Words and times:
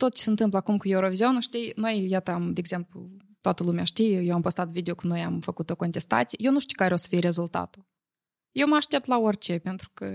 tot 0.00 0.14
ce 0.14 0.22
se 0.22 0.30
întâmplă 0.30 0.58
acum 0.58 0.76
cu 0.76 0.88
Eurovision, 0.88 1.40
știi, 1.40 1.72
noi, 1.76 2.08
iată, 2.08 2.30
am, 2.30 2.52
de 2.52 2.60
exemplu, 2.60 3.10
toată 3.40 3.62
lumea 3.62 3.84
știe, 3.84 4.20
eu 4.20 4.34
am 4.34 4.40
postat 4.40 4.70
video 4.70 4.94
că 4.94 5.06
noi 5.06 5.20
am 5.20 5.40
făcut 5.40 5.70
o 5.70 5.76
contestație, 5.76 6.38
eu 6.40 6.52
nu 6.52 6.60
știu 6.60 6.76
care 6.76 6.94
o 6.94 6.96
să 6.96 7.06
fie 7.08 7.18
rezultatul. 7.18 7.86
Eu 8.52 8.68
mă 8.68 8.76
aștept 8.76 9.06
la 9.06 9.18
orice, 9.18 9.58
pentru 9.58 9.90
că, 9.94 10.06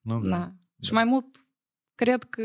Nu, 0.00 0.20
da. 0.20 0.28
na, 0.28 0.54
și 0.80 0.92
mai 0.92 1.04
mult, 1.04 1.46
cred 1.94 2.24
că 2.24 2.42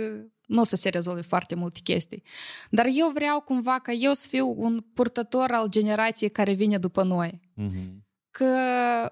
nu 0.47 0.61
o 0.61 0.63
să 0.63 0.75
se 0.75 0.89
rezolve 0.89 1.21
foarte 1.21 1.55
multe 1.55 1.79
chestii. 1.83 2.23
Dar 2.69 2.85
eu 2.93 3.09
vreau 3.09 3.41
cumva 3.41 3.79
ca 3.79 3.91
eu 3.91 4.13
să 4.13 4.27
fiu 4.27 4.53
un 4.57 4.79
purtător 4.93 5.51
al 5.51 5.67
generației 5.69 6.29
care 6.29 6.53
vine 6.53 6.77
după 6.77 7.03
noi. 7.03 7.39
Mhm. 7.53 8.05
Că 8.29 8.49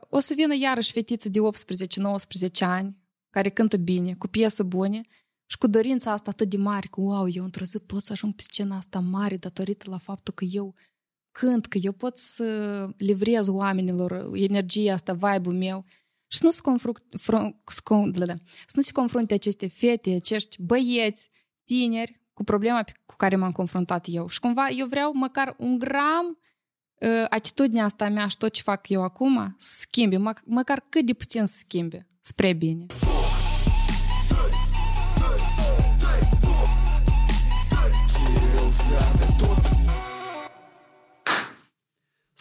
o 0.09 0.19
să 0.19 0.33
vină 0.33 0.55
iarăși 0.55 0.91
fetiță 0.91 1.29
de 1.29 1.39
18-19 1.39 2.63
ani, 2.65 2.97
care 3.29 3.49
cântă 3.49 3.77
bine, 3.77 4.13
cu 4.15 4.27
piesă 4.27 4.63
bune, 4.63 5.01
și 5.51 5.57
cu 5.57 5.67
dorința 5.67 6.11
asta 6.11 6.29
atât 6.29 6.49
de 6.49 6.57
mare, 6.57 6.87
că 6.91 7.01
wow, 7.01 7.27
eu 7.29 7.43
într-o 7.43 7.65
zi 7.65 7.79
pot 7.79 8.01
să 8.01 8.11
ajung 8.11 8.33
pe 8.35 8.41
scena 8.41 8.75
asta 8.77 8.99
mare 8.99 9.35
datorită 9.35 9.89
la 9.89 9.97
faptul 9.97 10.33
că 10.33 10.45
eu 10.45 10.75
cânt, 11.31 11.65
că 11.65 11.77
eu 11.81 11.91
pot 11.91 12.17
să 12.17 12.45
livrez 12.97 13.47
oamenilor 13.47 14.29
energia 14.33 14.93
asta, 14.93 15.13
vibe-ul 15.13 15.55
meu 15.55 15.85
și 16.27 16.37
să 16.37 16.45
nu 16.45 16.51
se, 16.51 16.61
confrunt, 16.61 17.03
fru- 17.17 17.61
să 17.65 17.81
con- 17.81 18.11
da, 18.11 18.25
da, 18.25 18.33
să 18.65 18.73
nu 18.75 18.81
se 18.81 18.91
confrunte 18.91 19.33
aceste 19.33 19.67
fete, 19.67 20.11
acești 20.13 20.61
băieți, 20.61 21.29
tineri, 21.65 22.21
cu 22.33 22.43
problema 22.43 22.83
pe- 22.83 22.93
cu 23.05 23.15
care 23.17 23.35
m-am 23.35 23.51
confruntat 23.51 24.05
eu. 24.09 24.27
Și 24.27 24.39
cumva 24.39 24.69
eu 24.69 24.87
vreau 24.87 25.13
măcar 25.13 25.55
un 25.57 25.77
gram 25.77 26.37
uh, 27.01 27.25
atitudinea 27.29 27.83
asta 27.83 28.09
mea 28.09 28.27
și 28.27 28.37
tot 28.37 28.51
ce 28.51 28.61
fac 28.61 28.89
eu 28.89 29.03
acum 29.03 29.55
să 29.57 29.75
schimbe, 29.79 30.17
mă- 30.17 30.41
măcar 30.45 30.85
cât 30.89 31.05
de 31.05 31.13
puțin 31.13 31.45
să 31.45 31.55
schimbe, 31.57 32.07
spre 32.21 32.53
bine. 32.53 32.85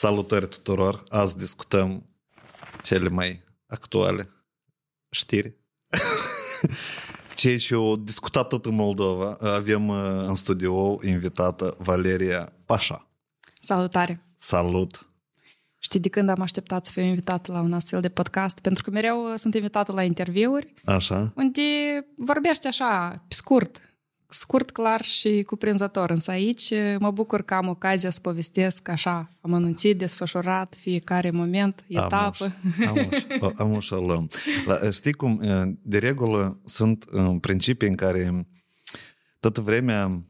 Salutări 0.00 0.48
tuturor! 0.48 1.04
Azi 1.08 1.38
discutăm 1.38 2.06
cele 2.82 3.08
mai 3.08 3.44
actuale 3.66 4.30
știri. 5.10 5.56
Ceea 7.36 7.58
ce 7.58 7.74
au 7.74 7.96
discutat 7.96 8.48
tot 8.48 8.66
în 8.66 8.74
Moldova. 8.74 9.36
Avem 9.40 9.88
uh, 9.88 9.96
în 10.26 10.34
studio 10.34 10.98
invitată 11.02 11.74
Valeria 11.78 12.52
Pașa. 12.64 13.08
Salutare! 13.60 14.24
Salut! 14.36 15.08
Știi 15.78 16.00
de 16.00 16.08
când 16.08 16.28
am 16.28 16.40
așteptat 16.40 16.84
să 16.84 16.90
fiu 16.92 17.02
invitată 17.02 17.52
la 17.52 17.60
un 17.60 17.72
astfel 17.72 18.00
de 18.00 18.08
podcast? 18.08 18.60
Pentru 18.60 18.82
că 18.82 18.90
mereu 18.90 19.30
uh, 19.30 19.34
sunt 19.36 19.54
invitată 19.54 19.92
la 19.92 20.02
interviuri 20.02 20.74
Așa? 20.84 21.32
unde 21.36 21.60
vorbește 22.16 22.68
așa, 22.68 23.24
pe 23.28 23.34
scurt, 23.34 23.89
scurt, 24.30 24.70
clar 24.70 25.02
și 25.02 25.42
cuprinzător. 25.46 26.10
Însă 26.10 26.30
aici 26.30 26.70
uh, 26.70 26.96
mă 26.98 27.10
bucur 27.10 27.42
că 27.42 27.54
am 27.54 27.68
ocazia 27.68 28.10
să 28.10 28.20
povestesc 28.20 28.88
așa, 28.88 29.30
am 29.40 29.52
anunțit, 29.52 29.98
desfășurat 29.98 30.74
fiecare 30.80 31.30
moment, 31.30 31.84
etapă. 31.88 32.56
Am 32.86 33.54
am 33.56 33.72
o 33.72 33.80
să 33.80 33.96
o 33.96 34.04
luăm. 34.06 34.30
La, 34.66 34.90
știi 34.90 35.12
cum, 35.12 35.40
de 35.82 35.98
regulă 35.98 36.60
sunt 36.64 37.04
uh, 37.12 37.36
principii 37.40 37.88
în 37.88 37.94
care 37.94 38.48
toată 39.40 39.60
vremea 39.60 40.24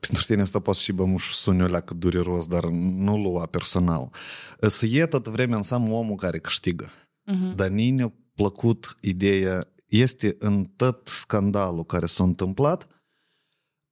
pentru 0.00 0.24
tine 0.26 0.40
asta 0.40 0.58
poate 0.58 0.78
și 0.78 0.92
bămuș 0.92 1.32
suniul 1.32 1.70
la 1.70 1.80
cât 1.80 1.96
dureros, 1.96 2.46
dar 2.46 2.64
nu 2.64 3.16
lua 3.16 3.46
personal. 3.46 4.10
Să 4.60 4.86
e 4.86 5.06
toată 5.06 5.30
vremea 5.30 5.56
înseamnă 5.56 5.92
omul 5.92 6.16
care 6.16 6.38
câștigă. 6.38 6.90
Mhm. 7.24 7.54
Dar 7.54 7.68
nici 7.68 7.94
ne-a 7.94 8.12
plăcut 8.34 8.96
ideea, 9.00 9.68
este 9.90 10.36
în 10.38 10.64
tot 10.64 11.06
scandalul 11.06 11.84
care 11.84 12.06
s-a 12.06 12.24
întâmplat, 12.24 12.88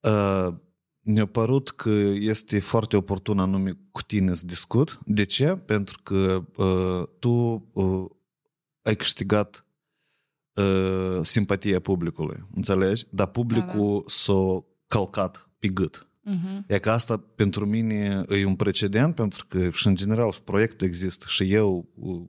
uh, 0.01 0.49
ne-a 1.01 1.27
părut 1.27 1.71
că 1.71 1.91
este 2.15 2.61
foarte 2.61 2.97
oportun 2.97 3.39
anume 3.39 3.79
cu 3.91 4.03
tine 4.03 4.35
să 4.35 4.47
discut. 4.47 4.99
De 5.05 5.25
ce? 5.25 5.57
Pentru 5.57 6.01
că 6.03 6.45
uh, 6.57 7.09
tu 7.19 7.31
uh, 7.73 8.05
ai 8.83 8.97
câștigat 8.97 9.67
uh, 10.55 11.19
simpatia 11.23 11.81
publicului, 11.81 12.47
înțelegi? 12.55 13.05
Dar 13.11 13.27
publicul 13.27 14.05
s-a 14.07 14.65
călcat 14.87 15.51
pe 15.59 15.69
gât. 15.69 16.09
Mhm. 16.23 16.65
E 16.67 16.79
că 16.79 16.91
asta 16.91 17.17
pentru 17.17 17.67
mine 17.67 18.25
e 18.29 18.45
un 18.45 18.57
precedent, 18.57 19.15
pentru 19.15 19.47
că 19.47 19.71
și 19.71 19.87
în 19.87 19.95
general 19.95 20.33
și 20.33 20.43
proiectul 20.43 20.87
există 20.87 21.27
și 21.29 21.53
eu 21.53 21.89
uh, 21.95 22.23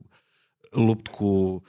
lupt 0.70 1.08
cu 1.08 1.62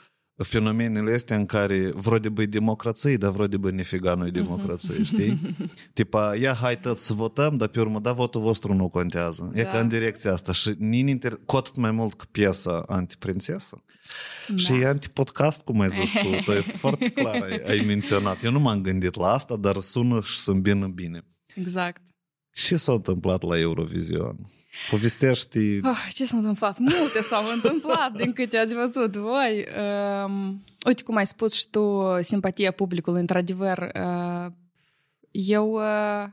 fenomenele 0.44 1.14
astea 1.14 1.36
în 1.36 1.46
care 1.46 1.92
vreo 1.96 2.18
de 2.18 2.30
băi 2.30 2.48
democrație, 2.48 3.18
dar 3.18 3.32
vreo 3.32 3.48
de 3.48 3.58
băi 3.58 3.72
nefiga 3.72 4.14
noi 4.14 4.32
democrație, 4.32 5.04
știi? 5.04 5.56
Tipa, 5.94 6.36
ia 6.36 6.54
hai 6.54 6.80
tot 6.80 6.98
să 6.98 7.14
votăm, 7.14 7.58
dar 7.58 7.68
pe 7.68 7.80
urmă, 7.80 8.00
da, 8.00 8.12
votul 8.12 8.42
vostru 8.42 8.74
nu 8.74 8.90
contează. 8.90 9.52
E 9.56 9.64
Da. 9.64 9.70
ca 9.70 9.80
în 9.80 9.88
direcția 9.88 10.34
asta. 10.34 10.52
Și 10.52 10.74
nini 10.78 11.12
inter... 11.12 11.38
cu 11.46 11.56
atât 11.56 11.76
mai 11.76 11.92
mult 11.92 12.14
că 12.14 12.26
piesa 12.32 12.84
antiprințesă. 12.88 13.84
Și 14.56 14.74
e 14.74 14.86
antipodcast, 14.86 15.64
cum 15.64 15.80
ai 15.80 15.90
zis 15.90 16.14
tu. 16.14 16.28
Tu 16.46 16.52
e 16.52 16.60
foarte 16.62 17.10
clar, 17.10 17.42
ai, 17.42 17.62
ai 17.68 17.84
menționat. 17.86 18.44
Eu 18.44 18.52
nu 18.52 18.60
m-am 18.60 18.82
gândit 18.82 19.16
la 19.16 19.28
asta, 19.34 19.56
dar 19.56 19.82
sună 19.82 20.22
și 20.22 20.38
să 20.38 20.52
bine 20.52 20.88
bine. 20.88 21.26
Exact. 21.56 22.02
Ce 22.52 22.78
s-a 22.78 22.92
întâmplat 22.92 23.42
la 23.44 23.60
Eurovision? 23.60 24.52
Povestești... 24.90 25.80
Oh, 25.84 26.08
ce 26.14 26.26
s-a 26.26 26.38
întâmplat? 26.38 26.78
Multe 26.80 27.22
s-au 27.22 27.44
întâmplat 27.54 28.12
din 28.12 28.34
câte 28.34 28.58
ați 28.58 28.74
văzut 28.74 29.16
voi. 29.16 29.66
Um, 30.26 30.64
uite 30.88 31.04
cum 31.04 31.16
ai 31.16 31.26
spus 31.26 31.54
și 31.54 31.68
tu, 31.70 32.02
simpatia 32.22 32.72
publicului, 32.72 33.20
într-adevăr. 33.20 33.92
Uh, 33.96 34.52
eu, 35.32 35.72
uh, 35.72 36.28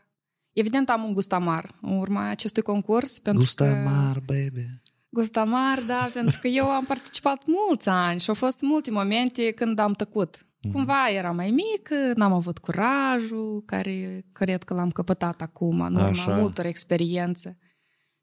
evident, 0.53 0.89
am 0.89 1.05
un 1.05 1.13
gust 1.13 1.33
amar 1.33 1.75
în 1.83 1.99
urma 1.99 2.29
acestui 2.29 2.63
concurs. 2.63 3.19
Pentru 3.19 3.43
Gusta 3.43 3.65
că... 3.65 3.91
mar, 3.91 4.23
baby. 4.27 4.67
Gust 5.09 5.37
amar, 5.37 5.79
da, 5.87 6.09
pentru 6.15 6.39
că 6.41 6.49
eu 6.49 6.65
am 6.65 6.85
participat 6.85 7.43
mulți 7.47 7.89
ani 7.89 8.21
și 8.21 8.29
au 8.29 8.35
fost 8.35 8.61
multe 8.61 8.91
momente 8.91 9.51
când 9.51 9.79
am 9.79 9.93
tăcut. 9.93 10.43
Cumva 10.73 11.09
era 11.11 11.31
mai 11.31 11.51
mic, 11.51 11.89
n-am 12.15 12.33
avut 12.33 12.59
curajul, 12.59 13.63
care 13.67 14.25
cred 14.33 14.63
că 14.63 14.75
l-am 14.75 14.91
căpătat 14.91 15.41
acum, 15.41 15.81
în 15.81 15.95
urma 15.95 16.09
Așa. 16.09 16.37
multor 16.37 16.65
experiențe. 16.65 17.59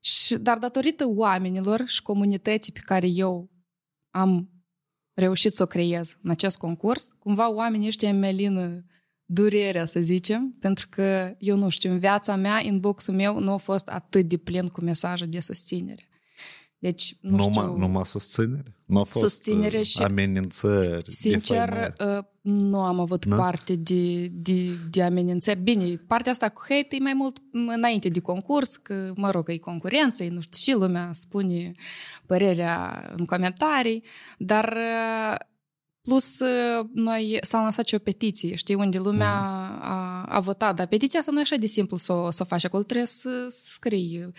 Și, 0.05 0.37
dar 0.37 0.57
datorită 0.57 1.07
oamenilor 1.07 1.83
și 1.87 2.01
comunității 2.01 2.73
pe 2.73 2.79
care 2.79 3.07
eu 3.07 3.49
am 4.09 4.49
reușit 5.13 5.53
să 5.53 5.63
o 5.63 5.65
creez 5.65 6.17
în 6.21 6.29
acest 6.29 6.57
concurs, 6.57 7.15
cumva 7.19 7.51
oamenii 7.51 7.87
ăștia 7.87 8.09
îmi 8.09 8.19
melină 8.19 8.85
durerea, 9.25 9.85
să 9.85 9.99
zicem, 9.99 10.55
pentru 10.59 10.87
că, 10.89 11.35
eu 11.39 11.57
nu 11.57 11.69
știu, 11.69 11.91
în 11.91 11.99
viața 11.99 12.35
mea, 12.35 12.61
inbox-ul 12.61 13.13
meu 13.13 13.39
nu 13.39 13.51
a 13.51 13.57
fost 13.57 13.87
atât 13.87 14.27
de 14.27 14.37
plin 14.37 14.67
cu 14.67 14.81
mesaje 14.81 15.25
de 15.25 15.39
susținere. 15.39 16.07
Deci, 16.85 17.15
nu 17.21 17.35
numai, 17.35 17.51
știu... 17.51 17.77
numai 17.77 18.05
susținere? 18.05 18.75
Nu 18.85 18.99
a 18.99 19.03
fost 19.03 19.23
Susținere 19.23 19.77
uh, 19.77 19.85
și- 19.85 20.01
amenințări, 20.01 21.11
Sincer, 21.11 21.69
defăimări? 21.69 22.17
uh, 22.17 22.23
nu 22.41 22.79
am 22.81 22.99
avut 22.99 23.25
Nu? 23.25 23.35
parte 23.35 23.75
de, 23.75 24.27
de, 24.27 24.69
de 24.89 25.03
amenințări. 25.03 25.59
Bine, 25.59 25.95
partea 26.07 26.31
asta 26.31 26.49
cu 26.49 26.61
hate 26.69 26.87
e 26.95 26.97
mai 26.99 27.13
mult 27.13 27.37
înainte 27.51 28.09
de 28.09 28.19
concurs, 28.19 28.75
că, 28.75 29.11
mă 29.15 29.31
rog, 29.31 29.49
e 29.49 29.57
concurență, 29.57 30.23
e 30.23 30.29
nu 30.29 30.41
știu, 30.41 30.73
și 30.73 30.79
lumea 30.79 31.09
spune 31.13 31.71
părerea 32.25 33.09
în 33.17 33.25
comentarii, 33.25 34.03
dar 34.37 34.73
uh, 34.77 35.35
plus 36.05 36.39
uh, 36.39 36.85
noi 36.93 37.37
s-a 37.41 37.61
lansat 37.61 37.85
și 37.87 37.95
o 37.95 37.99
petiție, 37.99 38.55
știi, 38.55 38.75
unde 38.75 38.97
lumea 38.97 39.33
a, 39.81 40.23
a 40.23 40.39
votat, 40.39 40.75
dar 40.75 40.87
petiția 40.87 41.19
asta 41.19 41.31
nu 41.31 41.37
e 41.37 41.41
așa 41.41 41.55
de 41.55 41.65
simplu 41.65 41.97
să 41.97 42.13
o, 42.13 42.31
să 42.31 42.41
o 42.41 42.45
faci 42.45 42.63
acolo, 42.65 42.83
trebuie 42.83 43.07
să, 43.07 43.45
să 43.49 43.69
scrii, 43.71 44.31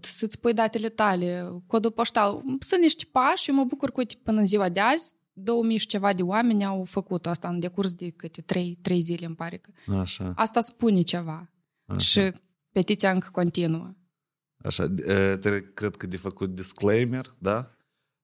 să-ți 0.00 0.40
pui 0.40 0.52
datele 0.54 0.88
tale, 0.88 1.52
codul 1.66 1.90
poștal. 1.90 2.42
Sunt 2.58 2.80
niște 2.80 3.04
pași, 3.12 3.50
eu 3.50 3.56
mă 3.56 3.64
bucur 3.64 3.88
că, 3.88 3.94
uite, 3.98 4.14
până 4.22 4.40
în 4.40 4.46
ziua 4.46 4.68
de 4.68 4.80
azi, 4.80 5.14
2000 5.32 5.76
și 5.76 5.86
ceva 5.86 6.12
de 6.12 6.22
oameni 6.22 6.64
au 6.64 6.84
făcut 6.84 7.26
asta 7.26 7.48
în 7.48 7.60
decurs 7.60 7.92
de 7.92 8.10
câte 8.10 8.40
3, 8.40 8.78
3 8.82 9.00
zile, 9.00 9.26
îmi 9.26 9.34
pare 9.34 9.56
că. 9.56 9.92
Așa, 9.98 10.32
Asta 10.36 10.60
spune 10.60 11.02
ceva. 11.02 11.50
așa. 11.86 11.98
Și 11.98 12.32
petiția 12.72 13.10
încă 13.10 13.28
continuă. 13.32 13.94
Așa, 14.64 14.82
uh, 14.82 15.38
te- 15.40 15.70
cred 15.74 15.96
că 15.96 16.06
de 16.06 16.16
făcut 16.16 16.54
disclaimer, 16.54 17.24
da? 17.38 17.70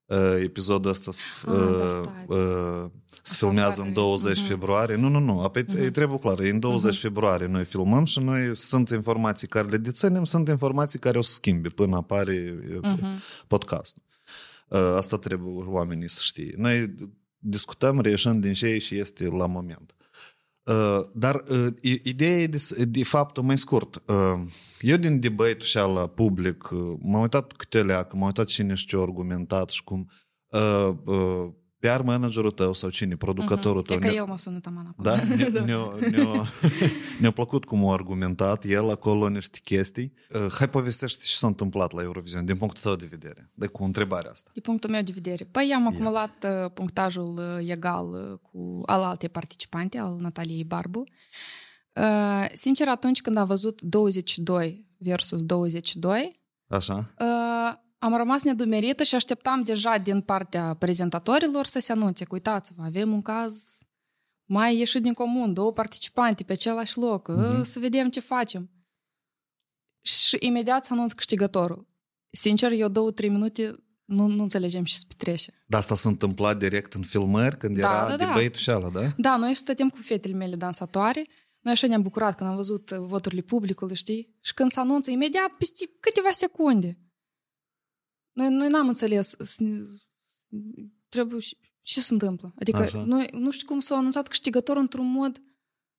Uh, 0.09 0.41
Episodul 0.43 0.91
ăsta 0.91 1.13
se 1.13 1.23
Ah, 1.47 1.55
da, 1.55 1.85
uh, 1.85 1.89
stai. 1.89 2.25
uh, 2.29 2.91
se 3.23 3.35
filmează 3.37 3.77
în 3.81 3.83
care- 3.83 3.95
20 3.95 4.39
Mhm. 4.39 4.47
februarie. 4.47 4.97
Nu, 4.97 5.09
nu, 5.09 5.19
nu. 5.19 5.41
Apoi 5.41 5.65
Mhm. 5.69 5.79
e 5.83 5.91
trebuie 5.91 6.19
clar. 6.19 6.39
E 6.41 6.51
în 6.51 6.59
20 6.61 6.99
februarie 6.99 7.47
noi 7.47 7.65
filmăm 7.65 8.05
și 8.05 8.19
noi 8.19 8.57
sunt 8.57 8.89
informații 8.89 9.47
care 9.49 9.69
le 9.69 9.77
deținem, 9.77 10.25
sunt 10.25 10.49
informații 10.49 10.99
care 10.99 11.19
o 11.19 11.23
să 11.23 11.33
schimbe 11.33 11.69
până 11.69 11.97
apare 11.97 12.59
uh, 12.71 12.79
Mhm. 12.83 13.07
podcastul. 13.47 14.03
Uh, 14.69 14.79
Asta 14.97 15.19
trebuie 15.19 15.65
oamenii 15.67 16.09
să 16.09 16.21
știe. 16.23 16.55
Noi 16.57 16.95
discutăm 17.39 18.01
reieșând 18.01 18.43
din 18.43 18.53
ce 18.53 18.79
și 18.79 18.99
este 18.99 19.25
la 19.27 19.47
moment. 19.47 19.93
Uh, 20.69 21.01
Dar 21.15 21.45
uh, 21.51 21.67
i- 21.81 22.01
ideea 22.05 22.37
e 22.39 22.47
de, 22.47 22.85
de 22.85 23.05
faptul 23.05 23.43
mai 23.43 23.59
scurt. 23.59 24.03
Uh, 24.07 24.41
Eu 24.81 24.97
din 24.97 25.21
debate 25.21 25.59
și 25.59 25.77
la 25.77 26.07
public 26.07 26.71
uh, 26.71 26.95
m-am 27.01 27.21
uitat 27.21 27.53
câte 27.53 27.83
leacă, 27.83 28.17
m-am 28.17 28.27
uitat 28.27 28.47
cine 28.47 28.75
și 28.75 28.87
ce 28.87 28.97
a 28.97 29.01
argumentat 29.01 29.69
și 29.71 29.85
cum 29.85 30.11
uh, 30.49 30.91
uh, 31.05 31.49
PR 31.81 32.03
managerul 32.03 32.51
tău 32.51 32.73
sau 32.73 32.91
cine, 32.91 33.17
producătorul 33.17 33.83
tău. 33.83 33.97
E 33.97 33.99
că 33.99 34.07
el 34.07 34.25
mă 34.27 34.39
sună 34.39 34.59
taman 34.61 34.87
acum. 34.87 35.05
Da? 35.05 35.17
Ne- 35.25 35.49
Ne-a, 35.49 35.95
ne-a, 36.11 36.45
ne-a 37.21 37.31
plăcut 37.31 37.65
cum 37.65 37.89
a 37.89 37.93
argumentat 37.93 38.65
el 38.65 38.91
acolo 38.91 39.29
niște 39.29 39.59
chestii. 39.65 40.13
Uh, 40.35 40.47
Hai 40.59 40.69
povestește 40.69 41.23
ce 41.25 41.35
s-a 41.35 41.47
întâmplat 41.47 41.93
la 41.93 42.03
Eurovision 42.03 42.45
din 42.45 42.57
punctul 42.57 42.83
tău 42.83 42.97
de 42.97 43.07
vedere. 43.11 43.51
De 43.55 43.67
cu 43.67 43.85
întrebarea 43.85 44.31
asta. 44.31 44.51
Din 44.53 44.63
punctul 44.63 44.91
meu 44.91 45.03
de 45.03 45.13
vedere. 45.15 45.45
Păi 45.45 45.73
am 45.75 45.87
acumulat 45.87 46.47
uh, 46.65 46.71
punctajul 46.75 47.37
uh, 47.59 47.69
egal 47.71 48.07
uh, 48.33 48.39
cu 48.53 48.83
al 48.87 49.03
alte 49.03 49.29
participante, 49.29 49.99
al 49.99 50.17
Nataliei 50.21 50.65
Barbu. 50.65 51.05
Uh, 51.93 52.47
sincer, 52.53 52.89
atunci 52.89 53.21
când 53.21 53.37
am 53.37 53.47
văzut 53.47 53.81
22 53.83 54.87
versus 54.99 55.43
22, 55.43 56.41
Așa? 56.69 57.15
uh, 57.21 57.79
am 57.99 58.17
rămas 58.17 58.43
nedumerită 58.43 59.03
și 59.03 59.15
așteptam 59.15 59.63
deja 59.63 59.99
din 59.99 60.21
partea 60.21 60.75
prezentatorilor 60.75 61.65
să 61.65 61.79
se 61.79 61.93
anunțe 61.93 62.25
că 62.25 62.31
uitați-vă, 62.35 62.83
avem 62.83 63.13
un 63.13 63.23
caz 63.23 63.79
mai 64.45 64.79
ieșit 64.79 65.03
din 65.03 65.13
comun, 65.13 65.53
două 65.53 65.73
participante 65.73 66.43
pe 66.43 66.53
același 66.53 66.99
loc, 66.99 67.29
uh, 67.29 67.61
să 67.63 67.79
vedem 67.79 68.11
ce 68.11 68.21
facem. 68.21 68.71
Și 70.01 70.37
imediat 70.41 70.85
să 70.85 70.93
anunț 70.93 71.13
câștigătorul. 71.13 71.87
Sincer, 72.31 72.73
eu 72.73 72.89
două-trei 72.89 73.29
minute 73.29 73.75
nu, 74.05 74.27
nu 74.27 74.43
înțelegem 74.43 74.85
ce 74.85 74.97
se 74.97 75.05
petrece. 75.09 75.53
Dar 75.67 75.81
asta 75.81 75.95
s-a 75.95 76.09
întâmplat 76.09 76.59
direct 76.59 76.93
în 76.93 77.03
filmări 77.03 77.57
când 77.57 77.79
Da, 77.79 77.89
era 77.89 78.01
da, 78.01 78.09
da, 78.09 78.17
debate-ul 78.17 78.53
și 78.53 78.71
ala, 78.71 78.91
da? 78.91 79.13
Da, 79.17 79.37
noi 79.37 79.55
stăteam 79.55 79.89
cu 79.89 79.97
fetele 79.97 80.35
mele 80.35 80.57
dansatoare. 80.57 81.27
Noi 81.61 81.73
așa 81.73 81.87
ne-am 81.87 82.03
bucurat 82.03 82.37
când 82.37 82.51
am 82.51 82.57
văzut 82.57 82.91
uh, 82.91 82.99
voturile 82.99 83.41
publicului, 83.41 83.95
știi? 83.95 84.37
Și 84.41 84.55
când 84.55 84.71
se 84.71 84.81
anunță 84.81 85.11
imediat, 85.11 85.51
peste 85.59 85.85
câteva 86.01 86.31
secunde. 86.31 86.99
Noi, 88.39 88.49
noi 88.49 88.69
n-am 88.69 88.89
înțeles. 88.89 89.35
s- 89.39 89.59
Trebuie... 91.09 91.41
și- 91.41 91.57
Ce 91.83 92.01
se 92.01 92.13
întâmplă? 92.13 92.55
Adică 92.59 92.79
Așa. 92.79 93.03
noi 93.05 93.29
nu 93.33 93.51
știu 93.51 93.67
cum 93.67 93.79
s-a 93.81 93.97
anunțat 93.97 94.29
câștigător 94.29 94.77
într-un 94.77 95.11
mod 95.11 95.43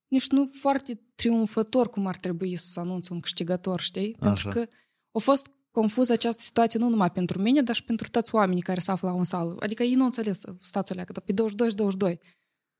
nici 0.08 0.28
nu 0.28 0.48
foarte 0.52 1.00
triumfător 1.14 1.88
cum 1.90 2.06
ar 2.06 2.16
trebui 2.16 2.56
să 2.56 2.66
se 2.70 2.80
anunțe 2.80 3.12
un 3.12 3.20
câștigător, 3.20 3.80
știi? 3.80 4.16
Pentru 4.18 4.48
Așa. 4.48 4.60
că 4.60 4.68
a 5.12 5.18
fost 5.18 5.46
confuză 5.70 6.12
această 6.12 6.42
situație 6.42 6.78
nu 6.78 6.88
numai 6.88 7.10
pentru 7.10 7.42
mine, 7.42 7.62
dar 7.62 7.74
și 7.74 7.84
pentru 7.84 8.08
toți 8.10 8.34
oamenii 8.34 8.62
care 8.62 8.80
se 8.80 8.90
află 8.90 9.08
la 9.08 9.14
un 9.14 9.24
sală. 9.24 9.56
Adică 9.58 9.82
ei 9.82 9.94
nu 9.94 10.00
au 10.00 10.06
înțeles, 10.06 10.42
stați 10.60 10.94
că 10.94 11.12
pe 11.20 11.32
22-22. 11.32 12.18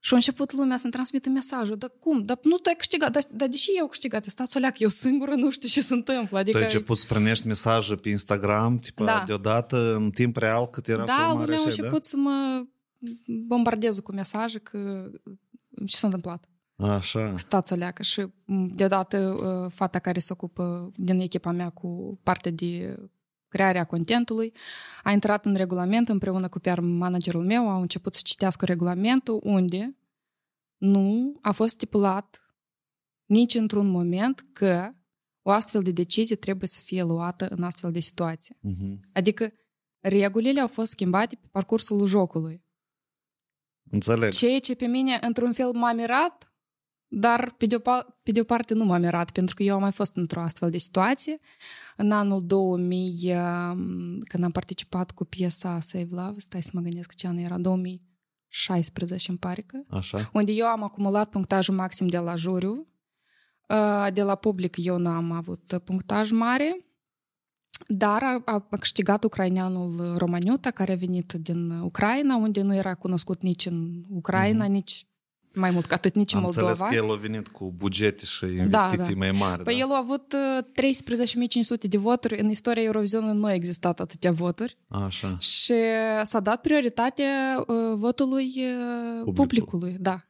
Și 0.02 0.12
a 0.12 0.16
început 0.16 0.52
lumea 0.52 0.76
să-mi 0.76 0.92
transmită 0.92 1.28
mesajul, 1.28 1.76
dar 1.76 1.92
cum? 1.98 2.24
Dar 2.24 2.38
nu 2.42 2.56
tu 2.56 2.68
ai 2.68 2.74
câștigat, 2.74 3.12
dar, 3.12 3.22
dar 3.30 3.48
deși 3.48 3.70
eu 3.76 3.86
câștigat, 3.86 4.24
stați 4.24 4.60
că 4.60 4.70
eu 4.78 4.88
singură 4.88 5.34
nu 5.34 5.50
știu 5.50 5.68
ce 5.68 5.80
se 5.80 5.94
întâmplă. 5.94 6.28
Tu 6.28 6.36
Adică, 6.36 6.56
ai 6.56 6.62
început 6.62 6.96
să 6.98 7.06
primești 7.08 7.46
mesaje 7.46 7.94
pe 7.94 8.08
Instagram, 8.08 8.78
tipa, 8.78 9.04
Da. 9.04 9.22
deodată, 9.26 9.94
în 9.94 10.10
timp 10.10 10.36
real, 10.36 10.66
cât 10.66 10.88
era 10.88 11.04
da, 11.04 11.12
filmarea 11.12 11.40
lumea 11.40 11.58
a 11.58 11.64
așa, 11.64 11.64
început 11.68 12.04
să 12.04 12.16
mă 12.16 12.64
bombardeze 13.46 14.00
cu 14.00 14.12
mesaje 14.12 14.58
că 14.58 15.10
ce 15.86 15.96
s-a 15.96 16.06
întâmplat. 16.06 16.44
da? 16.74 16.94
Așa. 16.94 17.32
Stați 17.36 17.76
leacă 17.76 18.02
și 18.02 18.20
m, 18.44 18.66
deodată 18.74 19.18
uh, 19.18 19.72
fata 19.74 19.98
care 19.98 20.18
se 20.18 20.32
ocupă 20.32 20.92
din 20.96 21.20
echipa 21.20 21.50
mea 21.50 21.68
cu 21.68 22.20
partea 22.22 22.50
de 22.50 22.96
crearea 23.50 23.84
contentului 23.84 24.52
a 25.02 25.10
intrat 25.10 25.44
în 25.44 25.54
regulament 25.54 26.08
împreună 26.08 26.48
cu 26.48 26.58
PR 26.58 26.78
managerul 26.80 27.44
meu, 27.44 27.68
au 27.68 27.80
început 27.80 28.14
să 28.14 28.20
citească 28.24 28.64
regulamentul 28.64 29.40
unde 29.42 29.96
nu 30.76 31.38
a 31.42 31.50
fost 31.50 31.72
stipulat 31.72 32.40
nici 33.24 33.54
într-un 33.54 33.86
moment 33.86 34.46
că 34.52 34.90
o 35.42 35.50
astfel 35.50 35.82
de 35.82 35.90
decizie 35.90 36.36
trebuie 36.36 36.68
să 36.68 36.80
fie 36.82 37.02
luată 37.02 37.48
în 37.48 37.62
astfel 37.62 37.92
de 37.92 38.00
situație. 38.00 38.56
Mhm. 38.60 39.00
Adică 39.12 39.52
regulile 40.00 40.60
au 40.60 40.66
fost 40.66 40.90
schimbate 40.90 41.36
pe 41.36 41.48
parcursul 41.50 42.06
jocului. 42.06 42.64
Înțeleg. 43.90 44.32
Ceea 44.32 44.58
ce 44.58 44.74
pe 44.74 44.86
mine, 44.86 45.18
într-un 45.20 45.52
fel, 45.52 45.72
m-a 45.72 45.92
mirat, 45.92 46.49
dar 47.12 47.54
pe 47.58 47.66
de, 47.66 47.74
o, 47.74 47.78
pa- 47.78 48.06
pe 48.22 48.30
de 48.32 48.40
o 48.40 48.44
parte 48.44 48.74
nu 48.74 48.84
m-a 48.84 48.98
mirat, 48.98 49.30
pentru 49.30 49.54
că 49.54 49.62
eu 49.62 49.74
am 49.74 49.80
mai 49.80 49.92
fost 49.92 50.16
într-o 50.16 50.40
astfel 50.40 50.70
de 50.70 50.78
situație. 50.78 51.38
În 51.96 52.10
anul 52.12 52.40
2000, 52.46 53.32
um, 53.34 54.20
când 54.20 54.44
am 54.44 54.50
participat 54.50 55.10
cu 55.10 55.24
piesa 55.24 55.80
Save 55.80 56.06
Love, 56.10 56.38
stai 56.38 56.62
să 56.62 56.70
mă 56.74 56.80
gândesc 56.80 57.14
ce 57.14 57.26
an 57.26 57.36
era, 57.36 57.58
2016, 57.58 59.30
îmi 59.30 59.38
pare 59.38 59.60
că, 59.62 59.78
Așa. 59.88 60.30
unde 60.32 60.52
eu 60.52 60.66
am 60.66 60.82
acumulat 60.82 61.30
punctajul 61.30 61.74
maxim 61.74 62.06
de 62.06 62.18
la 62.18 62.36
juriu. 62.36 62.86
Uh, 63.68 64.06
De 64.12 64.22
la 64.22 64.34
public 64.34 64.76
eu 64.84 64.96
n-am 64.98 65.30
avut 65.30 65.80
punctaj 65.84 66.30
mare, 66.30 66.84
dar 67.86 68.22
a, 68.22 68.42
a 68.44 68.60
câștigat 68.78 69.24
ucraineanul 69.24 70.14
Romaniuta, 70.16 70.70
care 70.70 70.92
a 70.92 70.96
venit 70.96 71.32
din 71.32 71.70
Ucraina, 71.70 72.36
unde 72.36 72.62
nu 72.62 72.74
era 72.74 72.94
cunoscut 72.94 73.42
nici 73.42 73.66
în 73.66 74.04
Ucraina, 74.08 74.64
Mhm. 74.64 74.72
nici 74.72 75.04
mai 75.54 75.70
mult 75.70 75.86
ca 75.86 75.94
atât, 75.94 76.14
nici 76.14 76.32
în 76.32 76.38
Am 76.38 76.44
înțeles 76.44 76.78
Moldova. 76.78 76.88
că 76.88 77.04
el 77.04 77.12
a 77.12 77.20
venit 77.20 77.48
cu 77.48 77.72
bugete 77.76 78.24
și 78.24 78.44
investiții 78.44 79.14
da. 79.14 79.18
mai 79.18 79.30
mari. 79.30 79.62
Păi 79.62 79.74
da? 79.74 79.80
el 79.80 79.92
a 79.92 79.96
avut 79.96 80.32
uh, 80.58 80.64
13.500 81.84 81.88
de 81.88 81.96
voturi. 81.96 82.40
În 82.40 82.48
istoria 82.48 82.82
Eurovisionului 82.82 83.36
nu 83.38 83.44
a 83.44 83.54
existat 83.54 84.00
atâtea 84.00 84.32
voturi. 84.32 84.76
Așa. 84.88 85.36
Și 85.38 85.74
s-a 86.22 86.40
dat 86.40 86.60
prioritate 86.60 87.22
uh, 87.66 87.76
votului 87.94 88.46
uh, 88.56 89.22
Publicul. 89.24 89.32
publicului. 89.32 89.96
Da. 90.00 90.24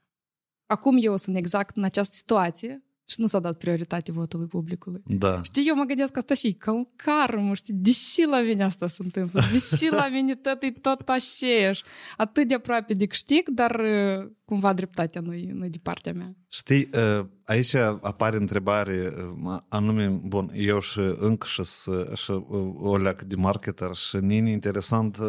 Acum 0.67 0.97
eu 1.01 1.17
sunt 1.17 1.37
exact 1.37 1.77
în 1.77 1.83
această 1.83 2.15
situație 2.15 2.85
și 3.11 3.21
nu 3.21 3.27
s-a 3.27 3.39
dat 3.39 3.59
prioritate 3.59 4.13
votului 4.13 4.47
publicului. 4.47 5.03
Da. 5.07 5.41
Știi, 5.43 5.65
eu 5.69 5.75
mă 5.75 5.85
gândesc 5.85 6.17
asta 6.17 6.35
și 6.35 6.53
ca 6.53 6.73
un 6.73 6.87
karmă, 6.97 7.55
știi, 7.55 7.75
deși 7.75 8.23
la 8.31 8.41
mine 8.41 8.65
asta 8.65 8.89
se 8.89 9.03
întâmplă, 9.05 9.41
deși 9.53 9.89
la 9.91 10.09
mine 10.09 10.35
tot 10.35 10.63
e 10.63 10.71
tot 10.71 11.09
așa, 11.09 11.71
atât 12.17 12.49
de 12.49 12.55
aproape 12.55 12.95
de 12.95 13.07
câștig, 13.07 13.49
dar 13.49 13.75
uh, 13.81 14.31
cumva 14.45 14.73
dreptatea 14.73 15.21
nu 15.21 15.35
e, 15.35 15.53
nu 15.53 15.65
e 15.65 15.69
de 15.69 15.79
partea 15.83 16.13
mea. 16.13 16.35
Știi, 16.49 16.89
uh, 17.19 17.27
aici 17.45 17.75
apare 17.75 18.37
întrebare, 18.37 19.15
uh, 19.45 19.57
anume, 19.69 20.07
bun, 20.09 20.51
eu 20.55 20.81
și 20.81 21.01
încă 21.19 21.47
și, 21.47 21.65
să- 21.65 22.13
și 22.17 22.31
uh, 22.31 22.73
o 22.77 22.97
leacă 22.97 23.25
de 23.25 23.35
marketer 23.37 23.95
și 23.95 24.17
nini 24.17 24.51
interesant 24.51 25.17
uh, 25.17 25.27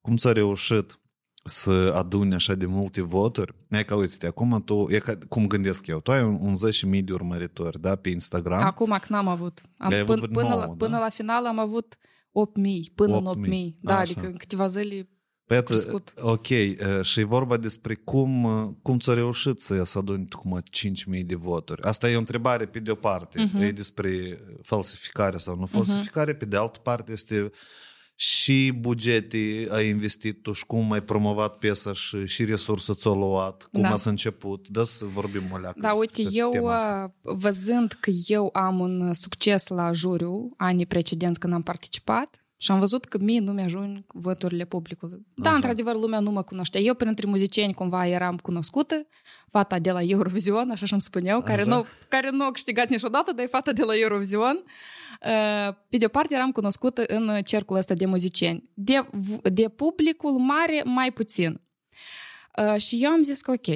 cum 0.00 0.16
ți-a 0.16 0.32
reușit 0.32 0.98
să 1.44 1.92
aduni 1.96 2.34
așa 2.34 2.54
de 2.54 2.66
multe 2.66 3.00
voturi. 3.02 3.52
E 3.70 3.82
ca, 3.82 3.96
uite 3.96 4.26
acum 4.26 4.62
tu, 4.64 4.86
e 4.90 4.98
ca, 4.98 5.18
cum 5.28 5.46
gândesc 5.46 5.86
eu, 5.86 6.00
tu 6.00 6.12
ai 6.12 6.22
un, 6.22 6.38
un 6.40 6.54
10.000 6.98 7.04
de 7.04 7.12
urmăritori, 7.12 7.80
da, 7.80 7.96
pe 7.96 8.10
Instagram. 8.10 8.62
Acum 8.62 8.90
că 9.00 9.06
n-am 9.08 9.28
avut. 9.28 9.60
Am, 9.78 9.88
Le-ai 9.90 10.00
avut 10.00 10.14
până, 10.14 10.26
vreo 10.30 10.42
până, 10.42 10.54
la, 10.54 10.64
nouă, 10.64 10.76
până 10.76 10.90
da? 10.96 10.98
la 10.98 11.08
final 11.08 11.46
am 11.46 11.58
avut 11.58 11.96
8.000, 11.96 12.94
până 12.94 13.16
în 13.16 13.44
8.000, 13.46 13.48
8.000. 13.48 13.78
Da, 13.80 13.92
așa. 13.92 14.02
adică 14.02 14.26
în 14.26 14.36
câteva 14.36 14.66
zile 14.66 15.08
Păi, 15.46 15.62
crescut. 15.62 16.14
ok, 16.20 16.46
uh, 16.48 16.76
și 17.02 17.20
e 17.20 17.24
vorba 17.24 17.56
despre 17.56 17.94
cum, 17.94 18.44
uh, 18.44 18.68
cum 18.82 18.98
ți-a 18.98 19.14
reușit 19.14 19.60
să 19.60 19.84
să 19.84 19.98
aduni 19.98 20.28
cum 20.28 20.62
5.000 20.70 21.22
de 21.24 21.34
voturi. 21.34 21.82
Asta 21.82 22.10
e 22.10 22.14
o 22.14 22.18
întrebare 22.18 22.66
pe 22.66 22.78
de 22.78 22.90
o 22.90 22.94
parte, 22.94 23.42
Mhm. 23.52 23.62
e 23.62 23.70
despre 23.70 24.40
falsificare 24.62 25.36
sau 25.36 25.56
nu 25.56 25.66
falsificare, 25.66 26.34
pe 26.34 26.44
de 26.44 26.56
altă 26.56 26.78
parte 26.78 27.12
este 27.12 27.50
și 28.16 28.72
bugete 28.78 29.66
ai 29.70 29.88
investit 29.88 30.42
tu 30.42 30.52
și 30.52 30.66
cum 30.66 30.92
ai 30.92 31.02
promovat 31.02 31.58
piesa 31.58 31.92
și, 31.92 32.26
și 32.26 32.44
resurse 32.44 32.94
ți-o 32.94 33.14
luat, 33.14 33.68
cum 33.72 33.82
Da. 33.82 33.88
ați 33.90 34.08
început. 34.08 34.68
Da, 34.68 34.84
să 34.84 35.04
vorbim 35.04 35.42
o 35.52 35.56
leacă 35.58 35.78
Da, 35.80 35.88
despre 35.88 36.22
uite, 36.22 36.36
eu 36.36 36.50
tema 36.50 36.74
asta. 36.74 37.14
uh, 37.22 37.34
văzând 37.36 37.96
că 38.00 38.10
eu 38.26 38.50
am 38.52 38.80
un 38.80 39.14
succes 39.14 39.66
la 39.66 39.92
juriu 39.92 40.52
anii 40.56 40.86
precedenți 40.86 41.38
când 41.38 41.52
am 41.52 41.62
participat 41.62 42.43
și 42.64 42.70
am 42.70 42.78
văzut 42.78 43.04
că 43.04 43.18
mie 43.18 43.40
nu 43.40 43.52
mi-ajung 43.52 44.04
voturile 44.06 44.64
publicului. 44.64 45.26
Da, 45.34 45.48
Așa. 45.48 45.54
într-adevăr, 45.56 45.94
lumea 45.94 46.20
nu 46.20 46.30
mă 46.30 46.42
cunoștea. 46.42 46.80
Eu, 46.80 46.94
printre 46.94 47.26
muzicieni, 47.26 47.74
cumva 47.74 48.06
eram 48.06 48.36
cunoscută, 48.36 49.06
fata 49.48 49.78
de 49.78 49.90
la 49.90 50.02
Eurovision, 50.02 50.70
așa 50.70 50.86
și-mi 50.86 51.00
spuneau, 51.00 51.42
care 51.42 51.60
Așa. 51.60 51.70
nu, 51.70 51.84
care 52.08 52.30
nu 52.30 52.44
a 52.44 52.50
câștigat 52.50 52.88
niciodată, 52.88 53.32
dar 53.32 53.44
e 53.44 53.48
fata 53.48 53.72
de 53.72 53.82
la 53.82 53.96
Eurovision. 53.96 54.64
Uh, 55.26 55.74
Pe 55.88 55.96
de 55.96 56.04
o 56.04 56.08
parte, 56.08 56.34
eram 56.34 56.50
cunoscută 56.52 57.04
în 57.06 57.42
cercul 57.42 57.76
ăsta 57.76 57.94
de 57.94 58.06
muzicieni. 58.06 58.70
De, 58.74 59.06
de 59.42 59.68
publicul 59.68 60.38
mare, 60.38 60.82
mai 60.84 61.12
puțin. 61.12 61.60
Uh, 62.58 62.80
Și 62.80 62.98
eu 63.02 63.10
am 63.10 63.22
zis 63.22 63.40
că, 63.40 63.50
ok, 63.50 63.66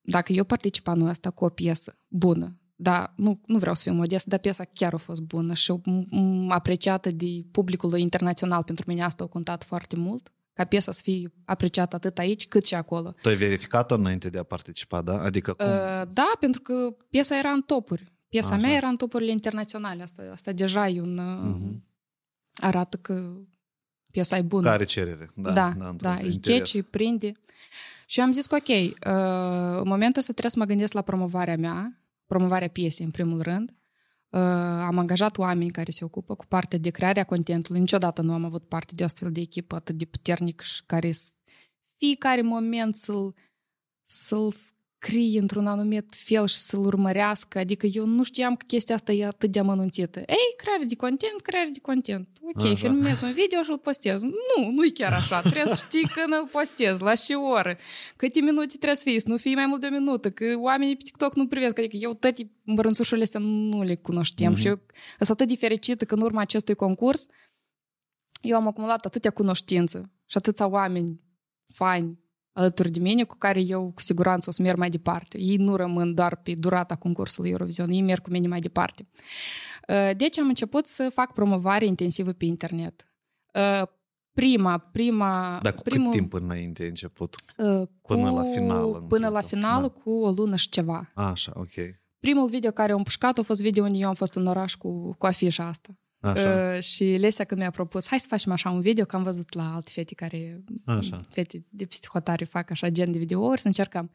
dacă 0.00 0.32
eu 0.32 0.44
particip 0.44 0.88
anul 0.88 1.08
ăsta 1.08 1.30
cu 1.30 1.44
o 1.44 1.48
piesă 1.48 1.98
bună, 2.08 2.56
da, 2.82 3.12
nu, 3.16 3.40
nu 3.46 3.58
vreau 3.58 3.74
să 3.74 3.82
fiu 3.82 3.92
modest, 3.92 4.26
dar 4.26 4.38
piesa 4.38 4.64
chiar 4.64 4.94
a 4.94 4.96
fost 4.96 5.20
bună 5.20 5.54
și 5.54 5.72
m- 5.72 6.04
m- 6.06 6.48
apreciată 6.48 7.10
de 7.10 7.44
publicul 7.50 7.98
internațional. 7.98 8.62
Pentru 8.62 8.84
mine 8.88 9.02
asta 9.02 9.24
a 9.24 9.26
contat 9.26 9.64
foarte 9.64 9.96
mult, 9.96 10.32
ca 10.52 10.64
piesa 10.64 10.92
să 10.92 11.00
fie 11.04 11.32
apreciată 11.44 11.96
atât 11.96 12.18
aici 12.18 12.48
cât 12.48 12.66
și 12.66 12.74
acolo. 12.74 13.14
Tu 13.22 13.28
ai 13.28 13.36
verificat-o 13.36 13.94
înainte 13.94 14.30
de 14.30 14.38
a 14.38 14.42
participa, 14.42 15.02
da? 15.02 15.20
Adică 15.22 15.52
cum? 15.52 15.66
Uh, 15.66 16.02
da, 16.12 16.32
pentru 16.40 16.60
că 16.60 16.96
piesa 17.10 17.38
era 17.38 17.50
în 17.50 17.60
topuri. 17.62 18.12
Piesa 18.28 18.54
Așa. 18.54 18.66
mea 18.66 18.76
era 18.76 18.88
în 18.88 18.96
topurile 18.96 19.30
internaționale. 19.30 20.02
Asta, 20.02 20.22
asta 20.32 20.52
deja 20.52 20.88
e 20.88 21.00
un... 21.00 21.14
Mhm. 21.42 21.84
arată 22.54 22.96
că 22.96 23.32
piesa 24.10 24.36
e 24.36 24.42
bună. 24.42 24.68
Care 24.68 24.84
cerere? 24.84 25.30
Da, 25.34 25.52
da, 25.52 25.74
da, 25.78 25.84
da, 25.84 25.88
într-un 25.88 26.18
îi 26.20 26.32
interes. 26.32 26.58
catchy, 26.58 26.76
îi 26.76 26.82
prinde. 26.82 27.32
Și 28.06 28.18
eu 28.18 28.24
am 28.24 28.32
zis 28.32 28.46
că 28.46 28.54
ok, 28.54 28.68
uh, 28.68 29.80
în 29.82 29.88
momentul 29.88 30.20
ăsta 30.20 30.32
trebuie 30.32 30.50
să 30.50 30.58
mă 30.58 30.64
gândesc 30.64 30.92
la 30.92 31.02
promovarea 31.02 31.56
mea, 31.56 32.02
promovarea 32.32 32.68
piesei 32.68 33.04
în 33.04 33.10
primul 33.10 33.42
rând. 33.42 33.70
Uh, 34.28 34.40
am 34.90 34.98
angajat 34.98 35.38
oameni 35.38 35.70
care 35.70 35.90
se 35.90 36.04
ocupă 36.04 36.34
cu 36.34 36.46
partea 36.46 36.78
de 36.78 36.90
crearea 36.90 37.24
contentului. 37.24 37.80
Niciodată 37.80 38.22
nu 38.22 38.32
am 38.32 38.44
avut 38.44 38.68
parte 38.68 38.94
de 38.94 39.02
o 39.02 39.06
astfel 39.06 39.32
de 39.32 39.40
echipă 39.40 39.74
atât 39.74 39.98
de 39.98 40.04
puternic 40.04 40.60
și 40.60 40.82
care 40.86 41.12
să 41.12 41.30
fiecare 41.96 42.42
moment 42.42 42.96
să-l, 42.96 43.34
să-l 44.04 44.54
scrie 45.02 45.40
într-un 45.40 45.66
anumit 45.66 46.14
felș 46.14 46.52
și 46.52 46.58
să-l 46.58 46.84
urmărească. 46.84 47.58
Adică 47.58 47.86
eu 47.86 48.06
nu 48.06 48.22
știam 48.22 48.56
că 48.56 48.64
chestia 48.66 48.94
asta 48.94 49.12
e 49.12 49.26
atât 49.26 49.50
de 49.50 49.58
amănunțită. 49.58 50.18
Ei, 50.18 50.54
creare 50.56 50.84
de 50.84 50.94
content, 50.94 51.40
creare 51.42 51.68
de 51.72 51.78
content. 51.78 52.28
Ok, 52.54 52.64
așa. 52.64 52.74
filmez 52.74 53.22
un 53.22 53.32
video 53.32 53.62
și 53.62 53.70
îl 53.70 53.78
postez. 53.78 54.22
Nu, 54.22 54.70
nu 54.70 54.84
e 54.84 54.90
chiar 54.94 55.12
așa. 55.12 55.40
Trebuie 55.40 55.74
să 55.74 55.84
știi 55.86 56.08
când 56.14 56.32
îl 56.32 56.48
postez, 56.52 56.98
la 56.98 57.14
ce 57.14 57.34
oră, 57.34 57.76
câte 58.16 58.40
minute 58.40 58.66
trebuie 58.66 58.94
să 58.94 59.02
fii, 59.04 59.20
să 59.20 59.28
nu 59.28 59.36
fii 59.36 59.54
mai 59.54 59.66
mult 59.66 59.80
de 59.80 59.86
o 59.86 59.90
minută, 59.90 60.30
că 60.30 60.44
oamenii 60.56 60.96
pe 60.96 61.02
TikTok 61.04 61.34
nu 61.34 61.46
privesc. 61.46 61.78
Adică 61.78 61.96
eu 61.96 62.14
toate 62.14 62.50
mărânțușurile 62.62 63.22
astea 63.22 63.40
nu 63.40 63.82
le 63.82 63.94
cunoșteam 63.94 64.54
mm-hmm. 64.54 64.58
și 64.58 64.66
eu 64.66 64.80
sunt 65.18 65.40
atât 65.40 65.48
de 65.48 65.56
fericită 65.56 66.04
că 66.04 66.14
în 66.14 66.20
urma 66.20 66.40
acestui 66.40 66.74
concurs 66.74 67.26
eu 68.42 68.56
am 68.56 68.66
acumulat 68.66 69.04
atâtea 69.04 69.30
cunoștință 69.30 70.10
și 70.26 70.36
atâția 70.36 70.66
oameni 70.66 71.20
faini 71.72 72.21
alături 72.52 72.90
de 72.90 73.00
mine 73.00 73.24
cu 73.24 73.36
care 73.36 73.60
eu 73.60 73.90
cu 73.94 74.00
siguranță 74.00 74.48
o 74.48 74.52
să 74.52 74.62
merg 74.62 74.78
mai 74.78 74.90
departe. 74.90 75.38
Ei 75.40 75.56
nu 75.56 75.76
rămân 75.76 76.14
doar 76.14 76.36
pe 76.36 76.54
durata 76.54 76.94
concursului 76.94 77.50
Eurovision, 77.50 77.90
ei 77.90 78.02
merg 78.02 78.22
cu 78.22 78.30
mine 78.30 78.48
mai 78.48 78.60
departe. 78.60 79.08
Deci 80.16 80.38
am 80.38 80.48
început 80.48 80.86
să 80.86 81.10
fac 81.14 81.32
promovare 81.32 81.84
intensivă 81.84 82.32
pe 82.32 82.44
internet. 82.44 83.12
Prima, 84.32 84.78
prima... 84.78 85.58
Dar 85.62 85.74
cu 85.74 85.82
primul, 85.82 86.10
cât 86.10 86.18
timp 86.18 86.32
înainte 86.32 86.82
ai 86.82 86.88
început? 86.88 87.36
Până 88.02 88.30
cu, 88.30 88.36
la 88.36 88.42
final? 88.42 89.04
Până 89.08 89.28
la 89.28 89.40
final 89.40 89.80
da. 89.80 89.88
cu 89.88 90.10
o 90.10 90.30
lună 90.30 90.56
și 90.56 90.68
ceva. 90.68 91.10
A, 91.14 91.30
așa, 91.30 91.52
ok. 91.54 91.72
Primul 92.18 92.48
video 92.48 92.70
care 92.70 92.90
am 92.90 92.96
împușcat 92.96 93.38
a 93.38 93.42
fost 93.42 93.62
video 93.62 93.84
unde 93.84 93.98
eu 93.98 94.08
am 94.08 94.14
fost 94.14 94.34
în 94.34 94.46
oraș 94.46 94.74
cu, 94.74 95.14
cu 95.18 95.26
afișa 95.26 95.66
asta. 95.66 95.96
Așa. 96.22 96.72
Uh, 96.74 96.82
și 96.82 97.04
Lesia 97.04 97.44
când 97.44 97.60
mi-a 97.60 97.70
propus, 97.70 98.08
hai 98.08 98.20
să 98.20 98.26
facem 98.28 98.52
așa 98.52 98.70
un 98.70 98.80
video, 98.80 99.04
că 99.04 99.16
am 99.16 99.22
văzut 99.22 99.54
la 99.54 99.74
alte 99.74 99.90
fete 99.94 100.14
care, 100.14 100.64
așa. 100.84 101.26
fete 101.30 101.64
de 101.68 101.84
peste 101.84 102.08
hotare 102.12 102.44
fac 102.44 102.70
așa 102.70 102.88
gen 102.88 103.12
de 103.12 103.18
videouri, 103.18 103.60
să 103.60 103.66
încercăm. 103.66 104.10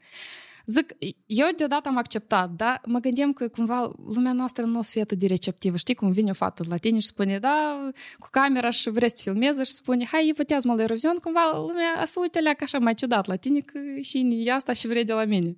Zic, 0.66 0.96
eu 1.26 1.46
deodată 1.56 1.88
am 1.88 1.96
acceptat, 1.96 2.50
dar 2.50 2.80
mă 2.86 2.98
gândeam 2.98 3.32
că 3.32 3.48
cumva 3.48 3.92
lumea 4.14 4.32
noastră 4.32 4.64
nu 4.64 4.78
o 4.78 4.82
să 4.82 4.90
fie 4.90 5.00
atât 5.00 5.18
de 5.18 5.26
receptivă. 5.26 5.76
Știi 5.76 5.94
cum 5.94 6.10
vine 6.10 6.30
o 6.30 6.32
fată 6.32 6.64
la 6.68 6.76
tine 6.76 6.98
și 6.98 7.06
spune, 7.06 7.38
da, 7.38 7.90
cu 8.18 8.28
camera 8.30 8.70
și 8.70 8.90
vrei 8.90 9.08
să 9.08 9.22
filmeze 9.22 9.62
și 9.62 9.72
spune, 9.72 10.04
hai, 10.04 10.32
votează-mă 10.36 10.74
la 10.74 10.80
Eurovision, 10.80 11.14
cumva 11.14 11.40
lumea 11.54 12.04
să 12.04 12.18
uite 12.20 12.40
ca 12.42 12.64
așa 12.64 12.78
mai 12.78 12.94
ciudat 12.94 13.26
la 13.26 13.36
tine, 13.36 13.60
că 13.60 13.78
și 14.02 14.42
e 14.44 14.52
asta 14.52 14.72
și 14.72 14.86
vrei 14.86 15.04
de 15.04 15.12
la 15.12 15.24
mine. 15.24 15.56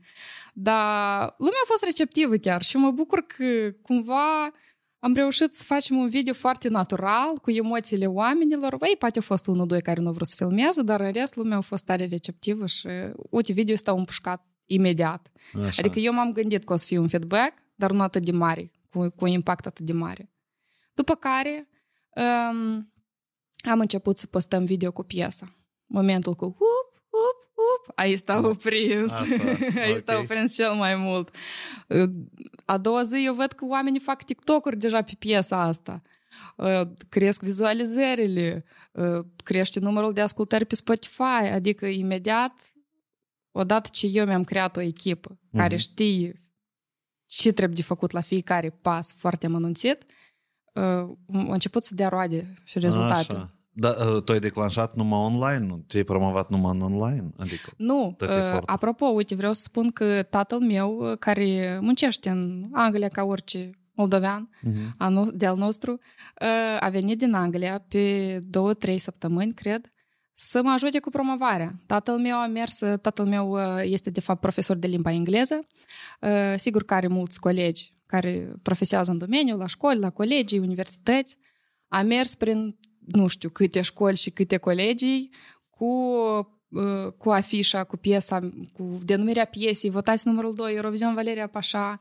Dar 0.54 1.35
lumea 1.38 1.61
a 1.64 1.66
fost 1.66 1.85
receptivă 1.85 2.37
chiar 2.37 2.62
și 2.62 2.76
mă 2.76 2.90
bucur 2.90 3.26
că 3.26 3.71
cumva 3.83 4.52
am 5.00 5.14
reușit 5.14 5.54
să 5.54 5.64
facem 5.64 5.97
un 5.97 6.09
video 6.09 6.35
foarte 6.35 6.69
natural, 6.69 7.37
cu 7.42 7.50
emoțiile 7.50 8.07
oamenilor. 8.07 8.76
Ei, 8.80 8.97
poate 8.99 9.19
a 9.19 9.23
fost 9.23 9.47
unul, 9.47 9.66
doi 9.66 9.83
care 9.83 10.00
nu 10.00 10.07
au 10.07 10.12
vrut 10.12 10.26
să 10.26 10.35
filmeze, 10.37 10.83
dar 10.83 11.00
în 11.00 11.12
rest 11.12 11.37
lumea 11.37 11.57
a 11.57 11.61
fost 11.61 11.85
tare 11.85 12.07
receptivă 12.07 12.66
și, 12.66 12.88
uite, 13.30 13.52
video 13.52 13.75
ăsta 13.75 13.92
împușcat 13.92 14.47
imediat. 14.64 15.30
Așa. 15.66 15.83
Adică 15.85 15.99
eu 15.99 16.12
m-am 16.12 16.33
gândit 16.33 16.64
că 16.64 16.73
o 16.73 16.76
să 16.76 16.87
fie 16.87 16.99
un 16.99 17.09
feedback, 17.09 17.62
dar 17.75 17.90
nu 17.90 18.02
atât 18.02 18.25
de 18.25 18.33
mare, 18.33 18.71
cu, 18.90 18.99
cu 18.99 19.25
un 19.25 19.30
impact 19.30 19.66
atât 19.66 19.87
de 19.87 19.92
mare. 19.92 20.30
După 20.95 21.14
care 21.14 21.69
um, 22.14 22.92
am 23.71 23.80
început 23.80 24.19
să 24.19 24.26
postăm 24.26 24.64
video 24.64 24.92
cu 24.92 25.02
piesa. 25.02 25.54
Momentul 25.87 26.35
cu 26.35 26.45
up, 26.45 27.02
up, 27.11 27.50
up, 27.76 27.93
aici 27.95 28.19
stau 28.19 28.55
prins. 28.55 29.12
aici 29.85 29.97
stau 29.97 30.23
prins 30.23 30.55
cel 30.55 30.73
mai 30.73 30.97
mult. 30.97 31.35
A 32.64 32.79
doua 32.79 33.02
zi 33.02 33.25
eu 33.25 33.35
văd 33.35 33.52
că 33.52 33.64
oamenii 33.64 34.00
fac 34.00 34.23
TikTok-uri 34.23 34.76
deja 34.76 35.02
pe 35.02 35.12
piesa 35.19 35.62
asta. 35.62 36.02
Cresc 37.09 37.43
vizualizările, 37.43 38.64
crește 39.45 39.81
numărul 39.81 40.12
de 40.12 40.21
ascultări 40.21 40.64
pe 40.64 40.75
Spotify, 40.75 41.49
adică 41.52 41.87
imediat, 41.87 42.73
odată 43.52 43.88
ce 43.93 44.07
eu 44.07 44.26
mi-am 44.26 44.45
creat 44.45 44.76
o 44.76 44.81
echipă 44.81 45.35
mm-hmm. 45.35 45.57
care 45.57 45.76
știe 45.76 46.40
ce 47.26 47.52
trebuie 47.52 47.76
de 47.76 47.83
făcut 47.83 48.11
la 48.11 48.21
fiecare 48.21 48.71
pas 48.71 49.14
foarte 49.14 49.47
amănunțit, 49.47 50.05
a 50.73 51.17
început 51.26 51.85
să 51.85 51.95
dea 51.95 52.09
roade 52.09 52.55
și 52.64 52.79
rezultate. 52.79 53.35
Așa. 53.35 53.60
Dar 53.80 53.94
uh, 53.96 54.22
tu 54.22 54.32
ai 54.32 54.38
declanșat 54.38 54.94
numai 54.94 55.18
online, 55.18 55.66
nu? 55.66 55.84
Tu 55.87 55.96
ai 55.96 56.04
promovat 56.04 56.50
numai 56.50 56.72
în 56.75 56.80
online? 56.80 57.30
Adică 57.37 57.72
nu. 57.76 58.16
Uh, 58.20 58.58
apropo, 58.64 59.06
uite, 59.06 59.34
vreau 59.34 59.52
să 59.52 59.62
spun 59.62 59.90
că 59.90 60.22
tatăl 60.22 60.58
meu, 60.58 61.16
care 61.18 61.78
muncește 61.80 62.28
în 62.28 62.64
Anglia 62.72 63.08
ca 63.08 63.22
orice 63.22 63.70
moldovean 63.94 64.49
uh-huh. 64.49 65.32
de 65.32 65.46
al 65.46 65.56
nostru, 65.56 65.92
uh, 65.92 66.76
a 66.80 66.88
venit 66.88 67.18
din 67.18 67.34
Anglia 67.34 67.84
pe 67.88 68.38
două, 68.42 68.75
trei 68.75 68.99
săptămâni, 68.99 69.54
cred, 69.54 69.92
să 70.32 70.60
mă 70.62 70.70
ajute 70.70 70.99
cu 70.99 71.10
promovarea. 71.10 71.75
Tatăl 71.87 72.18
meu 72.18 72.37
a 72.37 72.46
mers, 72.46 72.78
tatăl 72.78 73.26
meu 73.26 73.58
este 73.82 74.10
de 74.10 74.20
fapt 74.20 74.40
profesor 74.40 74.76
de 74.76 74.87
limba 74.87 75.12
engleză, 75.12 75.64
sigur 76.56 76.84
că 76.84 76.94
are 76.94 77.06
mulți 77.06 77.40
colegi 77.40 77.92
care 78.06 78.52
profesează 78.62 79.10
în 79.10 79.18
domeniu, 79.18 79.56
la 79.56 79.66
școli, 79.66 79.99
la 79.99 80.10
colegii, 80.10 80.58
universități. 80.58 81.37
A 81.88 82.02
mers 82.02 82.34
prin 82.34 82.78
nu 83.07 83.26
știu 83.26 83.49
câte 83.49 83.83
școli 83.83 84.16
și 84.16 84.30
câte 84.30 84.57
colegii 84.57 85.30
cu 85.71 85.87
cu 87.16 87.30
afișa, 87.30 87.85
cu 87.85 87.97
piesa, 87.97 88.50
cu 88.73 88.99
denumirea 89.04 89.45
piesei, 89.45 89.90
votați 89.90 90.26
numărul 90.26 90.54
2, 90.54 90.75
Eurovision 90.75 91.14
Valeria 91.14 91.47
Pașa, 91.47 92.00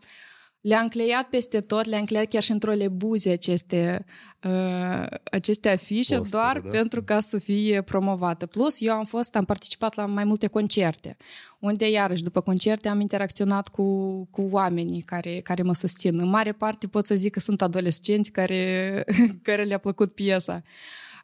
le-a 0.61 0.79
încleiat 0.79 1.23
peste 1.23 1.59
tot, 1.59 1.85
le-a 1.85 1.97
încleiat 1.97 2.27
chiar 2.27 2.41
și 2.41 2.51
într-o 2.51 2.71
lebuze 2.71 3.31
aceste, 3.31 4.05
uh, 4.43 5.05
aceste 5.31 5.69
afișe, 5.69 6.17
Poster, 6.17 6.39
doar 6.39 6.59
da? 6.59 6.69
pentru 6.69 7.03
ca 7.03 7.19
să 7.19 7.37
fie 7.37 7.81
promovată. 7.81 8.45
Plus, 8.45 8.81
eu 8.81 8.93
am 8.93 9.05
fost, 9.05 9.35
am 9.35 9.45
participat 9.45 9.95
la 9.95 10.05
mai 10.05 10.23
multe 10.23 10.47
concerte, 10.47 11.17
unde, 11.59 11.89
iarăși, 11.89 12.23
după 12.23 12.41
concerte 12.41 12.87
am 12.87 12.99
interacționat 12.99 13.67
cu, 13.67 13.83
cu 14.31 14.47
oamenii 14.51 15.01
care, 15.01 15.39
care 15.39 15.61
mă 15.61 15.73
susțin. 15.73 16.19
În 16.19 16.29
mare 16.29 16.51
parte 16.51 16.87
pot 16.87 17.05
să 17.05 17.15
zic 17.15 17.31
că 17.31 17.39
sunt 17.39 17.61
adolescenți 17.61 18.31
care, 18.31 19.03
care 19.41 19.63
le-a 19.63 19.77
plăcut 19.77 20.13
piesa. 20.13 20.61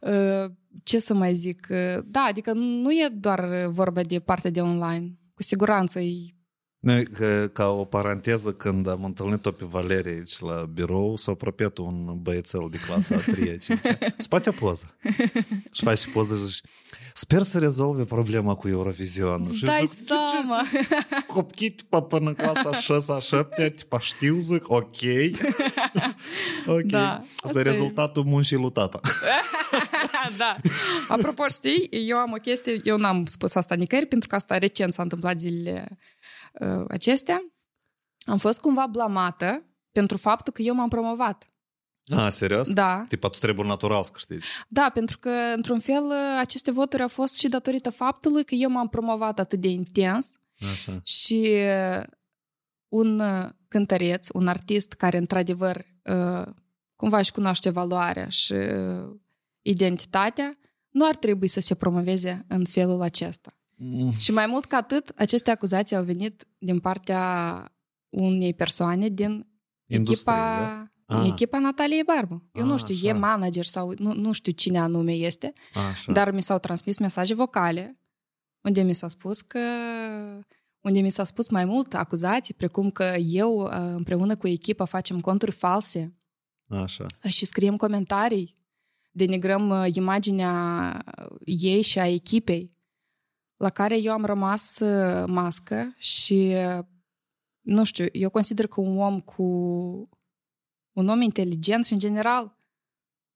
Uh, 0.01 0.51
ce 0.84 1.00
să 1.00 1.13
mai 1.13 1.34
zic? 1.34 1.68
Uh, 1.70 2.04
da, 2.06 2.22
adică 2.22 2.54
nu 2.54 2.92
e 2.92 3.10
doar 3.13 3.65
vorba 3.68 4.01
de 4.01 4.20
partea 4.20 4.50
de 4.50 4.62
online. 4.62 5.18
Cu 5.34 5.44
siguranță 5.44 6.00
e 6.00 6.35
ca, 6.94 7.48
ca 7.54 7.70
o 7.70 7.84
paranteză, 7.84 8.51
când 8.51 8.88
am 8.88 9.04
întâlnit-o 9.04 9.51
pe 9.51 9.65
Valeria 9.70 10.12
aici 10.12 10.39
la 10.39 10.65
birou, 10.74 11.15
s-a 11.15 11.32
apropiat 11.32 11.77
un 11.77 12.18
băiețel 12.22 12.68
de 12.72 12.77
clasa 12.77 13.15
a 13.15 13.32
3 13.32 13.58
Spate 14.18 14.50
o 14.50 14.51
poză. 14.51 14.96
Și 15.72 15.84
face 15.84 16.10
poză 16.10 16.48
și 16.50 16.62
sper 17.13 17.42
să 17.42 17.60
rezolve 17.60 18.04
problema 18.04 18.56
cu 18.56 18.68
Eurovision. 18.68 19.44
Și 19.56 19.65
dai 19.65 19.86
zic, 19.86 20.08
seama. 20.08 20.68
Copchii 21.27 21.75
până 22.10 22.27
în 22.27 22.34
clasa 22.34 22.75
6 22.75 23.20
7 23.20 23.70
tipa 23.70 24.00
știu, 24.00 24.38
zic, 24.38 24.70
ok. 24.70 25.01
ok. 26.77 26.82
Da, 26.82 27.22
asta 27.38 27.60
e 27.60 27.62
rezultatul 27.62 28.24
muncii 28.24 28.58
lui 28.58 28.72
tata. 28.72 29.00
da. 30.38 30.58
Apropo, 31.08 31.48
știi, 31.48 31.89
eu 31.92 32.18
am 32.18 32.32
o 32.32 32.38
chestie, 32.42 32.82
eu 32.84 32.98
n-am 32.98 33.25
spus 33.25 33.56
asta 33.56 33.75
nicăieri, 33.75 34.08
pentru 34.08 34.27
că 34.27 34.36
asta 34.36 34.58
recent 34.58 34.94
s-a 34.94 35.01
întâmplat 35.01 35.39
zilele 35.39 35.88
uh, 35.92 35.98
acestea, 36.88 37.45
am 38.25 38.38
fost 38.38 38.59
cumva 38.59 38.88
blamată 38.88 39.65
pentru 39.91 40.17
faptul 40.17 40.53
că 40.53 40.62
eu 40.62 40.74
m-am 40.74 40.89
promovat. 40.89 41.50
A, 42.15 42.29
serios? 42.29 42.74
Da. 42.74 43.05
Tipa, 43.07 43.29
tu 43.29 43.38
trebuie 43.38 43.67
natural 43.67 44.03
să 44.03 44.12
câștigi. 44.13 44.47
Da, 44.67 44.89
pentru 44.93 45.17
că, 45.17 45.29
într-un 45.29 45.79
fel, 45.79 46.12
aceste 46.39 46.71
voturi 46.71 47.01
au 47.01 47.07
fost 47.07 47.38
și 47.38 47.47
datorită 47.47 47.89
faptului 47.89 48.43
că 48.43 48.55
eu 48.55 48.69
m-am 48.69 48.88
promovat 48.88 49.39
atât 49.39 49.59
de 49.59 49.67
intens 49.67 50.39
Așa. 50.71 51.01
și 51.03 51.55
un 52.88 53.21
cântăreț, 53.67 54.27
un 54.33 54.47
artist 54.47 54.93
care, 54.93 55.17
într-adevăr, 55.17 55.85
cumva 56.95 57.17
își 57.17 57.31
cunoaște 57.31 57.69
valoarea 57.69 58.29
și 58.29 58.53
identitatea, 59.62 60.57
nu 60.89 61.07
ar 61.07 61.15
trebui 61.15 61.47
să 61.47 61.59
se 61.59 61.75
promoveze 61.75 62.45
în 62.47 62.65
felul 62.65 63.01
acesta. 63.01 63.57
Mm. 63.75 64.12
Și 64.12 64.32
mai 64.32 64.46
mult 64.46 64.65
ca 64.65 64.77
atât, 64.77 65.12
aceste 65.15 65.51
acuzații 65.51 65.96
au 65.96 66.03
venit 66.03 66.48
din 66.58 66.79
partea 66.79 67.72
unei 68.10 68.53
persoane 68.53 69.10
din 69.10 69.48
Industrie, 69.86 70.36
echipa, 70.36 70.89
da? 71.05 71.20
ah. 71.20 71.27
echipa 71.27 71.60
Nataliei 71.60 72.03
Barbu. 72.03 72.44
Eu 72.53 72.63
ah, 72.63 72.70
nu 72.70 72.77
știu, 72.77 72.96
așa. 72.96 73.08
e 73.08 73.12
manager 73.20 73.63
sau 73.63 73.94
nu, 73.98 74.13
nu 74.13 74.32
știu 74.32 74.51
cine 74.51 74.79
anume 74.79 75.12
este, 75.12 75.53
așa. 75.91 76.12
dar 76.12 76.32
mi 76.32 76.41
s-au 76.41 76.60
transmis 76.60 76.98
mesaje 76.98 77.34
vocale 77.34 78.00
unde 78.62 78.82
mi 78.82 78.94
s-a 78.94 79.08
spus 79.08 79.41
că 79.41 79.60
unde 80.82 81.00
mi 81.00 81.10
s-a 81.10 81.24
spus 81.24 81.50
mai 81.50 81.65
mult 81.65 81.94
acuzații, 81.94 82.53
precum 82.53 82.91
că 82.91 83.15
eu 83.17 83.62
uh, 83.62 83.72
împreună 83.72 84.36
cu 84.36 84.48
echipa 84.48 84.86
facem 84.86 85.20
conturi 85.20 85.51
false 85.51 86.13
Așa. 86.67 87.05
și 87.27 87.46
scriem 87.46 87.77
comentarii, 87.77 88.58
denigrăm 89.12 89.70
uh, 89.70 89.86
imaginea 89.94 91.03
ei 91.46 91.82
și 91.82 92.00
a 92.00 92.08
echipei 92.08 92.75
la 93.57 93.69
care 93.69 94.00
eu 94.01 94.13
am 94.13 94.25
rămas 94.25 94.79
uh, 94.79 95.24
mască 95.27 95.93
și, 95.97 96.53
uh, 96.77 96.85
nu 97.62 97.83
știu, 97.83 98.05
eu 98.12 98.29
consider 98.29 98.67
că 98.67 98.81
un 98.81 98.97
om 98.97 99.19
cu 99.19 99.43
un 100.91 101.07
om 101.07 101.21
inteligent 101.21 101.85
și, 101.85 101.93
în 101.93 102.00
general, 102.00 102.57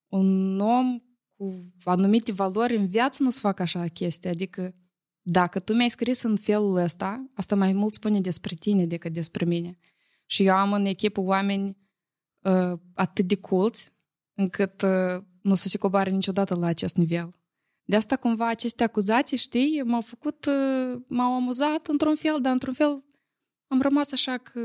un 0.08 0.60
om 0.60 1.00
cu 1.36 1.72
anumite 1.84 2.32
valori 2.32 2.76
în 2.76 2.88
viață 2.88 3.24
nu 3.24 3.30
se 3.30 3.40
fac 3.40 3.60
așa 3.60 3.88
chestii. 3.88 4.30
Adică, 4.30 4.76
dacă 5.22 5.60
tu 5.60 5.74
mi-ai 5.74 5.90
scris 5.90 6.22
în 6.22 6.36
felul 6.36 6.76
ăsta, 6.76 7.30
asta 7.34 7.56
mai 7.56 7.74
mult 7.74 7.94
spune 7.94 8.22
despre 8.22 8.56
tine 8.56 8.86
decât 8.86 9.14
despre 9.14 9.46
mine. 9.46 9.78
Și 10.26 10.46
eu 10.46 10.56
am 10.56 10.74
în 10.74 10.86
echipă 10.86 11.22
oameni 11.22 11.78
uh, 12.40 12.80
atât 12.94 13.28
de 13.28 13.36
culți, 13.36 13.92
încât 14.34 14.82
uh, 14.82 15.24
nu 15.42 15.52
o 15.52 15.56
să 15.56 15.68
se 15.68 15.78
coboare 15.78 16.10
niciodată 16.10 16.56
la 16.56 16.66
acest 16.66 16.96
nivel. 16.96 17.39
De 17.90 17.96
asta 17.96 18.16
cumva 18.16 18.48
aceste 18.48 18.84
acuzații, 18.84 19.38
știi, 19.38 19.82
m-au 19.86 20.02
făcut, 20.02 20.46
uh, 20.46 21.02
m-au 21.08 21.34
amuzat 21.34 21.88
într-un 21.88 22.16
fel, 22.16 22.42
dar 22.42 22.52
într-un 22.52 22.74
fel 22.74 23.04
am 23.68 23.82
rămas 23.82 24.12
așa 24.12 24.38
că 24.38 24.60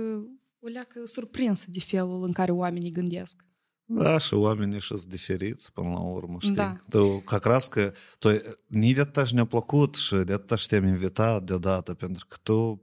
o 0.61 0.67
leacă 0.67 1.01
surprinsă 1.05 1.67
de 1.69 1.81
felul 1.81 2.25
în 2.25 2.33
care 2.33 2.53
oamenii 2.53 2.91
gândesc. 2.91 3.45
Da, 3.85 4.19
și 4.19 4.35
oamenii 4.35 4.81
și 4.81 4.87
sunt 4.87 5.05
diferiți 5.05 5.73
până 5.73 5.89
la 5.89 6.01
urmă, 6.01 6.37
știi? 6.41 6.55
Da. 6.55 6.77
Tu, 6.89 7.21
ca 7.21 7.39
cras 7.39 7.69
că 7.69 7.93
tu, 8.19 8.29
nici 8.67 8.95
de 8.95 9.01
atâta 9.01 9.25
și 9.25 9.35
ne-a 9.35 9.45
plăcut 9.45 9.95
și 9.95 10.15
de 10.15 10.33
atâta 10.33 10.57
și 10.57 10.67
te-am 10.67 10.85
invitat 10.85 11.43
deodată, 11.43 11.95
pentru 11.95 12.27
că 12.29 12.37
tu 12.43 12.81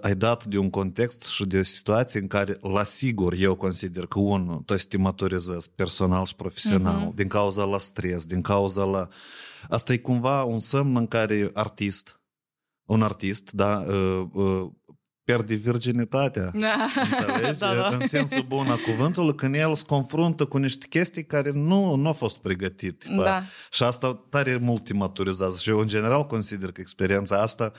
ai 0.00 0.14
dat 0.14 0.44
de 0.44 0.58
un 0.58 0.70
context 0.70 1.22
și 1.22 1.44
de 1.44 1.58
o 1.58 1.62
situație 1.62 2.20
în 2.20 2.26
care, 2.26 2.56
la 2.60 2.82
sigur, 2.82 3.34
eu 3.38 3.54
consider 3.54 4.06
că, 4.06 4.18
unul, 4.18 4.62
tu 4.66 4.74
te 4.74 4.96
maturizezi 4.96 5.70
personal 5.70 6.24
și 6.24 6.34
profesional, 6.34 6.98
Mhm. 6.98 7.14
din 7.14 7.28
cauza 7.28 7.64
la 7.64 7.78
stres, 7.78 8.26
din 8.26 8.40
cauza 8.40 8.84
la... 8.84 9.08
Asta 9.68 9.92
e 9.92 9.96
cumva 9.98 10.42
un 10.42 10.58
semn 10.58 10.96
în 10.96 11.06
care 11.06 11.50
artist, 11.52 12.20
un 12.86 13.02
artist, 13.02 13.50
da, 13.52 13.84
uh, 13.88 14.22
uh, 14.32 14.70
pierde 15.24 15.54
virginitatea. 15.54 16.50
Înțelegi? 16.96 17.58
da, 17.64 17.74
da. 17.74 17.88
În 18.00 18.06
sensul 18.06 18.42
bun 18.42 18.66
a 18.70 18.76
cuvântului, 18.76 19.34
când 19.34 19.54
el 19.54 19.74
se 19.74 19.84
confruntă 19.86 20.44
cu 20.44 20.56
niște 20.56 20.86
chestii 20.88 21.24
care 21.24 21.50
nu, 21.50 21.94
nu 21.94 22.06
au 22.06 22.12
fost 22.12 22.36
pregătite. 22.38 23.06
bă. 23.16 23.22
Da. 23.22 23.42
Și 23.70 23.82
asta 23.82 24.24
tare 24.30 24.56
mult 24.56 24.84
te 24.84 24.92
maturizează. 24.94 25.58
Și 25.58 25.68
eu, 25.70 25.78
în 25.78 25.86
general, 25.86 26.22
consider 26.24 26.72
că 26.72 26.80
experiența 26.80 27.40
asta 27.40 27.72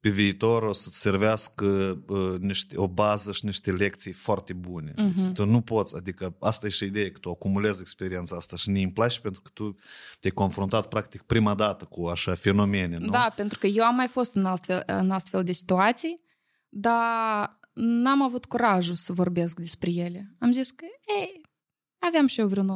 pe 0.00 0.08
viitor 0.08 0.62
o 0.62 0.72
să-ți 0.72 1.00
servească 1.00 1.64
uh, 2.08 2.34
niște, 2.38 2.76
o 2.78 2.88
bază 2.88 3.32
și 3.32 3.44
niște 3.44 3.72
lecții 3.72 4.12
foarte 4.12 4.52
bune. 4.52 4.92
Mhm. 4.96 5.32
Tu 5.32 5.46
nu 5.46 5.60
poți, 5.60 5.96
adică 5.96 6.36
asta 6.40 6.66
e 6.66 6.70
și 6.70 6.84
ideea, 6.84 7.10
că 7.10 7.18
tu 7.18 7.30
acumulezi 7.30 7.80
experiența 7.80 8.36
asta 8.36 8.56
și 8.56 8.70
ne 8.70 8.82
îmi 8.82 8.92
place 8.92 9.20
pentru 9.20 9.40
că 9.40 9.50
tu 9.54 9.76
te-ai 10.20 10.32
confruntat 10.32 10.88
practic 10.88 11.22
prima 11.22 11.54
dată 11.54 11.84
cu 11.84 12.06
așa 12.06 12.34
fenomene, 12.34 12.96
nu? 12.96 13.06
Da, 13.06 13.32
pentru 13.36 13.58
că 13.58 13.66
eu 13.66 13.84
am 13.84 13.94
mai 13.94 14.08
fost 14.08 14.34
în, 14.34 14.44
altfel, 14.44 14.82
în 14.86 15.10
astfel 15.10 15.44
de 15.44 15.52
situații, 15.52 16.20
dar 16.68 17.58
n-am 17.72 18.22
avut 18.22 18.44
curajul 18.44 18.94
să 18.94 19.12
vorbesc 19.12 19.56
despre 19.60 19.90
ele. 19.92 20.34
Am 20.38 20.52
zis 20.52 20.70
că, 20.70 20.84
ei, 21.20 21.40
aveam 21.98 22.26
și 22.26 22.40
eu 22.40 22.48
vreo 22.48 22.62
19-20 22.64 22.66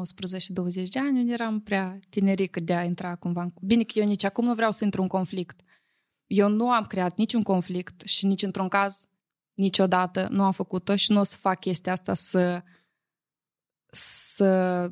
de 0.90 0.98
ani, 0.98 1.18
unde 1.18 1.32
eram 1.32 1.60
prea 1.60 1.98
tinerică 2.10 2.60
de 2.60 2.74
a 2.74 2.82
intra 2.84 3.16
cumva. 3.16 3.42
în- 3.42 3.52
Bine 3.60 3.82
că 3.82 3.98
eu 3.98 4.06
nici 4.06 4.24
acum 4.24 4.44
nu 4.44 4.54
vreau 4.54 4.70
să 4.72 4.84
intru 4.84 5.02
în 5.02 5.08
conflict. 5.08 5.60
Eu 6.34 6.48
nu 6.48 6.70
am 6.70 6.84
creat 6.84 7.16
niciun 7.16 7.42
conflict 7.42 8.00
și 8.00 8.26
nici 8.26 8.42
într-un 8.42 8.68
caz 8.68 9.06
niciodată 9.54 10.28
nu 10.30 10.44
am 10.44 10.52
făcut-o 10.52 10.96
și 10.96 11.12
nu 11.12 11.20
o 11.20 11.22
să 11.22 11.36
fac 11.36 11.60
chestia 11.60 11.92
asta 11.92 12.14
să 12.14 12.62
să 13.90 14.90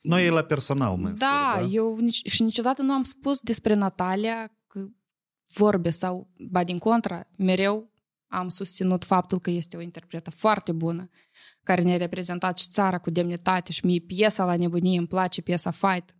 Noi 0.00 0.26
e 0.26 0.30
la 0.30 0.42
personal, 0.42 0.96
mă 0.96 1.08
da, 1.08 1.52
spune, 1.54 1.72
eu 1.72 1.96
nici, 1.96 2.26
și 2.26 2.42
niciodată 2.42 2.82
nu 2.82 2.92
am 2.92 3.02
spus 3.02 3.40
despre 3.40 3.74
Natalia 3.74 4.52
că 4.66 4.86
vorbe 5.52 5.90
sau, 5.90 6.30
ba 6.50 6.64
din 6.64 6.78
contra, 6.78 7.28
mereu 7.36 7.90
am 8.26 8.48
susținut 8.48 9.04
faptul 9.04 9.40
că 9.40 9.50
este 9.50 9.76
o 9.76 9.80
interpretă 9.80 10.30
foarte 10.30 10.72
bună, 10.72 11.08
care 11.62 11.82
ne-a 11.82 11.96
reprezentat 11.96 12.58
și 12.58 12.68
țara 12.68 12.98
cu 12.98 13.10
demnitate 13.10 13.72
și 13.72 13.86
mie 13.86 14.00
piesa 14.00 14.44
la 14.44 14.56
nebunie 14.56 14.98
îmi 14.98 15.06
place, 15.06 15.42
piesa 15.42 15.70
Fight, 15.70 16.14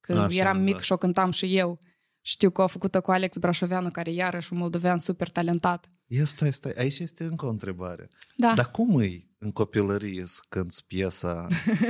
că 0.00 0.18
Așa, 0.18 0.34
eram 0.34 0.60
mic 0.60 0.74
da. 0.74 0.80
și 0.80 0.92
o 0.92 0.96
cântam 0.96 1.30
și 1.30 1.56
eu. 1.56 1.80
Știu 2.28 2.50
că 2.50 2.62
a 2.62 2.66
făcut-o 2.66 3.00
cu 3.00 3.10
Alex 3.10 3.36
Brașoveanu, 3.36 3.90
care 3.90 4.12
iarăși 4.12 4.52
un 4.52 4.58
moldovean 4.58 4.98
super 4.98 5.30
talentat. 5.30 5.90
Ia 6.06 6.24
stai, 6.24 6.52
stai, 6.52 6.72
aici 6.76 6.98
este 6.98 7.24
încă 7.24 7.46
o 7.46 7.48
întrebare. 7.48 8.08
Da. 8.36 8.52
Dar 8.56 8.70
cum 8.70 9.00
e 9.00 9.26
în 9.38 9.52
copilărie 9.52 10.22
să 10.26 10.40
cânti 10.48 10.84
piesa 10.86 11.46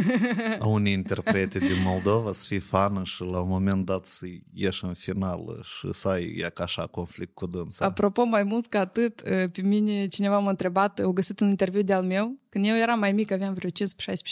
a 0.59 0.67
unei 0.67 0.93
interprete 0.93 1.59
din 1.59 1.83
Moldova, 1.83 2.33
să 2.33 2.45
fii 2.47 2.59
fană 2.59 3.05
și 3.05 3.23
la 3.23 3.41
un 3.41 3.49
moment 3.49 3.85
dat 3.85 4.07
să 4.07 4.27
ieși 4.53 4.85
în 4.85 4.95
finală 4.95 5.61
și 5.63 5.89
să 5.93 6.09
ai 6.09 6.35
ea 6.39 6.49
ca 6.49 6.63
așa 6.63 6.87
conflict 6.87 7.35
cu 7.35 7.47
dânsa? 7.47 7.85
Apropo, 7.85 8.25
mai 8.25 8.43
mult 8.43 8.67
ca 8.67 8.81
atât, 8.81 9.21
pe 9.23 9.63
mine 9.63 10.07
cineva 10.07 10.39
m-a 10.39 10.51
întrebat, 10.51 10.99
au 10.99 11.13
găsit 11.13 11.41
un 11.41 11.49
interviu 11.49 11.83
de-al 11.83 12.05
meu, 12.05 12.39
când 12.49 12.67
eu 12.67 12.77
eram 12.77 12.99
mai 12.99 13.13
mic, 13.13 13.31
aveam 13.31 13.55
vreo 13.55 13.71
15-16 13.71 13.73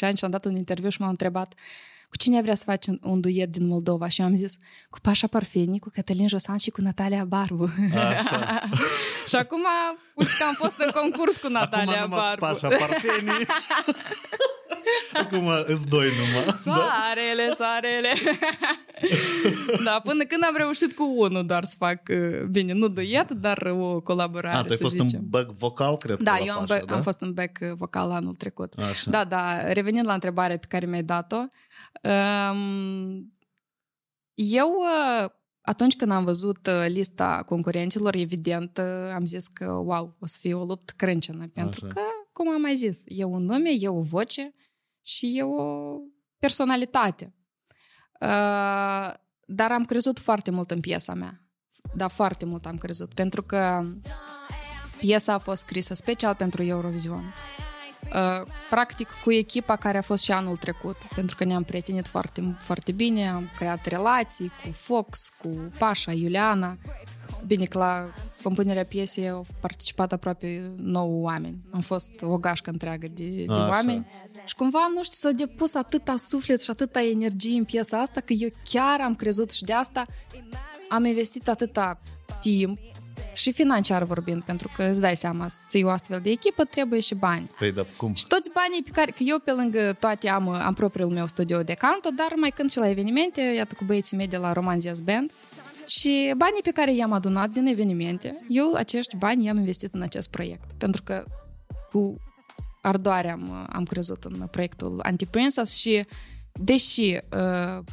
ani 0.01 0.17
și 0.17 0.25
am 0.25 0.31
dat 0.31 0.45
un 0.45 0.57
interviu 0.57 0.89
și 0.89 1.01
m-au 1.01 1.11
întrebat 1.11 1.55
cu 2.15 2.23
cine 2.23 2.43
vrea 2.43 2.55
să 2.55 2.65
faci 2.67 2.87
un, 2.87 2.99
un 3.03 3.21
duet 3.21 3.51
din 3.51 3.67
Moldova? 3.67 4.09
Și 4.09 4.21
eu 4.21 4.27
am 4.27 4.35
zis, 4.35 4.57
cu 4.91 4.99
Pașa 5.01 5.27
Parfeni, 5.27 5.79
cu 5.79 5.89
Cătălin 5.89 6.29
Josan 6.29 6.57
și 6.57 6.71
cu 6.71 6.81
Natalia 6.81 7.25
Barbu. 7.25 7.71
Așa. 7.95 8.61
și 9.29 9.37
acum, 9.37 9.67
uite 10.15 10.33
că 10.39 10.45
am 10.45 10.55
fost 10.55 10.79
în 10.79 10.91
concurs 10.91 11.37
cu 11.37 11.49
Natalia 11.49 11.93
Acum 11.93 12.11
numai 12.11 12.35
Barbu. 12.39 12.61
Pașa 12.61 12.77
Parfenii. 12.77 13.47
Acum 15.13 15.49
îți 15.67 15.89
doi 15.89 16.07
numai. 16.19 16.45
Da? 16.45 16.53
Soarele, 16.53 17.55
soarele. 17.57 18.09
da, 19.85 20.01
până 20.05 20.25
când 20.25 20.45
am 20.45 20.55
reușit 20.57 20.93
cu 20.95 21.15
unul 21.17 21.47
doar 21.47 21.65
să 21.65 21.75
fac, 21.79 22.01
uh, 22.11 22.43
bine, 22.51 22.73
nu 22.73 22.89
duet, 22.89 23.31
dar 23.31 23.59
o 23.81 24.01
colaborare, 24.01 24.57
A, 24.57 24.61
tu 24.63 24.67
ai 24.71 24.77
să 24.77 24.83
fost 24.83 24.97
zicem. 24.97 25.19
în 25.23 25.29
back 25.29 25.51
vocal, 25.51 25.97
cred 25.97 26.17
Da, 26.17 26.33
că 26.33 26.39
la 26.39 26.45
eu 26.47 26.55
am, 26.55 26.65
Pașa, 26.65 26.81
back- 26.81 26.85
da? 26.87 26.95
am 26.95 27.03
fost 27.03 27.21
în 27.21 27.33
back 27.33 27.59
uh, 27.63 27.73
vocal 27.77 28.11
anul 28.11 28.35
trecut. 28.35 28.73
Așa. 28.79 29.11
Da, 29.11 29.25
da, 29.25 29.73
revenind 29.73 30.07
la 30.07 30.15
întrebarea 30.15 30.59
pe 30.59 30.67
care 30.69 30.87
mi-ai 30.87 31.03
dat-o, 31.03 31.37
um, 32.57 33.33
eu 34.35 34.69
uh, 35.23 35.29
atunci 35.61 35.97
când 35.97 36.11
am 36.13 36.25
văzut 36.25 36.67
uh, 36.67 36.85
lista 36.89 37.43
concurenților, 37.47 38.15
evident, 38.15 38.79
uh, 38.79 39.13
am 39.15 39.25
zis 39.27 39.47
că, 39.47 39.65
wow, 39.73 40.17
o 40.21 40.27
să 40.27 40.37
fie 40.41 40.55
o 40.55 40.65
luptă 40.65 40.93
crâncenă, 40.97 41.51
pentru 41.55 41.85
Așa. 41.85 41.95
că, 41.95 42.01
cum 42.33 42.49
am 42.51 42.61
mai 42.61 42.77
zis, 42.77 43.03
e 43.07 43.25
un 43.25 43.45
nume, 43.45 43.71
e 43.79 43.89
o 43.89 44.01
voce 44.03 44.55
și 45.05 45.39
e 45.39 45.43
o 45.43 45.97
personalitate. 46.39 47.35
Uh, 48.21 49.15
dar 49.47 49.73
am 49.73 49.85
crezut 49.87 50.19
foarte 50.19 50.51
mult 50.51 50.71
în 50.71 50.81
piesa 50.81 51.15
mea. 51.15 51.41
Da, 51.95 52.09
foarte 52.09 52.45
mult 52.45 52.67
am 52.67 52.79
crezut, 52.79 53.15
pentru 53.15 53.43
că 53.43 53.81
piesa 54.99 55.33
a 55.33 55.39
fost 55.39 55.61
scrisă 55.61 55.95
special 55.95 56.35
pentru 56.35 56.63
Eurovision. 56.63 57.35
Uh, 58.05 58.47
practic 58.71 59.09
cu 59.25 59.33
echipa 59.33 59.77
care 59.77 59.99
a 59.99 60.03
fost 60.03 60.23
și 60.23 60.33
anul 60.33 60.57
trecut, 60.57 60.97
pentru 61.15 61.37
că 61.37 61.45
ne-am 61.45 61.63
prietenit 61.63 62.07
foarte, 62.07 62.57
foarte 62.59 62.93
bine, 62.93 63.29
am 63.29 63.51
creat 63.57 63.87
relații 63.87 64.53
cu 64.63 64.71
Fox, 64.73 65.29
cu 65.39 65.71
Pașa, 65.79 66.13
Iuliana. 66.13 66.79
Bine 67.47 67.65
că 67.65 67.79
la 67.79 68.09
compunerea 68.43 68.85
piesei 68.85 69.29
au 69.29 69.47
participat 69.61 70.13
aproape 70.13 70.71
9 70.77 71.23
oameni. 71.23 71.57
Am 71.71 71.81
fost 71.81 72.11
o 72.23 72.37
gașcă 72.37 72.71
întreagă 72.71 73.07
de, 73.13 73.45
de 73.47 73.53
Așa. 73.53 73.69
oameni. 73.69 74.07
Și 74.45 74.55
cumva, 74.55 74.91
nu 74.95 75.03
știu, 75.03 75.29
s-a 75.29 75.37
depus 75.37 75.75
atâta 75.75 76.17
suflet 76.17 76.63
și 76.63 76.71
atâta 76.71 77.03
energie 77.03 77.59
în 77.59 77.65
piesa 77.65 78.01
asta 78.01 78.21
că 78.21 78.33
eu 78.33 78.49
chiar 78.71 79.01
am 79.01 79.15
crezut 79.15 79.51
și 79.51 79.65
de 79.65 79.73
asta 79.73 80.07
am 80.89 81.05
investit 81.05 81.49
atâta 81.49 82.01
timp 82.41 82.79
și 83.35 83.53
financiar 83.53 84.03
vorbind, 84.03 84.43
pentru 84.43 84.71
că 84.77 84.83
îți 84.83 85.01
dai 85.01 85.17
seama, 85.17 85.49
să 85.49 85.59
ții 85.67 85.85
o 85.85 85.89
astfel 85.89 86.21
de 86.23 86.31
echipă, 86.31 86.65
trebuie 86.65 87.01
și 87.01 87.15
bani. 87.15 87.51
Păi, 87.59 87.73
dar 87.73 87.87
cum? 87.97 88.15
Și 88.15 88.27
toți 88.27 88.51
banii 88.55 88.83
pe 88.83 88.91
care, 88.91 89.11
că 89.11 89.23
eu 89.23 89.39
pe 89.39 89.51
lângă 89.51 89.97
toate 90.01 90.29
am, 90.29 90.49
am 90.49 90.75
propriul 90.75 91.09
meu 91.09 91.27
studio 91.27 91.63
de 91.63 91.75
canto, 91.75 92.09
dar 92.17 92.33
mai 92.37 92.51
cânt 92.51 92.71
și 92.71 92.79
la 92.79 92.89
evenimente, 92.89 93.41
iată 93.41 93.75
cu 93.75 93.85
băieții 93.85 94.17
mei 94.17 94.29
de 94.29 94.37
la 94.37 94.53
Romanzias 94.53 94.99
Band. 94.99 95.33
Și 95.87 96.35
banii 96.37 96.63
pe 96.63 96.71
care 96.71 96.95
i-am 96.95 97.13
adunat 97.13 97.51
din 97.51 97.67
evenimente, 97.67 98.45
eu 98.49 98.73
acești 98.75 99.17
bani 99.17 99.45
i-am 99.45 99.57
investit 99.57 99.95
în 99.95 100.03
acest 100.03 100.31
proiect. 100.31 100.73
Pentru 100.79 101.03
că 101.03 101.25
cu 101.91 102.17
ardoare 102.83 103.31
am, 103.31 103.67
am 103.73 103.85
crezut 103.85 104.25
în 104.25 104.47
proiectul 104.51 105.01
Anti-Princess 105.03 105.77
și 105.77 106.07
deși 106.53 107.19
uh, 107.33 107.85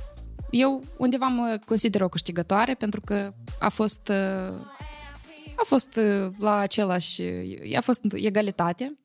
eu 0.49 0.83
undeva 0.97 1.25
mă 1.25 1.59
consider 1.65 2.01
o 2.01 2.09
câștigătoare 2.09 2.73
pentru 2.73 3.01
că 3.01 3.33
a 3.59 3.69
fost 3.69 4.07
uh, 4.07 4.59
a 5.55 5.63
fost 5.63 5.95
uh, 5.95 6.27
la 6.37 6.57
același 6.57 7.21
a 7.75 7.81
fost 7.81 8.01
egalitate 8.13 8.99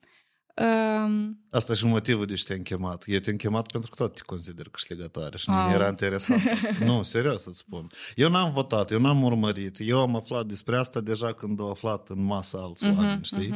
uh, 0.61 1.31
Asta 1.51 1.75
și 1.75 1.87
motivul 1.87 2.27
de 2.27 2.35
ce 2.35 2.45
te-am 2.45 2.63
chemat. 2.63 3.05
Eu 3.07 3.19
te-am 3.19 3.37
chemat 3.37 3.71
pentru 3.71 3.91
că 3.91 3.97
tot 4.03 4.15
te 4.15 4.21
consider 4.27 4.69
câștigătoare 4.69 5.37
și 5.37 5.51
Ah. 5.51 5.65
mi 5.69 5.75
era 5.75 5.89
interesant 5.89 6.43
asta. 6.47 6.85
Nu, 6.85 7.03
serios 7.03 7.43
să 7.43 7.51
spun. 7.53 7.91
Eu 8.15 8.31
n-am 8.31 8.53
votat, 8.53 8.91
eu 8.91 9.01
n-am 9.01 9.23
urmărit. 9.23 9.77
Eu 9.81 10.01
am 10.01 10.17
aflat 10.17 10.47
despre 10.47 10.77
asta 10.77 11.01
deja 11.01 11.33
când 11.33 11.61
au 11.61 11.71
aflat 11.71 12.09
în 12.09 12.23
masă 12.23 12.59
alți 12.59 12.85
Mhm, 12.87 12.97
oameni, 12.99 13.25
știi? 13.25 13.55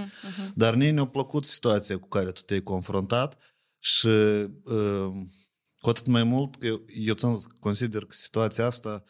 Dar 0.55 0.75
nici 0.75 0.93
ne-a 0.93 1.07
plăcut 1.07 1.47
situația 1.47 1.99
cu 1.99 2.09
care 2.09 2.31
tu 2.31 2.41
te-ai 2.41 2.63
confruntat 2.63 3.39
și 3.79 4.07
uh, 4.07 5.11
cu 5.81 5.89
atât 5.89 6.07
mai 6.07 6.25
mult 6.25 6.57
că 6.57 6.67
eu, 6.67 6.85
eu 6.87 7.15
ți 7.15 7.27
consider 7.61 8.05
că 8.05 8.13
situația 8.15 8.67
asta 8.67 9.05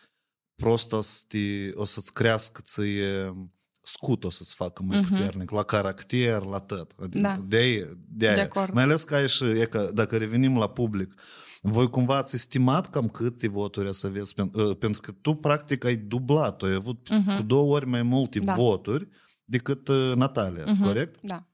prost 0.54 0.92
o, 0.92 1.00
să 1.00 1.22
te, 1.28 1.70
o 1.74 1.84
să-ți 1.84 2.12
crească 2.12 2.60
ție 2.64 3.34
scut-o 3.82 4.30
să 4.30 4.44
se 4.44 4.52
facă 4.56 4.82
mai 4.82 4.98
Mhm. 4.98 5.08
puternic, 5.08 5.50
la 5.50 5.62
caracter, 5.62 6.42
la 6.42 6.58
tot. 6.58 6.92
Adică 7.02 7.22
Da. 7.22 7.44
de, 7.48 7.56
aia- 7.56 7.96
de, 8.08 8.26
aia. 8.26 8.34
De 8.34 8.40
acord. 8.40 8.72
Mai 8.72 8.82
ales 8.82 9.04
că 9.04 9.14
ai 9.14 9.28
și, 9.28 9.44
e 9.44 9.64
că, 9.66 9.90
dacă 9.94 10.16
revenim 10.16 10.56
la 10.58 10.68
public, 10.68 11.14
voi 11.62 11.90
cumva 11.90 12.16
ați 12.16 12.34
estimat 12.34 12.90
cam 12.90 13.08
câte 13.08 13.48
voturi 13.48 13.94
să 13.94 14.06
aveți? 14.06 14.34
Pen- 14.34 14.52
uh, 14.52 14.76
Pentru 14.76 15.00
că 15.00 15.12
tu, 15.12 15.34
practic, 15.34 15.84
ai 15.84 15.96
dublat, 15.96 16.62
ai 16.62 16.72
avut 16.74 17.08
Mhm. 17.10 17.36
cu 17.36 17.42
două 17.42 17.74
ori 17.74 17.86
mai 17.86 18.02
multe 18.02 18.38
Da. 18.38 18.54
voturi 18.54 19.08
decât 19.44 19.88
uh, 19.88 20.12
Natalia, 20.14 20.64
Mhm. 20.66 20.82
corect? 20.82 21.18
Da. 21.22 21.44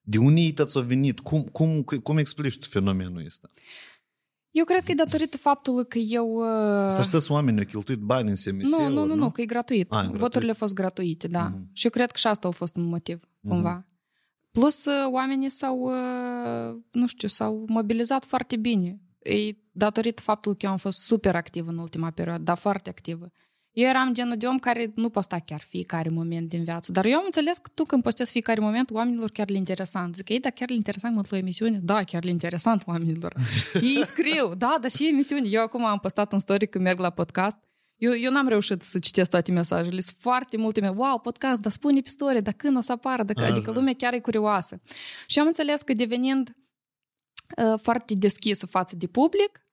De 0.00 0.18
unii 0.18 0.52
ți-au 0.52 0.84
venit? 0.84 1.20
Cum, 1.20 1.42
cum, 1.42 1.82
cum 1.82 2.16
explici 2.18 2.58
tu 2.58 2.68
fenomenul 2.68 3.24
ăsta? 3.26 3.50
Eu 4.58 4.64
cred 4.64 4.84
că 4.84 4.90
e 4.90 4.94
datorită 4.94 5.36
faptului 5.36 5.86
că 5.86 5.98
eu... 5.98 6.28
uh, 6.34 6.86
Asta 6.86 7.02
știți, 7.02 7.30
oamenii 7.30 7.60
au 7.60 7.66
cheltuit 7.66 7.98
bani 7.98 8.28
în 8.28 8.34
SMS 8.34 8.70
nu, 8.70 8.88
nu, 8.88 9.04
nu, 9.04 9.14
nu, 9.14 9.30
că 9.30 9.40
e 9.40 9.44
gratuit. 9.44 9.90
Ah, 9.90 9.98
e 9.98 10.00
gratuit. 10.00 10.20
Voturile 10.20 10.50
au 10.50 10.56
fost 10.56 10.74
gratuite, 10.74 11.28
da. 11.28 11.42
Mhm. 11.42 11.70
Și 11.72 11.84
eu 11.84 11.90
cred 11.90 12.10
că 12.10 12.18
și 12.18 12.26
asta 12.26 12.48
a 12.48 12.50
fost 12.50 12.76
un 12.76 12.82
motiv, 12.84 13.20
cumva. 13.48 13.86
Plus, 14.52 14.84
uh, 14.84 14.92
oamenii 15.12 15.50
s-au, 15.50 15.78
uh, 15.78 16.76
nu 16.90 17.06
știu, 17.06 17.28
s-au 17.28 17.64
mobilizat 17.68 18.24
foarte 18.24 18.56
bine. 18.56 19.00
E 19.22 19.56
datorită 19.72 20.22
faptului 20.22 20.58
că 20.58 20.66
eu 20.66 20.72
am 20.72 20.78
fost 20.78 20.98
super 20.98 21.34
activ 21.34 21.66
în 21.68 21.78
ultima 21.78 22.10
perioadă, 22.10 22.42
dar 22.42 22.56
foarte 22.56 22.88
activă. 22.88 23.30
Eu 23.76 23.88
eram 23.88 24.14
genul 24.14 24.36
de 24.36 24.46
om 24.46 24.58
care 24.58 24.92
nu 24.94 25.08
posta 25.08 25.38
chiar 25.38 25.60
fiecare 25.60 26.08
moment 26.08 26.48
din 26.48 26.64
viață. 26.64 26.92
Dar 26.92 27.04
eu 27.04 27.16
am 27.16 27.22
înțeles 27.24 27.58
că 27.58 27.70
tu 27.74 27.84
când 27.84 28.02
postezi 28.02 28.30
fiecare 28.30 28.60
moment, 28.60 28.90
oamenilor 28.90 29.30
chiar 29.30 29.48
le 29.48 29.56
interesant. 29.56 30.14
Zic, 30.14 30.28
ei, 30.28 30.40
da, 30.40 30.50
chiar 30.50 30.68
le 30.68 30.74
interesant 30.74 31.14
mă 31.14 31.22
la 31.30 31.36
emisiune? 31.36 31.78
Da, 31.82 32.02
chiar 32.02 32.24
le 32.24 32.30
interesant 32.30 32.82
oamenilor. 32.86 33.34
Ei 33.74 34.04
scriu, 34.04 34.54
da, 34.54 34.76
dar 34.80 34.90
și 34.90 35.08
emisiuni. 35.08 35.52
Eu 35.52 35.62
acum 35.62 35.84
am 35.84 35.98
postat 35.98 36.32
un 36.32 36.38
story 36.38 36.66
când 36.66 36.84
merg 36.84 36.98
la 36.98 37.10
podcast. 37.10 37.58
Eu, 37.96 38.16
eu 38.16 38.30
n-am 38.30 38.48
reușit 38.48 38.82
să 38.82 38.98
citesc 38.98 39.30
toate 39.30 39.52
mesajele. 39.52 40.00
Sunt 40.00 40.16
foarte 40.20 40.56
multe. 40.56 40.80
Me- 40.80 40.88
wow, 40.88 41.18
podcast, 41.18 41.62
dar 41.62 41.72
spune 41.72 42.00
pe 42.00 42.08
story, 42.08 42.42
dar 42.42 42.54
când 42.54 42.76
o 42.76 42.80
să 42.80 42.92
apară? 42.92 43.22
Dacă, 43.22 43.42
Așa. 43.42 43.52
adică 43.52 43.70
lumea 43.70 43.94
chiar 43.94 44.12
e 44.12 44.18
curioasă. 44.18 44.80
Și 45.26 45.38
am 45.38 45.46
înțeles 45.46 45.82
că 45.82 45.92
devenind 45.92 46.56
uh, 47.56 47.78
foarte 47.82 48.14
deschisă 48.14 48.66
față 48.66 48.96
de 48.96 49.06
public, 49.06 49.50
uh, 49.52 49.65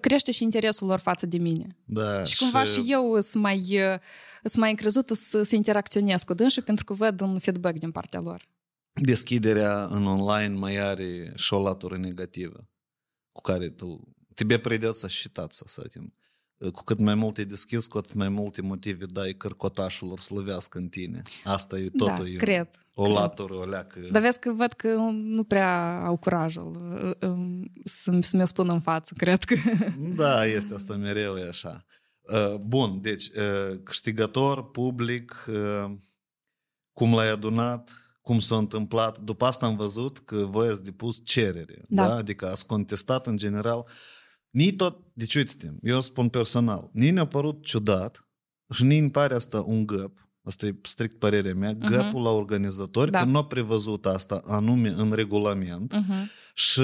crește 0.00 0.30
și 0.32 0.42
interesul 0.42 0.86
lor 0.86 0.98
față 0.98 1.26
de 1.26 1.38
mine. 1.38 1.76
Da, 1.84 2.24
Și 2.24 2.38
cumva 2.38 2.64
și 2.64 2.84
eu 2.86 3.20
sunt 3.20 3.42
mai, 3.42 3.58
uh, 3.58 3.98
sunt 4.42 4.62
mai 4.62 4.70
încrezută 4.70 5.14
să, 5.14 5.42
să 5.42 5.54
interacționez 5.54 6.22
cu 6.22 6.34
dânsii 6.34 6.62
pentru 6.62 6.84
că 6.84 6.94
văd 6.94 7.20
un 7.20 7.38
feedback 7.38 7.78
din 7.78 7.90
partea 7.90 8.20
lor. 8.20 8.50
deschiderea 8.94 9.84
în 9.84 10.06
online 10.06 10.54
mai 10.54 10.76
are 10.76 11.32
și 11.36 11.54
o 11.54 11.62
latură 11.62 11.96
negativă 11.96 12.68
cu 13.32 13.40
care 13.40 13.68
tu 13.68 14.14
тебе 14.34 14.58
придется 14.58 15.08
считаться 15.08 15.64
с 15.66 15.78
этим. 15.78 16.12
Cu 16.73 16.83
cât 16.83 16.99
mai 16.99 17.15
mult 17.15 17.37
e 17.37 17.43
deschis, 17.43 17.87
cu 17.87 17.97
atât 17.97 18.13
mai 18.13 18.29
multe 18.29 18.61
motive 18.61 19.05
dai 19.05 19.33
cărcotașilor 19.33 20.19
slăvească 20.19 20.77
în 20.77 20.87
tine. 20.87 21.21
Asta 21.43 21.77
e 21.77 21.89
totul. 21.89 22.23
da, 22.23 22.29
e 22.29 22.35
cred. 22.35 22.69
o 22.93 23.03
cred. 23.03 23.15
latură, 23.15 23.53
o 23.53 23.65
leacă. 23.65 23.99
Dar 24.11 24.21
vezi 24.21 24.39
că 24.39 24.51
văd 24.51 24.73
că 24.73 24.87
nu 25.11 25.43
prea 25.43 26.01
au 26.05 26.17
curajul 26.17 26.93
uh, 27.03 27.29
um, 27.29 27.71
să, 27.83 28.17
să 28.21 28.35
mi-o 28.35 28.45
spună 28.45 28.73
în 28.73 28.79
față, 28.79 29.13
cred 29.17 29.43
că. 29.43 29.55
Da, 30.15 30.45
este 30.45 30.73
asta 30.73 30.95
mereu, 30.95 31.35
e 31.35 31.47
așa. 31.47 31.85
Uh, 32.21 32.55
Bun, 32.55 33.01
deci 33.01 33.27
uh, 33.27 33.79
câștigător, 33.83 34.71
public, 34.71 35.45
uh, 35.47 35.91
cum 36.93 37.13
l-ai 37.13 37.31
adunat, 37.31 37.91
cum 38.21 38.39
s-a 38.39 38.55
întâmplat. 38.55 39.19
După 39.19 39.45
asta 39.45 39.65
am 39.65 39.75
văzut 39.75 40.19
că 40.19 40.35
voi 40.35 40.67
ați 40.67 40.83
depus 40.83 41.19
cerere. 41.23 41.85
Da. 41.87 42.07
Da. 42.07 42.15
Adică 42.15 42.47
ați 42.47 42.67
contestat 42.67 43.27
în 43.27 43.37
general. 43.37 43.85
Ni 44.50 44.72
tot, 44.72 44.98
deci 45.12 45.34
uite 45.34 45.76
eu 45.82 46.00
spun 46.00 46.28
personal, 46.28 46.90
ni 46.92 47.10
ne-a 47.10 47.26
părut 47.26 47.64
ciudat 47.64 48.28
și 48.74 48.84
ni 48.84 48.98
îmi 48.98 49.10
pare 49.10 49.34
asta 49.34 49.60
un 49.60 49.86
găp, 49.86 50.28
asta 50.44 50.66
e 50.66 50.74
strict 50.82 51.18
părerea 51.18 51.54
mea, 51.54 51.76
Mhm. 51.78 51.86
găpul 51.90 52.22
la 52.22 52.30
organizatori, 52.30 53.10
Da. 53.10 53.18
că 53.18 53.24
nu 53.24 53.38
a 53.38 53.44
prevăzut 53.44 54.06
asta 54.06 54.40
anume 54.46 54.88
în 54.96 55.12
regulament 55.12 55.94
Uh-huh. 55.94 56.26
și 56.54 56.82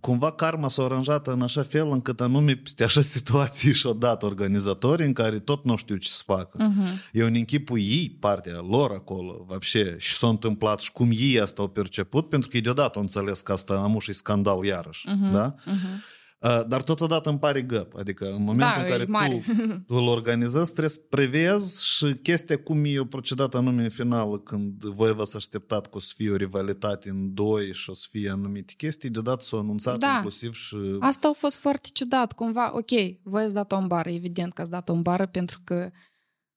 cumva 0.00 0.32
karma 0.32 0.68
s-a 0.68 0.82
aranjat 0.84 1.26
în 1.26 1.42
așa 1.42 1.62
fel 1.62 1.90
încât 1.90 2.20
anume 2.20 2.54
peste 2.56 2.84
așa 2.84 3.00
situații 3.00 3.72
și-au 3.74 3.94
dat 3.94 4.22
organizatorii 4.22 5.06
în 5.06 5.12
care 5.12 5.38
tot 5.38 5.64
nu 5.64 5.76
știu 5.76 5.96
ce 5.96 6.08
să 6.08 6.22
facă. 6.26 6.58
Uh-huh. 6.58 7.10
Eu 7.12 7.26
în 7.26 7.34
închipul 7.34 7.78
ei, 7.78 8.16
partea 8.20 8.60
lor 8.60 8.90
acolo, 8.90 9.44
вообще, 9.48 9.94
și 9.98 10.12
s-a 10.14 10.28
întâmplat 10.28 10.80
și 10.80 10.92
cum 10.92 11.10
ei 11.12 11.40
asta 11.40 11.62
au 11.62 11.68
perceput, 11.68 12.28
pentru 12.28 12.48
că 12.48 12.56
ei 12.56 12.62
deodată 12.62 12.92
au 12.94 13.02
înțeles 13.02 13.40
că 13.40 13.52
asta 13.52 13.74
am 13.74 13.98
și 13.98 14.12
scandal 14.12 14.64
iarăși. 14.64 15.08
Mhm. 15.08 15.32
Da? 15.32 15.54
Uh-huh. 15.54 16.10
Uh, 16.39 16.61
Dar 16.67 16.83
totodată 16.83 17.29
îmi 17.29 17.39
pare 17.39 17.61
găp. 17.61 17.95
Adică 17.95 18.25
în 18.25 18.43
momentul 18.43 18.57
Da, 18.75 18.79
în 18.79 18.85
e 18.85 18.89
care 18.89 19.03
mare. 19.07 19.43
tu 19.87 19.95
îl 19.97 20.07
organizezi, 20.07 20.69
trebuie 20.71 20.89
să 20.89 20.99
prevezi 21.09 21.85
și 21.85 22.13
chestia 22.13 22.57
cum 22.57 22.83
e 22.85 22.99
o 22.99 23.05
procedat 23.05 23.55
anume 23.55 23.83
în 23.83 23.89
final, 23.89 24.43
când 24.43 24.83
voi 24.83 25.13
v-ați 25.13 25.35
așteptat 25.35 25.81
că 25.89 25.97
o 25.97 25.99
să 25.99 26.13
fie 26.15 26.31
o 26.31 26.35
rivalitate 26.35 27.09
în 27.09 27.33
doi 27.33 27.73
și 27.73 27.89
o 27.89 27.93
să 27.93 28.07
fie 28.09 28.29
anumite 28.29 28.73
chestii, 28.77 29.09
deodată 29.09 29.43
s-au 29.43 29.59
anunțat 29.59 29.97
Da. 29.97 30.13
inclusiv 30.15 30.53
și... 30.53 30.75
Asta 30.99 31.27
a 31.27 31.33
fost 31.33 31.55
foarte 31.55 31.89
ciudat, 31.93 32.31
cumva, 32.33 32.71
ok, 32.73 32.91
voi 33.23 33.43
ați 33.43 33.53
dat-o 33.53 33.75
în 33.75 33.87
bară, 33.87 34.09
evident 34.09 34.53
că 34.53 34.61
ați 34.61 34.69
dat-o 34.69 34.93
în 34.93 35.01
bară 35.01 35.25
pentru 35.25 35.59
că 35.63 35.89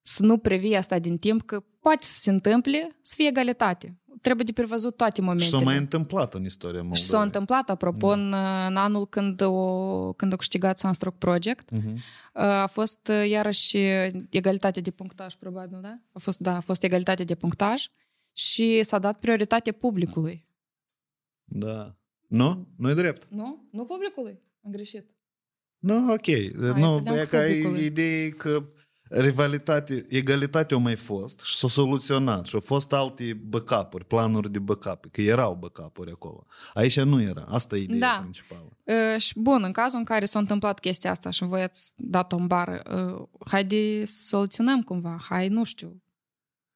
să 0.01 0.23
nu 0.23 0.39
previi 0.39 0.77
asta 0.77 0.99
din 0.99 1.17
timp, 1.17 1.43
că 1.43 1.61
poate 1.81 2.05
să 2.05 2.19
se 2.21 2.31
întâmple, 2.31 2.97
să 3.03 3.15
fie 3.17 3.29
egalitate. 3.29 3.95
Trebuie 4.21 4.45
de 4.45 4.53
prevăzut 4.53 4.97
toate 4.97 5.15
Și 5.21 5.27
momentele. 5.27 5.51
s-a 5.59 5.65
mai 5.65 5.77
întâmplat 5.77 6.35
în 6.35 6.45
istoria 6.45 6.79
Moldovei. 6.81 7.03
Și 7.03 7.09
s-a 7.09 7.23
întâmplat, 7.23 7.71
apropo, 7.71 8.07
în, 8.09 8.27
în 8.69 8.77
anul 8.77 9.07
când 9.09 9.41
o, 9.41 10.13
când 10.13 10.33
a 10.33 10.37
câștigat 10.37 10.79
Sunstroke 10.79 11.17
Project, 11.19 11.71
Mhm. 11.71 11.99
a 12.33 12.67
fost 12.67 13.09
uh, 13.09 13.29
iarăși 13.29 13.77
egalitate 14.31 14.81
de 14.81 14.91
punctaj, 14.91 15.35
probabil, 15.35 15.79
da? 15.83 15.99
A 16.13 16.19
fost, 16.19 16.39
da, 16.39 16.57
a 16.57 16.61
fost 16.61 16.83
egalitate 16.83 17.25
de 17.25 17.35
punctaj 17.35 17.87
și 18.33 18.83
s-a 18.83 18.99
dat 18.99 19.19
prioritate 19.19 19.73
publicului. 19.73 20.47
Da. 21.45 21.95
Nu? 22.27 22.67
Nu 22.77 22.91
e 22.91 22.95
drept. 22.95 23.27
Nu? 23.31 23.69
Nu 23.73 23.85
publicului. 23.85 24.41
Am 24.65 24.71
greșit. 24.71 25.11
Nu, 25.79 26.13
ok. 26.13 26.27
eu 26.27 26.51
nu, 26.77 26.95
credeam 26.95 27.17
e 27.17 27.25
că 27.25 27.37
ca 27.37 27.43
publicului. 27.43 27.85
idee 27.85 28.29
că 28.29 28.65
rivalitate, 29.11 30.05
egalitate 30.09 30.75
au 30.75 30.81
mai 30.81 30.97
fost 30.97 31.41
și 31.41 31.57
s-a 31.57 31.69
soluționat 31.69 32.47
și 32.47 32.55
au 32.55 32.61
fost 32.61 32.93
alte 32.93 33.41
backup-uri, 33.45 34.05
planuri 34.05 34.51
de 34.53 34.59
backup, 34.59 35.05
că 35.13 35.21
erau 35.21 35.55
backup-uri 35.55 36.11
acolo. 36.11 36.47
Aici 36.75 37.01
nu 37.01 37.21
era. 37.23 37.45
Asta 37.49 37.77
e 37.77 37.83
ideea 37.83 37.99
Da. 37.99 38.19
principală. 38.21 38.77
Uh, 38.85 39.21
și 39.21 39.39
bun, 39.39 39.63
în 39.63 39.73
cazul 39.73 39.99
în 39.99 40.05
care 40.05 40.25
s-a 40.25 40.39
întâmplat 40.39 40.79
chestia 40.79 41.11
asta 41.11 41.31
și 41.31 41.45
voi 41.45 41.63
ați 41.63 41.93
dat-o 41.97 42.37
în 42.37 42.47
bară, 42.47 42.83
uh, 43.21 43.27
haide 43.51 44.05
să 44.05 44.27
soluționăm 44.27 44.83
cumva, 44.83 45.19
hai, 45.29 45.49
nu 45.49 45.65
știu, 45.65 46.03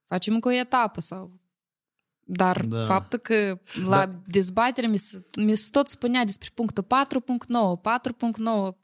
facem 0.04 0.34
încă 0.34 0.48
o 0.48 0.52
etapă 0.52 1.00
sau... 1.00 1.42
Dar 2.26 2.64
Da. 2.64 2.76
da. 2.78 2.84
faptul 2.84 3.18
că 3.18 3.60
la 3.86 3.98
Da. 3.98 4.06
da. 4.06 4.20
dezbatere 4.26 4.86
mi 4.86 4.96
se, 4.96 5.26
mi 5.36 5.54
se 5.54 5.68
tot 5.70 5.88
spunea 5.88 6.24
despre 6.24 6.50
punctul 6.54 6.82
4.9, 6.82 7.80
4.9, 7.80 8.74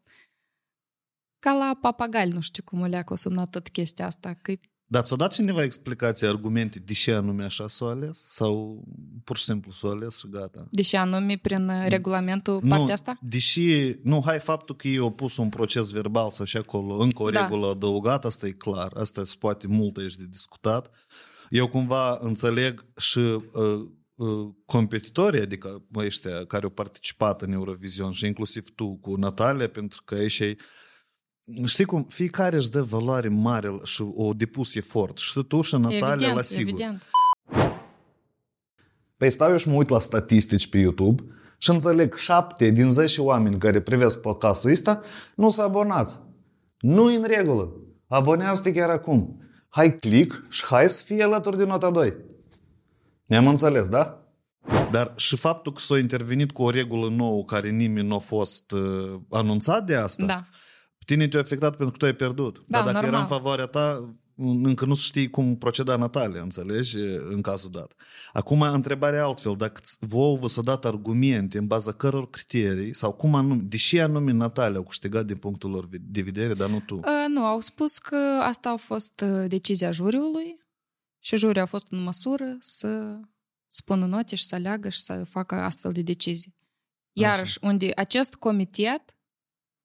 ca 1.40 1.52
la 1.52 1.78
papagali, 1.80 2.30
nu 2.30 2.40
știu 2.40 2.62
cum 2.62 2.80
o 2.80 2.86
leacă 2.86 3.12
o 3.12 3.16
sunat 3.16 3.50
tot 3.50 3.68
chestia 3.68 4.06
asta, 4.06 4.38
că 4.42 4.52
Dar 4.86 5.02
ți-a 5.02 5.16
dat 5.16 5.32
cineva 5.32 5.62
explicații, 5.62 6.26
argumente 6.26 6.78
de 6.78 6.92
ce 6.92 7.12
anume 7.12 7.44
așa 7.44 7.68
s-a 7.68 7.86
ales? 7.86 8.26
Sau 8.30 8.84
pur 9.24 9.36
și 9.36 9.44
simplu 9.44 9.72
s-a 9.72 9.88
ales 9.88 10.18
și 10.18 10.28
gata? 10.30 10.68
deși 10.70 10.96
anume 10.96 11.36
prin 11.36 11.68
uh, 11.68 11.84
regulamentul 11.88 12.62
partea 12.68 12.94
asta? 12.94 13.18
deși, 13.20 13.94
nu, 14.02 14.22
hai 14.24 14.38
faptul 14.38 14.76
că 14.76 14.88
ei 14.88 14.96
au 14.96 15.10
pus 15.10 15.36
un 15.36 15.48
proces 15.48 15.90
verbal 15.90 16.30
sau 16.30 16.44
și 16.44 16.56
acolo 16.56 16.94
încă 16.94 17.22
o 17.22 17.30
Da. 17.30 17.42
regulă 17.42 17.66
adăugată, 17.66 18.26
asta 18.26 18.46
e 18.46 18.50
clar, 18.50 18.92
asta 18.96 19.24
se 19.24 19.34
poate 19.38 19.66
mult 19.66 19.96
aici 19.96 20.16
de 20.16 20.24
discutat. 20.30 20.90
Eu 21.50 21.68
cumva 21.68 22.18
înțeleg 22.20 22.84
și 22.96 23.18
uh, 23.18 23.42
uh, 24.14 24.48
competitorii, 24.66 25.40
adică 25.40 25.82
ăștia 25.94 26.44
care 26.44 26.64
au 26.64 26.70
participat 26.70 27.42
în 27.42 27.52
Eurovision 27.52 28.12
și 28.12 28.26
inclusiv 28.26 28.70
tu 28.74 28.96
cu 28.96 29.14
Natalia, 29.16 29.68
pentru 29.68 30.02
că 30.04 30.14
aici 30.14 30.38
e 30.38 30.56
Știi 31.64 31.84
cum? 31.84 32.06
Fiecare 32.08 32.56
își 32.56 32.70
dă 32.70 32.82
valoare 32.82 33.28
mare 33.28 33.80
și 33.84 34.04
o 34.14 34.32
depus 34.32 34.74
efort. 34.74 35.18
Și 35.18 35.42
tu 35.42 35.60
și 35.60 35.76
Natalia 35.76 36.08
evident, 36.12 36.34
la 36.34 36.42
sigur. 36.42 36.68
evident. 36.68 37.06
Păi 39.16 39.30
stau 39.30 39.50
eu 39.50 39.56
și 39.56 39.68
mă 39.68 39.74
uit 39.74 39.88
la 39.88 39.98
statistici 39.98 40.68
pe 40.68 40.78
YouTube 40.78 41.22
și 41.58 41.70
înțeleg 41.70 42.16
7 42.16 42.70
din 42.70 42.90
10 42.90 43.20
oameni 43.20 43.58
care 43.58 43.80
privesc 43.80 44.20
podcastul 44.20 44.70
ăsta 44.70 45.02
nu 45.34 45.50
s-au 45.50 45.66
abonați. 45.66 46.18
nu 46.78 47.10
e 47.12 47.16
în 47.16 47.24
regulă. 47.24 47.72
Abonează-te 48.08 48.72
chiar 48.72 48.90
acum. 48.90 49.42
Hai 49.68 49.96
click 49.96 50.50
și 50.50 50.64
hai 50.64 50.88
să 50.88 51.02
fie 51.04 51.22
alături 51.22 51.56
de 51.56 51.64
nota 51.64 51.90
2. 51.90 52.14
Ne-am 53.26 53.46
înțeles, 53.46 53.88
da? 53.88 54.24
Dar 54.90 55.12
și 55.16 55.36
faptul 55.36 55.72
că 55.72 55.80
s-a 55.80 55.98
intervenit 55.98 56.52
cu 56.52 56.62
o 56.62 56.70
regulă 56.70 57.08
nouă 57.08 57.44
care 57.44 57.70
nimeni 57.70 58.08
nu 58.08 58.14
a 58.14 58.18
fost 58.18 58.70
uh, 58.70 59.20
anunțat 59.30 59.84
de 59.86 59.94
asta, 59.94 60.24
Da. 60.24 60.44
Pe 61.06 61.14
tine 61.14 61.28
te-a 61.28 61.40
afectat 61.40 61.70
pentru 61.76 61.90
că 61.90 61.96
tu 61.96 62.04
ai 62.04 62.14
pierdut. 62.14 62.56
Da, 62.56 62.62
Dar 62.66 62.84
dacă 62.84 62.92
normal. 62.92 63.12
era 63.12 63.20
în 63.22 63.26
favoarea 63.28 63.66
ta, 63.66 64.14
încă 64.62 64.84
nu 64.84 64.94
știi 64.94 65.30
cum 65.30 65.56
proceda 65.56 65.96
Natalia, 65.96 66.42
înțelegi, 66.42 66.96
în 67.30 67.40
cazul 67.40 67.70
dat. 67.70 67.92
Acum, 68.32 68.60
întrebarea 68.60 69.24
altfel, 69.24 69.54
dacă 69.56 69.80
ți- 69.82 69.96
vouă 70.00 70.36
vă 70.36 70.46
s-au 70.48 70.62
dat 70.62 70.84
argumente 70.84 71.58
în 71.58 71.66
baza 71.66 71.92
căror 71.92 72.30
criterii, 72.30 72.94
sau 72.94 73.12
cum 73.12 73.34
anume, 73.34 73.62
deși 73.62 73.98
anume 74.00 74.32
Natalia 74.32 74.76
au 74.76 74.84
câștigat 74.84 75.26
din 75.26 75.36
punctul 75.36 75.70
lor 75.70 75.88
de 75.90 76.22
vedere, 76.22 76.54
dar 76.54 76.70
nu 76.70 76.80
tu. 76.80 76.94
Uh, 76.96 77.04
nu, 77.28 77.44
au 77.44 77.60
spus 77.60 77.98
că 77.98 78.16
asta 78.42 78.70
a 78.70 78.76
fost 78.76 79.20
uh, 79.20 79.48
decizia 79.48 79.90
juriului 79.92 80.58
și 81.18 81.36
juriul 81.36 81.62
a 81.64 81.66
fost 81.66 81.86
în 81.90 82.02
măsură 82.02 82.56
să 82.60 83.20
spună 83.66 84.06
note 84.06 84.34
și 84.36 84.44
să 84.44 84.54
aleagă 84.54 84.88
și 84.88 84.98
să 85.00 85.24
facă 85.28 85.54
astfel 85.54 85.92
de 85.92 86.02
decizii. 86.02 86.56
Iarăși, 87.12 87.58
Așa. 87.62 87.70
unde 87.72 87.90
acest 87.96 88.34
comitet 88.34 89.02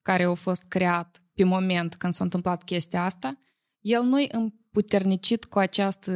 care 0.06 0.24
a 0.24 0.34
fost 0.34 0.64
creat 0.68 1.22
pe 1.34 1.44
moment 1.44 1.96
când 1.96 2.14
s-a 2.14 2.24
întâmplat 2.24 2.64
chestia 2.64 3.04
asta, 3.04 3.40
el 3.80 4.04
nu 4.04 4.20
e 4.20 4.28
împuternicit 4.32 5.46
cu 5.46 5.60
această, 5.60 6.12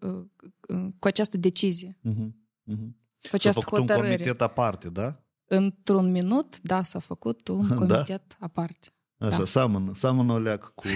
uh, 0.00 0.24
uh, 0.68 0.92
cu 0.98 1.06
această 1.06 1.36
decizie. 1.36 1.98
Uh-huh. 1.98 2.28
Uh-huh. 2.72 2.90
Cu 3.30 3.34
această 3.34 3.60
s-a 3.60 3.60
făcut 3.60 3.78
hotărâre. 3.78 4.08
un 4.08 4.12
comitet 4.12 4.40
aparte, 4.40 4.90
da? 4.90 5.24
Într-un 5.44 6.10
minut, 6.10 6.60
da, 6.60 6.82
s-a 6.82 6.98
făcut 6.98 7.48
un 7.48 7.68
Da? 7.68 7.74
comitet 7.74 8.36
aparte. 8.40 8.88
Așa, 9.18 9.38
Da. 9.38 9.44
seamănă, 9.44 9.94
seamănă 9.94 10.32
o 10.32 10.38
leacă 10.38 10.72
cu 10.74 10.88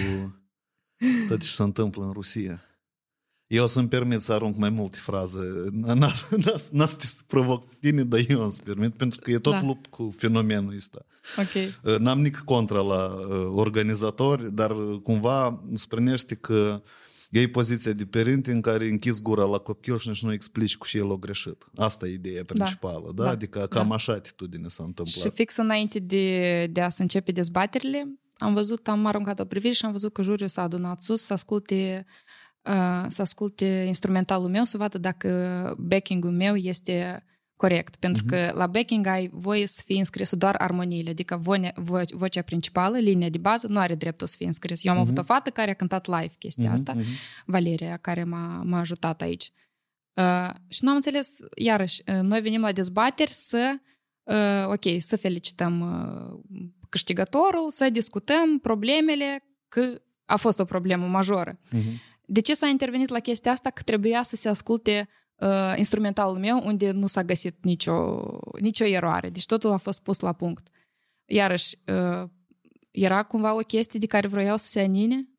tot 1.27 1.41
ce 1.41 1.47
se 1.47 1.63
întâmplă 1.63 2.03
în 2.03 2.11
Rusia. 2.11 2.61
Eu 3.49 3.63
o 3.63 3.67
să-mi 3.67 3.87
permit 3.87 4.21
să 4.21 4.33
arunc 4.33 4.57
mai 4.57 4.69
multe 4.69 4.97
fraze. 5.01 5.37
N-a 6.71 6.85
să 6.87 6.95
te 6.97 7.05
provoc 7.27 7.75
tine, 7.79 8.03
dar 8.03 8.19
eu 8.27 8.41
îmi 8.41 8.53
permit, 8.63 8.93
pentru 8.93 9.19
că 9.19 9.31
e 9.31 9.39
tot 9.39 9.53
Da. 9.53 9.61
lupt 9.61 9.85
cu 9.85 10.13
fenomenul 10.17 10.73
ăsta. 10.75 11.05
Ok. 11.37 11.99
N-am 11.99 12.21
nic 12.21 12.37
contra 12.37 12.81
la 12.81 13.05
uh, 13.05 13.51
organizatori, 13.55 14.53
dar 14.53 14.71
uh, 14.71 14.99
cumva 15.03 15.61
îmi 15.67 15.77
spunește 15.77 16.35
că 16.35 16.81
e 17.31 17.47
poziția 17.49 17.91
de 17.91 18.05
părinte 18.05 18.51
în 18.51 18.61
care 18.61 18.87
închizi 18.87 19.21
gura 19.21 19.43
la 19.43 19.57
copil 19.57 19.97
și 19.97 20.07
nici 20.07 20.23
nu 20.23 20.33
explici 20.33 20.77
cu 20.77 20.87
ce 20.87 20.97
el 20.97 21.11
a 21.11 21.15
greșit. 21.15 21.65
Asta 21.75 22.07
e 22.07 22.13
ideea 22.13 22.43
principală, 22.45 23.11
da? 23.15 23.23
Da. 23.23 23.29
Adică 23.29 23.59
cam 23.69 23.87
Da. 23.87 23.93
așa 23.93 24.13
atitudine 24.13 24.67
s-a 24.67 24.83
întâmplat. 24.83 25.23
Și 25.23 25.29
fix 25.29 25.57
înainte 25.57 25.99
de, 25.99 26.67
de 26.71 26.81
a 26.81 26.89
se 26.89 27.01
începe 27.01 27.31
dezbaterile, 27.31 28.19
am 28.37 28.53
văzut, 28.53 28.87
am 28.87 29.05
aruncat 29.05 29.39
o 29.39 29.45
privire 29.45 29.73
și 29.73 29.85
am 29.85 29.91
văzut 29.91 30.13
că 30.13 30.21
juriul 30.21 30.49
s-a 30.49 30.61
adunat 30.61 31.01
sus 31.01 31.21
să 31.21 31.33
asculte, 31.33 32.05
uh, 32.07 32.13
să 33.07 33.21
asculte 33.21 33.65
instrumentalul 33.65 34.47
meu, 34.49 34.63
să 34.63 34.77
vadă 34.77 34.97
dacă 34.97 35.75
backing-ul 35.79 36.31
meu 36.31 36.55
este 36.55 37.23
corect. 37.55 37.95
Pentru 37.95 38.23
Mhm. 38.25 38.33
că 38.33 38.51
la 38.55 38.67
backing 38.67 39.05
ai 39.05 39.29
voie 39.31 39.67
să 39.67 39.81
fie 39.85 39.97
înscrisă 39.97 40.35
doar 40.35 40.55
armoniile, 40.55 41.09
adică 41.09 41.37
voce, 41.37 41.71
voce, 41.75 42.15
vocea 42.15 42.41
principală, 42.41 42.97
linia 42.97 43.29
de 43.29 43.37
bază, 43.37 43.67
nu 43.67 43.79
are 43.79 43.95
dreptul 43.95 44.27
să 44.27 44.35
fie 44.37 44.45
înscris. 44.45 44.83
Eu 44.83 44.91
am 44.93 44.99
avut 44.99 45.17
o 45.17 45.21
fată 45.23 45.49
care 45.49 45.71
a 45.71 45.73
cântat 45.73 46.07
live 46.07 46.33
chestia 46.39 46.63
Mhm, 46.63 46.73
asta, 46.73 46.93
mhm. 46.93 47.05
Valeria, 47.45 47.97
care 47.97 48.23
m-a, 48.23 48.61
m-a 48.65 48.79
ajutat 48.79 49.21
aici. 49.21 49.51
Uh, 50.13 50.49
și 50.67 50.79
nu 50.81 50.89
am 50.89 50.95
înțeles, 50.95 51.37
iarăși, 51.55 52.01
uh, 52.07 52.19
noi 52.21 52.41
venim 52.41 52.61
la 52.61 52.71
dezbateri 52.71 53.31
să, 53.31 53.75
uh, 54.23 54.67
ok, 54.67 54.83
să 55.01 55.17
felicităm 55.17 55.79
uh, 55.81 56.57
câștigătorul, 56.89 57.69
să 57.71 57.89
discutăm 57.89 58.59
problemele, 58.59 59.43
că 59.67 60.01
a 60.25 60.35
fost 60.35 60.59
o 60.59 60.63
problemă 60.65 61.05
majoră. 61.07 61.59
Mhm. 61.71 61.89
De 62.31 62.39
ce 62.39 62.53
s-a 62.53 62.67
intervenit 62.67 63.09
la 63.09 63.19
chestia 63.19 63.51
asta? 63.51 63.69
Că 63.69 63.81
trebuia 63.81 64.23
să 64.23 64.35
se 64.35 64.49
asculte 64.49 65.09
uh, 65.35 65.73
instrumentalul 65.77 66.37
meu 66.37 66.61
unde 66.65 66.91
nu 66.91 67.07
s-a 67.07 67.23
găsit 67.23 67.63
nicio, 67.63 68.21
nicio 68.59 68.85
eroare. 68.85 69.29
Deci 69.29 69.45
totul 69.45 69.71
a 69.71 69.77
fost 69.77 70.03
pus 70.03 70.19
la 70.19 70.33
punct. 70.33 70.67
Iarăși, 71.25 71.75
uh, 71.87 72.29
era 72.91 73.23
cumva 73.23 73.53
o 73.53 73.57
chestie 73.57 73.99
de 73.99 74.05
care 74.05 74.27
vroiau 74.27 74.57
să 74.57 74.67
se 74.67 74.79
anine? 74.79 75.29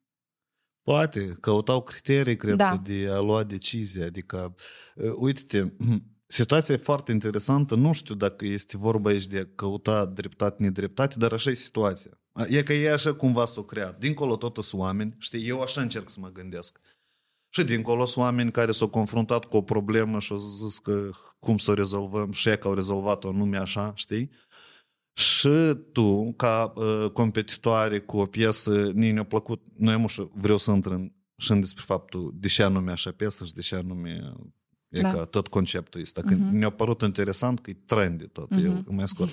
Poate, 0.82 1.36
căutau 1.40 1.82
criterii, 1.82 2.36
cred 2.36 2.54
Da. 2.54 2.70
că, 2.70 2.80
de 2.82 3.08
a 3.10 3.20
lua 3.20 3.42
decizia. 3.42 4.06
Adică, 4.06 4.54
uh, 4.94 5.12
uite-te, 5.16 5.72
situația 6.40 6.74
e 6.74 6.76
foarte 6.76 7.12
interesantă. 7.12 7.74
Nu 7.74 7.92
știu 7.92 8.14
dacă 8.14 8.46
este 8.46 8.76
vorba 8.76 9.10
aici 9.10 9.26
de 9.26 9.38
a 9.38 9.54
căuta 9.54 10.06
dreptate, 10.06 10.62
nedreptate, 10.62 11.14
dar 11.18 11.32
așa 11.32 11.50
e 11.50 11.54
situația. 11.54 12.19
E 12.48 12.62
că 12.62 12.72
e 12.72 12.92
așa 12.92 13.14
cumva 13.14 13.44
s-o 13.44 13.62
creat. 13.62 13.98
Dincolo 13.98 14.36
tot 14.36 14.56
sunt 14.56 14.80
oameni, 14.80 15.14
știi, 15.18 15.48
eu 15.48 15.60
așa 15.60 15.80
încerc 15.80 16.08
să 16.08 16.20
mă 16.20 16.28
gândesc. 16.28 16.80
Și 17.52 17.64
dincolo 17.64 18.06
sunt 18.06 18.24
oameni 18.24 18.50
care 18.50 18.72
s-au 18.72 18.88
confruntat 18.88 19.44
cu 19.44 19.56
o 19.56 19.62
problemă 19.62 20.18
și 20.18 20.32
au 20.32 20.38
zis 20.38 20.78
că 20.78 21.10
cum 21.38 21.58
să 21.58 21.70
o 21.70 21.74
rezolvăm 21.74 22.32
și 22.32 22.48
ei 22.48 22.58
că 22.58 22.68
au 22.68 22.74
rezolvat-o 22.74 23.32
nume 23.32 23.58
așa, 23.58 23.92
știi? 23.94 24.30
Și 25.12 25.74
tu, 25.92 26.32
ca 26.32 26.72
uh, 26.76 27.10
competitoare 27.12 28.00
cu 28.00 28.18
o 28.18 28.26
piesă, 28.26 28.90
nici 28.90 29.12
ne-a 29.12 29.24
plăcut, 29.24 29.66
noi 29.76 29.96
mușă, 29.96 30.30
vreau 30.34 30.58
să 30.58 30.70
intru 30.70 30.92
în, 30.92 31.12
și 31.36 31.50
în 31.50 31.60
despre 31.60 31.82
faptul 31.86 32.32
de 32.34 32.48
ce 32.48 32.62
anume 32.62 32.90
așa 32.90 33.12
piesă 33.12 33.44
și 33.44 33.52
de 33.52 33.60
ce 33.60 33.74
anume 33.74 34.32
e 34.90 35.00
Da. 35.00 35.12
ca 35.12 35.24
tot 35.24 35.48
conceptul 35.48 36.00
ăsta. 36.00 36.20
Că 36.22 36.34
Mhm. 36.34 36.56
ne-a 36.56 36.70
părut 36.70 37.02
interesant 37.02 37.60
că 37.60 37.70
e 37.70 37.76
trendy 37.86 38.26
tot, 38.28 38.50
Mhm. 38.50 38.64
el, 38.64 38.84
mai 38.88 39.08
scurt. 39.08 39.30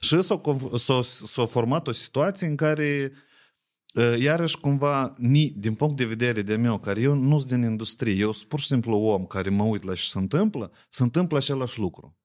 și 0.00 0.22
s-a, 0.22 0.40
conf- 0.40 0.74
s-a, 0.76 1.00
s-a 1.02 1.46
format 1.46 1.86
o 1.88 1.92
situație 1.92 2.46
în 2.46 2.56
care 2.56 3.12
uh, 3.94 4.14
iarăși 4.20 4.58
cumva, 4.58 5.10
ni, 5.18 5.52
din 5.56 5.74
punct 5.74 5.96
de 5.96 6.04
vedere 6.04 6.42
de 6.42 6.56
meu, 6.56 6.78
care 6.78 7.00
eu 7.00 7.14
nu 7.14 7.38
sunt 7.38 7.50
din 7.52 7.62
industrie, 7.70 8.14
eu 8.14 8.32
sunt 8.32 8.48
pur 8.48 8.60
și 8.60 8.66
simplu 8.66 8.96
om 8.96 9.26
care 9.26 9.50
mă 9.50 9.62
uit 9.64 9.82
la 9.82 9.94
ce 9.94 10.02
se 10.02 10.18
întâmplă, 10.18 10.72
se 10.88 11.02
întâmplă 11.02 11.36
același 11.36 11.78
lucru. 11.78 12.16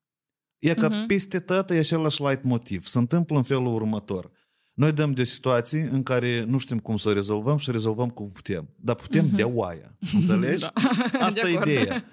E 0.58 0.74
ca 0.74 0.88
Mhm. 0.88 1.06
peste 1.06 1.40
tot 1.40 1.70
e 1.70 1.74
același 1.74 2.22
light 2.22 2.44
motiv. 2.44 2.84
Se 2.86 2.98
întâmplă 2.98 3.38
în 3.38 3.44
felul 3.44 3.74
următor. 3.74 4.32
Noi 4.77 4.93
dăm 4.93 5.13
de 5.13 5.25
situații 5.25 5.81
în 5.81 6.03
care 6.03 6.45
nu 6.45 6.59
știm 6.59 6.79
cum 6.79 6.97
să 6.97 7.09
o 7.09 7.13
rezolvăm 7.13 7.57
și 7.57 7.71
rezolvăm 7.71 8.11
cum 8.11 8.31
putem. 8.31 8.69
Dar 8.77 8.95
putem 8.97 9.25
Mhm. 9.25 9.35
de 9.37 9.43
oaia. 9.43 9.97
Înțelegi? 10.13 10.61
Da. 10.61 10.73
Asta 11.21 11.43
De 11.43 11.49
e 11.51 11.55
acord. 11.57 11.71
ideea. 11.71 12.05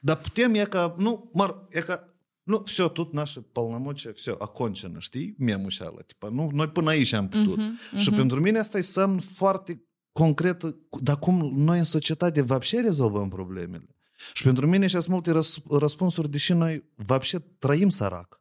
Dar 0.00 0.16
putem 0.16 0.54
e 0.54 0.64
ca, 0.64 0.94
nu, 0.98 1.30
măr, 1.32 1.66
e 1.70 1.80
ca, 1.80 2.02
nu, 2.42 2.62
все, 2.64 2.88
тут 2.88 3.12
наши 3.12 3.40
полномочия, 3.40 4.12
все, 4.12 4.30
окончено, 4.38 4.98
știi? 4.98 5.34
Memul 5.38 5.70
și 5.70 5.82
ala, 5.82 6.00
tipa, 6.06 6.28
nu, 6.28 6.50
noi 6.52 6.68
până 6.68 6.90
aici 6.90 7.12
am 7.12 7.28
putut. 7.28 7.56
Mhm, 7.56 7.78
Și 7.98 8.08
mhm. 8.08 8.16
pentru 8.16 8.40
mine 8.40 8.58
asta 8.58 8.78
e 8.78 8.80
semn 8.80 9.20
foarte 9.20 9.82
concret, 10.12 10.62
dar 11.02 11.18
cum 11.18 11.52
noi 11.54 11.78
în 11.78 11.84
societate 11.84 12.40
вообще 12.42 12.80
rezolvăm 12.80 13.28
problemele. 13.28 13.86
Și 14.32 14.42
pentru 14.42 14.66
mine 14.66 14.86
și 14.86 14.92
sunt 14.92 15.06
multe 15.06 15.30
răs- 15.32 15.58
răspunsuri, 15.70 16.30
deși 16.30 16.52
noi 16.52 16.84
вообще 16.94 17.38
trăim 17.38 17.88
sărac. 17.88 18.40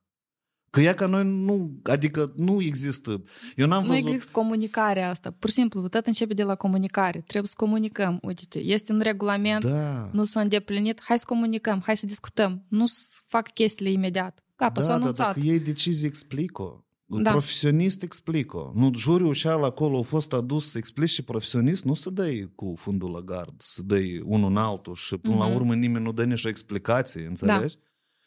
Că 0.76 0.82
ea 0.82 0.94
ca 0.94 1.06
noi 1.06 1.24
nu, 1.24 1.80
adică 1.82 2.32
nu 2.36 2.62
există. 2.62 3.22
Eu 3.56 3.66
n-am 3.66 3.82
Nu 3.84 3.88
văzut... 3.88 4.06
există 4.06 4.30
comunicarea 4.32 5.10
asta. 5.10 5.30
Pur 5.38 5.48
și 5.48 5.54
simplu, 5.54 5.88
tot 5.88 6.06
începe 6.06 6.34
de 6.34 6.42
la 6.42 6.54
comunicare. 6.54 7.20
Trebuie 7.26 7.48
să 7.48 7.54
comunicăm. 7.56 8.18
Uite, 8.22 8.58
este 8.58 8.92
un 8.92 9.00
regulament, 9.00 9.64
Da. 9.64 10.10
nu 10.12 10.24
s-a 10.24 10.40
îndeplinit, 10.40 11.00
hai 11.02 11.18
să 11.18 11.24
comunicăm, 11.28 11.82
hai 11.84 11.96
să 11.96 12.06
discutăm. 12.06 12.64
Nu 12.68 12.86
să 12.86 13.18
fac 13.26 13.52
chestiile 13.52 13.90
imediat. 13.90 14.44
Gata, 14.56 14.80
s-a 14.80 14.86
Da, 14.86 14.92
dar 14.92 15.00
anunțat. 15.02 15.26
dacă 15.26 15.46
iei 15.46 15.58
decizie, 15.60 16.06
explic-o. 16.08 16.80
Un 17.06 17.22
Da. 17.22 17.30
profesionist 17.30 18.02
explică. 18.02 18.72
Nu, 18.74 18.90
juriul 18.96 19.34
și 19.34 19.46
ala 19.46 19.66
acolo 19.66 19.98
a 19.98 20.02
fost 20.02 20.32
adus 20.32 20.70
să 20.70 20.78
explici 20.78 21.08
și 21.10 21.22
profesionist, 21.22 21.84
nu 21.84 21.94
să 21.94 22.10
dai 22.10 22.52
cu 22.54 22.74
fundul 22.78 23.10
la 23.10 23.20
gard, 23.20 23.54
să 23.58 23.82
dai 23.82 24.22
unul 24.24 24.50
în 24.50 24.56
altul 24.56 24.94
și 24.94 25.16
până 25.16 25.36
la 25.36 25.46
Mhm. 25.46 25.54
urmă 25.54 25.74
nimeni 25.74 26.04
nu 26.04 26.12
dă 26.12 26.24
nici 26.24 26.44
o 26.44 26.48
explicație, 26.48 27.26
înțelegi? 27.26 27.76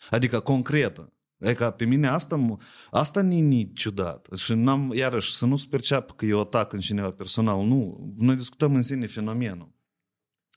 Adică 0.09 0.39
concretă. 0.39 1.13
Adică 1.39 1.69
pe 1.69 1.86
mine 1.86 2.08
asta, 2.08 2.38
m- 2.38 2.88
asta 2.91 3.21
nu 3.21 3.39
ni 3.39 3.73
ciudat. 3.73 4.28
Și 4.36 4.54
n-am, 4.54 4.91
iarăși, 4.95 5.34
să 5.36 5.45
nu 5.45 5.56
se 5.56 5.65
perceapă 5.69 6.13
că 6.13 6.25
eu 6.25 6.39
atac 6.39 6.73
în 6.73 6.80
cineva 6.80 7.12
personal. 7.12 7.63
Nu, 7.65 8.13
noi 8.17 8.36
discutăm 8.36 8.75
în 8.75 8.82
sine 8.82 9.06
fenomenul. 9.08 9.71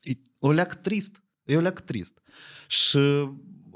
E 0.03 0.12
o 0.38 0.51
leac 0.53 0.75
trist. 0.81 1.23
E 1.45 1.57
o 1.57 1.61
leac 1.61 1.81
trist. 1.81 2.18
Și 2.68 2.99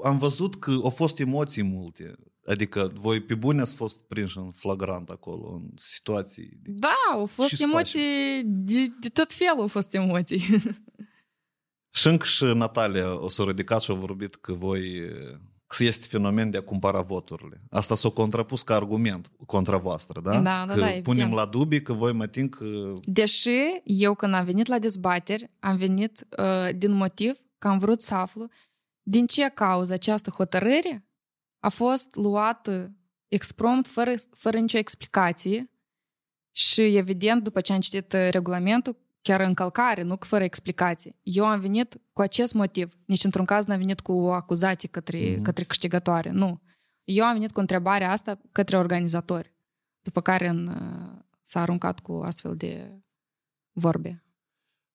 am 0.03 0.17
văzut 0.17 0.55
că 0.59 0.71
au 0.83 0.89
fost 0.89 1.19
emoții 1.19 1.63
multe. 1.63 2.15
Adică 2.45 2.91
voi 2.93 3.19
pe 3.21 3.35
bune 3.35 3.61
ați 3.61 3.75
fost 3.75 3.99
prinși 4.01 4.37
în 4.37 4.51
flagrant 4.51 5.09
acolo, 5.09 5.53
în 5.53 5.69
situații. 5.75 6.49
de- 6.61 6.71
Da, 6.71 6.93
au 7.13 7.25
fost 7.25 7.47
Ce 7.49 7.55
să 7.55 7.63
emoții, 7.63 8.41
de, 8.45 8.87
de 8.99 9.09
tot 9.09 9.33
felul 9.33 9.59
au 9.61 9.67
fost 9.67 9.93
emoții. 9.93 10.43
Și 11.93 12.07
încă 12.07 12.25
și 12.25 12.43
Natalia 12.43 13.19
o 13.21 13.29
să 13.29 13.43
ridicat 13.43 13.81
și 13.81 13.91
a 13.91 13.93
vorbit 13.93 14.35
că 14.35 14.53
voi 14.53 15.01
că 15.67 15.83
este 15.83 16.05
fenomen 16.09 16.49
de 16.49 16.57
a 16.57 16.61
cumpăra 16.61 17.01
voturile. 17.01 17.61
Asta 17.69 17.95
s-a 17.95 18.09
contrapus 18.09 18.61
ca 18.61 18.75
argument 18.75 19.31
contra 19.45 19.77
voastră, 19.77 20.21
da? 20.21 20.39
Da, 20.39 20.65
da, 20.67 20.73
că 20.73 20.79
da, 20.79 20.85
evident. 20.85 21.03
punem 21.03 21.33
la 21.33 21.45
dubii 21.45 21.81
că 21.81 21.93
voi 21.93 22.13
mă 22.13 22.27
tin 22.27 22.49
că... 22.49 22.65
Deși 23.01 23.81
eu 23.83 24.15
când 24.15 24.33
am 24.33 24.45
venit 24.45 24.67
la 24.67 24.79
dezbateri, 24.79 25.51
am 25.59 25.75
venit 25.75 26.27
uh, 26.37 26.75
din 26.75 26.91
motiv 26.91 27.39
că 27.57 27.67
am 27.67 27.77
vrut 27.77 28.01
să 28.01 28.13
aflu 28.13 28.47
din 29.01 29.25
ce 29.25 29.51
cauză 29.53 29.93
această 29.93 30.29
hotărâre 30.29 31.07
a 31.59 31.69
fost 31.69 32.15
luată 32.15 32.95
exprompt, 33.27 33.87
fără, 33.87 34.13
fără 34.31 34.57
nicio 34.57 34.77
explicație 34.77 35.71
și 36.51 36.81
evident, 36.81 37.43
după 37.43 37.61
ce 37.61 37.73
am 37.73 37.79
citit 37.79 38.13
uh, 38.13 38.27
regulamentul, 38.29 38.97
chiar 39.21 39.39
încălcare, 39.39 40.01
nu 40.01 40.17
că 40.17 40.27
fără 40.27 40.43
explicație. 40.43 41.15
Eu 41.23 41.45
am 41.45 41.59
venit 41.59 41.97
cu 42.13 42.21
acest 42.21 42.53
motiv. 42.53 42.97
Nici 43.05 43.23
într-un 43.23 43.45
caz 43.45 43.65
n-am 43.65 43.77
venit 43.77 43.99
cu 43.99 44.11
o 44.11 44.31
acuzație 44.31 44.89
către, 44.89 45.31
Mhm. 45.33 45.41
către 45.41 45.63
câștigătoare. 45.63 46.29
Nu. 46.29 46.61
Eu 47.03 47.25
am 47.25 47.33
venit 47.33 47.51
cu 47.51 47.59
întrebarea 47.59 48.11
asta 48.11 48.39
către 48.51 48.77
organizatori. 48.77 49.55
După 50.01 50.21
care 50.21 50.47
în, 50.47 50.67
uh, 50.67 51.21
s-a 51.41 51.61
aruncat 51.61 51.99
cu 51.99 52.11
astfel 52.13 52.55
de 52.55 53.01
vorbe. 53.71 54.21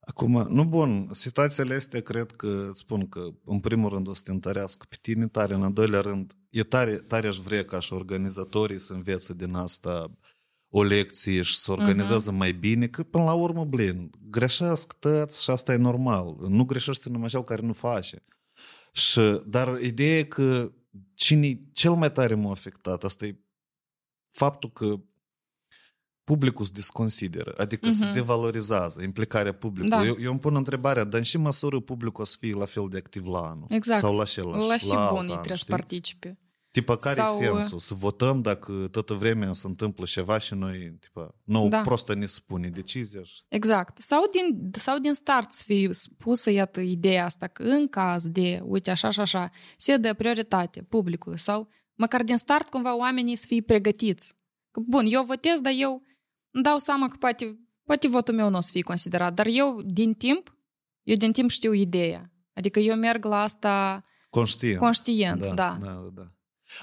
Acum, 0.06 0.46
nu 0.48 0.64
bun, 0.64 1.08
situațiile 1.12 1.74
astea 1.74 2.00
cred 2.00 2.30
că, 2.30 2.70
spun 2.72 3.08
că, 3.08 3.28
în 3.44 3.60
primul 3.60 3.88
rând 3.88 4.08
o 4.08 4.14
să 4.14 4.22
te 4.24 4.30
întărească 4.30 4.86
pe 4.88 4.96
tine 5.00 5.26
tare, 5.26 5.54
în 5.54 5.62
al 5.62 5.72
doilea 5.72 6.00
rând, 6.00 6.36
eu 6.50 6.62
tare, 6.62 6.94
tare 6.96 7.26
aș 7.26 7.36
vrea 7.36 7.64
ca 7.64 7.78
și 7.80 7.92
organizatorii 7.92 8.78
să 8.78 8.92
învețe 8.92 9.34
din 9.34 9.54
asta 9.54 10.10
o 10.74 10.82
lecție 10.82 11.42
și 11.42 11.58
să 11.58 11.70
organizează 11.70 12.30
uh-huh. 12.30 12.36
mai 12.36 12.52
bine, 12.52 12.86
că 12.86 13.02
până 13.02 13.24
la 13.24 13.32
urmă, 13.32 13.64
blin, 13.64 14.10
greșesc 14.30 14.92
tăți 14.92 15.42
și 15.42 15.50
asta 15.50 15.72
e 15.72 15.76
normal. 15.76 16.36
Nu 16.48 16.64
greșește 16.64 17.08
numai 17.08 17.28
cel 17.28 17.42
care 17.42 17.62
nu 17.62 17.72
face. 17.72 18.24
Și, 18.92 19.40
dar 19.46 19.78
ideea 19.80 20.18
e 20.18 20.22
că 20.22 20.72
cine 21.14 21.60
cel 21.72 21.92
mai 21.92 22.12
tare 22.12 22.34
m-a 22.34 22.50
afectat, 22.50 23.04
asta 23.04 23.26
e 23.26 23.38
faptul 24.30 24.70
că 24.70 25.00
publicul 26.24 26.64
se 26.64 26.70
desconsideră, 26.74 27.54
adică 27.56 27.88
uh-huh. 27.88 27.98
se 27.98 28.04
Mhm. 28.04 28.14
devalorizează 28.14 29.02
implicarea 29.02 29.52
publicului. 29.54 29.98
Da. 29.98 30.06
Eu, 30.06 30.16
eu 30.20 30.30
îmi 30.30 30.40
pun 30.40 30.54
întrebarea, 30.56 31.04
dar 31.04 31.18
în 31.18 31.24
ce 31.24 31.38
măsură 31.38 31.80
publicul 31.80 32.22
o 32.22 32.26
să 32.26 32.36
fie 32.40 32.54
la 32.54 32.64
fel 32.64 32.86
de 32.90 32.96
activ 32.96 33.26
la 33.26 33.38
anul? 33.38 33.66
Exact. 33.68 34.00
Sau 34.00 34.14
la 34.16 34.22
același? 34.22 34.66
La 34.66 34.76
și 34.76 34.88
la 34.88 35.00
alt 35.00 35.10
bunii 35.10 35.32
an, 35.32 35.36
trebuie 35.36 35.56
să 35.56 35.64
știi? 35.64 35.74
participe. 35.74 36.38
Tipa, 36.72 36.96
care 36.96 37.14
Sau, 37.14 37.36
uh, 37.36 37.42
e 37.42 37.46
sensul? 37.46 37.78
Să 37.78 37.94
votăm 37.94 38.42
dacă 38.42 38.88
toată 38.90 39.14
vremea 39.14 39.52
se 39.52 39.66
întâmplă 39.66 40.04
ceva 40.04 40.38
și 40.38 40.54
noi, 40.54 40.96
tipa, 41.00 41.34
nou, 41.44 41.68
Da. 41.68 41.80
prostă 41.80 42.14
ne 42.14 42.26
spune 42.26 42.68
decizia. 42.68 43.22
și- 43.22 43.42
Exact. 43.48 44.00
Sau 44.00 44.22
din, 44.32 44.70
sau 44.72 44.98
din 44.98 45.14
start 45.14 45.52
să 45.52 45.62
fie 45.66 45.88
spusă, 45.92 46.50
iată, 46.50 46.80
ideea 46.80 47.24
asta, 47.24 47.46
că 47.46 47.62
în 47.62 47.88
caz 47.88 48.28
de, 48.28 48.60
uite, 48.64 48.90
așa 48.90 49.10
și 49.10 49.20
așa, 49.20 49.50
se 49.76 49.96
dă 49.96 50.14
prioritate 50.14 50.82
publicului 50.82 51.38
sau 51.38 51.68
măcar 51.94 52.22
din 52.22 52.36
start 52.36 52.68
cumva 52.68 52.96
oamenii 52.96 53.36
să 53.36 53.46
fie 53.46 53.62
pregătiți. 53.62 54.34
Că, 54.70 54.80
bun, 54.80 55.06
eu 55.08 55.22
votez, 55.22 55.60
dar 55.60 55.72
eu 55.76 56.02
îmi 56.50 56.62
dau 56.64 56.78
seama 56.78 57.08
că 57.08 57.16
poate, 57.18 57.58
poate 57.84 58.08
votul 58.08 58.34
meu 58.34 58.48
nu 58.50 58.56
o 58.56 58.60
să 58.60 58.70
fie 58.72 58.82
considerat, 58.82 59.34
dar 59.34 59.46
eu 59.46 59.82
din 59.84 60.14
timp, 60.14 60.56
eu 61.02 61.16
din 61.16 61.32
timp 61.32 61.50
știu 61.50 61.72
ideea. 61.72 62.32
Adică 62.54 62.78
eu 62.78 62.96
merg 62.96 63.24
la 63.24 63.42
asta 63.42 64.02
Conștient. 64.30 64.78
conștient, 64.78 65.40
da. 65.40 65.54
da, 65.54 65.76
da, 65.80 66.08
da. 66.14 66.32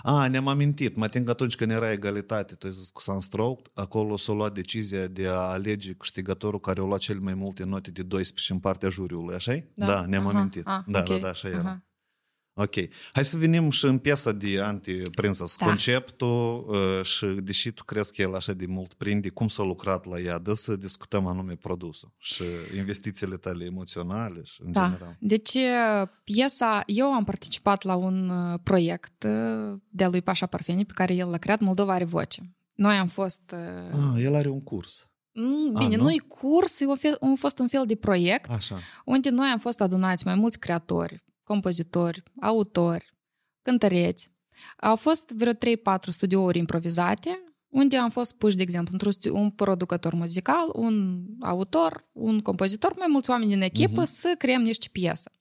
A, 0.02 0.28
ne-am 0.28 0.47
amintit, 0.47 0.95
mă 0.95 1.04
ating 1.04 1.25
că 1.25 1.32
atunci 1.32 1.56
când 1.56 1.71
era 1.71 1.91
egalitate, 1.91 2.56
tu 2.56 2.67
ai 2.67 2.73
zis 2.73 2.89
cu 2.89 3.02
Sunstroke, 3.02 3.69
acolo 3.73 4.17
s-a 4.17 4.34
luat 4.34 4.54
decizia 4.54 5.08
de 5.08 5.28
a 5.28 5.39
alege 5.39 5.93
câștigătorul 5.93 6.60
care 6.60 6.80
a 6.80 6.84
luat 6.84 6.99
cele 6.99 7.19
mai 7.19 7.34
multe 7.34 7.63
note 7.65 7.91
de 7.91 8.04
12 8.04 8.54
în 8.54 8.60
partea 8.60 8.89
juriului, 8.89 9.36
așa 9.36 9.54
Da. 9.73 9.86
Da, 9.86 10.06
ne-am 10.06 10.28
Aha, 10.28 10.38
amintit. 10.38 10.67
ah, 10.67 10.84
da, 10.88 10.99
ok, 10.99 11.08
da, 11.08 11.17
da, 11.17 11.30
așa 11.30 11.47
era. 11.47 11.84
Aha. 12.60 12.63
Ok. 12.63 12.88
Hai 13.13 13.24
să 13.24 13.38
venim 13.38 13.69
și 13.69 13.86
în 13.86 13.98
piesa 13.98 14.32
de 14.32 14.62
Anti-Princess. 14.62 15.58
Da. 15.58 15.65
Conceptul 15.65 16.65
uh, 16.67 17.04
și 17.06 17.26
deși 17.26 17.72
tu 17.72 17.84
crezi 17.84 18.13
că 18.13 18.22
el 18.22 18.36
așa 18.36 18.54
de 18.54 18.65
mult 18.65 18.93
prinde, 18.93 19.30
cum 19.30 19.48
s-a 19.48 19.63
lucrat 19.63 20.06
la 20.06 20.19
ea, 20.19 20.38
dă 20.38 20.54
să 20.54 20.76
discutăm 20.76 21.26
anume 21.28 21.56
produsul 21.56 22.12
și 22.17 22.43
investițiile 22.78 23.38
tale 23.38 23.65
emoționale 23.65 24.41
și 24.43 24.62
în 24.65 24.72
Da. 24.72 24.84
general. 24.86 25.15
Deci, 25.19 25.56
piesa, 26.24 26.84
eu 26.86 27.13
am 27.13 27.24
participat 27.24 27.84
la 27.84 27.95
un 27.95 28.30
uh, 28.30 28.60
proiect 28.63 29.24
uh, 29.24 29.78
de 29.89 30.06
lui 30.06 30.22
Pașa 30.22 30.45
Parfeni, 30.45 30.86
pe 30.86 30.93
care 30.95 31.13
el 31.13 31.30
l-a 31.30 31.38
creat, 31.38 31.60
Moldova 31.60 31.93
are 31.93 32.04
voce. 32.06 32.41
Noi 32.74 32.95
am 32.98 33.08
fost... 33.08 33.54
uh, 33.54 34.00
Ah, 34.15 34.24
el 34.24 34.36
are 34.36 34.48
un 34.50 34.62
curs. 34.63 35.10
mm, 35.34 35.72
a, 35.76 35.80
Bine, 35.80 35.95
nu? 35.95 36.04
nu-i 36.04 36.17
curs, 36.28 36.80
e 36.80 36.86
o 36.86 36.95
fel- 36.95 37.17
a 37.22 37.34
fost 37.38 37.60
un 37.60 37.67
fel 37.67 37.84
de 37.86 37.95
proiect 37.95 38.50
Așa. 38.52 38.78
unde 39.06 39.30
noi 39.30 39.48
am 39.48 39.60
fost 39.60 39.82
adunați 39.82 40.26
mai 40.26 40.36
mulți 40.36 40.60
creatori, 40.60 41.24
compozitori, 41.53 42.23
autori, 42.41 43.13
cântăreți. 43.62 44.31
Au 44.77 44.95
fost 44.95 45.29
vreo 45.29 45.53
3-4 45.53 45.55
studiouri 46.09 46.57
improvizate, 46.57 47.43
unde 47.67 47.97
am 47.97 48.09
fost 48.09 48.38
puși, 48.38 48.55
de 48.55 48.62
exemplu, 48.62 48.89
într-un 48.93 49.12
stu- 49.12 49.35
un 49.38 49.49
producător 49.49 50.13
muzical, 50.13 50.69
un 50.73 51.25
autor, 51.39 52.09
un 52.12 52.39
compozitor, 52.39 52.93
mai 52.97 53.07
mulți 53.09 53.29
oameni 53.29 53.49
din 53.51 53.62
echipă, 53.62 54.01
Mhm. 54.01 54.09
să 54.09 54.35
creăm 54.38 54.62
niște 54.62 54.88
piese. 54.91 55.31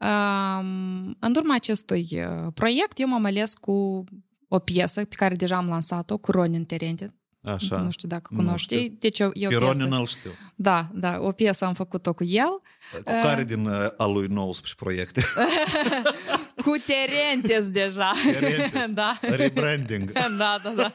Um, 0.00 1.16
în 1.20 1.34
urma 1.36 1.54
acestui 1.54 2.08
uh, 2.12 2.52
proiect, 2.54 2.98
eu 2.98 3.08
m-am 3.08 3.24
ales 3.24 3.54
cu 3.54 4.04
o 4.48 4.58
piesă 4.58 5.04
pe 5.04 5.14
care 5.14 5.34
deja 5.34 5.56
am 5.56 5.68
lansat-o, 5.68 6.18
cu 6.18 6.30
Ronin 6.30 6.64
Terente. 6.64 7.17
Așa. 7.52 7.76
Nu 7.76 7.90
știu 7.90 8.08
dacă 8.08 8.28
Nu 8.30 8.38
cunoști. 8.38 8.76
știu. 8.76 8.96
Deci 8.98 9.18
eu, 9.18 9.30
eu 9.34 9.50
Pe 9.50 9.56
piesă... 9.58 9.80
Ronin 9.82 9.98
îl 9.98 10.06
știu. 10.06 10.30
Da, 10.54 10.88
da, 10.94 11.18
o 11.20 11.32
piesă 11.32 11.64
am 11.64 11.74
făcut-o 11.74 12.12
cu 12.12 12.24
el. 12.24 12.60
Cu 13.04 13.12
care 13.22 13.44
din 13.44 13.66
uh, 13.66 13.86
a 13.96 14.06
lui 14.06 14.26
19 14.26 14.74
proiecte? 14.84 15.22
Cu 16.64 16.74
Terentes 16.86 17.70
deja. 17.70 18.10
Terentes. 18.40 18.92
da. 19.00 19.18
Rebranding. 19.20 20.12
Da, 20.38 20.56
da, 20.62 20.72
da. 20.76 20.92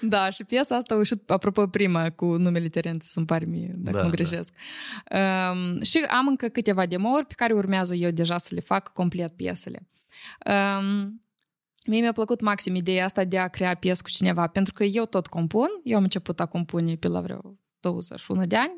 da, 0.00 0.30
și 0.30 0.44
piesa 0.44 0.76
asta 0.76 0.94
a 0.94 0.96
ieșit, 0.96 1.30
apropo, 1.30 1.66
prima 1.66 2.10
cu 2.10 2.24
numele 2.24 2.66
Terentes, 2.66 3.14
îmi 3.14 3.26
pare 3.26 3.44
mie, 3.44 3.74
dacă 3.76 3.96
Da, 3.96 4.02
nu 4.02 4.08
da. 4.08 4.14
greșesc. 4.14 4.54
Um, 5.52 5.82
și 5.82 5.98
am 6.08 6.26
încă 6.26 6.48
câteva 6.48 6.86
demouri 6.86 7.26
pe 7.26 7.34
care 7.36 7.52
urmează 7.52 7.94
eu 7.94 8.10
deja 8.10 8.38
să 8.38 8.48
le 8.54 8.60
fac 8.60 8.92
complet 8.92 9.36
piesele. 9.36 9.88
Um, 10.78 11.22
Mie 11.86 12.00
mi-a 12.00 12.12
plăcut 12.12 12.40
maxim 12.40 12.74
ideea 12.74 13.04
asta 13.04 13.24
de 13.24 13.38
a 13.38 13.48
crea 13.48 13.74
piesă 13.74 14.02
cu 14.02 14.08
cineva, 14.08 14.46
pentru 14.46 14.72
că 14.72 14.84
eu 14.84 15.04
tot 15.06 15.26
compun. 15.26 15.68
Eu 15.84 15.96
am 15.96 16.02
început 16.02 16.40
a 16.40 16.46
compune 16.46 16.96
pe 16.96 17.08
la 17.08 17.20
vreo 17.20 17.58
21 17.80 18.46
de 18.46 18.56
ani, 18.56 18.72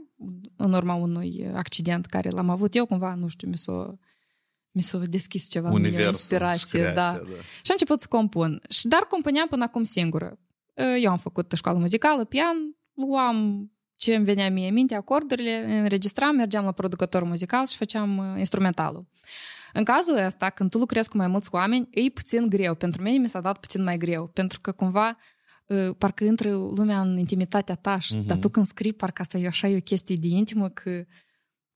în 0.57 0.73
urma 0.73 0.95
unui 0.95 1.51
accident 1.55 2.07
care 2.07 2.31
l-am 2.31 2.51
avut 2.51 2.75
eu, 2.75 2.87
cumva, 2.87 3.15
nu 3.15 3.29
știu, 3.29 3.49
mi 3.49 3.57
s-a, 3.57 3.99
mi 4.71 4.83
s-a 4.83 4.99
deschis 4.99 5.49
ceva 5.49 5.69
în 5.69 5.75
mine, 5.75 5.89
o 5.89 5.91
Universul 5.91 6.13
inspirație. 6.13 6.67
și 6.67 6.85
da. 6.85 6.91
creația, 6.91 7.19
da. 7.19 7.43
Și 7.43 7.71
am 7.71 7.77
început 7.79 8.01
să 8.01 8.07
compun. 8.11 8.61
Și 8.69 8.89
dar 8.89 9.01
compuneam 9.01 9.49
până 9.49 9.65
acum 9.65 9.83
singură. 9.83 10.39
Eu 11.01 11.11
am 11.11 11.19
făcut 11.19 11.53
școală 11.53 11.79
muzicală, 11.79 12.25
pian, 12.25 12.77
luam 12.95 13.67
ce 13.97 14.15
îmi 14.15 14.25
venea 14.25 14.51
mie 14.51 14.69
în 14.69 14.75
minte, 14.75 14.95
acordurile, 14.95 15.79
înregistram, 15.79 16.35
mergeam 16.35 16.65
la 16.65 16.73
producător 16.73 17.23
muzical 17.23 17.67
și 17.67 17.77
făceam 17.77 18.19
uh, 18.19 18.39
instrumentalul. 18.39 19.07
În 19.73 19.85
cazul 19.85 20.17
ăsta, 20.17 20.51
când 20.51 20.71
tu 20.71 20.79
lucrezi 20.79 21.09
cu 21.09 21.17
mai 21.17 21.27
mulți 21.27 21.49
oameni, 21.53 21.89
e 21.91 22.11
puțin 22.11 22.49
greu. 22.49 22.75
Pentru 22.75 23.03
mine 23.03 23.19
mi 23.19 23.29
s-a 23.29 23.41
dat 23.41 23.59
puțin 23.59 23.83
mai 23.83 23.97
greu, 23.97 24.27
pentru 24.27 24.61
că 24.61 24.73
cumva 24.73 25.17
uh, 25.67 25.91
parcă 25.99 26.25
intră 26.25 26.51
lumea 26.53 27.01
în 27.01 27.19
intimitatea 27.19 27.75
ta 27.75 27.99
și 27.99 28.17
Mhm. 28.17 28.27
dar 28.27 28.37
tu 28.39 28.49
când 28.49 28.67
scrii, 28.67 28.93
parcă 28.93 29.23
asta 29.23 29.39
e 29.39 29.47
așa 29.47 29.69
e 29.69 29.77
o 29.77 29.81
chestie 29.81 30.17
de 30.17 30.27
intimă 30.27 30.69
că 30.69 31.05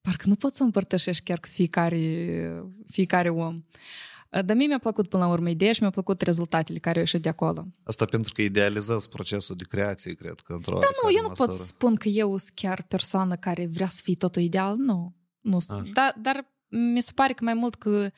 parcă 0.01 0.25
nu 0.29 0.35
poți 0.35 0.57
să 0.57 0.63
o 0.63 0.67
împărtășești 0.67 1.23
chiar 1.25 1.41
cu 1.41 1.49
fiecare, 1.49 2.63
fiecare 2.87 3.29
om. 3.29 3.55
Uh, 3.55 4.45
Dar 4.45 4.57
mie 4.57 4.67
mi-a 4.67 4.79
plăcut 4.79 5.09
până 5.09 5.25
la 5.25 5.31
urmă 5.31 5.49
ideea 5.49 5.73
și 5.73 5.81
mi-a 5.81 5.91
plăcut 5.91 6.21
rezultatele 6.21 6.79
care 6.79 6.95
au 6.95 7.01
ieșit 7.01 7.23
de 7.23 7.29
acolo. 7.29 7.67
Asta 7.83 8.05
pentru 8.05 8.33
că 8.33 8.43
idealizezi 8.43 9.09
procesul 9.09 9.57
de 9.57 9.65
creație, 9.69 10.13
cred 10.15 10.41
că, 10.45 10.53
într-o 10.53 10.79
Da, 10.79 10.87
nu, 11.03 11.15
eu 11.17 11.23
nu 11.23 11.29
pot 11.29 11.55
spun 11.55 11.95
că 11.95 12.09
eu 12.09 12.37
sunt 12.37 12.53
chiar 12.55 12.83
persoană 12.83 13.37
care 13.37 13.67
vrea 13.67 13.89
să 13.89 14.01
fie 14.05 14.15
totul 14.15 14.43
ideal, 14.43 14.75
nu. 14.77 15.15
nu 15.41 15.57
Așa. 15.57 15.83
da, 15.93 16.13
dar 16.23 16.47
mi 16.69 17.01
se 17.03 17.13
pare 17.15 17.33
că 17.33 17.45
mai 17.45 17.55
mult 17.55 17.75
că 17.75 18.11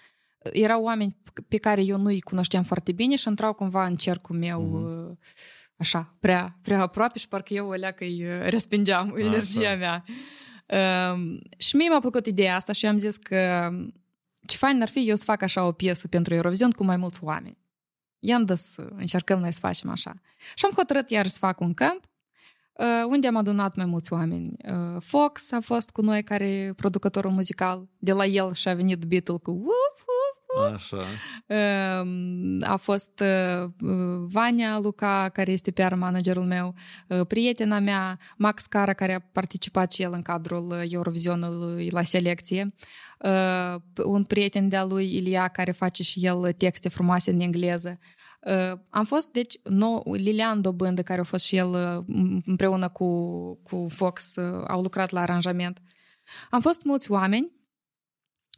erau 0.53 0.83
oameni 0.83 1.17
pe 1.49 1.57
care 1.57 1.83
eu 1.83 1.99
nu-i 1.99 2.21
cunoșteam 2.21 2.63
foarte 2.63 2.93
bine 2.93 3.17
și 3.17 3.29
intrau 3.29 3.53
cumva 3.53 3.85
în 3.85 3.97
cercul 3.97 4.37
meu 4.37 4.63
Mhm. 4.63 5.09
uh, 5.11 5.17
așa, 5.77 6.17
prea, 6.21 6.59
prea 6.63 6.81
aproape 6.81 7.19
și 7.19 7.29
parcă 7.29 7.55
eu 7.55 7.69
o 7.69 7.73
leacă 7.73 8.05
îi 8.05 8.25
uh, 8.25 8.49
respingeam 8.49 9.13
Așa. 9.15 9.25
energia 9.25 9.75
mea. 9.77 10.05
Um, 11.13 11.39
și 11.59 11.77
mie 11.77 11.89
mi-a 11.89 11.99
plăcut 11.99 12.27
ideea 12.27 12.55
asta 12.57 12.73
și 12.73 12.85
eu 12.85 12.91
am 12.91 12.99
zis 12.99 13.17
că 13.17 13.71
ce 14.47 14.57
fain 14.57 14.83
ar 14.83 14.89
fi 14.89 15.09
eu 15.09 15.17
să 15.17 15.25
fac 15.25 15.43
așa 15.43 15.65
o 15.65 15.73
piesă 15.73 16.09
pentru 16.09 16.35
Eurovision 16.35 16.71
cu 16.71 16.85
mai 16.85 16.97
mulți 16.97 17.25
oameni. 17.25 17.59
I-am 18.19 18.45
dus 18.45 18.61
să 18.61 18.89
încercăm 18.97 19.39
noi 19.39 19.53
să 19.53 19.59
facem 19.61 19.91
așa. 19.91 20.13
Și 20.55 20.65
am 20.65 20.73
hotărât 20.77 21.11
iar 21.11 21.27
să 21.27 21.39
fac 21.39 21.61
un 21.61 21.75
camp 21.75 22.05
uh, 22.05 22.11
unde 23.09 23.27
am 23.27 23.37
adunat 23.37 23.77
mai 23.77 23.87
mulți 23.87 24.13
oameni. 24.13 24.57
Uh, 24.65 24.97
Fox 25.01 25.53
a 25.53 25.61
fost 25.61 25.91
cu 25.91 26.01
noi 26.01 26.23
care 26.23 26.49
e 26.49 26.73
producătorul 26.73 27.31
muzical. 27.31 27.89
De 27.99 28.13
la 28.13 28.25
el 28.25 28.53
și-a 28.53 28.75
venit 28.75 29.05
beatul 29.05 29.39
cu 29.39 29.51
whoop, 29.51 29.97
whoop, 30.07 30.39
Așa. 30.75 30.97
Um, 31.47 32.63
a 32.63 32.77
fost 32.77 33.21
uh, 33.21 33.71
uh, 33.81 33.91
Vania 34.31 34.79
Luca, 34.79 35.29
care 35.33 35.53
este 35.53 35.71
PR 35.71 35.95
managerul 35.95 36.45
meu, 36.45 36.75
uh, 37.09 37.21
prietena 37.27 37.79
mea, 37.79 38.19
Max 38.37 38.67
Cara, 38.67 38.93
care 38.93 39.15
a 39.15 39.21
participat 39.33 39.93
și 39.93 40.03
el 40.03 40.13
în 40.13 40.23
cadrul 40.23 40.71
uh, 40.71 40.83
Eurovisionului 40.89 41.91
la 41.91 42.03
selecție, 42.03 42.75
uh, 43.19 43.81
un 44.05 44.25
prieten 44.25 44.69
de-a 44.69 44.85
lui 44.85 45.17
Ilia, 45.17 45.49
care 45.49 45.73
face 45.73 46.03
și 46.03 46.27
el 46.27 46.53
texte 46.53 46.89
frumoase 46.89 47.31
în 47.31 47.41
engleză. 47.41 47.99
Uh, 48.47 48.79
am 48.91 49.05
fost, 49.05 49.31
deci, 49.31 49.55
nou, 49.63 50.13
Lilian 50.13 50.61
Dobândă, 50.61 51.03
care 51.03 51.21
a 51.21 51.25
fost 51.25 51.45
și 51.45 51.57
el 51.57 51.69
uh, 51.69 52.41
împreună 52.45 52.89
cu, 52.89 53.09
cu 53.63 53.87
Fox, 53.91 54.37
uh, 54.37 54.65
au 54.69 54.81
lucrat 54.81 55.11
la 55.11 55.21
aranjament. 55.21 55.83
Am 56.51 56.61
fost 56.61 56.83
mulți 56.83 57.11
oameni. 57.11 57.53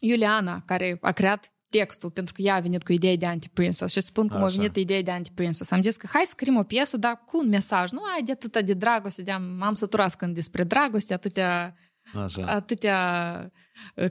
Iuliana, 0.00 0.62
care 0.66 0.98
a 1.00 1.10
creat 1.10 1.52
textul, 1.68 2.10
pentru 2.10 2.32
că 2.34 2.42
ea 2.42 2.54
a 2.54 2.60
venit 2.60 2.82
cu 2.82 2.92
ideea 2.92 3.16
de 3.16 3.26
anti-princess 3.26 3.92
și 3.92 4.00
spun 4.00 4.28
cum 4.28 4.36
a 4.36 4.44
Așa. 4.44 4.56
venit 4.56 4.76
ideea 4.76 5.02
de 5.02 5.10
anti-princess. 5.10 5.70
Am 5.70 5.82
zis 5.82 5.96
că 5.96 6.06
hai 6.12 6.22
să 6.24 6.30
scriem 6.30 6.56
o 6.56 6.62
piesă, 6.62 6.96
dar 6.96 7.22
cu 7.26 7.38
un 7.38 7.48
mesaj. 7.48 7.90
Nu 7.90 8.02
ai 8.14 8.22
de 8.22 8.32
atâta 8.32 8.62
de 8.62 8.74
dragoste, 8.74 9.22
de 9.22 9.30
am, 9.30 9.62
am 9.62 9.74
săturat 9.74 10.14
când 10.14 10.34
despre 10.34 10.64
dragoste, 10.64 11.14
atâtea, 11.14 11.74
Așa. 12.14 12.44
atâtea 12.46 13.52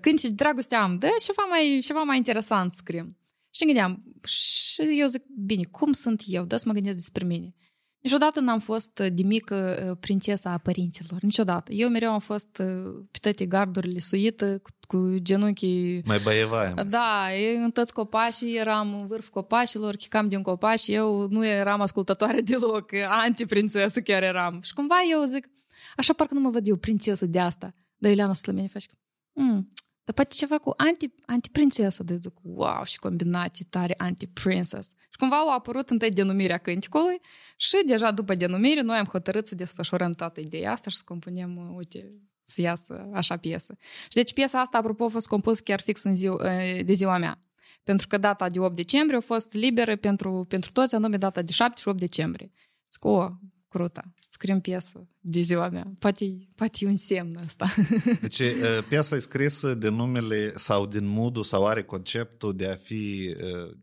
când 0.01 0.19
și 0.19 0.31
dragoste 0.31 0.75
am, 0.75 0.97
dă 0.97 1.07
ceva 1.25 1.43
mai, 1.49 1.79
ceva 1.81 2.01
mai 2.01 2.17
interesant 2.17 2.71
să 2.71 2.77
scriem. 2.81 3.17
Și 3.51 3.65
ne 3.65 3.73
gândeam, 3.73 4.03
și 4.25 4.81
eu 4.99 5.07
zic, 5.07 5.23
bine, 5.45 5.63
cum 5.63 5.91
sunt 5.91 6.23
eu? 6.25 6.45
Da 6.45 6.57
să 6.57 6.63
mă 6.67 6.73
gândesc 6.73 6.97
despre 6.97 7.25
mine. 7.25 7.53
Niciodată 7.99 8.39
n-am 8.39 8.59
fost 8.59 8.99
de 8.99 9.23
mică 9.23 9.85
uh, 9.89 9.97
prințesa 9.99 10.51
a 10.51 10.57
părinților. 10.57 11.21
Niciodată. 11.21 11.71
Eu 11.73 11.89
mereu 11.89 12.11
am 12.11 12.19
fost 12.19 12.57
uh, 12.57 13.05
pe 13.11 13.17
toate 13.21 13.45
gardurile 13.45 13.99
suită, 13.99 14.59
cu, 14.59 14.69
cu 14.87 15.17
genunchii... 15.17 16.01
Mai 16.05 16.19
băievaia. 16.19 16.73
mai 16.75 16.85
Da, 16.85 17.35
eu 17.35 17.63
în 17.63 17.71
toți 17.71 17.93
copașii 17.93 18.57
eram 18.57 18.93
în 18.93 19.05
vârf 19.05 19.29
copașilor, 19.29 19.95
chicam 19.95 20.27
din 20.27 20.41
copaci 20.41 20.79
și 20.79 20.93
eu 20.93 21.27
nu 21.27 21.45
eram 21.45 21.81
ascultătoare 21.81 22.41
deloc, 22.41 22.91
anti-prințesă 23.07 24.01
chiar 24.01 24.23
eram. 24.23 24.61
Și 24.61 24.73
cumva 24.73 24.95
eu 25.11 25.23
zic, 25.23 25.49
așa 25.95 26.13
parcă 26.13 26.33
nu 26.33 26.39
mă 26.39 26.49
văd 26.49 26.67
eu 26.67 26.75
prințesă 26.75 27.25
de 27.25 27.39
asta. 27.39 27.73
Dar 27.97 28.11
Iuliana 28.11 28.33
Slămeni 28.33 28.67
face, 28.67 28.87
mm, 29.33 29.69
dar 30.09 30.17
poate 30.17 30.35
ceva 30.35 30.57
cu 30.57 30.73
anti, 30.77 31.09
anti-prințesă, 31.25 32.03
de 32.03 32.15
zic, 32.15 32.33
wow, 32.41 32.83
și 32.83 32.99
combinații 32.99 33.65
tare 33.65 33.93
anti-princess. 33.97 34.87
Și 34.87 35.17
cumva 35.17 35.35
au 35.35 35.53
apărut 35.53 35.89
întâi 35.89 36.11
denumirea 36.11 36.57
cânticului 36.57 37.21
și 37.55 37.77
deja 37.85 38.11
după 38.11 38.35
denumire 38.35 38.81
noi 38.81 38.97
am 38.97 39.05
hotărât 39.05 39.47
să 39.47 39.55
desfășurăm 39.55 40.11
toată 40.11 40.39
ideea 40.39 40.71
asta 40.71 40.89
și 40.89 40.97
să 40.97 41.03
compunem, 41.05 41.57
uh, 41.57 41.75
uite, 41.75 42.13
să 42.43 42.61
iasă 42.61 43.09
așa 43.13 43.37
piesă. 43.37 43.77
Și 44.03 44.13
deci 44.13 44.33
piesa 44.33 44.59
asta, 44.59 44.77
apropo, 44.77 45.03
a 45.03 45.07
fost 45.07 45.27
compus 45.27 45.59
chiar 45.59 45.81
fix 45.81 46.03
în 46.03 46.15
ziua, 46.15 46.43
de 46.85 46.93
ziua 46.93 47.17
mea. 47.17 47.41
Pentru 47.83 48.07
că 48.07 48.17
data 48.17 48.49
de 48.49 48.59
8 48.59 48.75
decembrie 48.75 49.17
a 49.17 49.21
fost 49.21 49.53
liberă 49.53 49.95
pentru, 49.95 50.45
pentru 50.47 50.71
toți, 50.71 50.95
anume 50.95 51.17
data 51.17 51.41
de 51.41 51.51
7 51.51 51.81
și 51.81 51.87
8 51.87 51.99
decembrie. 51.99 52.51
Zic, 52.91 53.05
o, 53.05 53.29
crută, 53.69 54.13
scriem 54.27 54.59
piesă 54.59 55.07
de 55.19 55.41
ziua 55.41 55.69
mea. 55.69 55.91
Poate, 55.99 56.25
poate 56.55 56.77
e 56.81 56.87
un 56.87 56.97
semn 56.97 57.39
ăsta. 57.45 57.73
Deci 58.21 58.41
piesa 58.87 59.15
e 59.15 59.19
scrisă 59.19 59.73
de 59.73 59.89
numele 59.89 60.53
sau 60.55 60.85
din 60.85 61.05
modul 61.05 61.43
sau 61.43 61.67
are 61.67 61.83
conceptul 61.83 62.55
de 62.55 62.67
a 62.67 62.75
fi 62.75 63.35
uh, 63.37 63.75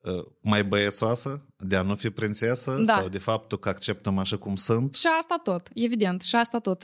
uh, 0.00 0.24
mai 0.40 0.64
băiețoasă, 0.64 1.46
de 1.56 1.76
a 1.76 1.82
nu 1.82 1.94
fi 1.94 2.10
prințesă 2.10 2.82
Da. 2.86 2.96
sau 2.98 3.08
de 3.08 3.18
faptul 3.18 3.58
că 3.58 3.68
acceptăm 3.68 4.18
așa 4.18 4.36
cum 4.36 4.54
sunt. 4.54 4.94
Și 4.94 5.06
asta 5.20 5.40
tot, 5.42 5.68
evident, 5.74 6.22
și 6.22 6.36
asta 6.36 6.58
tot. 6.58 6.82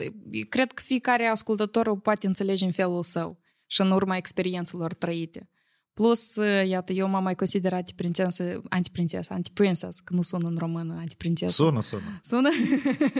Cred 0.49 0.71
că 0.71 0.81
fiecare 0.85 1.25
ascultător 1.25 1.87
o 1.87 1.95
poate 1.95 2.27
înțelege 2.27 2.65
în 2.65 2.71
felul 2.71 3.03
său 3.03 3.39
și 3.65 3.81
în 3.81 3.91
urma 3.91 4.15
experiențelor 4.15 4.93
trăite. 4.93 5.49
Plus, 5.97 6.35
iată, 6.67 6.93
eu 6.93 7.09
m-am 7.09 7.23
mai 7.23 7.35
considerat 7.35 7.91
prințesă, 7.91 8.61
antiprințesă, 8.69 9.33
antiprincess, 9.33 9.99
că 9.99 10.13
nu 10.13 10.21
sună 10.21 10.47
în 10.49 10.55
română 10.57 10.95
antiprințesă. 10.99 11.63
Sună, 11.63 11.81
sună. 11.81 12.19
Sună? 12.23 12.49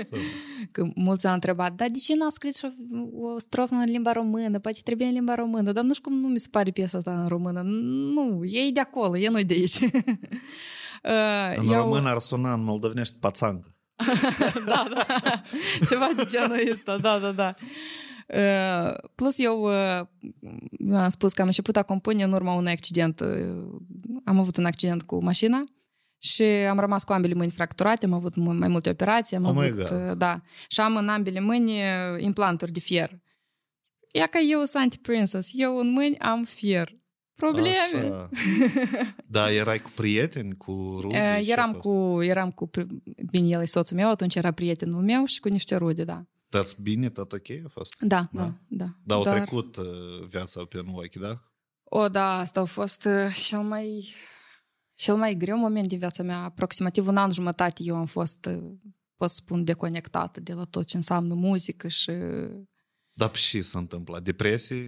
sună. 0.10 0.24
Că 0.72 0.88
mulți 0.96 1.28
au 1.28 1.34
întrebat, 1.34 1.74
dar 1.74 1.90
de 1.90 1.98
ce 1.98 2.16
n-a 2.16 2.30
scris 2.30 2.58
și 2.58 2.66
o, 2.66 3.28
o 3.28 3.40
strofă 3.40 3.74
în 3.74 3.84
limba 3.84 4.12
română? 4.12 4.60
Poate 4.60 4.80
trebuie 4.84 5.08
în 5.08 5.14
limba 5.14 5.36
română. 5.36 5.72
Dar 5.72 5.84
nu 5.84 5.94
știu 5.94 6.10
cum 6.10 6.20
nu 6.20 6.28
mi 6.28 6.40
se 6.40 6.48
pare 6.52 6.72
piesa 6.72 6.98
asta 6.98 7.22
în 7.22 7.28
română. 7.28 7.62
Nu, 7.66 8.44
e 8.44 8.72
de 8.72 8.80
acolo, 8.80 9.18
e 9.18 9.30
nu 9.30 9.42
de 9.42 9.54
aici. 9.54 9.80
Uh, 11.04 11.58
În 11.58 11.72
română 11.72 12.10
ar 12.10 12.20
suna 12.20 12.54
în 12.54 12.64
moldovenești 12.64 13.18
pațancă. 13.20 13.76
da, 14.66 14.88
da. 14.94 15.06
Ceva 15.90 16.10
de 16.16 16.24
genul 16.30 16.72
ăsta, 16.72 16.98
da, 16.98 17.20
da, 17.20 17.32
da. 17.32 17.56
Uh, 18.34 18.94
plus 19.16 19.40
eu 19.40 19.62
uh, 19.62 20.02
am 20.94 21.10
spus 21.10 21.34
că 21.34 21.42
am 21.42 21.48
început 21.48 21.76
a 21.78 21.84
compune 21.84 22.24
în 22.24 22.32
urma 22.34 22.54
unui 22.54 22.72
accident. 22.72 23.20
Uh, 23.20 23.80
am 24.26 24.40
avut 24.40 24.58
un 24.58 24.66
accident 24.66 25.02
cu 25.04 25.24
mașina 25.24 25.64
și 26.18 26.44
am 26.44 26.80
rămas 26.80 27.04
cu 27.04 27.14
ambele 27.14 27.34
mâini 27.34 27.52
fracturate, 27.52 28.06
am 28.06 28.14
avut 28.14 28.36
mu- 28.36 28.54
mai 28.54 28.68
multe 28.68 28.90
operații, 28.90 29.36
am 29.38 29.46
Oh 29.46 29.54
my 29.56 29.66
avut, 29.66 29.76
God. 29.90 30.10
uh, 30.10 30.18
da, 30.18 30.42
și 30.68 30.80
am 30.80 30.96
în 30.96 31.10
ambele 31.10 31.40
mâini 31.40 31.72
uh, 31.72 32.22
implanturi 32.24 32.72
de 32.72 32.80
fier. 32.80 33.20
Ia 34.14 34.26
că 34.26 34.38
eu 34.50 34.64
sunt 34.64 34.84
anti-princess, 34.84 35.50
eu 35.54 35.78
în 35.78 35.90
mâini 35.92 36.18
am 36.20 36.44
fier. 36.44 36.96
Probleme. 37.36 37.70
Așa. 38.04 38.30
Da, 39.28 39.52
erai 39.52 39.80
cu 39.80 39.92
prieteni, 39.96 40.58
cu 40.58 40.98
rude? 41.02 41.18
Uh, 41.18 41.22
ce 41.46 41.50
a 41.50 41.52
eram 41.52 41.72
fost? 41.72 41.82
cu, 41.84 42.22
eram 42.24 42.52
cu, 42.52 42.68
pri- 42.70 43.04
bine, 43.32 43.48
el 43.50 43.62
e 43.62 43.66
soțul 43.66 43.98
meu, 43.98 44.10
atunci 44.10 44.36
era 44.36 44.52
prietenul 44.52 45.02
meu 45.04 45.26
și 45.26 45.40
cu 45.40 45.48
niște 45.48 45.76
rude, 45.76 46.04
da. 46.04 46.26
Dați 46.58 46.82
bine, 46.82 47.10
tot 47.10 47.32
ok 47.34 47.50
a 47.66 47.68
fost? 47.70 47.94
Da, 48.00 48.30
Da. 48.32 48.42
da, 48.42 48.54
da. 48.68 48.86
Dar 49.04 49.18
au 49.18 49.24
Doar- 49.24 49.36
trecut 49.36 49.76
uh, 49.78 49.86
viața 50.28 50.66
pe 50.66 50.78
în 50.78 50.88
ochi, 50.92 51.16
da? 51.16 51.42
O, 51.84 52.08
da, 52.10 52.38
asta 52.38 52.60
a 52.60 52.66
fost 52.66 53.06
uh, 53.06 53.34
cel 53.48 53.60
mai, 53.62 54.14
cel 54.94 55.16
mai 55.16 55.36
greu 55.36 55.58
moment 55.58 55.88
din 55.88 55.98
viața 56.00 56.24
mea. 56.24 56.44
Aproximativ 56.44 57.08
un 57.08 57.18
an 57.18 57.32
jumătate 57.32 57.84
eu 57.84 57.96
am 57.96 58.06
fost, 58.06 58.46
uh, 58.46 58.64
pot 59.16 59.30
spun, 59.30 59.64
deconectată 59.64 60.40
de 60.40 60.54
la 60.54 60.64
tot 60.64 60.86
ce 60.86 60.96
înseamnă 60.96 61.34
muzică 61.34 61.88
și... 61.88 62.12
Dar 63.14 63.36
și 63.36 63.62
s-a 63.62 63.78
întâmplat? 63.80 64.22
Depresii? 64.24 64.84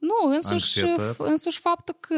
Nu, 0.00 0.30
însuși, 0.34 0.82
Anxietăți? 0.84 1.20
însuși 1.22 1.58
faptul 1.60 1.94
că 2.00 2.14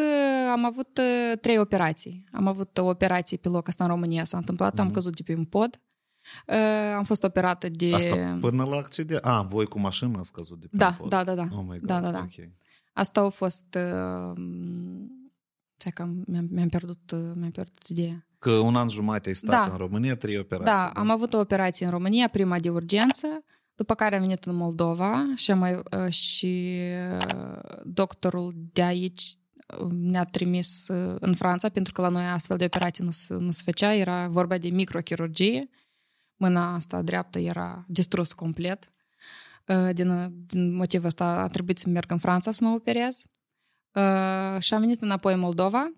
am 0.50 0.64
avut 0.64 0.98
uh, 0.98 1.38
trei 1.40 1.58
operații. 1.58 2.24
Am 2.32 2.46
avut 2.46 2.78
o 2.78 2.84
operație 2.88 3.36
pe 3.36 3.48
loc, 3.48 3.68
asta 3.68 3.84
în 3.84 3.90
România 3.90 4.24
s-a 4.24 4.36
întâmplat, 4.36 4.78
am 4.78 4.84
Mhm. 4.84 4.94
căzut 4.94 5.16
de 5.16 5.22
pe 5.22 5.34
un 5.34 5.44
pod. 5.44 5.80
Uh, 6.46 6.94
am 6.96 7.04
fost 7.04 7.24
operată 7.24 7.68
de... 7.68 7.94
Asta 7.94 8.38
până 8.40 8.64
la 8.64 8.76
accident? 8.76 9.24
A, 9.24 9.42
voi 9.42 9.66
cu 9.66 9.78
mașina 9.78 10.18
ați 10.18 10.32
căzut 10.32 10.60
de 10.60 10.66
pe 10.70 10.76
Da, 10.76 10.86
un 10.86 10.94
pod. 10.96 11.08
da, 11.08 11.24
da, 11.24 11.34
da. 11.34 11.48
Oh 11.52 11.64
my 11.68 11.78
God, 11.78 11.86
Da, 11.86 12.00
da, 12.00 12.10
da. 12.10 12.18
ok. 12.18 12.48
Asta 12.92 13.20
a 13.20 13.28
fost... 13.28 13.64
Uh, 13.74 14.32
stai 15.76 15.92
că 15.94 16.02
am- 16.02 16.24
mi-am, 16.26 16.46
mi-am, 16.50 16.68
pierdut, 16.68 17.10
uh, 17.10 17.32
mi-am 17.34 17.50
pierdut 17.50 17.86
ideea. 17.86 18.26
Că 18.38 18.50
un 18.50 18.76
an 18.76 18.88
jumate 18.88 19.28
ai 19.28 19.34
stat 19.34 19.66
Da. 19.66 19.72
în 19.72 19.76
România, 19.78 20.16
trei 20.16 20.38
operații. 20.38 20.72
Da, 20.72 21.00
am 21.00 21.10
avut 21.10 21.34
o 21.34 21.38
operație 21.38 21.84
în 21.86 21.92
România, 21.92 22.28
prima 22.28 22.58
de 22.58 22.70
urgență, 22.70 23.26
după 23.74 23.94
care 23.94 24.14
am 24.14 24.20
venit 24.20 24.44
în 24.44 24.54
Moldova 24.54 25.24
și, 25.34 25.50
am 25.50 25.58
mai, 25.58 25.74
uh, 25.74 26.12
și 26.12 26.78
uh, 27.12 27.80
doctorul 27.84 28.52
de 28.72 28.82
aici 28.82 29.22
uh, 29.80 29.88
ne-a 29.90 30.24
trimis 30.24 30.88
uh, 30.88 31.16
în 31.20 31.34
Franța, 31.34 31.68
pentru 31.68 31.92
că 31.92 32.00
la 32.00 32.08
noi 32.08 32.24
astfel 32.24 32.56
de 32.56 32.64
operații 32.64 33.04
nu 33.04 33.10
se, 33.10 33.34
nu 33.34 33.50
se 33.50 33.62
făcea, 33.64 33.94
era 33.94 34.26
vorba 34.26 34.58
de 34.58 34.68
microchirurgie. 34.68 35.68
Mâna 36.36 36.74
asta 36.74 37.02
dreaptă 37.02 37.38
era 37.38 37.84
distrus 37.88 38.32
complet. 38.32 38.92
Uh, 39.66 39.94
Din, 39.94 40.32
din 40.46 40.74
motivul 40.74 41.06
ăsta 41.06 41.24
a 41.24 41.48
trebuit 41.48 41.78
să 41.78 41.88
merg 41.88 42.10
în 42.10 42.18
Franța 42.18 42.50
să 42.50 42.64
mă 42.64 42.70
operez. 42.70 43.24
Uh, 43.92 44.60
Și 44.60 44.74
am 44.74 44.80
venit 44.80 45.02
înapoi 45.02 45.32
în 45.32 45.40
Moldova 45.40 45.92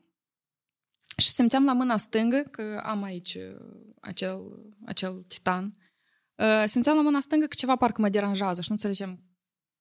și 1.17 1.29
simțeam 1.29 1.65
la 1.65 1.73
mâna 1.73 1.97
stângă 1.97 2.43
că 2.51 2.83
am 2.85 3.03
aici 3.03 3.35
uh, 3.35 3.93
acel, 4.01 4.41
acel 4.85 5.25
titan. 5.29 5.77
Uh, 6.35 6.65
Simțeam 6.67 6.97
la 6.97 7.03
mâna 7.03 7.21
stângă 7.21 7.47
că 7.47 7.55
ceva 7.55 7.77
parcă 7.77 8.01
mă 8.01 8.09
deranjează 8.09 8.61
și 8.61 8.67
nu 8.69 8.75
înțelegem 8.75 9.23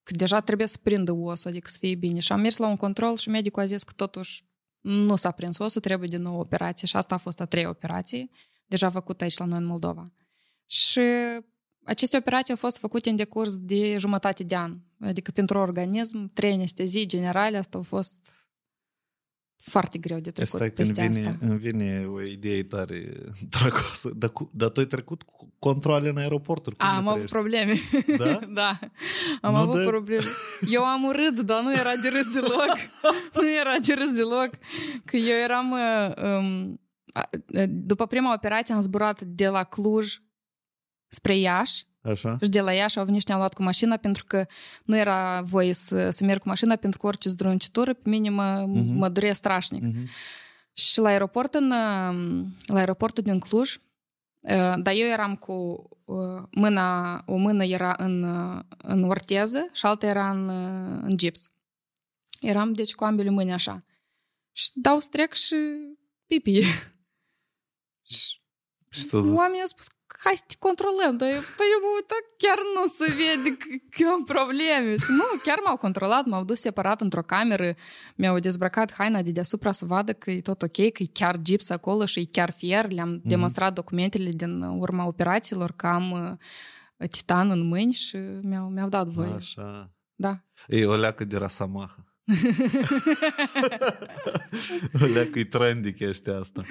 că 0.04 0.14
deja 0.16 0.40
trebuie 0.40 0.68
să 0.68 0.78
prindă 0.84 1.12
osul, 1.12 1.50
adică 1.50 1.70
să 1.70 1.78
fie 1.80 1.96
bine. 1.96 2.20
Și 2.20 2.32
am 2.32 2.40
mers 2.40 2.58
la 2.58 2.68
un 2.68 2.76
control 2.76 3.16
și 3.16 3.30
medicul 3.30 3.62
a 3.62 3.66
zis 3.66 3.84
că 3.84 3.94
totuși 3.96 4.46
nu 4.82 5.16
s-a 5.16 5.32
prins 5.32 5.58
osul, 5.58 5.82
trebuie 5.82 6.10
din 6.10 6.22
nou 6.22 6.36
o 6.36 6.40
operație 6.40 6.88
și 6.88 6.96
asta 6.96 7.16
a 7.16 7.18
fost 7.18 7.40
a 7.40 7.46
treia 7.46 7.70
operație, 7.70 8.30
deja 8.66 8.90
făcută 8.90 9.24
aici 9.24 9.38
la 9.38 9.46
noi 9.46 9.58
în 9.58 9.66
Moldova. 9.66 10.12
Și 10.70 11.02
aceste 11.86 12.18
operații 12.18 12.52
au 12.54 12.60
fost 12.60 12.78
făcute 12.78 13.10
în 13.10 13.16
decurs 13.16 13.58
de 13.58 13.98
jumătate 13.98 14.44
de 14.44 14.56
an. 14.56 14.78
Adică 15.02 15.32
pentru 15.32 15.58
organism, 15.58 16.34
trei 16.34 16.54
anestezii 16.54 17.06
generale, 17.06 17.58
asta 17.58 17.78
a 17.78 17.82
fost 17.82 18.18
foarte 19.64 19.98
greu 19.98 20.20
de 20.20 20.32
trecut 20.32 20.54
Stai 20.54 20.74
că 20.74 20.82
îmi 20.82 20.92
peste 20.92 21.08
vine, 21.08 21.30
asta. 21.30 21.46
îmi 21.46 21.58
vine 21.58 22.06
o 22.08 22.22
idee 22.22 22.64
tare 22.64 23.14
dragoasă. 23.60 24.12
Dar, 24.16 24.30
cu, 24.30 24.50
dar 24.54 24.70
tu 24.70 24.80
ai 24.80 24.86
trecut 24.86 25.22
cu 25.24 25.54
controle 25.60 26.10
în 26.10 26.18
aeroporturi. 26.18 26.76
Cum 26.76 26.88
A, 26.88 26.92
le 26.92 26.98
am 26.98 27.08
avut 27.08 27.26
trăiești? 27.30 27.36
probleme. 27.36 27.74
Da? 28.18 28.40
da. 28.62 28.80
Am 29.42 29.54
Nu 29.54 29.60
avut 29.60 29.80
dă- 29.82 29.86
probleme. 29.86 30.26
Eu 30.76 30.84
am 30.84 31.04
urât, 31.04 31.40
dar 31.40 31.62
nu 31.64 31.74
era 31.74 31.92
de 32.02 32.10
râs 32.10 32.32
deloc. 32.34 32.78
nu 33.34 33.52
era 33.60 33.78
de 33.80 33.94
râs 33.94 34.14
deloc. 34.14 34.50
Că 35.06 35.16
eu 35.18 35.38
eram... 35.44 35.72
uh, 35.72 36.36
Um, 36.40 36.82
a- 37.14 37.30
după 37.68 38.08
prima 38.08 38.34
operație 38.34 38.74
am 38.74 38.82
zburat 38.82 39.22
de 39.22 39.48
la 39.48 39.64
Cluj 39.64 40.18
spre 41.08 41.38
Iași 41.38 41.86
Așa? 42.02 42.38
și 42.42 42.50
de 42.50 42.62
la 42.62 42.74
Iași 42.74 42.98
au 43.00 43.06
venit 43.06 43.20
și 43.20 43.26
ne-au 43.28 43.40
luat 43.40 43.54
cu 43.54 43.64
mașina 43.64 43.98
pentru 43.98 44.24
că 44.28 44.46
nu 44.84 44.98
era 44.98 45.42
voie 45.42 45.74
să, 45.74 46.10
să 46.10 46.24
merg 46.24 46.42
cu 46.42 46.48
mașina 46.48 46.76
pentru 46.76 47.00
că 47.00 47.06
orice 47.08 47.30
zdruncitură 47.30 47.94
pe 47.94 48.10
mine 48.10 48.30
mă, 48.30 48.66
Mhm. 48.68 48.94
mă 48.98 49.10
durea 49.10 49.34
strașnic. 49.34 49.82
Mhm. 49.84 50.08
Și 50.74 51.00
la 51.00 51.08
aeroport, 51.10 51.54
în, 51.54 51.72
uh, 51.72 52.46
la 52.66 52.78
aeroportul 52.78 53.24
din 53.24 53.40
Cluj, 53.40 53.76
uh, 53.76 54.74
dar 54.78 54.94
eu 54.94 55.08
eram 55.08 55.36
cu 55.36 55.54
uh, 56.06 56.44
mâna, 56.52 57.24
o 57.26 57.36
mână 57.36 57.64
era 57.66 57.94
în, 57.98 58.24
uh, 58.24 58.62
în 58.78 59.04
orteză 59.04 59.70
și 59.74 59.86
alta 59.86 60.06
era 60.06 60.30
în, 60.30 60.48
uh, 60.50 61.00
în 61.02 61.18
gips. 61.18 61.52
Eram, 62.42 62.74
deci, 62.74 62.96
cu 62.96 63.04
ambele 63.04 63.30
mâini 63.30 63.54
așa. 63.54 63.84
Și 64.52 64.70
dau 64.74 65.00
strec 65.00 65.34
și 65.34 65.56
pipi. 66.28 66.62
și 68.12 68.40
Și 68.90 69.02
să 69.02 69.20
zici, 69.22 69.36
oamenii 69.36 69.60
au 69.60 69.66
spus, 69.68 69.88
hai 70.24 70.34
să 70.36 70.44
te 70.48 70.56
controlăm, 70.60 71.18
dar 71.18 71.28
eu, 71.28 71.42
dar 71.58 71.68
eu 71.74 71.80
mă 71.86 71.90
uitam, 72.00 72.24
chiar 72.44 72.60
nu 72.76 72.84
se 72.98 73.08
vede 73.20 73.58
că, 73.58 73.68
că 73.96 74.10
am 74.16 74.24
probleme. 74.24 74.96
Și 74.96 75.12
nu, 75.20 75.26
chiar 75.44 75.60
m-au 75.66 75.78
controlat, 75.78 76.26
m-au 76.26 76.44
dus 76.44 76.60
separat 76.60 77.02
într-o 77.02 77.22
cameră, 77.22 77.74
mi-au 78.16 78.40
dezbrăcat 78.40 78.94
haina 78.94 79.22
de 79.22 79.32
deasupra 79.32 79.72
să 79.72 79.86
vadă 79.86 80.14
că 80.14 80.32
e 80.32 80.42
tot 80.42 80.62
ok, 80.62 80.72
că 80.76 81.04
e 81.04 81.10
chiar 81.14 81.38
gips 81.42 81.70
acolo 81.70 82.06
și 82.06 82.20
e 82.20 82.26
chiar 82.32 82.52
fier. 82.52 82.92
Le-am 82.92 83.22
demonstrat 83.24 83.74
documentele 83.74 84.30
din 84.30 84.62
urma 84.62 85.08
operațiilor 85.08 85.72
că 85.72 85.88
am 85.88 86.12
uh, 86.12 87.10
titan 87.10 87.50
în 87.50 87.68
mâini 87.68 87.94
și 87.94 88.18
mi-au, 88.42 88.68
mi-au 88.70 88.90
dat 88.90 89.08
voie. 89.08 89.34
Așa. 89.34 89.92
Da. 90.16 90.44
E 90.68 90.86
o 90.86 90.96
leacă 90.96 91.26
de 91.26 91.38
rasamaha. 91.38 92.07
Alea 95.02 95.30
că 95.30 95.40
e 95.40 95.46
trendy 95.46 95.94
chestia 95.94 96.38
asta. 96.38 96.64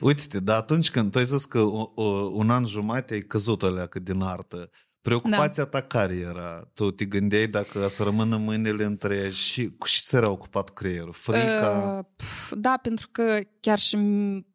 Uite-te, 0.00 0.40
dar 0.40 0.56
atunci 0.56 0.90
când 0.90 1.10
tu 1.10 1.18
ai 1.18 1.24
zis 1.24 1.44
că 1.44 1.60
o, 1.60 1.92
o, 1.94 2.04
un 2.32 2.50
an 2.50 2.66
jumate 2.66 3.14
ai 3.14 3.20
căzut 3.20 3.62
alea 3.62 3.86
că 3.86 3.98
din 3.98 4.22
artă, 4.22 4.70
preocupația 5.00 5.64
da. 5.64 5.68
ta 5.68 5.82
care 5.82 6.14
era? 6.14 6.70
Tu 6.74 6.90
te 6.90 7.04
gândeai 7.04 7.46
dacă 7.46 7.88
să 7.88 8.02
rămână 8.02 8.36
mâinile 8.36 8.84
întregi 8.84 9.38
și 9.38 9.74
cu 9.78 9.88
ce 9.88 10.00
ți-era 10.02 10.30
ocupat 10.30 10.70
creierul? 10.70 11.12
Frica? 11.12 11.96
Uh, 11.98 12.04
pf, 12.16 12.52
da, 12.56 12.78
pentru 12.82 13.08
că 13.12 13.40
chiar 13.60 13.78
și 13.78 13.96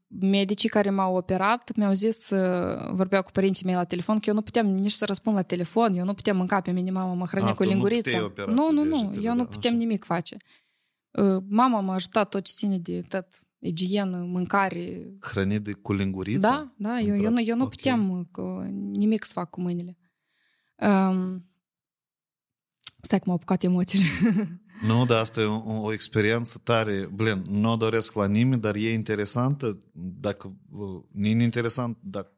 medicii 0.10 0.70
care 0.70 0.90
m-au 0.90 1.16
operat 1.16 1.76
mi-au 1.76 1.94
zis, 1.94 2.30
uh, 2.30 2.92
vorbeau 2.92 3.24
cu 3.24 3.32
părinții 3.32 3.66
mei 3.66 3.76
la 3.76 3.84
telefon, 3.84 4.20
că 4.20 4.30
eu 4.30 4.34
nu 4.34 4.42
puteam 4.42 4.68
nici 4.68 4.92
să 4.92 5.06
răspund 5.06 5.36
la 5.36 5.42
telefon, 5.42 5.94
eu 5.94 6.06
nu 6.06 6.14
puteam 6.14 6.38
mânca 6.38 6.62
pe 6.62 6.72
mine, 6.72 6.92
mama 6.92 7.14
mă 7.14 7.26
hrănea 7.26 7.54
cu 7.54 7.64
linguriță. 7.64 8.34
Nu, 8.48 8.72
nu, 8.72 8.84
nu, 8.84 9.14
eu 9.22 9.36
nu 9.36 9.46
puteam 9.46 9.74
așa. 9.74 9.84
nimic 9.84 10.06
face. 10.06 10.38
Uh, 11.12 11.44
mama 11.48 11.80
m-a 11.80 11.94
ajutat 11.94 12.30
tot 12.30 12.44
ce 12.44 12.54
ține 12.56 12.78
de 12.78 13.02
tot 13.02 13.28
igienă, 13.60 14.18
mâncare. 14.18 15.14
Hrănit 15.22 15.62
de 15.62 15.72
cu 15.72 15.94
linguriță? 15.94 16.40
Da, 16.40 16.74
da, 16.78 17.00
eu, 17.00 17.16
eu, 17.16 17.32
nu, 17.32 17.42
eu 17.42 17.56
nu 17.56 17.64
okay. 17.64 17.76
puteam 17.76 18.10
uh, 18.10 18.26
cu, 18.32 18.42
nimic 18.94 19.24
să 19.24 19.32
fac 19.34 19.50
cu 19.50 19.62
mâinile. 19.62 19.98
Um, 20.76 21.50
stai 23.02 23.20
că 23.20 23.24
m-au 23.26 23.36
apucat 23.36 23.64
emoțiile. 23.64 24.06
Nu, 24.88 25.06
dar 25.06 25.20
asta 25.20 25.42
e 25.42 25.46
o, 25.46 25.82
o 25.82 25.94
experiență 25.94 26.62
tare. 26.64 27.10
Blin, 27.14 27.44
nu 27.50 27.72
o 27.72 27.76
doresc 27.76 28.14
la 28.14 28.28
nimeni, 28.28 28.62
dar 28.62 28.76
e 28.76 28.92
interesantă. 28.92 29.78
Dacă 30.20 30.54
e 31.22 31.30
interesant, 31.30 31.98
dar 32.02 32.32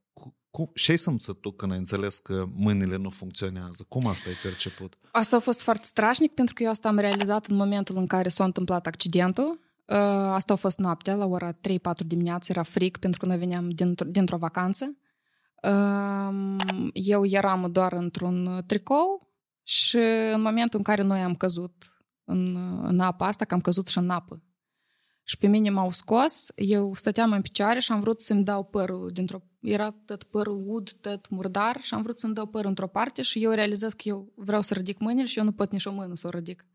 cum, 0.51 0.71
ce 0.73 0.91
ai 0.91 0.97
simțit 0.97 1.41
tu 1.41 1.51
când 1.51 1.71
ai 1.71 1.77
înțeles 1.77 2.19
că 2.19 2.45
mâinile 2.53 2.97
nu 2.97 3.09
funcționează? 3.09 3.85
Cum 3.87 4.07
asta 4.07 4.29
ai 4.29 4.35
perceput? 4.43 4.97
Asta 5.11 5.35
a 5.35 5.39
fost 5.39 5.61
foarte 5.61 5.85
strașnic 5.85 6.33
pentru 6.33 6.53
că 6.53 6.63
eu 6.63 6.69
asta 6.69 6.87
am 6.87 6.97
realizat 6.97 7.45
în 7.45 7.55
momentul 7.55 7.97
în 7.97 8.07
care 8.07 8.29
s-a 8.29 8.43
întâmplat 8.43 8.87
accidentul. 8.87 9.59
Uh, 9.85 9.97
asta 10.33 10.53
a 10.53 10.55
fost 10.55 10.77
noaptea, 10.77 11.15
la 11.15 11.25
ora 11.25 11.53
3-4 11.53 11.57
dimineață, 12.05 12.51
era 12.51 12.63
fric 12.63 12.97
pentru 12.97 13.19
că 13.19 13.25
noi 13.25 13.37
veneam 13.37 13.71
dintr- 13.71 14.07
dintr-o 14.07 14.37
vacanță. 14.37 14.95
Uh, 15.63 16.55
eu 16.93 17.25
eram 17.25 17.69
doar 17.71 17.93
într-un 17.93 18.63
tricou 18.67 19.29
și 19.63 19.97
în 20.33 20.41
momentul 20.41 20.77
în 20.77 20.83
care 20.83 21.01
noi 21.01 21.19
am 21.19 21.35
căzut 21.35 22.00
în, 22.31 22.55
în 22.83 22.99
apa 22.99 23.27
asta, 23.27 23.45
că 23.45 23.53
am 23.53 23.61
căzut 23.61 23.87
și 23.87 23.97
în 23.97 24.09
apă. 24.09 24.43
Și 25.23 25.37
pe 25.37 25.47
mine 25.47 25.69
m-au 25.69 25.91
scos, 25.91 26.47
eu 26.55 26.93
stăteam 26.95 27.31
în 27.31 27.41
picioare 27.41 27.79
și 27.79 27.91
am 27.91 27.99
vrut 27.99 28.21
să-mi 28.21 28.43
dau 28.43 28.63
părul 28.63 29.09
dintr-o... 29.13 29.41
Era 29.61 29.91
tot 30.05 30.23
părul 30.23 30.63
ud, 30.67 30.91
tot 30.91 31.29
murdar 31.29 31.81
și 31.81 31.93
am 31.93 32.01
vrut 32.01 32.19
să-mi 32.19 32.33
dau 32.33 32.45
părul 32.45 32.69
într-o 32.69 32.87
parte 32.87 33.21
și 33.21 33.43
eu 33.43 33.51
realizez 33.51 33.93
că 33.93 34.01
eu 34.05 34.31
vreau 34.35 34.61
să 34.61 34.73
ridic 34.73 34.99
mâinile 34.99 35.25
și 35.25 35.37
eu 35.37 35.43
nu 35.43 35.51
pot 35.51 35.71
nici 35.71 35.85
o 35.85 35.91
mână 35.91 36.15
să 36.15 36.27
o 36.27 36.29
ridic. 36.29 36.65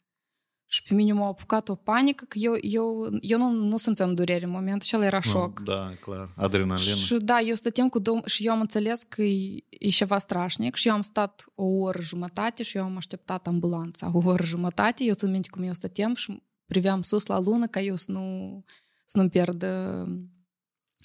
Și 0.69 0.83
pe 0.83 0.95
mine 0.95 1.13
m-a 1.13 1.27
apucat 1.27 1.69
o 1.69 1.75
panică 1.75 2.25
că 2.29 2.39
eu, 2.39 2.57
eu, 2.61 3.09
eu 3.21 3.39
nu, 3.39 3.51
nu 3.51 3.77
simțeam 3.77 4.15
durere 4.15 4.45
în 4.45 4.51
moment 4.51 4.83
și 4.83 4.95
el 4.95 5.03
era 5.03 5.21
șoc. 5.21 5.61
Da, 5.61 5.93
clar. 6.01 6.33
Adrenalină. 6.37 6.95
Și 6.95 7.17
da, 7.19 7.41
eu 7.41 7.55
stăteam 7.55 7.89
cu 7.89 7.99
două 7.99 8.21
și 8.25 8.47
eu 8.47 8.53
am 8.53 8.61
înțeles 8.61 9.03
că 9.03 9.23
e, 9.23 9.65
e 9.69 9.89
ceva 9.89 10.19
strașnic 10.19 10.75
și 10.75 10.89
eu 10.89 10.95
am 10.95 11.03
stat 11.03 11.45
o 11.55 11.65
oră 11.65 12.01
jumătate 12.01 12.63
și 12.63 12.77
eu 12.77 12.85
am 12.85 12.97
așteptat 12.97 13.47
ambulanța 13.47 14.11
o 14.13 14.21
oră 14.25 14.45
jumătate. 14.45 15.05
Eu 15.05 15.15
țin 15.15 15.31
minte 15.31 15.49
cum 15.51 15.63
eu 15.63 15.73
stăteam 15.73 16.15
și 16.15 16.43
priveam 16.67 17.03
sus 17.03 17.27
la 17.27 17.39
lună 17.39 17.67
ca 17.67 17.81
eu 17.81 17.97
să 17.97 18.11
nu, 18.11 18.65
să 19.05 19.19
nu 19.19 19.29
pierd, 19.29 19.61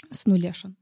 să 0.10 0.22
nu 0.24 0.36
leșăn. 0.36 0.81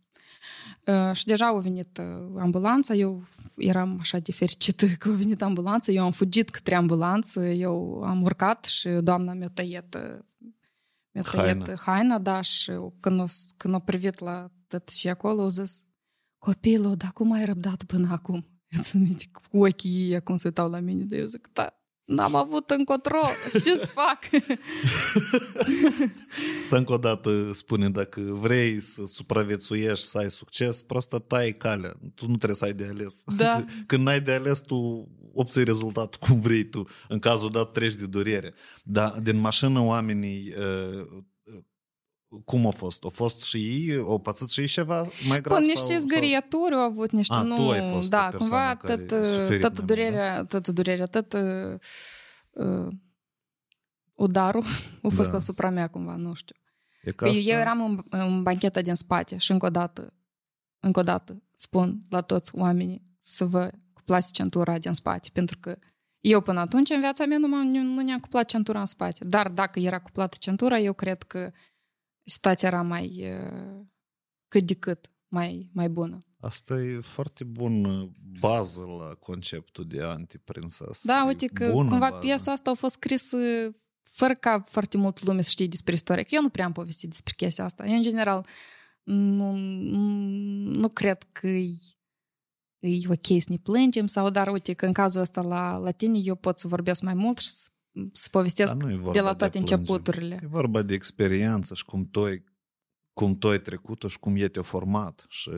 Și 1.13 1.25
deja 1.25 1.47
a 1.47 1.59
venit 1.59 2.01
ambulanța, 2.37 2.93
eu 2.93 3.23
eram 3.57 3.97
așa 3.99 4.19
de 4.19 4.31
fericită 4.31 4.85
că 4.85 5.09
a 5.09 5.11
venit 5.11 5.41
ambulanța, 5.41 5.91
eu 5.91 6.03
am 6.03 6.11
fugit 6.11 6.49
către 6.49 6.75
ambulanță, 6.75 7.45
eu 7.45 8.03
am 8.03 8.21
urcat 8.21 8.65
și 8.65 8.89
doamna 8.89 9.33
mi-a 9.33 9.49
tăiat, 9.53 9.95
mi-a 11.11 11.23
tăiat 11.31 11.45
haina. 11.45 11.75
haina, 11.75 12.19
da, 12.19 12.41
și 12.41 12.71
când, 12.99 13.19
o, 13.19 13.25
când 13.57 13.73
a 13.73 13.79
privit 13.79 14.19
la 14.19 14.51
tot 14.67 14.89
și 14.89 15.07
acolo, 15.07 15.43
a 15.43 15.47
zis, 15.47 15.83
copilul, 16.37 16.95
dar 16.95 17.11
cum 17.11 17.31
ai 17.31 17.45
răbdat 17.45 17.83
până 17.83 18.07
acum? 18.11 18.47
Eu 18.67 18.81
țin 18.81 19.01
minte 19.01 19.25
cu 19.49 19.65
ochii 19.65 20.11
ei 20.11 20.21
cum 20.21 20.35
se 20.35 20.47
uitau 20.47 20.69
la 20.69 20.79
mine, 20.79 21.03
de 21.03 21.17
eu 21.17 21.25
zic, 21.25 21.49
da, 21.53 21.78
N-am 22.09 22.35
avut 22.35 22.69
încotro. 22.69 23.21
Ce 23.51 23.59
să 23.59 23.85
fac? 23.85 24.19
Asta 26.61 26.77
încă 26.77 26.93
o 26.93 26.97
dată 26.97 27.49
spune, 27.53 27.89
dacă 27.89 28.21
vrei 28.21 28.79
să 28.79 29.03
supraviețuiești, 29.07 30.05
să 30.05 30.17
ai 30.17 30.31
succes, 30.31 30.81
prosta 30.81 31.19
tai 31.19 31.51
calea. 31.51 31.93
Tu 32.15 32.27
nu 32.27 32.35
trebuie 32.35 32.55
să 32.55 32.65
ai 32.65 32.73
de 32.73 32.87
ales. 32.91 33.23
Da. 33.37 33.65
Când 33.87 34.03
n-ai 34.03 34.21
de 34.21 34.31
ales, 34.31 34.59
tu 34.59 35.07
obții 35.33 35.63
rezultat 35.63 36.15
cum 36.15 36.39
vrei 36.39 36.63
tu. 36.63 36.87
În 37.07 37.19
cazul 37.19 37.49
dat 37.49 37.71
treci 37.71 37.95
de 37.95 38.05
durere. 38.05 38.53
Dar 38.83 39.19
din 39.23 39.37
mașină 39.37 39.79
oamenii 39.79 40.53
uh, 40.57 41.07
cum 42.45 42.67
a 42.67 42.69
fost? 42.69 43.03
A 43.03 43.07
fost 43.07 43.41
și 43.43 43.57
ei, 43.57 43.95
au 43.97 44.19
pățit 44.19 44.49
și 44.49 44.59
ei 44.59 44.67
ceva 44.67 45.07
mai 45.27 45.41
grav? 45.41 45.57
Bun, 45.57 45.67
niște 45.67 45.97
zgârieturi 45.97 46.73
au 46.73 46.79
avut, 46.79 47.11
niște 47.11 47.35
A, 47.35 47.41
nu... 47.41 47.55
tu 47.55 47.69
ai 47.69 47.91
fost 47.91 48.09
da, 48.09 48.31
cumva 48.37 48.75
tot, 48.75 49.07
tot 49.59 49.79
durerea, 49.79 50.43
tot 50.43 50.67
durerea, 50.67 51.05
tot 51.05 51.33
uh, 51.33 52.87
udarul 54.13 54.63
a 55.03 55.07
fost 55.07 55.31
da. 55.31 55.37
asupra 55.37 55.69
mea 55.69 55.87
cumva, 55.87 56.15
nu 56.15 56.33
știu. 56.33 56.55
E 57.01 57.11
că 57.11 57.25
asta... 57.25 57.37
Eu 57.37 57.59
eram 57.59 57.81
în, 57.81 58.03
în 58.09 58.43
bancheta 58.43 58.81
din 58.81 58.95
spate 58.95 59.37
și 59.37 59.51
încă 59.51 59.65
o 59.65 59.69
dată, 59.69 60.13
încă 60.79 60.99
o 60.99 61.03
dată 61.03 61.43
spun 61.55 62.05
la 62.09 62.21
toți 62.21 62.55
oamenii 62.55 63.17
să 63.19 63.45
vă 63.45 63.71
cuplați 63.93 64.31
centura 64.31 64.77
din 64.77 64.93
spate, 64.93 65.29
pentru 65.33 65.57
că 65.59 65.77
eu 66.19 66.41
până 66.41 66.59
atunci 66.59 66.89
în 66.89 66.99
viața 66.99 67.25
mea 67.25 67.37
nu, 67.37 67.47
nu 67.63 68.01
ne-am 68.01 68.19
cuplat 68.19 68.45
centura 68.45 68.79
în 68.79 68.85
spate. 68.85 69.25
Dar 69.25 69.47
dacă 69.47 69.79
era 69.79 69.99
cuplată 69.99 70.37
centura, 70.39 70.77
eu 70.77 70.93
cred 70.93 71.23
că 71.23 71.51
situația 72.29 72.67
era 72.67 72.81
mai 72.81 73.23
cât 74.47 74.63
de 74.63 74.73
cât 74.73 75.11
mai, 75.27 75.69
mai 75.73 75.89
bună. 75.89 76.23
Asta 76.39 76.81
e 76.81 76.99
foarte 76.99 77.43
bun 77.43 78.05
bază 78.39 78.81
la 78.81 79.15
conceptul 79.15 79.85
de 79.85 80.01
antiprinsesă. 80.01 81.01
Da, 81.03 81.23
uite 81.27 81.45
că 81.45 81.71
cumva 81.71 81.97
bază. 81.97 82.17
piesa 82.19 82.51
asta 82.51 82.69
a 82.69 82.73
fost 82.73 82.93
scrisă 82.93 83.37
fără 84.11 84.35
ca 84.35 84.65
foarte 84.67 84.97
mult 84.97 85.23
lume 85.23 85.41
să 85.41 85.49
știe 85.49 85.67
despre 85.67 85.93
istorie. 85.93 86.23
Că 86.23 86.35
eu 86.35 86.41
nu 86.41 86.49
prea 86.49 86.65
am 86.65 86.71
povestit 86.71 87.09
despre 87.09 87.33
chestia 87.37 87.63
asta. 87.63 87.85
Eu, 87.85 87.95
în 87.95 88.01
general, 88.01 88.45
nu, 89.03 89.55
nu 90.79 90.89
cred 90.89 91.23
că 91.31 91.47
e, 91.47 91.77
e 92.79 93.09
ok 93.09 93.25
să 93.25 93.47
ne 93.47 93.57
plângem 93.57 94.07
sau, 94.07 94.29
dar 94.29 94.47
uite 94.47 94.73
că 94.73 94.85
în 94.85 94.93
cazul 94.93 95.21
ăsta 95.21 95.41
la, 95.41 95.77
la 95.77 95.91
tine 95.91 96.19
eu 96.23 96.35
pot 96.35 96.59
să 96.59 96.67
vorbesc 96.67 97.01
mai 97.01 97.13
mult 97.13 97.37
și 97.37 97.47
să 98.13 98.23
să 98.23 98.29
povestesc 98.31 98.75
de 99.11 99.19
la 99.19 99.35
toate 99.35 99.49
de 99.49 99.57
începuturile. 99.57 100.39
E 100.43 100.47
vorba 100.47 100.81
de 100.81 100.93
experiență 100.93 101.73
și 101.73 101.85
cum 101.85 102.07
tu 102.11 102.23
ai, 102.23 102.43
cum 103.13 103.37
tu 103.37 103.47
ai 103.47 103.59
trecut 103.59 104.03
și 104.07 104.19
cum 104.19 104.35
e 104.35 104.47
te-a 104.47 104.61
format 104.61 105.25
și 105.27 105.49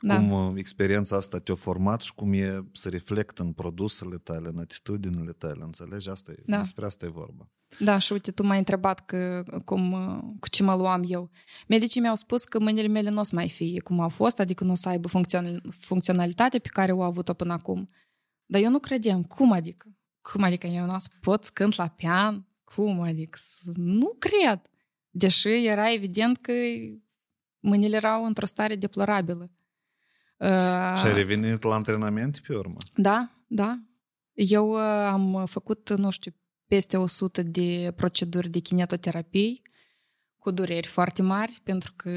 da. 0.00 0.16
cum 0.16 0.30
uh, 0.30 0.52
experiența 0.56 1.16
asta 1.16 1.38
te-a 1.38 1.54
format 1.54 2.00
și 2.00 2.14
cum 2.14 2.32
e 2.32 2.64
să 2.72 2.88
reflectă 2.88 3.42
în 3.42 3.52
produsele 3.52 4.16
tale, 4.16 4.48
în 4.48 4.58
atitudinile 4.58 5.32
tale, 5.32 5.62
înțelegi? 5.62 6.08
Asta 6.08 6.32
e, 6.32 6.42
da. 6.46 6.58
Despre 6.58 6.84
asta 6.84 7.06
e 7.06 7.08
vorba. 7.08 7.48
Da, 7.78 7.98
și 7.98 8.12
uite, 8.12 8.30
tu 8.30 8.42
m-ai 8.42 8.58
întrebat 8.58 9.06
că, 9.06 9.44
cum, 9.64 9.92
uh, 9.92 10.18
cu 10.40 10.48
ce 10.48 10.62
mă 10.62 10.76
luam 10.76 11.04
eu. 11.06 11.30
Medicii 11.68 12.00
mi-au 12.00 12.14
spus 12.14 12.44
că 12.44 12.60
mâinile 12.60 12.86
mele 12.86 13.10
nu 13.10 13.20
o 13.20 13.22
să 13.22 13.34
mai 13.34 13.48
fie 13.48 13.80
cum 13.80 14.00
au 14.00 14.08
fost, 14.08 14.40
adică 14.40 14.64
nu 14.64 14.70
o 14.70 14.74
să 14.74 14.88
aibă 14.88 15.08
funcționalitatea 15.70 16.58
pe 16.58 16.68
care 16.68 16.92
o 16.92 17.02
au 17.02 17.08
avut-o 17.08 17.34
până 17.34 17.52
acum. 17.52 17.90
Dar 18.46 18.60
eu 18.60 18.70
nu 18.70 18.78
credeam. 18.78 19.22
Cum 19.22 19.52
adică? 19.52 19.86
Cum 20.32 20.42
adică 20.42 20.66
eu 20.66 20.84
nu 20.84 20.96
pot 21.20 21.44
să 21.44 21.50
cânt 21.54 21.76
la 21.76 21.88
pian? 21.88 22.46
Cum 22.64 23.00
adică? 23.00 23.38
Nu 23.74 24.16
cred. 24.18 24.60
Deși 25.10 25.48
era 25.48 25.92
evident 25.92 26.36
că 26.36 26.52
mâinile 27.60 27.96
erau 27.96 28.24
într-o 28.24 28.46
stare 28.46 28.76
deplorabilă. 28.76 29.50
Uh, 30.36 30.96
și 30.96 31.06
ai 31.06 31.14
revenit 31.14 31.62
la 31.62 31.74
antrenament 31.74 32.40
pe 32.46 32.56
urmă? 32.56 32.76
Da, 32.96 33.34
da. 33.46 33.78
Eu 34.32 34.70
uh, 34.70 34.78
am 35.10 35.44
făcut, 35.46 35.96
nu 35.96 36.10
știu, 36.10 36.34
peste 36.66 36.96
100 36.96 37.42
de 37.42 37.92
proceduri 37.96 38.48
de 38.48 38.58
kinetoterapie 38.58 39.60
cu 40.36 40.50
dureri 40.50 40.86
foarte 40.86 41.22
mari, 41.22 41.60
pentru 41.62 41.92
că 41.96 42.10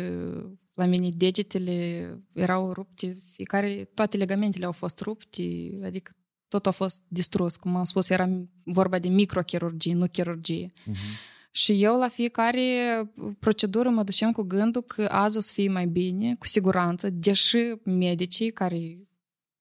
la 0.73 0.85
mine 0.85 1.09
degetele 1.09 2.09
erau 2.33 2.73
rupte, 2.73 3.17
fiecare, 3.31 3.89
toate 3.93 4.17
legamentele 4.17 4.65
au 4.65 4.71
fost 4.71 4.99
rupte, 4.99 5.43
adică 5.83 6.11
tot 6.47 6.65
a 6.65 6.71
fost 6.71 7.03
distrus. 7.07 7.55
Cum 7.55 7.75
am 7.75 7.83
spus, 7.83 8.09
era 8.09 8.29
vorba 8.63 8.99
de 8.99 9.07
microchirurgie, 9.07 9.93
nu 9.93 10.07
chirurgie. 10.07 10.73
Uh-huh. 10.73 11.35
Și 11.51 11.83
eu 11.83 11.97
la 11.97 12.07
fiecare 12.07 12.63
procedură 13.39 13.89
mă 13.89 14.03
duceam 14.03 14.31
cu 14.31 14.41
gândul 14.41 14.81
că 14.81 15.07
azi 15.11 15.37
o 15.37 15.39
să 15.39 15.51
fie 15.53 15.69
mai 15.69 15.87
bine, 15.87 16.35
cu 16.35 16.47
siguranță, 16.47 17.09
deși 17.09 17.57
medicii 17.83 18.51
care 18.51 19.07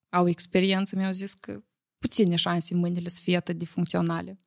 au 0.09 0.29
experiență 0.29 0.97
mi-au 0.97 1.13
zis 1.13 1.33
că 1.33 1.63
puține 1.99 2.37
șanse 2.37 2.75
mâinile 2.75 3.09
să 3.09 3.21
fie 3.23 3.37
atât 3.37 3.59
de 3.59 3.65
funcționale. 3.65 4.41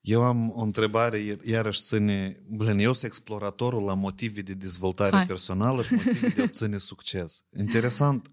Eu 0.00 0.22
am 0.22 0.50
o 0.50 0.60
întrebare, 0.60 1.36
iarăși 1.44 1.80
ține... 1.80 2.42
Blin, 2.48 2.78
eu 2.78 2.92
sunt 2.92 3.10
exploratorul 3.10 3.82
la 3.82 3.94
motive 3.94 4.40
de 4.40 4.54
dezvoltare 4.54 5.16
Hai. 5.16 5.26
personală 5.26 5.82
și 5.82 5.94
motive 5.94 6.28
de 6.28 6.42
obține 6.42 6.78
succes. 6.78 7.44
Interesant, 7.58 8.30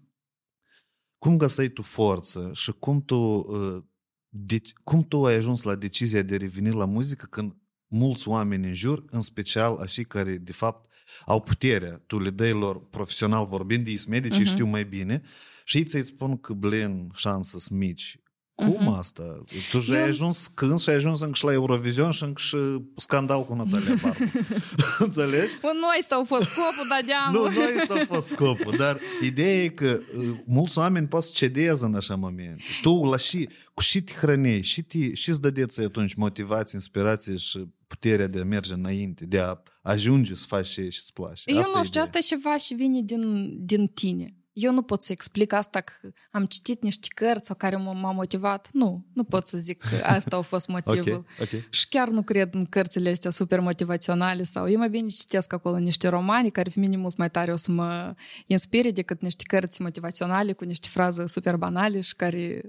cum 1.20 1.36
găseai 1.36 1.68
tu 1.68 1.82
forță 1.82 2.50
și 2.54 2.72
cum 2.72 3.02
tu, 3.04 3.16
uh, 3.16 3.82
de, 4.28 4.60
cum 4.84 5.02
tu 5.02 5.26
ai 5.26 5.34
ajuns 5.34 5.62
la 5.62 5.74
decizia 5.74 6.22
de 6.22 6.34
a 6.34 6.36
reveni 6.36 6.74
la 6.74 6.84
muzică 6.84 7.26
când 7.30 7.56
mulți 7.86 8.28
oameni 8.28 8.66
în 8.66 8.74
jur, 8.74 9.04
în 9.10 9.20
special 9.20 9.76
așa 9.76 10.02
care, 10.02 10.36
de 10.36 10.52
fapt, 10.52 10.90
au 11.26 11.40
puterea, 11.40 12.02
tu 12.06 12.18
le 12.18 12.30
dai 12.30 12.52
lor 12.52 12.88
profesional 12.88 13.46
vorbind, 13.46 13.86
ei 13.86 13.96
sunt 13.96 14.12
medici, 14.12 14.40
uh-huh. 14.40 14.44
știu 14.44 14.66
mai 14.66 14.84
bine, 14.84 15.22
și 15.64 15.76
ei 15.76 15.84
ți-i 15.84 16.02
spun 16.02 16.38
că, 16.38 16.52
blin, 16.52 17.10
șanse 17.14 17.58
sunt 17.58 17.78
mici. 17.78 18.20
Cum 18.64 18.94
uh-huh. 18.94 18.98
asta? 18.98 19.42
Tu 19.70 19.80
și 19.80 19.92
ai 19.92 20.02
ajuns 20.02 20.46
când 20.54 20.80
și 20.80 20.88
ai 20.88 20.94
ajuns 20.94 21.20
încă 21.20 21.34
și 21.34 21.44
la 21.44 21.52
Eurovision 21.52 22.10
și 22.10 22.22
încă 22.22 22.40
și 22.40 22.56
scandal 22.96 23.44
cu 23.44 23.54
Natalia 23.54 23.94
Barbu. 24.02 24.24
Înțelegi? 24.98 25.52
Nu 25.62 25.88
ăsta 25.98 26.20
a 26.22 26.24
fost 26.24 26.48
scopul, 26.50 26.86
dar 26.88 27.02
deamă. 27.06 27.38
Nu, 27.38 27.60
nu 27.60 27.60
ăsta 27.76 27.94
a 27.94 28.14
fost 28.14 28.28
scopul, 28.28 28.74
dar 28.76 29.00
ideea 29.22 29.62
e 29.62 29.68
că 29.68 30.00
uh, 30.18 30.36
mulți 30.46 30.78
oameni 30.78 31.06
pot 31.06 31.22
să 31.22 31.30
cedeze 31.34 31.84
în 31.84 31.94
așa 31.94 32.14
momente. 32.14 32.62
Tu 32.82 33.04
la 33.04 33.16
și, 33.16 33.48
cu 33.74 33.82
și 33.82 34.02
te 34.02 34.12
hrănei, 34.12 34.62
și, 34.62 34.82
te, 34.82 35.14
și 35.14 35.28
îți 35.28 35.40
dădeți 35.40 35.80
atunci 35.80 36.14
motivație, 36.14 36.78
inspirație 36.78 37.36
și 37.36 37.66
puterea 37.86 38.26
de 38.26 38.40
a 38.40 38.44
merge 38.44 38.72
înainte, 38.74 39.26
de 39.26 39.38
a 39.38 39.62
ajunge 39.82 40.34
să 40.34 40.44
faci 40.48 40.66
și 40.66 40.90
să-ți 40.90 41.12
place. 41.12 41.42
Eu 41.44 41.58
asta 41.58 41.78
nu 41.78 41.84
știu, 41.84 42.00
asta 42.00 42.18
e 42.18 42.20
ceva 42.20 42.56
și 42.56 42.74
vine 42.74 43.00
din, 43.02 43.54
din 43.64 43.86
tine. 43.86 44.34
Eu 44.52 44.72
nu 44.72 44.82
pot 44.82 45.02
să 45.02 45.12
explic 45.12 45.52
asta 45.52 45.80
că 45.80 45.92
am 46.30 46.44
citit 46.44 46.82
niște 46.82 47.08
cărți 47.14 47.46
sau 47.46 47.56
care 47.56 47.76
m-au 47.76 48.14
motivat. 48.14 48.68
Nu, 48.72 49.06
nu 49.12 49.24
pot 49.24 49.46
să 49.46 49.58
zic 49.58 49.82
că 49.82 50.04
asta 50.04 50.36
a 50.36 50.40
fost 50.40 50.68
motivul. 50.76 51.12
okay, 51.12 51.24
okay. 51.40 51.66
Și 51.70 51.88
chiar 51.88 52.08
nu 52.08 52.22
cred 52.22 52.54
în 52.54 52.66
cărțile 52.66 53.10
astea 53.10 53.30
super 53.30 53.60
motivaționale 53.60 54.42
sau 54.42 54.68
eu 54.68 54.78
mai 54.78 54.88
bine 54.88 55.08
citesc 55.08 55.52
acolo 55.52 55.78
niște 55.78 56.08
romani 56.08 56.50
care 56.50 56.70
pe 56.74 56.80
mine 56.80 56.96
mult 56.96 57.16
mai 57.16 57.30
tare 57.30 57.52
o 57.52 57.56
să 57.56 57.70
mă 57.70 58.14
inspire 58.46 58.90
decât 58.90 59.20
niște 59.20 59.44
cărți 59.46 59.82
motivaționale 59.82 60.52
cu 60.52 60.64
niște 60.64 60.88
fraze 60.90 61.26
super 61.26 61.56
banale 61.56 62.00
și 62.00 62.14
care 62.14 62.62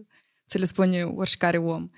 ți 0.52 0.60
le 0.60 0.66
spune 0.66 1.04
oricare 1.04 1.58
om. 1.58 1.90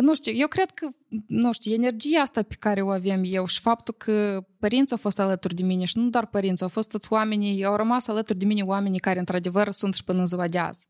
Nu 0.00 0.14
știu, 0.14 0.32
eu 0.32 0.46
cred 0.48 0.70
că, 0.70 0.88
nu 1.26 1.52
știu, 1.52 1.72
energia 1.72 2.20
asta 2.20 2.42
pe 2.42 2.54
care 2.58 2.82
o 2.82 2.90
avem 2.90 3.22
eu 3.24 3.46
și 3.46 3.60
faptul 3.60 3.94
că 3.94 4.46
părinții 4.58 4.92
au 4.92 5.02
fost 5.02 5.18
alături 5.18 5.54
de 5.54 5.62
mine 5.62 5.84
și 5.84 5.98
nu 5.98 6.08
doar 6.08 6.26
părinții, 6.26 6.64
au 6.64 6.70
fost 6.70 6.88
toți 6.88 7.12
oamenii, 7.12 7.64
au 7.64 7.76
rămas 7.76 8.08
alături 8.08 8.38
de 8.38 8.44
mine 8.44 8.62
oamenii 8.62 8.98
care 8.98 9.18
într-adevăr 9.18 9.70
sunt 9.70 9.94
și 9.94 10.04
până 10.04 10.18
în 10.18 10.26
ziua 10.26 10.46
de 10.48 10.58
azi. 10.58 10.86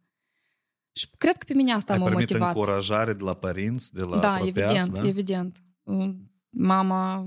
Și 0.92 1.08
cred 1.18 1.36
că 1.36 1.44
pe 1.46 1.54
mine 1.54 1.72
asta 1.72 1.92
Ai 1.92 1.98
m-a 1.98 2.10
motivat. 2.10 2.54
încurajare 2.54 3.12
de 3.12 3.22
la 3.22 3.34
părinți, 3.34 3.94
de 3.94 4.02
la 4.02 4.18
Da, 4.18 4.32
apropiați, 4.32 4.74
evident, 4.74 5.02
da? 5.02 5.08
evident. 5.08 5.62
Mama, 6.50 7.24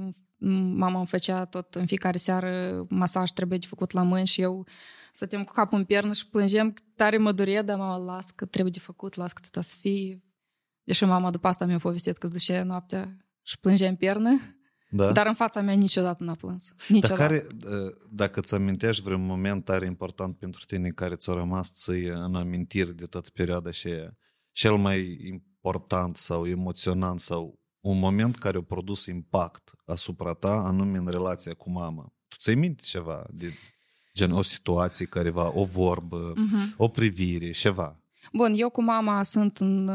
mama 0.75 0.97
îmi 0.97 1.07
făcea 1.07 1.45
tot 1.45 1.75
în 1.75 1.85
fiecare 1.85 2.17
seară 2.17 2.85
masaj 2.89 3.29
trebuie 3.29 3.57
de 3.57 3.65
făcut 3.65 3.91
la 3.91 4.01
mâini 4.01 4.27
și 4.27 4.41
eu 4.41 4.67
stăteam 5.11 5.43
cu 5.43 5.51
capul 5.51 5.77
în 5.77 5.85
piernă 5.85 6.13
și 6.13 6.29
plângeam 6.29 6.73
tare 6.95 7.17
mă 7.17 7.31
durea, 7.31 7.61
dar 7.61 7.77
mama, 7.77 7.97
las 7.97 8.31
că 8.31 8.45
trebuie 8.45 8.71
de 8.73 8.79
făcut, 8.79 9.15
las 9.15 9.33
că 9.33 9.41
tata 9.41 9.61
să 9.61 9.75
fie. 9.79 10.23
Deși 10.83 11.05
mama 11.05 11.31
după 11.31 11.47
asta 11.47 11.65
mi-a 11.65 11.77
povestit 11.77 12.17
că 12.17 12.25
îți 12.25 12.35
ducea 12.35 12.63
noaptea 12.63 13.17
și 13.41 13.59
plângea 13.59 13.87
în 13.87 13.95
piernă, 13.95 14.39
Da? 14.89 15.11
dar 15.11 15.27
în 15.27 15.33
fața 15.33 15.61
mea 15.61 15.73
niciodată 15.73 16.23
n-a 16.23 16.35
plâns. 16.35 16.73
Niciodată. 16.87 17.21
Dar 17.21 17.27
care, 17.27 17.47
dacă 18.11 18.39
îți 18.39 18.53
amintești 18.53 19.03
vreun 19.03 19.25
moment 19.25 19.65
tare 19.65 19.85
important 19.85 20.37
pentru 20.37 20.65
tine 20.65 20.89
care 20.89 21.15
ți-a 21.15 21.33
rămas 21.33 21.71
ție 21.71 22.11
în 22.11 22.35
amintiri 22.35 22.95
de 22.95 23.05
toată 23.05 23.29
perioada 23.33 23.71
și 23.71 23.89
cel 24.51 24.75
mai 24.75 25.17
important 25.23 26.17
sau 26.17 26.47
emoționant 26.47 27.19
sau 27.19 27.59
un 27.79 27.99
moment 27.99 28.37
care 28.37 28.57
a 28.57 28.61
produs 28.61 29.05
impact 29.05 29.71
asupra 29.85 30.33
ta, 30.33 30.53
anume 30.53 30.97
în 30.97 31.07
relația 31.07 31.53
cu 31.53 31.69
mama. 31.69 32.13
Tu 32.27 32.35
ți-ai 32.39 32.55
minte 32.55 32.83
ceva? 32.85 33.25
De, 33.29 33.53
gen 34.19 34.31
o 34.31 34.41
situație 34.41 35.05
careva, 35.05 35.51
o 35.59 35.63
vorbă, 35.63 36.33
Mhm. 36.35 36.73
o 36.77 36.87
privire, 36.87 37.51
ceva. 37.51 37.99
Bun, 38.33 38.53
eu 38.55 38.69
cu 38.69 38.81
mama 38.83 39.23
sunt 39.23 39.57
în... 39.57 39.87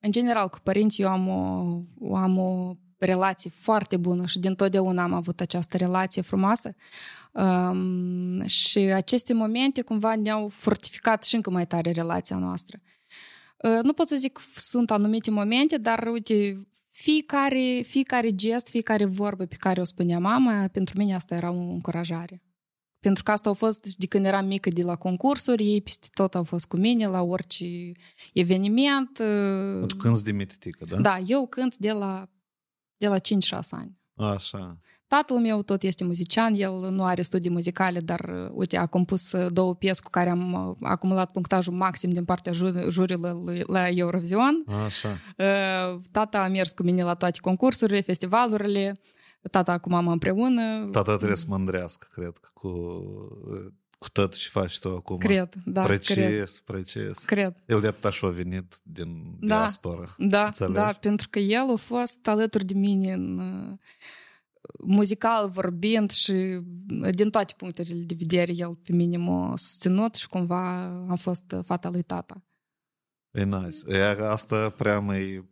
În 0.00 0.12
general, 0.12 0.48
cu 0.48 0.58
părinții 0.62 1.02
eu 1.02 1.08
am 1.10 1.28
o, 1.28 2.16
am 2.16 2.38
o 2.38 2.74
relație 2.98 3.50
foarte 3.50 3.96
bună 3.96 4.26
și 4.26 4.38
din 4.38 4.54
totdeauna 4.54 5.02
am 5.02 5.12
avut 5.12 5.40
această 5.40 5.76
relație 5.76 6.22
frumoasă. 6.22 6.70
Um, 7.32 8.46
și 8.46 8.78
aceste 8.78 9.34
momente 9.34 9.82
cumva 9.82 10.14
ne-au 10.16 10.48
fortificat 10.48 11.24
și 11.24 11.34
încă 11.34 11.50
mai 11.50 11.66
tare 11.66 11.90
relația 11.90 12.36
noastră. 12.36 12.80
Uh, 13.62 13.78
nu 13.82 13.92
pot 13.92 14.08
să 14.08 14.16
zic 14.16 14.32
că 14.32 14.40
sunt 14.54 14.90
anumite 14.90 15.30
momente, 15.30 15.76
dar 15.78 16.08
uite, 16.12 16.66
fiecare, 16.90 17.82
fiecare 17.86 18.34
gest, 18.34 18.68
fiecare 18.68 19.04
vorbă 19.04 19.44
pe 19.44 19.56
care 19.58 19.80
o 19.80 19.84
spunea 19.84 20.18
mama, 20.18 20.68
pentru 20.72 20.98
mine 20.98 21.14
asta 21.14 21.34
era 21.34 21.50
o 21.50 21.70
încurajare. 21.72 22.42
Pentru 23.06 23.24
că 23.24 23.30
asta 23.30 23.50
a 23.50 23.52
fost 23.52 23.82
deci, 23.82 23.94
de 23.96 24.06
când 24.06 24.26
eram 24.26 24.46
mică 24.46 24.70
de 24.70 24.82
la 24.82 24.96
concursuri, 24.96 25.64
ei 25.72 25.80
peste 25.80 26.06
tot 26.14 26.34
au 26.34 26.44
fost 26.44 26.66
cu 26.66 26.76
mine 26.76 27.06
la 27.06 27.22
orice 27.22 27.92
eveniment. 28.32 29.18
uh, 29.18 29.86
Tu 29.86 29.96
cânti 29.96 30.22
de 30.22 30.32
mititică, 30.32 30.84
da? 30.88 30.96
Da, 31.00 31.18
eu 31.26 31.46
cânt 31.46 31.76
de 31.76 31.92
la, 31.92 32.28
de 32.96 33.06
la 33.08 33.18
5-6 33.18 33.20
ani. 33.70 33.98
Așa. 34.16 34.78
Tatăl 35.06 35.36
meu 35.38 35.62
tot 35.62 35.82
este 35.82 36.04
muzician, 36.04 36.54
el 36.54 36.72
nu 36.90 37.04
are 37.04 37.22
studii 37.22 37.50
muzicale, 37.50 38.00
dar, 38.00 38.20
uh, 38.20 38.50
uite, 38.52 38.76
a 38.76 38.86
compus 38.86 39.32
uh, 39.32 39.46
două 39.52 39.74
piese 39.74 40.00
cu 40.04 40.10
care 40.10 40.28
am 40.30 40.52
uh, 40.52 40.76
acumulat 40.88 41.30
punctajul 41.32 41.72
maxim 41.74 42.10
din 42.10 42.24
partea 42.24 42.52
ju- 42.52 42.90
jurilor 42.90 43.42
la 43.66 43.88
Eurovision. 43.88 44.64
Așa. 44.86 45.08
Uh, 45.38 46.00
Tata 46.12 46.38
a 46.38 46.48
mers 46.48 46.72
cu 46.72 46.82
mine 46.82 47.02
la 47.02 47.14
toate 47.14 47.38
concursurile, 47.40 48.00
festivalurile, 48.00 49.00
tata 49.50 49.78
cu 49.78 49.88
mama 49.88 50.12
împreună. 50.12 50.88
Tata 50.90 51.16
trebuie 51.16 51.36
să 51.36 51.44
mândrească, 51.48 52.06
cred 52.12 52.36
că, 52.36 52.48
cu, 52.52 52.68
cu 53.98 54.08
tot 54.12 54.34
ce 54.34 54.48
faci 54.48 54.78
tu 54.78 54.88
acum. 54.88 55.16
Cred, 55.16 55.54
da, 55.64 55.84
cred, 55.84 56.04
precis, 56.04 56.60
precis. 56.60 57.24
cred. 57.24 57.62
El 57.66 57.80
de 57.80 57.86
atât 57.86 58.04
așa 58.04 58.26
a 58.26 58.30
venit 58.30 58.80
din 58.82 59.36
Da. 59.40 59.56
diaspora. 59.56 60.14
Da, 60.18 60.44
Înțelegi? 60.44 60.74
da, 60.74 60.92
pentru 61.00 61.28
că 61.30 61.38
el 61.38 61.70
a 61.72 61.76
fost 61.76 62.28
alături 62.28 62.64
de 62.64 62.74
mine 62.74 63.12
în 63.12 63.38
uh, 63.38 63.78
muzical 64.86 65.48
vorbind 65.48 66.10
și 66.10 66.32
uh, 66.32 67.10
din 67.10 67.30
toate 67.30 67.54
punctele 67.56 67.94
de 67.94 68.14
vedere 68.18 68.52
el 68.56 68.78
pe 68.82 68.92
mine 68.92 69.16
m-a 69.16 69.56
susținut 69.56 70.14
și 70.14 70.28
cumva 70.28 70.84
am 70.84 71.16
fost 71.16 71.52
uh, 71.52 71.60
fata 71.64 71.88
lui 71.88 72.02
tata. 72.02 72.42
E 73.36 73.44
nice. 73.44 73.78
E, 73.98 74.28
asta 74.28 74.70
prea 74.70 75.00
mai 75.00 75.48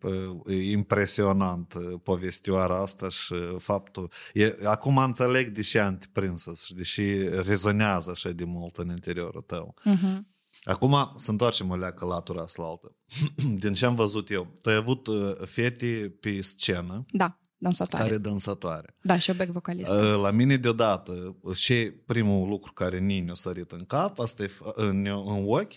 e 0.46 0.70
impresionant, 0.70 1.74
e, 1.74 1.98
povestioara 1.98 2.80
asta 2.80 3.08
și 3.08 3.34
faptul... 3.58 4.10
E, 4.32 4.56
acum 4.64 4.98
înțeleg 4.98 5.48
de 5.48 5.60
ce 5.60 5.78
antiprinsă 5.78 6.52
și 6.64 6.74
de 6.74 6.82
ce 6.82 7.28
rezonează 7.46 8.10
așa 8.10 8.30
de 8.30 8.44
mult 8.44 8.76
în 8.76 8.88
interiorul 8.88 9.42
tău. 9.42 9.74
Uh-huh. 9.80 10.18
Acum 10.64 11.12
să 11.16 11.30
întoarcem 11.30 11.70
o 11.70 11.76
leacă 11.76 12.04
latura 12.04 12.42
asta 12.42 12.62
la 12.62 12.68
altă. 12.68 12.96
Din 13.62 13.72
ce 13.72 13.86
am 13.86 13.94
văzut 13.94 14.30
eu, 14.30 14.52
tu 14.62 14.68
ai 14.68 14.74
avut 14.74 15.06
uh, 15.06 15.32
fete 15.44 16.16
pe 16.20 16.40
scenă 16.40 17.04
Da, 17.12 17.38
dansatoare. 17.56 18.04
care 18.04 18.18
dansatoare. 18.18 18.96
Da, 19.02 19.18
și 19.18 19.30
eu 19.30 19.36
back 19.36 19.50
vocalist. 19.50 19.92
Uh, 19.92 20.18
La 20.22 20.30
mine 20.30 20.56
deodată, 20.56 21.36
și 21.54 21.74
primul 22.06 22.48
lucru 22.48 22.72
care 22.72 22.98
ni 22.98 23.30
a 23.30 23.34
sărit 23.34 23.70
în 23.72 23.84
cap, 23.84 24.18
asta 24.18 24.42
e, 24.42 24.46
f- 24.46 24.72
în, 24.74 25.06
în 25.06 25.44
ochi, 25.46 25.72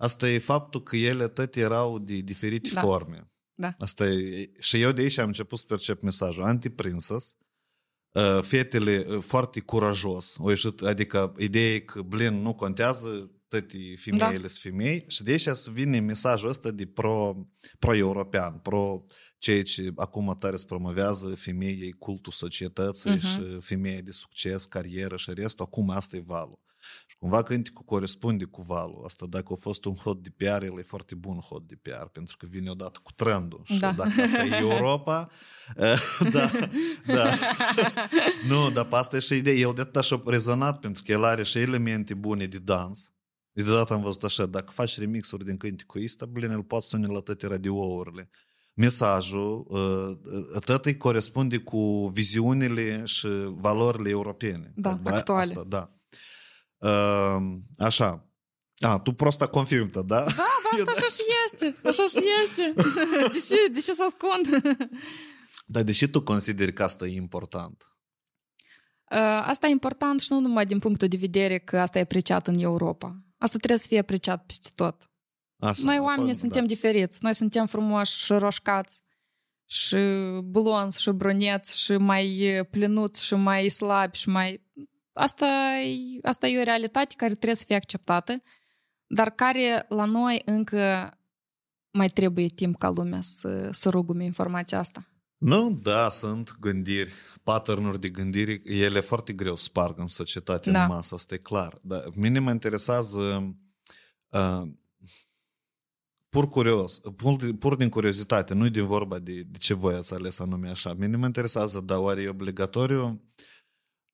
asta 0.00 0.28
e 0.28 0.38
faptul 0.38 0.82
că 0.82 0.96
ele 0.96 1.28
tot 1.28 1.56
erau 1.56 1.98
de 1.98 2.14
diferite 2.16 2.70
Da. 2.72 2.80
forme. 2.80 3.30
Da. 3.54 3.74
Asta 3.78 4.06
e, 4.06 4.50
și 4.58 4.80
eu 4.80 4.92
de 4.92 5.00
aici 5.00 5.18
am 5.18 5.26
început 5.26 5.58
să 5.58 5.64
percep 5.68 6.02
mesajul 6.02 6.42
anti-princess, 6.42 7.36
uh, 8.12 8.38
fetele 8.42 9.06
uh, 9.08 9.18
foarte 9.22 9.60
curajos, 9.60 10.34
o 10.38 10.48
ieșit, 10.50 10.80
adică 10.82 11.34
ideea 11.38 11.74
e 11.74 11.78
că, 11.78 12.02
blin, 12.02 12.34
nu 12.42 12.54
contează, 12.54 13.30
toate 13.48 13.78
femeile 13.96 14.38
Da. 14.42 14.48
sunt 14.48 14.60
femei 14.74 15.04
și 15.08 15.22
de 15.22 15.30
aici 15.30 15.40
să 15.48 15.70
vine 15.70 16.00
mesajul 16.00 16.48
ăsta 16.48 16.70
de 16.70 16.86
pro, 16.86 17.36
pro-european, 17.78 18.58
pro 18.58 19.04
ceea 19.38 19.62
ce 19.62 19.92
acum 19.96 20.36
tare 20.40 20.56
se 20.56 20.64
promovează 20.66 21.34
femeii, 21.34 21.92
cultul 21.92 22.32
societății 22.32 23.10
Mhm. 23.10 23.20
și 23.26 23.56
femeia 23.60 24.00
de 24.00 24.10
succes, 24.10 24.64
carieră 24.64 25.16
și 25.16 25.30
restul, 25.34 25.64
acum 25.64 25.90
asta 25.90 26.16
e 26.16 26.22
valul. 26.26 26.58
Și 27.20 27.26
cumva 27.26 27.42
cânticul 27.42 27.84
corespunde 27.84 28.44
cu 28.44 28.62
valul. 28.62 29.02
Asta 29.04 29.26
dacă 29.28 29.52
a 29.52 29.54
fost 29.54 29.84
un 29.84 29.94
hot 29.94 30.22
de 30.22 30.30
PR, 30.36 30.62
el 30.62 30.78
e 30.78 30.82
foarte 30.82 31.14
bun 31.14 31.38
hot 31.38 31.68
de 31.68 31.78
PR, 31.82 32.06
pentru 32.12 32.36
că 32.36 32.46
vine 32.50 32.70
odată 32.70 32.98
cu 33.02 33.12
trendul. 33.12 33.60
Și 33.64 33.78
Da. 33.78 33.92
dacă 33.92 34.22
asta 34.22 34.44
e 34.44 34.56
Europa, 34.56 35.28
eh, 35.76 36.18
da, 36.32 36.50
da. 37.06 37.30
nu, 38.48 38.70
dar 38.70 38.84
pe 38.84 38.96
asta 38.96 39.16
e 39.16 39.20
și 39.20 39.36
ideea. 39.36 39.56
El 39.56 39.72
de 39.74 39.80
atât 39.80 39.96
așa 39.96 40.22
a 40.26 40.30
rezonat, 40.30 40.78
pentru 40.78 41.02
că 41.06 41.12
el 41.12 41.24
are 41.24 41.42
și 41.42 41.58
elemente 41.58 42.14
bune 42.14 42.46
de 42.46 42.58
dans. 42.58 43.12
De 43.52 43.62
deodată 43.62 43.92
am 43.92 44.02
văzut 44.02 44.22
așa, 44.24 44.46
dacă 44.46 44.70
faci 44.72 44.98
remixuri 44.98 45.44
din 45.44 45.56
cânticul 45.56 46.02
ăsta, 46.04 46.26
blin, 46.26 46.50
el 46.50 46.62
poate 46.62 46.84
sune 46.86 47.06
la 47.06 47.20
toate 47.20 47.46
radiourile. 47.46 48.30
Mesajul, 48.74 49.66
uh, 49.68 50.60
tot 50.64 50.84
îi 50.86 50.96
corespunde 50.96 51.58
cu 51.58 52.06
viziunile 52.14 53.04
și 53.04 53.28
valorile 53.48 54.10
europene. 54.10 54.72
Da, 54.76 54.92
Ba- 54.92 55.10
actuale. 55.10 55.40
Asta, 55.40 55.64
da. 55.68 55.94
Uh, 56.80 57.36
așa. 57.78 58.24
A, 58.78 58.98
tu 58.98 59.12
prosta 59.12 59.46
confirmă, 59.46 59.90
da? 60.02 60.02
Da, 60.02 60.24
asta 60.24 60.90
așa 60.96 61.06
și 61.08 61.22
este. 61.44 61.88
Așa 61.88 62.06
și 62.06 62.24
este. 62.44 62.72
De 63.32 63.38
ce, 63.48 63.72
de 63.72 63.80
ce 63.80 63.92
să 63.92 64.02
ascund? 64.04 64.62
Dar 65.66 65.82
deși 65.82 66.08
tu 66.08 66.22
consideri 66.22 66.72
că 66.72 66.82
asta 66.82 67.06
e 67.06 67.14
important. 67.16 67.84
Uh, 69.10 69.18
Asta 69.46 69.66
e 69.66 69.70
important 69.70 70.20
și 70.20 70.32
nu 70.32 70.40
numai 70.40 70.64
din 70.64 70.78
punctul 70.78 71.08
de 71.08 71.16
vedere 71.16 71.58
că 71.58 71.78
asta 71.78 71.98
e 71.98 72.02
apreciat 72.02 72.46
în 72.46 72.58
Europa. 72.58 73.24
Asta 73.38 73.56
trebuie 73.56 73.78
să 73.78 73.86
fie 73.88 73.98
apreciat 73.98 74.44
peste 74.46 74.68
tot. 74.74 75.10
Așa, 75.58 75.80
Noi 75.84 75.94
apoi, 75.94 76.06
oamenii 76.06 76.32
da. 76.32 76.38
suntem 76.38 76.66
diferiți. 76.66 77.18
Noi 77.22 77.34
suntem 77.34 77.66
frumoși 77.66 78.24
și 78.24 78.32
roșcați. 78.32 79.02
și 79.66 79.96
blonzi 80.44 81.02
și 81.02 81.10
bruneți 81.10 81.80
și 81.80 81.92
mai 81.92 82.60
plinuți 82.70 83.24
și 83.24 83.34
mai 83.34 83.68
slabi 83.68 84.16
și 84.16 84.28
mai... 84.28 84.68
Asta 85.12 85.46
e, 85.84 86.18
asta 86.22 86.48
e 86.48 86.60
o 86.60 86.62
realitate 86.62 87.14
care 87.16 87.34
trebuie 87.34 87.54
să 87.54 87.64
fie 87.66 87.76
acceptată, 87.76 88.42
dar 89.06 89.30
care 89.30 89.84
la 89.88 90.04
noi 90.04 90.42
încă 90.44 91.10
mai 91.90 92.08
trebuie 92.08 92.46
timp 92.46 92.78
ca 92.78 92.88
lumea 92.88 93.20
să, 93.20 93.68
să 93.72 93.88
rugume 93.88 94.24
informația 94.24 94.78
asta. 94.78 95.10
Nu, 95.36 95.70
da, 95.70 96.08
sunt 96.08 96.56
gândiri, 96.60 97.12
pattern 97.42 98.00
de 98.00 98.08
gândire, 98.08 98.60
ele 98.64 99.00
foarte 99.00 99.32
greu 99.32 99.56
sparg 99.56 99.98
în 99.98 100.06
societate, 100.06 100.70
da. 100.70 100.82
în 100.82 100.88
masă, 100.88 101.14
asta 101.14 101.34
e 101.34 101.38
clar. 101.38 101.78
Dar 101.82 102.04
mine 102.14 102.38
mă 102.38 102.50
interesează 102.50 103.54
uh, 104.28 104.62
pur 106.28 106.48
curios, 106.48 106.98
pur, 107.16 107.54
pur 107.58 107.76
din 107.76 107.88
curiozitate, 107.88 108.54
nu 108.54 108.68
din 108.68 108.84
vorba 108.84 109.18
de, 109.18 109.42
de 109.42 109.58
ce 109.58 109.74
voi 109.74 109.94
ați 109.94 110.14
ales 110.14 110.38
anume 110.38 110.68
așa. 110.68 110.94
Mine 110.94 111.16
mă 111.16 111.26
interesează, 111.26 111.80
dar 111.80 111.98
oare 111.98 112.22
e 112.22 112.28
obligatoriu? 112.28 113.24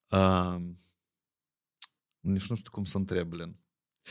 Uh, 0.09 0.55
nici 2.31 2.49
nu 2.49 2.55
știu 2.55 2.71
cum 2.71 2.83
să 2.83 2.97
întreb, 2.97 3.31
Len. 3.33 3.59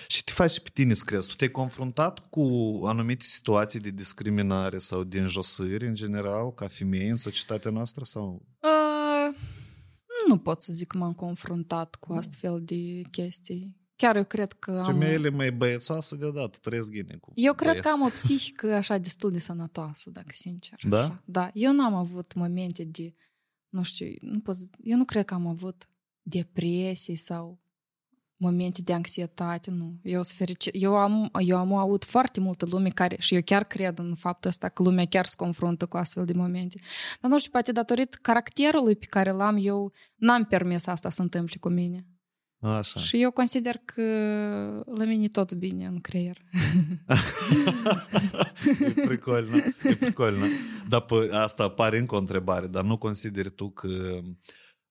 Și 0.08 0.24
te 0.24 0.32
faci 0.32 0.60
pe 0.60 0.68
tine 0.72 0.94
să 0.94 1.02
crezi. 1.04 1.28
Tu 1.28 1.34
te-ai 1.34 1.50
confruntat 1.50 2.28
cu 2.28 2.42
anumite 2.84 3.24
situații 3.24 3.80
de 3.80 3.90
discriminare 3.90 4.78
sau 4.78 5.04
de 5.04 5.20
înjosări 5.20 5.86
în 5.86 5.94
general, 5.94 6.54
ca 6.54 6.68
femeie 6.68 7.10
în 7.10 7.16
societatea 7.16 7.70
noastră? 7.70 8.04
sau? 8.04 8.46
Uh, 8.60 9.36
nu 10.28 10.38
pot 10.38 10.62
să 10.62 10.72
zic 10.72 10.86
că 10.86 10.98
m-am 10.98 11.12
confruntat 11.14 11.94
cu 11.94 12.12
astfel 12.12 12.62
de 12.64 13.02
chestii. 13.10 13.76
Chiar 13.96 14.16
eu 14.16 14.24
cred 14.24 14.52
că 14.52 14.70
am... 14.70 14.84
Femeile 14.84 15.28
mai 15.30 15.52
băiețoasă 15.52 16.16
deodată 16.16 16.58
trăiesc 16.60 16.90
ghine 16.90 17.16
cu 17.20 17.32
Eu 17.34 17.54
cred 17.54 17.68
băieți. 17.68 17.86
că 17.86 17.92
am 17.92 18.02
o 18.02 18.08
psihică 18.08 18.74
așa 18.74 18.98
destul 18.98 19.30
de 19.30 19.38
sănătoasă, 19.38 20.10
dacă 20.10 20.30
sincer. 20.32 20.78
Da? 20.88 21.02
Așa. 21.02 21.22
Da. 21.24 21.50
Eu 21.52 21.72
n-am 21.72 21.94
avut 21.94 22.34
momente 22.34 22.84
de, 22.84 23.14
nu 23.68 23.82
știu, 23.82 24.06
nu 24.20 24.40
pot, 24.40 24.56
eu 24.82 24.96
nu 24.96 25.04
cred 25.04 25.24
că 25.24 25.34
am 25.34 25.46
avut 25.46 25.88
depresii 26.22 27.16
sau 27.16 27.60
momente 28.36 28.82
de 28.82 28.92
anxietate, 28.92 29.70
nu. 29.70 29.98
Eu 30.02 30.22
sunt 30.22 30.38
fericit. 30.38 30.74
Eu 30.76 30.96
am, 30.96 31.30
eu 31.38 31.58
am 31.58 31.72
avut 31.72 32.04
foarte 32.04 32.40
multă 32.40 32.66
lume 32.70 32.88
care, 32.88 33.16
și 33.18 33.34
eu 33.34 33.40
chiar 33.44 33.64
cred 33.64 33.98
în 33.98 34.14
faptul 34.14 34.50
ăsta 34.50 34.68
că 34.68 34.82
lumea 34.82 35.04
chiar 35.04 35.26
se 35.26 35.34
confruntă 35.36 35.86
cu 35.86 35.96
astfel 35.96 36.24
de 36.24 36.32
momente. 36.32 36.80
Dar 37.20 37.30
nu 37.30 37.38
știu, 37.38 37.50
poate 37.50 37.72
datorită 37.72 38.18
caracterului 38.22 38.96
pe 38.96 39.06
care 39.08 39.30
l-am, 39.30 39.56
eu 39.60 39.92
n-am 40.14 40.44
permis 40.44 40.86
asta 40.86 41.10
să 41.10 41.22
întâmple 41.22 41.56
cu 41.60 41.68
mine. 41.68 42.06
Așa. 42.60 43.00
Și 43.00 43.22
eu 43.22 43.30
consider 43.30 43.80
că 43.84 44.02
la 44.94 45.04
mine 45.04 45.24
e 45.24 45.28
tot 45.28 45.52
bine 45.52 45.86
în 45.86 46.00
creier. 46.00 46.36
e 48.96 49.06
pricolnă, 49.06 49.56
e 49.82 49.94
pricolnă. 49.94 50.44
Dar 50.88 51.00
pe, 51.00 51.28
asta 51.32 51.62
apare 51.62 51.98
încă 51.98 52.14
o 52.14 52.18
întrebare, 52.18 52.66
dar 52.66 52.84
nu 52.84 52.98
consideri 52.98 53.50
tu 53.50 53.70
că 53.70 54.20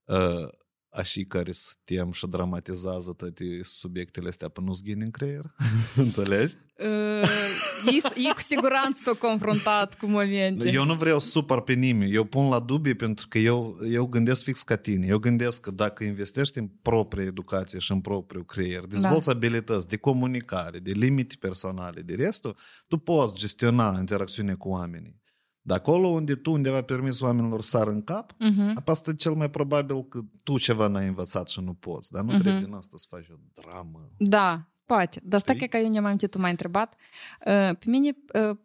uh, 0.04 0.50
așa 0.96 1.22
care 1.28 1.52
suntem 1.52 2.12
și 2.12 2.28
dramatizează 2.28 3.14
toate 3.18 3.60
subiectele 3.62 4.28
astea 4.28 4.48
până 4.48 4.68
nu-ți 4.68 4.90
în 4.90 5.12
creier? 5.12 5.54
Înțelegi? 5.96 6.56
Uh, 6.80 7.30
e, 7.86 8.28
e 8.28 8.34
cu 8.34 8.40
siguranță 8.40 9.02
s-o 9.04 9.16
confruntat 9.16 9.98
cu 9.98 10.06
momente. 10.06 10.72
Eu 10.72 10.86
nu 10.86 10.94
vreau 10.94 11.20
supăr 11.20 11.62
pe 11.62 11.74
nimeni. 11.74 12.14
Eu 12.14 12.24
pun 12.24 12.50
la 12.50 12.60
dubii 12.60 12.94
pentru 12.94 13.28
că 13.30 13.38
eu, 13.38 13.78
eu 13.92 14.06
gândesc 14.06 14.44
fix 14.44 14.64
ca 14.64 14.76
tine. 14.76 15.08
Eu 15.08 15.18
gândesc 15.18 15.62
că 15.62 15.72
dacă 15.72 16.04
investești 16.04 16.58
în 16.58 16.68
propria 16.82 17.26
educație 17.26 17.80
și 17.80 17.92
în 17.92 18.02
propriul 18.02 18.46
creier, 18.46 18.82
dezvolți 18.82 19.26
da. 19.26 19.32
abilități 19.32 19.88
de 19.88 19.98
comunicare, 19.98 20.80
de 20.80 20.92
limite 20.92 21.36
personale, 21.40 22.02
de 22.02 22.16
restul, 22.16 22.58
tu 22.88 22.98
poți 22.98 23.36
gestiona 23.36 23.96
interacțiunea 24.00 24.56
cu 24.56 24.70
oamenii. 24.70 25.24
Dar 25.68 25.78
acolo 25.78 26.08
unde 26.08 26.36
tu 26.36 26.52
undeva 26.52 26.82
permis 26.82 27.22
oamenilor 27.22 27.62
să 27.62 27.70
sară 27.70 27.90
în 27.90 28.04
cap, 28.04 28.32
uh-huh. 28.32 28.84
asta 28.86 29.10
e 29.10 29.14
cel 29.14 29.34
mai 29.34 29.50
probabil 29.50 30.04
că 30.04 30.20
tu 30.44 30.58
ceva 30.58 30.88
n-ai 30.88 31.08
învățat 31.08 31.50
și 31.50 31.62
nu 31.62 31.74
poți. 31.74 32.12
Dar 32.12 32.24
nu 32.24 32.32
uh-huh. 32.32 32.40
trebuie 32.40 32.64
din 32.64 32.74
asta 32.74 32.98
să 32.98 33.06
faci 33.10 33.28
o 33.30 33.62
dramă. 33.62 34.12
Da, 34.18 34.68
poate. 34.86 35.22
Dar 35.24 35.40
stai 35.40 35.56
că 35.56 35.78
eu 35.78 35.90
ne-am 35.90 36.06
amintit, 36.06 36.32
tu 36.32 36.40
m-ai 36.40 36.50
întrebat. 36.50 36.96
Pe 37.44 37.78
mine 37.86 38.18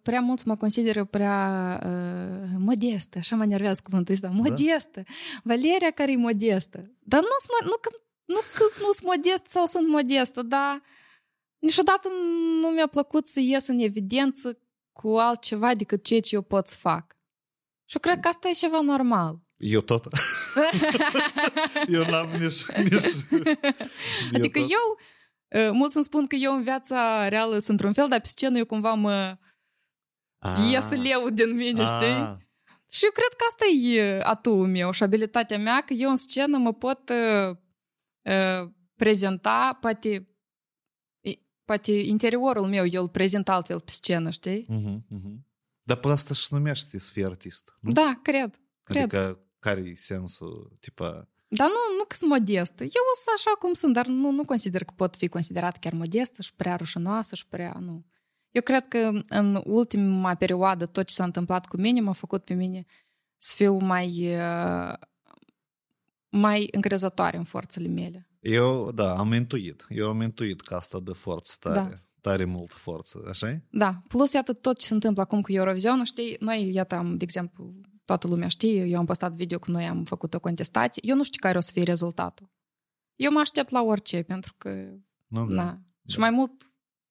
prea 0.02 0.20
mulți 0.20 0.48
mă 0.48 0.56
consideră 0.56 1.04
prea 1.04 1.80
uh, 1.84 2.48
modestă. 2.58 3.18
Așa 3.18 3.36
mă 3.36 3.44
nervează 3.44 3.80
cuvântul 3.84 4.14
ăsta. 4.14 4.28
Modestă. 4.28 5.02
Da? 5.04 5.12
Valeria 5.42 5.90
care 5.90 6.12
e 6.12 6.16
modestă. 6.16 6.90
Dar 6.98 7.20
nu, 7.20 7.28
nu, 7.64 7.70
nu, 8.24 8.38
nu, 8.58 8.66
nu 8.86 8.92
sunt 8.92 9.16
modest 9.16 9.46
sau 9.48 9.66
sunt 9.66 9.88
modestă, 9.88 10.42
dar 10.42 10.82
niciodată 11.58 12.08
nu 12.60 12.68
mi-a 12.68 12.86
plăcut 12.86 13.26
să 13.26 13.40
ies 13.40 13.66
în 13.66 13.78
evidență 13.78 14.58
cu 14.92 15.08
altceva 15.08 15.74
decât 15.74 16.04
ceea 16.04 16.20
ce 16.20 16.34
eu 16.34 16.42
pot 16.42 16.68
să 16.68 16.76
fac. 16.76 17.16
Și 17.84 17.96
eu 17.96 18.00
cred 18.00 18.22
că 18.22 18.28
asta 18.28 18.48
e 18.48 18.52
ceva 18.52 18.80
normal. 18.80 19.40
Eu 19.56 19.80
tot. 19.80 20.06
eu 21.96 22.04
n-am 22.04 22.28
nici... 22.30 22.64
nici... 22.64 23.04
Adică 24.34 24.58
eu, 24.58 24.98
eu, 25.48 25.74
mulți 25.74 25.96
îmi 25.96 26.04
spun 26.04 26.26
că 26.26 26.34
eu 26.34 26.54
în 26.54 26.62
viața 26.62 27.28
reală 27.28 27.52
sunt 27.52 27.68
într-un 27.68 27.92
fel, 27.92 28.08
dar 28.08 28.20
pe 28.20 28.28
scenă 28.28 28.58
eu 28.58 28.66
cumva 28.66 28.94
mă 28.94 29.38
ah. 30.38 30.70
ies 30.70 30.88
leu 30.90 31.28
din 31.28 31.56
mine, 31.56 31.82
ah. 31.82 31.86
știi? 31.86 32.48
Și 32.92 33.04
eu 33.04 33.10
cred 33.10 33.32
că 33.36 33.44
asta 33.46 33.66
e 33.66 34.20
atul 34.22 34.66
meu 34.66 34.90
și 34.90 35.02
abilitatea 35.02 35.58
mea, 35.58 35.80
că 35.80 35.92
eu 35.92 36.10
în 36.10 36.16
scenă 36.16 36.58
mă 36.58 36.72
pot 36.72 37.08
uh, 37.08 37.56
uh, 38.22 38.70
prezenta, 38.96 39.78
poate 39.80 40.29
poate 41.70 41.92
interiorul 41.92 42.66
meu 42.66 42.86
eu 42.86 43.02
îl 43.02 43.08
prezint 43.08 43.48
altfel 43.48 43.80
pe 43.80 43.90
scenă, 43.90 44.30
știi? 44.30 44.66
Uh-huh, 44.70 45.16
uh-huh. 45.16 45.36
Dar 45.82 45.96
pe 45.96 46.08
asta 46.08 46.34
și 46.34 46.46
numește 46.50 46.98
să 46.98 47.12
fii 47.12 47.24
artist. 47.24 47.76
Nu? 47.80 47.92
Da, 47.92 48.20
cred. 48.22 48.60
cred. 48.82 49.02
Adică 49.02 49.40
care 49.58 49.80
e 49.80 49.94
sensul, 49.94 50.76
tipa... 50.80 51.28
Dar 51.48 51.68
nu, 51.68 51.96
nu 51.98 52.04
că 52.04 52.14
sunt 52.14 52.30
modestă. 52.30 52.82
Eu 52.82 52.90
sunt 52.90 53.34
așa 53.36 53.50
cum 53.58 53.72
sunt, 53.72 53.92
dar 53.92 54.06
nu, 54.06 54.30
nu 54.30 54.44
consider 54.44 54.84
că 54.84 54.92
pot 54.96 55.16
fi 55.16 55.28
considerat 55.28 55.78
chiar 55.78 55.92
modestă 55.92 56.42
și 56.42 56.54
prea 56.54 56.76
rușinoasă 56.76 57.34
și 57.34 57.46
prea... 57.46 57.76
Nu. 57.80 58.04
Eu 58.50 58.62
cred 58.62 58.88
că 58.88 59.22
în 59.28 59.62
ultima 59.64 60.34
perioadă 60.34 60.86
tot 60.86 61.06
ce 61.06 61.14
s-a 61.14 61.24
întâmplat 61.24 61.66
cu 61.66 61.76
mine 61.76 62.00
m-a 62.00 62.12
făcut 62.12 62.44
pe 62.44 62.54
mine 62.54 62.84
să 63.36 63.54
fiu 63.56 63.76
mai, 63.76 64.36
mai 66.28 66.68
încrezătoare 66.70 67.36
în 67.36 67.44
forțele 67.44 67.88
mele. 67.88 68.29
Eu, 68.40 68.92
da, 68.92 69.16
am 69.16 69.32
intuit. 69.32 69.86
Eu 69.88 70.08
am 70.08 70.20
intuit 70.20 70.60
că 70.60 70.74
asta 70.74 70.98
dă 70.98 71.12
forță 71.12 71.56
tare. 71.60 71.88
Da. 71.88 71.94
Tare 72.20 72.44
mult 72.44 72.72
forță, 72.72 73.24
așa 73.28 73.60
Da. 73.70 74.02
Plus, 74.08 74.32
iată, 74.32 74.52
tot 74.52 74.78
ce 74.78 74.86
se 74.86 74.94
întâmplă 74.94 75.22
acum 75.22 75.40
cu 75.40 75.52
Eurovision, 75.52 76.04
știi, 76.04 76.36
noi, 76.40 76.72
iată, 76.72 76.94
am, 76.94 77.16
de 77.16 77.24
exemplu, 77.24 77.74
toată 78.04 78.26
lumea 78.26 78.48
știe, 78.48 78.84
eu 78.84 78.98
am 78.98 79.04
postat 79.04 79.34
video 79.34 79.58
că 79.58 79.70
noi 79.70 79.84
am 79.84 80.04
făcut 80.04 80.34
o 80.34 80.40
contestație. 80.40 81.02
Eu 81.04 81.16
nu 81.16 81.24
știu 81.24 81.40
care 81.40 81.58
o 81.58 81.60
să 81.60 81.70
fie 81.72 81.82
rezultatul. 81.82 82.50
Eu 83.16 83.32
mă 83.32 83.38
aștept 83.40 83.70
la 83.70 83.82
orice, 83.82 84.22
pentru 84.22 84.54
că... 84.58 84.70
Nu, 85.26 85.46
da. 85.46 85.54
da. 85.54 85.78
Și 86.06 86.18
mai 86.18 86.30
mult, 86.30 86.52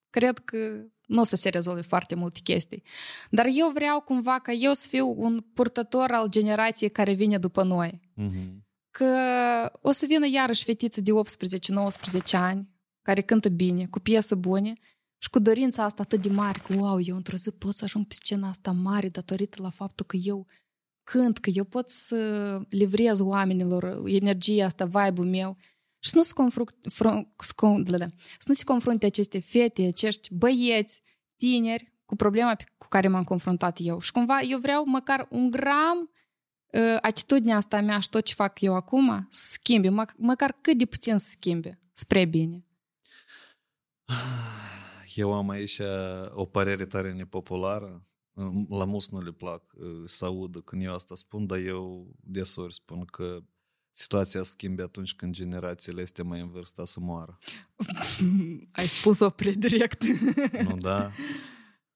cred 0.09 0.39
că 0.39 0.57
nu 1.05 1.21
o 1.21 1.23
să 1.23 1.35
se 1.35 1.49
rezolve 1.49 1.81
foarte 1.81 2.15
multe 2.15 2.39
chestii. 2.43 2.83
Dar 3.29 3.45
eu 3.51 3.69
vreau 3.69 4.01
cumva 4.01 4.39
ca 4.39 4.51
eu 4.51 4.73
să 4.73 4.87
fiu 4.87 5.13
un 5.17 5.45
purtător 5.53 6.11
al 6.11 6.29
generației 6.29 6.89
care 6.89 7.13
vine 7.13 7.37
după 7.37 7.63
noi. 7.63 7.99
Mm-hmm 8.17 8.67
că 8.91 9.09
o 9.81 9.91
să 9.91 10.05
vină 10.05 10.27
iarăși 10.27 10.63
fetiță 10.63 11.01
de 11.01 11.11
18-19 11.11 12.21
ani, 12.31 12.69
care 13.01 13.21
cântă 13.21 13.49
bine, 13.49 13.85
cu 13.85 13.99
piesă 13.99 14.35
bune, 14.35 14.73
și 15.21 15.29
cu 15.29 15.39
dorința 15.39 15.83
asta 15.83 16.01
atât 16.01 16.21
de 16.21 16.29
mare, 16.29 16.59
că, 16.59 16.75
wow, 16.75 16.99
eu 17.01 17.15
într-o 17.15 17.37
zi 17.37 17.51
pot 17.51 17.73
să 17.73 17.83
ajung 17.83 18.07
pe 18.07 18.13
scena 18.13 18.49
asta 18.49 18.71
mare 18.71 19.07
datorită 19.07 19.61
la 19.61 19.69
faptul 19.69 20.05
că 20.05 20.15
eu 20.15 20.47
cânt, 21.03 21.37
că 21.37 21.49
eu 21.49 21.63
pot 21.63 21.89
să 21.89 22.61
livrez 22.69 23.19
oamenilor 23.19 24.01
energia 24.05 24.65
asta, 24.65 24.85
vibe-ul 24.85 25.27
meu 25.27 25.57
și 25.99 26.09
să 26.09 26.17
nu 26.17 26.23
se, 26.23 26.33
confrunt, 26.33 26.75
să 28.37 28.45
nu 28.45 28.53
se 28.53 28.63
confrunte 28.63 29.05
aceste 29.05 29.39
fete, 29.39 29.85
acești 29.85 30.33
băieți, 30.33 31.01
tineri, 31.37 31.93
cu 32.05 32.15
problema 32.15 32.55
cu 32.77 32.87
care 32.87 33.07
m-am 33.07 33.23
confruntat 33.23 33.77
eu. 33.81 33.99
Și 33.99 34.11
cumva 34.11 34.41
eu 34.41 34.59
vreau 34.59 34.85
măcar 34.85 35.27
un 35.29 35.49
gram 35.49 36.09
atitudinea 37.01 37.55
asta 37.55 37.81
mea 37.81 37.99
și 37.99 38.09
tot 38.09 38.23
ce 38.23 38.33
fac 38.33 38.61
eu 38.61 38.75
acum 38.75 39.27
să 39.29 39.47
schimbe, 39.51 39.89
mă, 39.89 40.05
măcar 40.17 40.57
cât 40.61 40.77
de 40.77 40.85
puțin 40.85 41.17
să 41.17 41.29
schimbe, 41.29 41.81
spre 41.91 42.25
bine. 42.25 42.65
Eu 45.15 45.33
am 45.33 45.49
aici 45.49 45.79
o 46.29 46.45
părere 46.45 46.85
tare 46.85 47.13
nepopulară. 47.13 48.03
La 48.69 48.85
mulți 48.85 49.13
nu 49.13 49.21
le 49.21 49.31
plac 49.31 49.63
să 50.05 50.25
audă 50.25 50.59
când 50.59 50.83
eu 50.83 50.93
asta 50.93 51.15
spun, 51.15 51.45
dar 51.45 51.57
eu 51.57 52.13
desori 52.19 52.73
spun 52.73 53.05
că 53.05 53.43
situația 53.91 54.43
schimbe 54.43 54.81
atunci 54.81 55.13
când 55.13 55.33
generațiile 55.33 56.01
este 56.01 56.23
mai 56.23 56.39
în 56.39 56.49
vârstă 56.49 56.85
să 56.85 56.99
moară. 56.99 57.37
Ai 58.71 58.87
spus-o 58.87 59.29
predirect. 59.29 60.03
Nu, 60.63 60.75
da? 60.77 61.11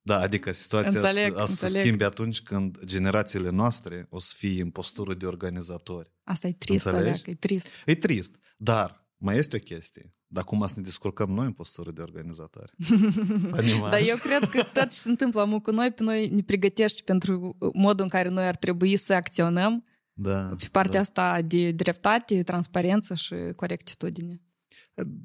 Da, 0.05 0.19
adică 0.19 0.51
situația 0.51 0.99
înțeleg, 0.99 1.35
să, 1.35 1.45
să 1.45 1.67
schimbe 1.67 2.05
atunci 2.05 2.41
când 2.41 2.83
generațiile 2.85 3.49
noastre 3.49 4.07
o 4.09 4.19
să 4.19 4.33
fie 4.37 4.61
în 4.61 4.69
postură 4.69 5.13
de 5.13 5.25
organizatori. 5.25 6.11
Asta 6.23 6.47
e 6.47 6.53
trist, 6.53 6.87
Aleac, 6.87 7.27
e 7.27 7.33
trist. 7.33 7.69
E 7.85 7.95
trist, 7.95 8.35
dar 8.57 9.07
mai 9.17 9.37
este 9.37 9.55
o 9.55 9.59
chestie. 9.59 10.09
Dar 10.27 10.43
cum 10.43 10.67
să 10.67 10.73
ne 10.75 10.81
descurcăm 10.81 11.29
noi 11.29 11.45
în 11.45 11.51
postură 11.51 11.91
de 11.91 12.01
organizatare? 12.01 12.71
Animaj. 13.59 13.91
Dar 13.91 14.01
eu 14.05 14.17
cred 14.17 14.49
că 14.49 14.63
tot 14.73 14.89
ce 14.89 14.97
se 14.97 15.09
întâmplă 15.09 15.41
acum 15.41 15.59
cu 15.59 15.71
noi, 15.71 15.91
pe 15.91 16.03
noi 16.03 16.29
ne 16.29 16.41
pregătește 16.41 17.01
pentru 17.05 17.57
modul 17.73 18.03
în 18.03 18.09
care 18.09 18.29
noi 18.29 18.45
ar 18.45 18.55
trebui 18.55 18.97
să 18.97 19.13
acționăm 19.13 19.85
da, 20.13 20.55
pe 20.57 20.67
partea 20.71 20.93
da. 20.93 20.99
asta 20.99 21.41
de 21.41 21.71
dreptate, 21.71 22.43
transparență 22.43 23.13
și 23.13 23.35
corectitudine. 23.55 24.41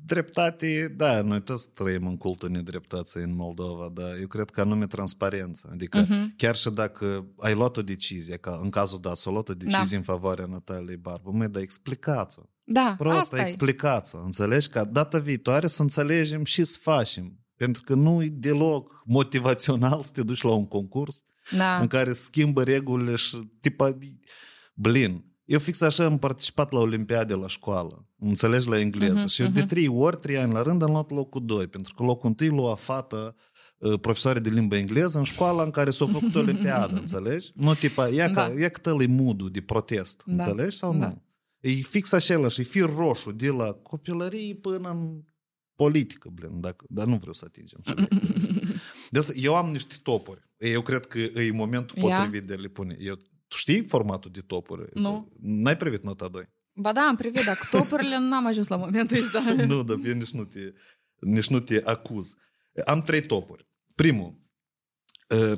Dreptate, 0.04 0.94
da, 0.96 1.22
noi 1.22 1.42
toți 1.42 1.70
trăim 1.70 2.06
în 2.06 2.16
cultul 2.16 2.50
nedreptății 2.50 3.20
în 3.22 3.34
Moldova, 3.34 3.88
dar 3.92 4.16
eu 4.20 4.26
cred 4.26 4.50
că 4.50 4.60
anume 4.60 4.86
transparență. 4.86 5.68
Adică 5.72 5.98
Mhm. 6.08 6.34
chiar 6.36 6.56
și 6.56 6.70
dacă 6.70 7.26
ai 7.38 7.54
luat 7.54 7.76
o 7.76 7.82
decizie, 7.82 8.36
ca 8.36 8.58
în 8.62 8.70
cazul 8.70 9.00
dat, 9.00 9.16
s-a 9.16 9.30
luat 9.30 9.48
o 9.48 9.54
decizie 9.54 9.96
în 9.96 10.02
favoarea 10.02 10.46
Nataliei 10.46 10.96
Barbu, 10.96 11.36
măi, 11.36 11.48
dar 11.48 11.62
explicați-o. 11.62 12.42
Da, 12.64 12.94
Prost, 12.98 13.16
asta 13.16 13.38
e. 13.38 13.40
explicați-o. 13.40 14.18
Înțelegi? 14.24 14.68
Ca 14.68 14.84
data 14.84 15.18
viitoare 15.18 15.66
să 15.66 15.82
înțelegem 15.82 16.44
și 16.44 16.64
să 16.64 16.78
facem. 16.80 17.38
Pentru 17.56 17.82
că 17.84 17.94
nu 17.94 18.22
e 18.22 18.28
deloc 18.28 19.02
motivațional 19.04 20.02
să 20.02 20.12
te 20.14 20.22
duci 20.22 20.42
la 20.42 20.50
un 20.50 20.66
concurs 20.66 21.22
Da. 21.56 21.78
în 21.78 21.86
care 21.86 22.12
se 22.12 22.20
schimbă 22.22 22.62
regulile 22.62 23.14
și 23.14 23.50
tipa, 23.60 23.98
blin. 24.74 25.27
Eu 25.48 25.58
fix 25.58 25.80
așa 25.80 26.04
am 26.04 26.18
participat 26.18 26.72
la 26.72 26.78
Olimpiade 26.78 27.34
la 27.34 27.48
școală, 27.48 28.06
înțelegi, 28.18 28.68
la 28.68 28.78
engleză. 28.80 29.12
Mhm, 29.18 29.26
și 29.26 29.42
eu 29.42 29.48
de 29.48 29.62
trei 29.62 29.86
ori, 29.88 30.16
trei 30.16 30.36
ani 30.38 30.52
la 30.52 30.62
rând, 30.62 30.82
am 30.82 30.90
luat 30.90 31.10
locul 31.10 31.44
doi, 31.44 31.66
pentru 31.66 31.94
că 31.94 32.02
locul 32.02 32.28
întâi 32.28 32.48
lua 32.48 32.74
fată 32.74 33.34
uh, 33.78 34.00
profesoare 34.00 34.38
de 34.38 34.48
limbă 34.48 34.76
engleză 34.76 35.18
în 35.18 35.24
școala 35.24 35.62
în 35.62 35.70
care 35.70 35.90
s-a 35.90 36.06
făcut 36.06 36.34
Olimpiada, 36.44 36.96
înțelegi? 36.98 37.50
Nu 37.54 37.74
tipa, 37.74 38.08
ia, 38.08 38.28
Da. 38.28 38.46
că, 38.48 38.60
ia 38.60 38.68
că 38.68 38.78
tăl 38.80 39.06
modul 39.08 39.50
de 39.50 39.60
protest, 39.60 40.22
Da. 40.26 40.32
înțelegi 40.32 40.76
sau 40.76 40.92
Da. 40.98 41.06
nu? 41.06 41.22
E 41.60 41.70
fix 41.70 42.12
același, 42.12 42.60
e 42.60 42.64
fir 42.64 42.94
roșu 42.96 43.32
de 43.32 43.48
la 43.48 43.72
copilărie 43.72 44.54
până 44.54 44.88
în 44.90 45.22
politică, 45.74 46.30
blin, 46.32 46.60
dacă, 46.60 46.84
dar 46.88 47.06
nu 47.06 47.16
vreau 47.16 47.32
să 47.32 47.44
atingem 47.46 47.80
subiectul 47.84 48.32
ăsta. 48.36 48.54
De 49.10 49.18
asta, 49.18 49.32
eu 49.36 49.54
am 49.56 49.70
niște 49.70 49.94
topuri. 50.02 50.46
Eu 50.58 50.82
cred 50.82 51.06
că 51.06 51.18
e 51.18 51.50
momentul 51.52 51.96
Ia. 51.98 52.02
potrivit 52.16 52.46
de 52.46 52.52
a 52.52 52.56
le 52.56 52.68
pune. 52.68 52.96
Eu, 53.00 53.16
tu 53.48 53.56
știi 53.56 53.84
formatul 53.84 54.30
de 54.30 54.40
topuri? 54.40 54.88
Nu. 54.94 55.32
N-ai 55.40 55.76
privit 55.76 56.02
nota 56.02 56.28
2? 56.28 56.48
Ba 56.74 56.92
da, 56.92 57.00
am 57.00 57.16
privit, 57.16 57.44
dar 57.44 57.54
cu 57.56 57.66
topurile 57.76 58.18
n-am 58.18 58.46
ajuns 58.46 58.68
la 58.68 58.76
momentul 58.76 59.16
ăsta. 59.16 59.52
nu, 59.66 59.82
dar 59.82 59.96
eu 60.04 60.14
nici 60.14 60.30
nu 60.30 60.44
te, 60.44 60.72
nici 61.20 61.48
nu 61.48 61.60
te 61.60 61.80
acuz. 61.84 62.34
Am 62.86 63.00
trei 63.00 63.22
topuri. 63.22 63.66
Primul, 63.94 64.46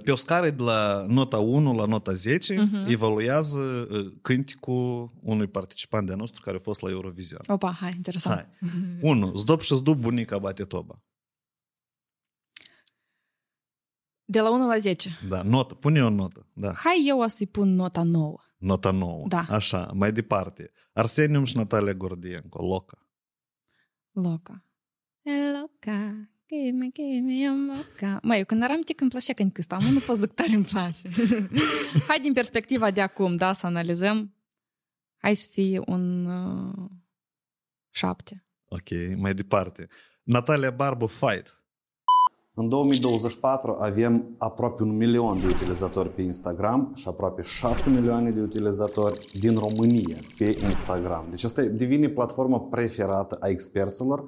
pe 0.04 0.10
o 0.12 0.16
scară 0.16 0.50
de 0.50 0.62
la 0.62 1.04
nota 1.08 1.38
1 1.38 1.74
la 1.74 1.84
nota 1.84 2.12
10, 2.12 2.54
Mhm. 2.60 2.90
evaluează 2.90 3.58
uh, 3.90 4.12
cânticul 4.22 5.12
unui 5.22 5.46
participant 5.46 6.06
de-a 6.06 6.16
nostru 6.16 6.40
care 6.44 6.56
a 6.56 6.60
fost 6.60 6.80
la 6.80 6.90
Eurovision. 6.90 7.40
Opa, 7.46 7.72
hai, 7.72 7.92
interesant. 7.96 8.36
Hai. 8.60 8.68
1. 9.00 9.36
Zdop 9.36 9.60
și 9.62 9.74
zdup 9.76 9.96
bunica 9.96 10.38
bate 10.38 10.64
toba. 10.64 11.02
De 14.30 14.40
la 14.40 14.50
1 14.50 14.66
la 14.66 14.78
10. 14.78 15.18
Da, 15.28 15.42
notă. 15.42 15.74
Pune 15.74 16.04
o 16.04 16.08
notă. 16.08 16.46
Da. 16.52 16.72
Hai 16.72 17.04
eu 17.06 17.20
o 17.20 17.26
să-i 17.26 17.46
pun 17.46 17.74
nota 17.74 18.02
9. 18.02 18.38
Nota 18.58 18.90
nouă. 18.90 19.24
Da. 19.28 19.44
Așa, 19.48 19.90
mai 19.94 20.12
departe. 20.12 20.70
Arsenium 20.92 21.44
și 21.44 21.56
Natalia 21.56 21.92
Gordienco, 21.92 22.62
Loca. 22.66 23.06
Loca. 24.12 24.64
E 25.22 25.30
loca. 25.60 26.28
Give 26.46 26.70
me, 26.70 26.88
give 26.92 27.20
me 27.20 27.46
a 27.46 27.52
moca. 27.52 28.20
Măi, 28.22 28.38
eu 28.38 28.44
când 28.44 28.62
eram 28.62 28.76
mic 28.86 29.00
îmi 29.00 29.10
plăcea 29.10 29.32
când 29.32 29.56
ăsta, 29.58 29.76
mă, 29.76 29.88
nu 29.92 29.98
pot 30.06 30.16
zic 30.16 30.32
tare 30.32 30.52
îmi 30.52 30.64
place. 30.64 31.08
Hai 32.08 32.18
din 32.22 32.32
perspectiva 32.32 32.90
de 32.90 33.00
acum, 33.00 33.36
da, 33.36 33.52
să 33.52 33.66
analizăm. 33.66 34.34
Hai 35.16 35.34
să 35.34 35.48
fie 35.50 35.80
un 35.86 36.26
uh, 36.26 36.90
șapte. 37.90 38.46
Ok, 38.64 39.16
mai 39.16 39.34
departe. 39.34 39.88
Natalia 40.22 40.70
Barbu, 40.70 41.06
Fight. 41.06 41.59
În 42.60 42.68
2024 42.68 43.76
avem 43.78 44.34
aproape 44.38 44.82
un 44.82 44.96
milion 44.96 45.40
de 45.40 45.46
utilizatori 45.46 46.14
pe 46.14 46.22
Instagram 46.22 46.92
și 46.94 47.08
aproape 47.08 47.42
6 47.42 47.90
milioane 47.90 48.30
de 48.30 48.40
utilizatori 48.40 49.38
din 49.38 49.58
România 49.58 50.16
pe 50.38 50.58
Instagram. 50.66 51.26
Deci 51.30 51.44
asta 51.44 51.62
devine 51.62 52.08
platforma 52.08 52.60
preferată 52.60 53.36
a 53.40 53.48
experților 53.48 54.24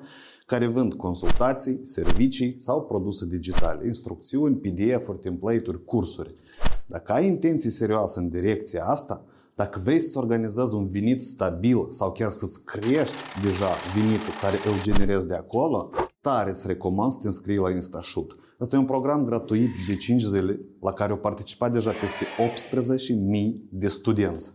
care 0.47 0.66
vând 0.66 0.95
consultații, 0.95 1.80
servicii 1.83 2.59
sau 2.59 2.83
produse 2.83 3.26
digitale, 3.26 3.87
instrucțiuni, 3.87 4.57
PDF-uri, 4.57 5.18
template-uri, 5.18 5.85
cursuri. 5.85 6.35
Dacă 6.87 7.12
ai 7.12 7.26
intenții 7.26 7.70
serioase 7.70 8.20
în 8.20 8.28
direcția 8.28 8.85
asta, 8.85 9.24
dacă 9.55 9.80
vrei 9.85 9.99
să-ți 9.99 10.18
organizezi 10.18 10.74
un 10.74 10.89
venit 10.89 11.22
stabil 11.22 11.87
sau 11.91 12.12
chiar 12.12 12.30
să-ți 12.30 12.64
crești 12.64 13.16
deja 13.43 13.68
venitul 13.95 14.33
care 14.41 14.57
îl 14.57 14.83
generezi 14.83 15.26
de 15.26 15.35
acolo, 15.35 15.91
tare 16.23 16.51
îți 16.51 16.66
recomand 16.66 17.11
să 17.11 17.18
te 17.20 17.27
înscrii 17.27 17.57
la 17.57 17.70
InstaShoot. 17.70 18.37
Asta 18.59 18.77
e 18.77 18.79
un 18.79 18.85
program 18.85 19.25
gratuit 19.25 19.70
de 19.89 19.97
5 19.97 20.23
zile 20.23 20.61
la 20.81 20.93
care 20.93 21.12
au 21.12 21.18
participat 21.18 21.73
deja 21.73 21.93
peste 21.93 22.27
18.000 22.39 23.55
de 23.70 23.89
studenți. 23.89 24.53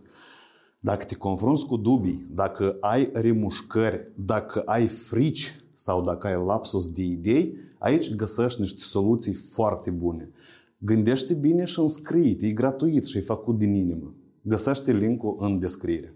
Dacă 0.80 1.04
te 1.04 1.14
confrunți 1.14 1.66
cu 1.66 1.76
dubii, 1.76 2.26
dacă 2.30 2.76
ai 2.80 3.08
remușcări, 3.12 4.12
dacă 4.16 4.62
ai 4.64 4.86
frici 4.86 5.56
sau 5.72 6.02
dacă 6.02 6.26
ai 6.26 6.44
lapsus 6.46 6.88
de 6.88 7.02
idei, 7.02 7.54
aici 7.78 8.14
găsești 8.14 8.60
niște 8.60 8.80
soluții 8.80 9.34
foarte 9.34 9.90
bune. 9.90 10.30
Gândește 10.78 11.34
bine 11.34 11.64
și 11.64 11.78
înscrie-te, 11.80 12.46
e 12.46 12.52
gratuit 12.52 13.04
și 13.06 13.18
e 13.18 13.20
făcut 13.20 13.58
din 13.58 13.74
inimă. 13.74 14.14
Găsește 14.42 14.92
linkul 14.92 15.34
în 15.38 15.58
descriere. 15.58 16.14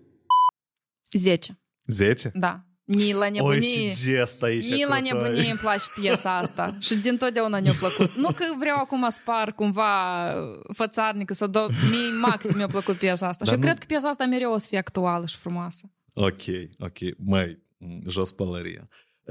10. 1.12 1.60
10? 1.86 2.30
Da. 2.34 2.66
Nila 2.94 3.28
nebunie. 3.28 3.84
Oi, 3.84 3.90
și 3.90 4.10
aici 4.40 4.70
Nici 4.70 4.84
nebunie 4.86 5.50
îmi 5.50 5.58
place 5.60 5.84
piesa 6.00 6.36
asta. 6.36 6.76
și 6.78 6.96
din 6.96 7.16
totdeauna 7.16 7.60
ne-a 7.60 7.72
plăcut. 7.78 8.14
Nu 8.14 8.28
că 8.28 8.44
vreau 8.58 8.78
acum 8.78 9.10
spar 9.10 9.52
cumva 9.52 10.34
fățarnică, 10.72 11.34
să 11.34 11.46
do 11.46 11.66
Mie 11.66 12.18
maxim 12.20 12.56
mi-a 12.56 12.66
plăcut 12.66 12.96
piesa 12.96 13.28
asta. 13.28 13.44
Dar 13.44 13.54
și 13.54 13.60
nu... 13.60 13.66
cred 13.66 13.78
că 13.78 13.86
piesa 13.86 14.08
asta 14.08 14.26
mereu 14.26 14.52
o 14.52 14.58
să 14.58 14.66
fie 14.68 14.78
actuală 14.78 15.26
și 15.26 15.36
frumoasă. 15.36 15.90
Ok, 16.12 16.42
ok. 16.78 16.98
Mai, 17.24 17.62
jos 18.08 18.32
pălăria. 18.32 18.88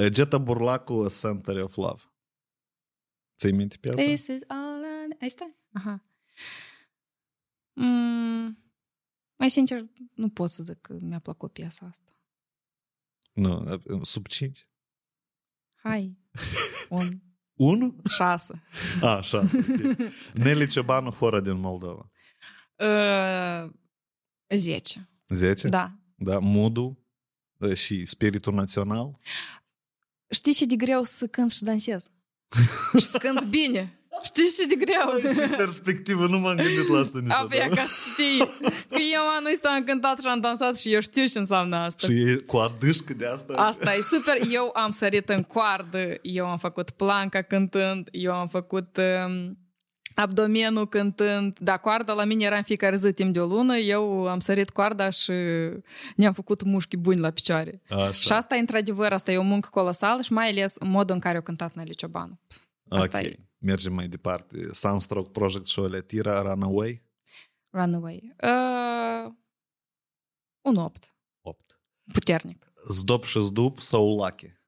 Geta 0.08 0.38
Burlacu, 0.38 1.06
Center 1.22 1.64
of 1.64 1.76
Love. 1.76 2.02
Ți-ai 3.38 3.52
minte 3.52 3.76
piesa? 3.80 3.96
This 3.96 4.28
is 4.28 4.42
all 4.48 4.84
I... 5.20 5.26
Asta? 5.26 5.56
Aha. 5.74 6.04
Mm, 7.74 8.58
mai 9.36 9.50
sincer, 9.50 9.86
nu 10.14 10.30
pot 10.30 10.50
să 10.50 10.64
zic 10.64 10.82
că 10.82 10.98
mi-a 11.00 11.20
plăcut 11.20 11.52
piesa 11.52 11.86
asta. 11.90 12.12
Nu, 13.42 13.80
sub 14.02 14.28
5. 14.28 14.68
Hai, 15.76 16.18
un 16.90 17.22
1? 17.54 17.96
șase. 18.10 18.64
A, 19.02 19.22
6. 19.22 19.58
Okay. 19.58 20.14
Nelly 20.44 20.68
Ciobanu, 20.68 21.10
Hora 21.10 21.40
din 21.40 21.60
Moldova. 21.60 22.12
Uh, 22.76 23.72
zece. 24.56 25.10
10? 25.28 25.68
Da. 25.68 25.96
Da, 26.16 26.40
modul 26.40 27.06
uh, 27.58 27.74
și 27.74 28.06
spiritul 28.06 28.54
național. 28.54 29.20
Știi 30.30 30.54
ce 30.54 30.66
de 30.66 30.76
greu 30.76 31.04
să 31.04 31.28
cânti 31.28 31.54
și 31.54 31.64
dansezi? 31.64 32.10
și 33.00 33.06
să 33.06 33.18
cânti 33.18 33.46
bine. 33.46 34.00
Știi 34.24 34.44
ce 34.58 34.76
de 34.76 34.76
greu? 34.76 35.32
și 35.34 35.50
perspectivă, 35.50 36.28
nu 36.28 36.40
m-am 36.40 36.56
gândit 36.56 36.88
la 36.88 37.00
asta 37.00 37.18
Apoi 37.28 37.48
niciodată. 37.50 37.76
ca 37.76 37.82
să 37.82 38.10
știi 38.12 38.40
că 38.90 39.00
eu 39.14 39.22
anul 39.38 39.52
ăsta 39.52 39.70
am 39.70 39.84
cântat 39.84 40.20
și 40.20 40.28
am 40.28 40.40
dansat 40.40 40.78
și 40.78 40.94
eu 40.94 41.00
știu 41.02 41.26
ce 41.26 41.40
înseamnă 41.40 41.76
asta. 41.76 42.08
Și 42.08 42.14
e 42.22 42.36
cu 42.36 42.58
adâșcă 42.58 43.14
de 43.14 43.26
asta. 43.26 43.54
Asta 43.54 43.94
e 43.94 44.02
super. 44.02 44.38
Eu 44.52 44.72
am 44.74 44.92
sărit 44.92 45.30
în 45.30 45.44
coardă, 45.44 46.14
eu 46.22 46.46
am 46.46 46.58
făcut 46.58 46.90
planca 46.90 47.42
cântând, 47.42 48.08
eu 48.12 48.34
am 48.34 48.48
făcut 48.48 48.98
um, 48.98 49.58
abdomenul 50.16 50.88
cântând. 50.88 51.58
Da, 51.60 51.78
coarda 51.78 52.14
la 52.14 52.24
mine 52.24 52.46
era 52.46 52.56
în 52.56 52.64
fiecare 52.64 52.96
zi 52.96 53.14
timp 53.14 53.34
de 53.34 53.40
o 53.40 53.46
lună, 53.46 53.76
eu 53.76 54.28
am 54.28 54.40
sărit 54.40 54.70
coarda 54.70 55.10
și 55.10 55.32
ne-am 56.16 56.34
făcut 56.34 56.64
mușchi 56.64 56.98
buni 56.98 57.20
la 57.20 57.30
picioare. 57.30 57.82
Așa. 57.90 58.12
Și 58.12 58.32
asta, 58.32 58.56
într-adevăr, 58.56 59.12
asta 59.12 59.32
e 59.32 59.38
o 59.38 59.42
muncă 59.44 59.70
colosală 59.72 60.22
și 60.22 60.34
mai 60.34 60.50
ales 60.50 60.78
modul 60.80 61.16
în 61.16 61.22
care 61.22 61.38
o 61.38 61.42
cântat 61.42 61.74
Nelly 61.74 61.96
Ciobanu. 61.96 62.40
Pf, 62.48 62.58
asta 62.90 63.18
ok, 63.18 63.24
e. 63.24 63.36
mergem 63.62 63.94
mai 63.94 64.08
departe. 64.08 64.74
Sunstroke 64.74 65.30
Project 65.30 65.66
și 65.66 65.80
Oletira, 65.80 66.42
Runaway, 66.42 67.02
Runaway. 67.72 68.36
Uh, 68.44 69.34
un 70.62 70.76
8. 70.76 71.16
8. 71.42 71.82
Puternic. 72.14 72.72
Zdop 72.90 73.24
și 73.24 73.40
Zdup 73.40 73.80
sau 73.80 74.16
Lucky. 74.16 74.60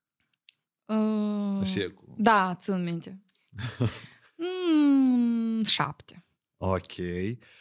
Uh, 0.85 1.57
Așa 1.61 1.79
e 1.79 1.87
cu... 1.87 2.15
da, 2.17 2.55
țin 2.55 2.83
minte. 2.83 3.23
mm, 4.71 5.63
șapte. 5.63 6.25
Ok. 6.57 6.93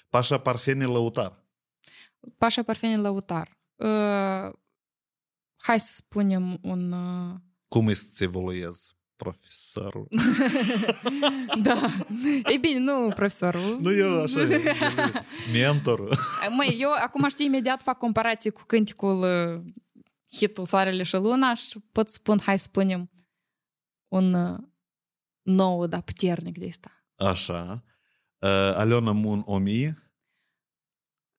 Pașa 0.08 0.38
Parfeni 0.38 0.84
Lăutar. 0.84 1.44
Pașa 2.38 2.62
Parfeni 2.62 3.02
Lăutar. 3.02 3.58
Uh, 3.76 4.52
hai 5.56 5.80
să 5.80 5.92
spunem 5.94 6.58
un... 6.62 6.92
Uh, 6.92 7.34
Cum 7.68 7.88
e 7.88 7.92
să-ți 7.92 8.22
evoluezi 8.22 8.96
profesorul? 9.22 10.08
da. 11.62 12.04
Ei 12.50 12.58
bine, 12.58 12.78
nu 12.78 13.08
profesorul. 13.14 13.78
nu 13.80 13.92
eu 13.92 14.22
așa, 14.22 14.40
mentorul. 15.52 16.14
Măi, 16.56 16.76
eu 16.78 16.90
acum 16.92 17.28
știi, 17.28 17.46
imediat 17.46 17.82
fac 17.82 17.98
comparație 17.98 18.50
cu 18.50 18.62
cânticul 18.66 19.22
uh, 19.22 19.72
hitul 20.36 20.66
Soarele 20.66 21.02
și 21.02 21.16
Luna 21.16 21.54
și 21.54 21.78
pot 21.92 22.08
spun, 22.08 22.40
hai 22.42 22.58
să 22.58 22.64
spunem, 22.68 23.10
un 24.08 24.34
uh, 24.34 24.58
nou, 25.42 25.86
dar 25.86 26.00
puternic 26.00 26.58
de 26.58 26.66
asta. 26.68 26.90
Așa. 27.16 27.84
Uh, 28.38 28.48
Aliona 28.74 29.12
Moon 29.12 29.42
1000. 29.46 30.11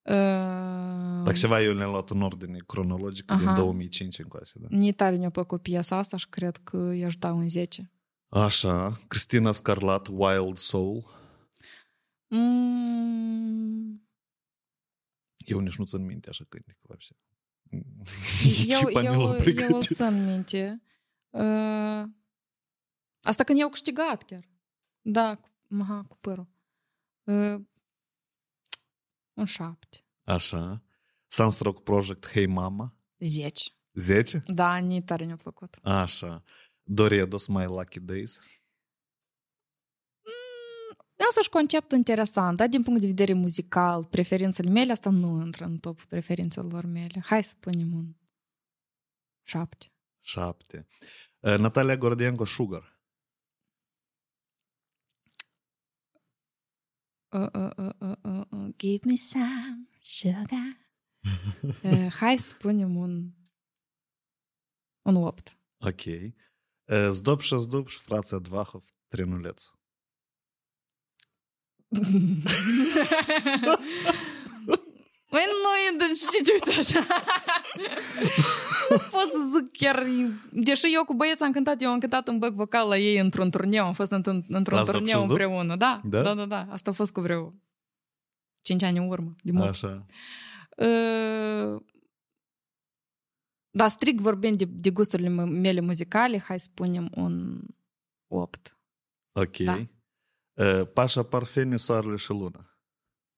Uh, 0.03 1.23
Dacă 1.23 1.31
ceva 1.37 1.61
eu 1.61 1.73
le-am 1.73 1.89
luat 1.91 2.09
în 2.09 2.21
ordine 2.21 2.57
cronologică 2.65 3.35
din 3.35 3.47
Aha. 3.47 3.55
2005 3.55 4.19
încoace. 4.19 4.51
Da. 4.59 4.67
Mie 4.71 4.91
tare 4.91 5.15
mi-a 5.15 5.29
plăcut 5.29 5.61
piesa 5.61 5.97
asta 5.97 6.17
și 6.17 6.27
cred 6.29 6.57
că 6.57 6.77
i-aș 6.77 7.15
da 7.17 7.33
un 7.33 7.49
10. 7.49 7.91
Așa. 8.29 8.99
Cristina 9.07 9.51
Scarlat, 9.51 10.07
Wild 10.11 10.57
Soul. 10.57 11.03
Mm, 12.27 14.07
Eu 15.37 15.59
nici 15.59 15.77
nu 15.77 15.85
țin 15.85 16.05
minte 16.05 16.29
așa 16.29 16.45
cântec. 16.49 16.77
вообще. 16.81 17.15
eu, 18.67 18.79
Ce 18.79 18.85
Pamela 18.93 19.13
eu, 19.15 19.21
eu 19.33 19.37
pregătit. 19.37 19.75
îl 19.75 19.81
țin 19.81 20.25
minte. 20.25 20.81
Uh, 21.29 22.03
asta 23.21 23.43
când 23.43 23.57
i-au 23.59 23.69
câștigat 23.69 24.23
chiar. 24.23 24.49
Da, 25.01 25.35
cu, 25.35 25.49
aha, 25.79 26.03
cu 26.07 26.17
părul. 26.21 26.47
Uh, 27.23 27.55
un 29.34 29.44
șapte. 29.44 30.04
Așa. 30.24 30.84
Sunstroke 31.26 31.82
Project, 31.82 32.26
Hey 32.26 32.46
Mama. 32.46 32.96
Zece. 33.18 33.70
10. 33.92 34.42
Da, 34.46 34.76
ni 34.76 35.02
tare 35.02 35.24
mi-a 35.24 35.36
plăcut. 35.36 35.78
Așa. 35.82 36.42
Doredos, 36.82 37.46
My 37.46 37.64
Lucky 37.64 38.00
Days. 38.00 38.40
Însăși 41.28 41.48
conceptul 41.48 41.96
interesant, 41.96 42.56
da? 42.56 42.66
Din 42.66 42.82
punct 42.82 43.00
de 43.00 43.06
vedere 43.06 43.32
muzical, 43.32 44.04
preferințele 44.04 44.70
mele, 44.70 44.92
asta 44.92 45.10
nu 45.10 45.44
intră 45.44 45.64
în 45.64 45.78
top 45.78 46.00
preferințelor 46.04 46.84
mele. 46.84 47.22
Hai 47.24 47.44
să 47.44 47.54
punem 47.60 47.94
un 47.94 48.14
șapte. 49.42 49.92
7. 50.20 50.86
Uh, 51.40 51.56
Natalia 51.58 51.96
Gordienko, 51.96 52.44
Sugar. 52.44 52.93
Uh, 57.34 57.48
uh, 57.52 57.70
uh, 57.76 57.90
uh, 58.00 58.14
uh, 58.24 58.44
uh, 58.50 58.68
give 58.76 59.04
me 59.04 59.16
some 59.16 59.88
sugar. 60.00 60.78
uh, 61.82 62.12
hai 62.12 62.38
să 62.38 62.54
punem 62.54 62.96
un 62.96 63.32
un 65.02 65.16
opt. 65.16 65.58
Ok. 65.78 66.04
Uh, 66.04 67.10
Zdop 67.10 67.40
și 67.40 67.54
Zdop 67.58 67.88
și 75.34 75.42
frații 75.42 75.42
Advahov, 75.42 75.42
Trinuleț. 75.42 75.42
Măi, 75.42 75.44
nu 75.62 75.70
e 75.86 75.96
de 75.98 76.04
ce 76.32 76.42
te 76.42 76.52
uiți 76.52 76.94
așa? 76.94 77.06
nu 78.90 78.96
pot 78.96 79.20
să 79.20 79.38
zic 79.56 79.76
chiar... 79.78 80.06
Deși 80.52 80.94
eu 80.94 81.04
cu 81.04 81.14
băieți 81.14 81.42
am 81.42 81.52
cântat, 81.52 81.82
eu 81.82 81.90
am 81.90 81.98
cântat 81.98 82.28
un 82.28 82.38
back 82.38 82.54
vocal 82.54 82.88
la 82.88 82.96
ei 82.98 83.18
într-un 83.18 83.50
turneu, 83.50 83.86
am 83.86 83.92
fost 83.92 84.12
într-un, 84.12 84.44
într-un 84.48 84.76
L-ați 84.76 84.90
dat 84.90 84.96
turneu 85.00 85.20
sus, 85.20 85.28
împreună. 85.28 85.76
Da, 85.76 86.00
Da? 86.04 86.22
da, 86.22 86.34
da, 86.34 86.44
da. 86.46 86.66
Asta 86.70 86.90
a 86.90 86.92
fost 86.92 87.12
cu 87.12 87.20
vreo 87.20 87.54
5 88.60 88.82
ani 88.82 88.98
în 88.98 89.08
urmă, 89.08 89.34
de 89.42 89.52
mult. 89.52 89.68
Așa. 89.68 90.04
Uh, 90.76 91.80
Dar 93.70 93.88
strict 93.88 94.20
vorbind 94.20 94.58
de, 94.58 94.64
de 94.64 94.90
gusturile 94.90 95.28
me- 95.28 95.44
mele 95.44 95.80
muzicale, 95.80 96.38
hai 96.38 96.58
să 96.60 96.66
spunem 96.70 97.08
un 97.14 97.60
8. 98.26 98.78
Ok. 99.32 99.56
Da. 99.56 99.78
Uh, 100.52 100.88
Pașa 100.92 101.22
Parfeni, 101.22 101.78
Soarele 101.78 102.16
și 102.16 102.30
Luna. 102.30 102.78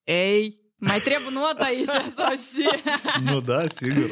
Ei, 0.04 0.60
mai 0.76 0.98
trebuie 0.98 1.28
nota 1.32 1.64
aici 1.64 1.86
sau 1.86 2.30
și... 2.30 2.68
nu, 3.22 3.40
da, 3.40 3.66
sigur. 3.68 4.10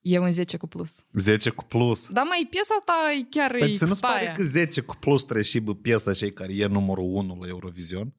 E 0.00 0.18
un 0.18 0.32
10 0.32 0.56
cu 0.56 0.66
plus. 0.66 1.04
10 1.12 1.50
cu 1.50 1.64
plus. 1.64 2.08
Dar 2.08 2.24
mai 2.24 2.46
piesa 2.50 2.74
asta 2.78 2.92
e 3.18 3.26
chiar 3.30 3.50
Păi 3.50 3.70
e 3.70 3.74
ți 3.74 3.84
nu-ți 3.84 4.00
pare 4.00 4.18
taia. 4.24 4.32
că 4.32 4.42
10 4.42 4.80
cu 4.80 4.96
plus 4.96 5.22
trebuie 5.22 5.44
și 5.44 5.60
bă, 5.60 5.74
piesa 5.74 6.12
cei 6.14 6.32
care 6.32 6.52
e 6.54 6.66
numărul 6.66 7.04
1 7.14 7.38
la 7.40 7.48
Eurovision? 7.48 8.14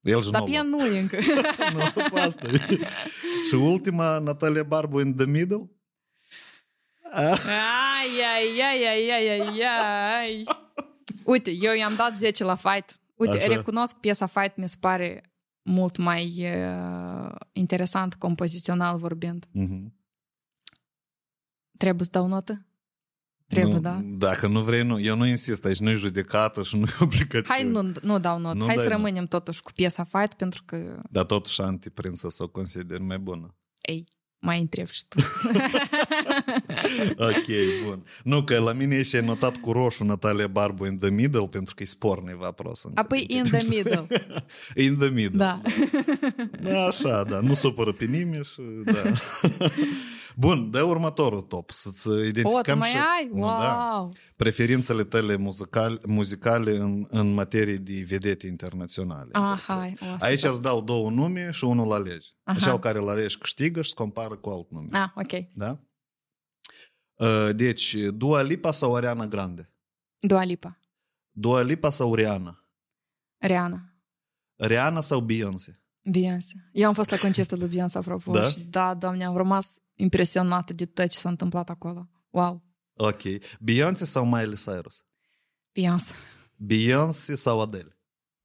El 0.00 0.22
și 0.22 0.30
Dar 0.30 0.40
nouă. 0.40 0.50
pe 0.50 0.56
ea 0.56 0.62
nu 0.62 0.86
e 0.86 0.98
încă. 1.00 1.16
nu, 1.74 1.90
pe 2.10 2.20
asta 2.20 2.48
e. 2.48 2.78
Și 3.48 3.54
ultima, 3.54 4.18
Natalia 4.18 4.62
Barbu 4.62 5.00
in 5.00 5.14
the 5.16 5.26
middle? 5.26 5.70
Ah, 7.12 7.22
Ai, 7.22 8.10
ai, 8.34 8.62
ai, 8.70 8.86
ai, 8.88 9.10
ai, 9.10 9.40
ai, 9.40 9.62
ai. 10.20 10.44
Uite, 11.24 11.50
eu 11.50 11.74
i-am 11.74 11.94
dat 11.96 12.18
10 12.18 12.44
la 12.44 12.54
Fight. 12.54 12.98
Uite, 13.14 13.36
Așa. 13.36 13.46
recunosc 13.46 13.96
piesa 13.96 14.26
Fight 14.26 14.56
mi 14.56 14.68
se 14.68 14.76
pare 14.80 15.27
mult 15.68 15.96
mai 15.96 16.24
uh, 16.38 17.30
interesant 17.52 18.14
compozițional 18.14 18.98
vorbind. 18.98 19.46
mhm. 19.52 19.92
Trebuie 21.76 22.04
să 22.04 22.10
dau 22.12 22.26
notă? 22.26 22.66
Trebuie, 23.46 23.72
nu, 23.74 23.80
da? 23.80 24.00
Dacă 24.04 24.46
nu 24.46 24.62
vrei, 24.62 24.82
nu. 24.82 25.00
Eu 25.00 25.16
nu 25.16 25.26
insist, 25.26 25.64
aici 25.64 25.78
nu 25.78 25.90
e 25.90 25.94
judecată 25.94 26.62
și 26.62 26.76
nu 26.76 26.84
e 26.86 26.94
obligație. 27.04 27.54
Hai, 27.54 27.64
nu, 27.64 27.92
nu 28.02 28.18
dau 28.18 28.38
notă. 28.38 28.56
Nu 28.58 28.64
Hai 28.66 28.74
dai 28.74 28.84
să 28.84 28.90
notă. 28.90 29.02
rămânem 29.02 29.26
totuși 29.26 29.62
cu 29.62 29.72
piesa 29.72 30.04
Fight 30.04 30.34
pentru 30.34 30.62
că, 30.64 31.02
Dar 31.10 31.24
totuși 31.24 31.60
antiprinsă 31.60 32.28
să 32.30 32.42
o 32.42 32.48
consider 32.48 33.00
mai 33.00 33.18
bună. 33.18 33.54
ei, 33.80 34.04
mai 34.40 34.60
întreb 34.60 34.86
și 34.86 35.02
tu. 35.08 35.18
ok, 37.28 37.46
bun. 37.84 38.04
Nu, 38.24 38.44
că 38.44 38.58
la 38.58 38.72
mine 38.72 39.02
și 39.02 39.16
notat 39.16 39.56
cu 39.56 39.72
roșu 39.72 40.04
Natalia 40.04 40.46
Barbu 40.46 40.84
in 40.84 40.98
the 40.98 41.10
middle, 41.10 41.46
pentru 41.46 41.74
că 41.74 41.82
e 41.82 41.86
sporniv 41.86 42.34
vapros. 42.34 42.84
Apoi 42.94 43.24
in 43.28 43.42
the 43.42 43.66
middle. 43.68 44.06
in 44.86 44.98
the 44.98 45.08
middle. 45.08 45.38
Da. 45.38 45.60
da. 46.62 46.86
Așa, 46.86 47.24
da, 47.24 47.40
nu 47.40 47.54
supără 47.54 47.92
pe 47.92 48.04
nimeni 48.04 48.44
și 48.44 48.60
da. 48.84 49.02
Bun, 50.40 50.70
de 50.70 50.80
următorul 50.80 51.40
top. 51.40 51.70
Să-ți 51.70 52.08
O, 52.08 52.12
tu 52.12 52.18
identificăm 52.22 52.78
mai 52.78 52.88
și 52.88 52.96
ai? 52.96 53.30
Nu, 53.32 53.46
da, 53.46 53.92
Wow! 53.96 54.14
preferințele 54.36 55.04
tale 55.04 55.36
muzicale, 55.36 55.98
muzicale 56.06 56.76
în, 56.76 57.06
în 57.08 57.34
materie 57.34 57.76
de 57.76 58.04
vedete 58.06 58.46
internaționale. 58.46 59.28
Ah, 59.32 59.58
hai. 59.66 59.94
O, 60.00 60.16
Aici 60.18 60.38
super. 60.38 60.52
îți 60.54 60.62
dau 60.62 60.80
două 60.82 61.10
nume 61.10 61.50
și 61.50 61.64
unul 61.64 61.92
alegi. 61.92 62.28
Aha. 62.42 62.58
Cel 62.58 62.78
care 62.78 62.98
îl 62.98 63.08
alegi 63.08 63.38
câștigă 63.38 63.82
și 63.82 63.88
se 63.88 63.94
compară 63.96 64.36
cu 64.36 64.50
alt 64.50 64.70
nume. 64.70 64.88
Ah, 64.92 65.08
ok. 65.14 65.48
Da? 65.54 65.78
Uh, 67.14 67.54
Deci, 67.54 67.94
Dua 67.94 68.42
Lipa 68.42 68.70
sau 68.70 68.94
Ariana 68.96 69.26
Grande? 69.26 69.72
Dua 70.18 70.42
Lipa. 70.44 70.78
Dua 71.30 71.60
Lipa 71.62 71.90
sau 71.90 72.14
Rihanna? 72.14 72.64
Rihanna. 73.38 73.80
Rihanna 74.56 75.00
sau 75.00 75.20
Beyoncé? 75.20 75.80
Beyoncé. 76.10 76.68
Eu 76.72 76.86
am 76.88 76.94
fost 76.94 77.10
la 77.10 77.16
concertul 77.16 77.58
lui 77.58 77.68
Beyoncé, 77.68 77.98
apropo. 77.98 78.32
Da? 78.32 78.42
Și 78.42 78.60
da, 78.60 78.94
doamne, 78.94 79.24
am 79.24 79.36
rămas 79.36 79.78
impresionată 79.98 80.72
de 80.72 80.86
tot 80.86 81.08
ce 81.08 81.18
s-a 81.18 81.28
întâmplat 81.28 81.70
acolo. 81.70 82.08
Wow. 82.30 82.62
Ok. 82.96 83.22
Beyoncé 83.60 84.04
sau 84.04 84.24
Miley 84.26 84.56
Cyrus? 84.56 85.04
Beyoncé. 85.72 86.12
Beyoncé 86.56 87.34
sau 87.34 87.60
Adele? 87.60 87.96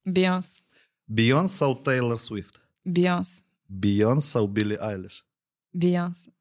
Beyoncé. 0.02 0.60
Beyoncé 1.04 1.54
sau 1.54 1.74
Taylor 1.74 2.18
Swift? 2.18 2.60
Beyoncé. 2.82 3.40
Beyoncé 3.66 4.26
sau 4.26 4.46
Billie 4.46 4.78
Eilish? 4.80 5.24
Beyoncé. 5.70 6.32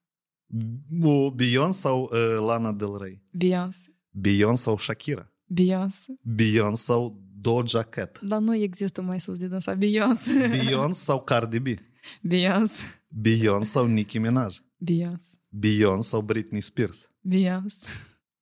O, 1.03 1.31
Beyoncé 1.31 1.79
sau 1.79 2.03
uh, 2.03 2.45
Lana 2.47 2.71
Del 2.71 2.97
Rey? 2.99 3.21
Beyoncé. 3.31 3.95
Beyoncé 4.11 4.61
sau 4.63 4.77
Shakira? 4.77 5.31
Beyoncé. 5.45 6.13
Beyoncé 6.21 6.83
sau 6.83 7.21
Doja 7.35 7.83
Cat? 7.83 8.19
Dar 8.21 8.39
nu 8.39 8.55
există 8.55 9.01
mai 9.01 9.19
sus 9.19 9.37
de 9.37 9.47
dânsa. 9.47 9.73
Beyoncé. 9.73 10.47
Beyoncé 10.47 10.99
sau 10.99 11.23
Cardi 11.23 11.59
B? 11.59 11.67
Beyoncé. 12.21 12.83
Beyoncé 13.07 13.69
sau 13.69 13.85
Nicki 13.85 14.17
Minaj? 14.17 14.61
Beyonce. 14.83 15.37
Beyonce 15.51 16.09
sau 16.09 16.21
Britney 16.21 16.61
Spears. 16.61 17.07
Beyonce. 17.23 17.87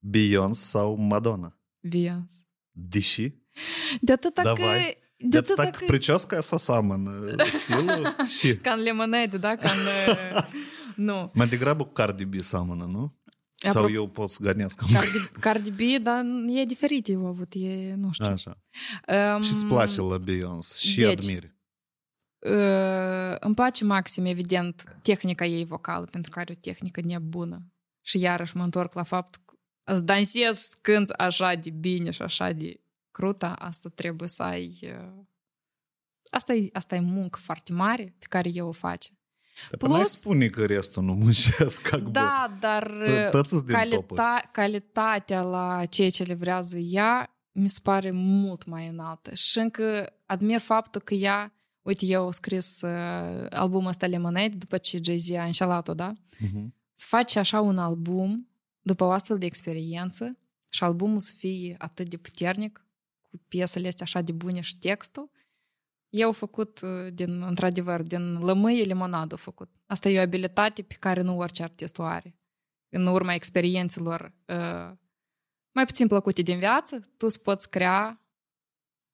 Beyonce 0.01 0.55
sau 0.55 0.97
Мадонна. 0.97 1.53
Beyonce. 1.85 2.41
Дыши. 2.73 3.33
Да 4.01 4.17
ты 4.17 4.31
так 4.31 4.45
Давай. 4.45 4.97
Да 5.19 5.39
это 5.39 5.55
так, 5.55 5.77
так 5.77 5.87
прическа 5.87 6.41
сосама 6.41 6.97
на 6.97 7.41
э, 7.41 7.45
стилу. 7.45 8.07
Ши. 8.27 8.55
Кан 8.63 8.81
лимонейду, 8.81 9.37
да? 9.37 9.57
Кан... 9.57 9.71
Э, 10.07 10.41
ну. 10.97 11.29
Мен 11.35 11.49
деграбу 11.49 11.85
Карди 11.85 12.25
Би 12.25 12.41
самана, 12.41 12.87
ну? 12.87 13.11
Сау 13.57 13.87
йоу 13.87 14.07
под 14.07 14.31
сгарняском. 14.31 14.89
Карди 15.39 15.69
Би, 15.69 15.99
да, 15.99 16.21
я 16.21 16.65
диферит 16.65 17.09
его, 17.09 17.33
вот 17.33 17.55
я, 17.55 17.95
ну 17.97 18.13
что. 18.13 18.33
Аша. 18.33 18.57
Эм, 19.07 19.43
ши 19.43 19.53
сплачила 19.53 20.17
Бейонс, 20.17 20.75
ши 20.75 21.03
адмири. 21.03 21.51
îmi 23.40 23.54
place 23.54 23.84
maxim, 23.84 24.24
evident, 24.24 24.96
tehnica 25.02 25.44
ei 25.44 25.64
vocală, 25.64 26.04
pentru 26.04 26.30
că 26.30 26.38
are 26.38 26.52
o 26.52 26.60
tehnică 26.60 27.00
nebună. 27.00 27.62
Și 28.00 28.18
iarăși 28.18 28.56
mă 28.56 28.62
întorc 28.62 28.92
la 28.92 29.02
faptul 29.02 29.42
că 29.44 29.54
să 29.94 30.00
dansezi 30.00 30.60
și 30.60 30.64
să 30.64 30.76
cânti 30.80 31.12
așa 31.12 31.54
de 31.54 31.70
bine 31.70 32.10
și 32.10 32.22
așa 32.22 32.52
de 32.52 32.80
cruta, 33.10 33.52
asta 33.52 33.88
trebuie 33.94 34.28
să 34.28 34.42
ai... 34.42 34.78
Uh, 34.82 35.24
asta, 36.30 36.54
e, 36.54 36.68
asta 36.72 36.94
e 36.94 37.00
muncă 37.00 37.38
foarte 37.42 37.72
mare 37.72 38.14
pe 38.18 38.26
care 38.28 38.48
eu 38.52 38.68
o 38.68 38.72
face. 38.72 39.10
Dar 39.70 39.78
până 39.78 39.92
ai 39.94 39.98
plus- 40.00 40.18
spune 40.18 40.46
că 40.46 40.64
restul 40.66 41.02
nu 41.02 41.12
muncesc. 41.14 41.82
Как 41.88 42.00
бы. 42.00 42.10
Da, 42.10 42.56
dar 42.60 42.92
Tă- 43.04 43.28
tăți-s 43.30 43.62
din 43.62 43.76
topuri. 43.90 44.20
calita- 44.20 44.50
calitatea 44.52 45.42
la 45.42 45.84
ceea 45.86 46.10
ce 46.10 46.22
livrează 46.22 46.78
ea 46.78 47.36
mi 47.52 47.68
se 47.68 47.78
pare 47.82 48.10
mult 48.10 48.64
mai 48.64 48.86
înaltă. 48.88 49.34
Și 49.34 49.58
încă 49.58 50.12
admir 50.26 50.58
faptul 50.58 51.00
că 51.00 51.14
ea, 51.14 51.52
uite, 51.81 52.05
eu 52.05 52.23
au 52.23 52.31
scris 52.31 52.81
uh, 52.81 53.45
albumul 53.49 53.87
ăsta 53.87 54.07
Lemonade 54.07 54.55
după 54.55 54.77
ce 54.77 54.99
Jay-Z 55.03 55.29
a 55.29 55.43
înșelat-o, 55.43 55.93
da? 55.93 56.13
Mhm. 56.39 56.73
să 56.93 57.05
faci 57.09 57.35
așa 57.35 57.61
un 57.61 57.77
album 57.77 58.49
după 58.81 59.03
o 59.03 59.11
astfel 59.11 59.37
de 59.37 59.45
experiență 59.45 60.37
și 60.69 60.83
albumul 60.83 61.19
să 61.19 61.33
fie 61.37 61.75
atât 61.77 62.09
de 62.09 62.17
puternic, 62.17 62.85
cu 63.21 63.41
piesele 63.47 63.87
astea 63.87 64.05
așa 64.05 64.21
de 64.21 64.31
bune 64.31 64.61
și 64.61 64.77
textul, 64.77 65.31
eu 66.11 66.27
au 66.27 66.31
făcut, 66.31 66.81
uh, 66.81 67.13
din, 67.13 67.41
într-adevăr, 67.41 68.01
din 68.01 68.39
lămâie 68.39 68.83
limonadă 68.83 69.35
făcut. 69.35 69.69
Asta 69.85 70.09
e 70.09 70.19
o 70.19 70.21
abilitate 70.21 70.81
pe 70.81 70.95
care 70.99 71.21
nu 71.21 71.37
orice 71.37 71.63
artist 71.63 71.97
o 71.97 72.03
are. 72.03 72.35
În 72.89 73.05
urma 73.05 73.33
experiențelor 73.33 74.33
uh, 74.47 74.91
mai 75.71 75.85
puțin 75.85 76.07
plăcute 76.07 76.41
din 76.41 76.57
viață, 76.57 76.99
tu 76.99 77.25
îți 77.25 77.41
poți 77.41 77.69
crea 77.69 78.21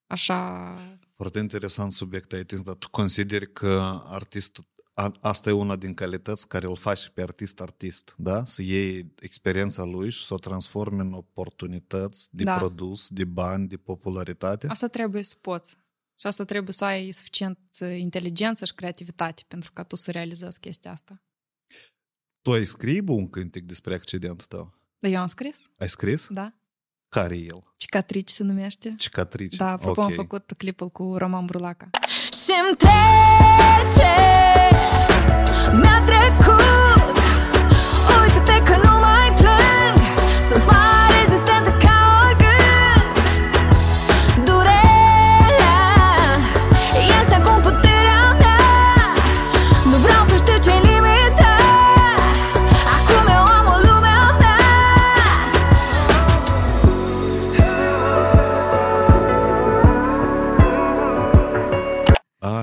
așa... 0.08 0.74
Foarte 1.18 1.40
interesant 1.40 1.94
subiect 1.94 2.34
ai 2.34 2.40
atins, 2.40 2.62
dar 2.62 2.76
tu 2.76 2.90
consideri 2.90 3.54
că 3.54 4.02
artistul 4.06 4.66
asta 5.22 5.50
e 5.50 5.52
una 5.52 5.76
din 5.76 5.94
calități 5.94 6.48
care 6.48 6.66
îl 6.66 6.76
face 6.76 7.10
pe 7.10 7.22
artist-artist, 7.22 8.14
da? 8.18 8.46
Să 8.46 8.62
iei 8.62 9.14
experiența 9.20 9.84
lui 9.84 10.10
și 10.10 10.26
să 10.26 10.34
o 10.34 10.38
transforme 10.38 11.02
în 11.02 11.14
oportunități 11.14 12.28
de 12.32 12.44
da. 12.44 12.58
produs, 12.58 13.10
de 13.10 13.26
bani, 13.26 13.68
de 13.68 13.78
popularitate. 13.78 14.68
Asta 14.68 14.88
trebuie 14.88 15.24
să 15.24 15.36
poți. 15.42 15.78
Și 16.20 16.28
asta 16.28 16.44
trebuie 16.44 16.74
să 16.74 16.86
ai 16.86 17.12
suficient 17.12 17.60
inteligență 17.98 18.66
și 18.66 18.74
creativitate 18.74 19.44
pentru 19.48 19.72
ca 19.74 19.84
tu 19.84 19.96
să 19.96 20.12
realizezi 20.12 20.60
chestia 20.60 20.92
asta. 20.92 21.24
Tu 22.42 22.52
ai 22.52 22.66
scris 22.66 23.02
un 23.08 23.30
cântec 23.30 23.64
despre 23.64 23.94
accidentul 23.94 24.46
tău? 24.46 24.74
Da, 25.00 25.08
eu 25.08 25.20
am 25.20 25.28
scris. 25.28 25.70
Ai 25.78 25.90
scris? 25.90 26.28
Da. 26.30 26.54
Care 27.10 27.38
e 27.38 27.44
el? 27.44 27.74
Cicatrici 27.88 28.30
se 28.30 28.44
numește. 28.44 28.94
Cicatrici. 28.98 29.56
Da, 29.56 29.72
apropo 29.72 30.02
okay. 30.02 30.12
am 30.12 30.12
făcut 30.16 30.54
clipul 30.58 30.90
cu 30.90 31.16
Roman 31.18 31.46
Brulaca. 31.46 31.90
Și-mi 32.44 32.76
trece 32.78 34.14
Mi-a 35.82 36.04
trecut 36.06 36.87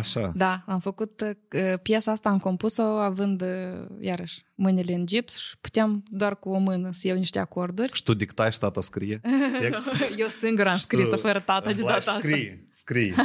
Așa. 0.04 0.32
Da, 0.34 0.64
am 0.66 0.78
făcut 0.78 1.20
uh, 1.20 1.74
piesa 1.82 2.10
asta, 2.10 2.28
am 2.28 2.38
compus-o 2.38 2.82
având, 2.82 3.42
uh, 3.42 3.48
iarăși, 3.98 4.44
mâinile 4.54 4.94
în 4.94 5.06
gips 5.06 5.38
și 5.38 5.58
puteam 5.60 6.02
doar 6.10 6.38
cu 6.38 6.48
o 6.48 6.58
mână 6.58 6.88
să 6.92 7.06
iau 7.06 7.16
niște 7.16 7.38
acorduri. 7.38 7.92
Și 7.92 8.02
tu 8.02 8.14
dictai 8.14 8.52
și 8.52 8.58
tata 8.58 8.80
scrie 8.80 9.20
text? 9.60 9.86
Eu 10.16 10.26
singur 10.26 10.66
am 10.66 10.76
scris-o 10.76 11.16
fără 11.16 11.40
tata 11.40 11.72
de 11.72 11.80
data 11.80 11.94
asta. 11.94 12.18
Scrie, 12.18 12.68
scrie. 12.72 13.14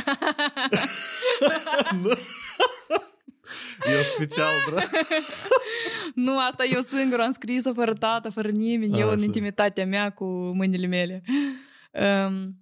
Eu 3.85 4.01
special, 4.15 4.53
bro. 4.65 4.75
nu, 6.25 6.37
asta 6.37 6.63
eu 6.65 6.81
singur 6.81 7.19
am 7.19 7.31
scris-o 7.31 7.73
fără 7.73 7.93
tată, 7.93 8.29
fără 8.29 8.49
nimeni, 8.49 8.93
A, 8.93 8.97
eu 8.99 9.09
în 9.09 9.21
intimitatea 9.21 9.85
mea 9.85 10.09
cu 10.09 10.25
mâinile 10.25 10.87
mele. 10.87 11.21
Um, 11.91 12.59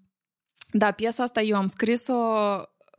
da, 0.71 0.91
piesa 0.91 1.23
asta 1.23 1.41
eu 1.41 1.57
am 1.57 1.67
scris-o 1.67 2.13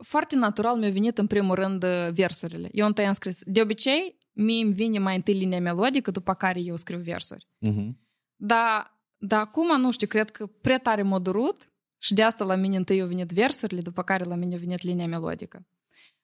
foarte 0.03 0.35
natural 0.35 0.77
mi-a 0.77 0.89
venit 0.89 1.17
în 1.17 1.27
primul 1.27 1.55
rând 1.55 1.85
versurile. 2.13 2.69
Eu 2.71 2.85
întâi 2.85 3.05
am 3.05 3.13
scris. 3.13 3.43
De 3.45 3.61
obicei, 3.61 4.17
mie 4.31 4.63
îmi 4.63 4.73
vine 4.73 4.99
mai 4.99 5.15
întâi 5.15 5.33
linia 5.33 5.59
melodică, 5.59 6.11
după 6.11 6.33
care 6.33 6.59
eu 6.59 6.75
scriu 6.75 6.99
versuri. 6.99 7.47
Uh-huh. 7.69 7.89
Dar, 8.35 9.01
dar 9.17 9.39
acum, 9.39 9.79
nu 9.79 9.91
știu, 9.91 10.07
cred 10.07 10.29
că 10.29 10.45
prea 10.45 10.77
tare 10.77 11.01
m-a 11.01 11.19
durut 11.19 11.71
și 11.97 12.13
de 12.13 12.23
asta 12.23 12.43
la 12.43 12.55
mine 12.55 12.75
întâi 12.75 13.01
au 13.01 13.07
venit 13.07 13.31
versurile, 13.31 13.81
după 13.81 14.03
care 14.03 14.23
la 14.23 14.35
mine 14.35 14.55
a 14.55 14.57
venit 14.57 14.81
linia 14.81 15.07
melodică. 15.07 15.67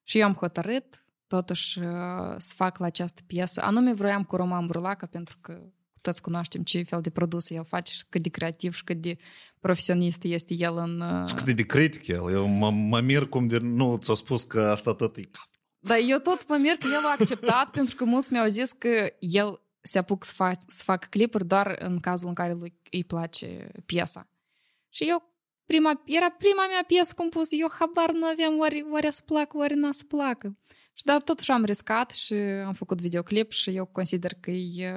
Și 0.04 0.20
eu 0.20 0.26
am 0.26 0.34
hotărât 0.34 1.06
totuși 1.28 1.80
să 2.38 2.54
fac 2.56 2.78
la 2.78 2.86
această 2.86 3.22
piesă. 3.28 3.62
Anume 3.62 3.94
vroiam 3.94 4.24
cu 4.24 4.36
Roman 4.36 4.66
Brulaca 4.66 5.06
pentru 5.06 5.38
că 5.42 5.62
toți 6.02 6.22
cunoaștem 6.22 6.64
ce 6.64 6.84
fel 6.84 7.02
de 7.02 7.10
produs 7.10 7.50
el 7.50 7.64
face 7.64 7.94
și 7.94 8.06
cât 8.10 8.22
de 8.22 8.30
creativ 8.30 8.74
și 8.74 8.84
cât 8.84 9.02
de 9.02 9.18
profesionist 9.66 10.24
este 10.24 10.54
el 10.54 10.78
în... 10.78 11.04
Și 11.28 11.34
cât 11.34 11.50
de 11.50 11.66
critic 11.66 12.08
el. 12.08 12.32
Eu 12.32 12.48
mă, 12.48 12.72
mă 12.72 13.00
mir 13.00 13.28
cum 13.28 13.48
de 13.48 13.58
nu 13.58 13.98
ți-a 13.98 14.14
spus 14.14 14.44
că 14.44 14.62
asta 14.62 14.94
tot 14.94 15.18
e 15.18 15.30
Dar 15.80 15.98
eu 16.08 16.18
tot 16.18 16.48
mă 16.48 16.56
mir 16.56 16.76
că 16.76 16.88
el 16.88 17.06
a 17.06 17.16
acceptat 17.20 17.70
pentru 17.70 17.96
că 17.96 18.04
mulți 18.04 18.32
mi-au 18.32 18.48
zis 18.48 18.72
că 18.72 19.14
el 19.20 19.62
se 19.82 19.98
apuc 19.98 20.24
să, 20.24 20.34
fac, 20.36 20.60
să 20.68 20.84
facă 20.84 21.08
clipuri 21.10 21.48
doar 21.48 21.76
în 21.80 22.00
cazul 22.00 22.28
în 22.28 22.34
care 22.34 22.54
lui 22.54 22.74
îi 22.92 23.04
place 23.04 23.72
piesa. 23.86 24.30
Și 24.90 25.10
eu 25.10 25.34
prima, 25.66 26.02
era 26.06 26.30
prima 26.30 26.68
mea 26.68 26.84
piesă 26.88 27.14
compusă, 27.16 27.56
eu 27.56 27.68
habar 27.80 28.12
nu 28.12 28.26
aveam 28.26 28.60
ori, 28.60 28.86
ori 28.92 29.08
să 29.14 29.22
placă, 29.26 29.58
ori 29.58 29.74
n-a 29.74 29.92
să 29.92 30.04
placă. 30.08 30.58
Și 30.94 31.04
dar 31.04 31.22
totuși 31.22 31.52
am 31.52 31.64
riscat 31.64 32.12
și 32.12 32.34
am 32.66 32.74
făcut 32.74 33.02
videoclip 33.02 33.52
și 33.52 33.70
eu 33.70 33.86
consider 33.86 34.34
că 34.34 34.52
e 34.52 34.94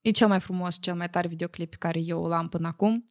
E 0.00 0.10
cel 0.10 0.28
mai 0.28 0.40
frumos, 0.40 0.80
cel 0.80 0.94
mai 0.94 1.10
tare 1.10 1.28
videoclip 1.28 1.70
pe 1.70 1.76
care 1.78 2.00
eu 2.00 2.26
l-am 2.26 2.48
până 2.48 2.66
acum. 2.66 3.10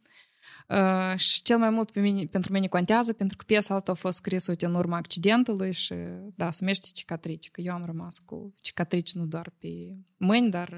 Uh, 0.70 1.18
și 1.18 1.42
cel 1.42 1.58
mai 1.58 1.70
mult 1.70 1.92
pe 1.92 2.00
mine, 2.00 2.26
pentru 2.26 2.52
mine 2.52 2.68
contează, 2.68 3.14
pentru 3.14 3.38
că 3.38 3.44
piesa 3.48 3.76
asta 3.76 3.92
a 3.92 3.96
fost 3.96 4.18
scrisă, 4.18 4.52
uite, 4.52 4.66
în 4.66 4.76
urma 4.76 4.98
accidentului 4.98 5.72
și, 5.72 5.94
da, 6.36 6.52
sumește 6.52 6.88
cicatrici, 6.94 7.52
că 7.52 7.62
eu 7.62 7.74
am 7.74 7.86
rămas 7.86 8.18
cu 8.18 8.56
cicatrici 8.62 9.14
nu 9.14 9.26
doar 9.26 9.52
pe 9.58 9.68
mâini, 10.18 10.50
dar... 10.50 10.74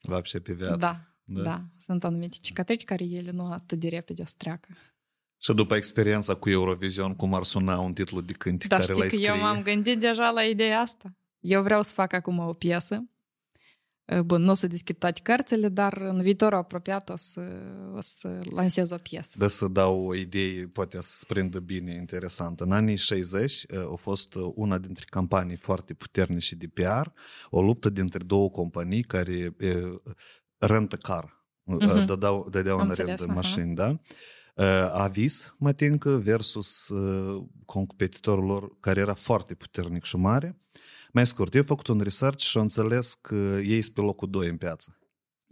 Vapșe 0.00 0.40
pe 0.40 0.52
viață. 0.52 0.76
Da, 0.76 1.00
da, 1.24 1.42
da. 1.42 1.64
Sunt 1.78 2.04
anumite 2.04 2.36
cicatrici 2.40 2.84
care 2.84 3.04
ele 3.04 3.30
nu 3.30 3.50
atât 3.52 3.78
de 3.78 3.88
repede 3.88 4.22
o 4.22 4.24
streacă. 4.24 4.68
Și 5.38 5.52
după 5.54 5.76
experiența 5.76 6.34
cu 6.34 6.50
Eurovision, 6.50 7.14
cum 7.14 7.34
ar 7.34 7.42
suna 7.42 7.78
un 7.78 7.92
titlu 7.92 8.20
de 8.20 8.32
cântec 8.32 8.68
da, 8.68 8.78
care 8.78 8.92
l-ai 8.92 9.08
scrie? 9.08 9.26
Dar 9.26 9.36
știi 9.36 9.42
că 9.42 9.46
eu 9.46 9.54
m-am 9.54 9.62
gândit 9.62 10.00
deja 10.00 10.30
la 10.30 10.42
ideea 10.42 10.80
asta. 10.80 11.16
Eu 11.40 11.62
vreau 11.62 11.82
să 11.82 11.92
fac 11.92 12.12
acum 12.12 12.38
o 12.38 12.52
piesă 12.52 13.08
Bun, 14.24 14.42
nu 14.42 14.50
o 14.50 14.54
să 14.54 14.66
deschid 14.66 14.98
toate 14.98 15.20
cărțile, 15.22 15.68
dar 15.68 15.96
în 15.96 16.22
viitorul 16.22 16.58
apropiat 16.58 17.08
o 17.08 17.16
să, 17.16 17.40
o 17.94 18.00
să 18.00 18.40
lansez 18.50 18.90
o 18.90 18.96
piesă. 18.96 19.34
De 19.38 19.48
să 19.48 19.68
dau 19.68 20.06
o 20.06 20.14
idee, 20.14 20.66
poate 20.66 20.98
să 21.00 21.24
prindă 21.26 21.58
bine, 21.58 21.94
interesantă. 21.94 22.64
În 22.64 22.72
anii 22.72 22.96
60 22.96 23.64
a 23.92 23.94
fost 23.94 24.34
una 24.54 24.78
dintre 24.78 25.04
campanii 25.10 25.56
foarte 25.56 25.94
puternice 25.94 26.54
de 26.54 26.68
PR, 26.68 27.08
o 27.50 27.62
luptă 27.62 27.88
dintre 27.90 28.24
două 28.24 28.50
companii 28.50 29.02
care 29.02 29.56
rentă 30.58 30.96
car, 30.96 31.44
uh-huh. 31.66 32.04
dădeau, 32.06 32.48
dădeau 32.50 32.78
în 32.78 32.92
rent 32.96 33.26
mașini, 33.26 33.74
da? 33.74 34.00
Avis, 34.92 35.54
Matincă, 35.58 36.10
versus 36.10 36.92
competitorul 37.64 38.44
lor, 38.44 38.76
care 38.80 39.00
era 39.00 39.14
foarte 39.14 39.54
puternic 39.54 40.04
și 40.04 40.16
mare, 40.16 40.60
mai 41.12 41.26
scurt, 41.26 41.54
eu 41.54 41.60
am 41.60 41.66
făcut 41.66 41.86
un 41.86 42.00
research 42.00 42.42
și 42.42 42.56
am 42.56 42.62
înțeles 42.62 43.14
că 43.14 43.34
ei 43.64 43.82
sunt 43.82 43.94
pe 43.94 44.00
locul 44.00 44.30
2 44.30 44.48
în 44.48 44.56
piață. 44.56 44.98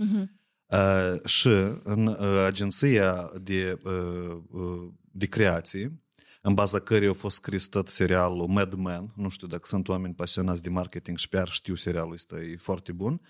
Uh-huh. 0.05 0.25
Uh, 0.67 1.25
și 1.25 1.49
în 1.83 2.07
uh, 2.07 2.45
agenția 2.47 3.31
de, 3.43 3.79
uh, 3.85 4.39
uh, 4.51 4.89
de 5.11 5.27
creație, 5.27 6.01
în 6.43 6.55
baza 6.55 6.79
căreia 6.79 7.11
a 7.11 7.15
fost 7.15 7.37
scris 7.37 7.67
tot 7.67 7.89
serialul 7.89 8.47
Mad 8.47 8.75
Men, 8.75 9.13
nu 9.17 9.29
știu 9.29 9.47
dacă 9.47 9.63
sunt 9.67 9.89
oameni 9.89 10.15
pasionați 10.15 10.63
de 10.63 10.69
marketing 10.69 11.19
și 11.19 11.29
PR, 11.29 11.49
știu 11.49 11.75
serialul 11.75 12.13
ăsta, 12.13 12.41
e 12.41 12.57
foarte 12.57 12.93
bun. 12.93 13.21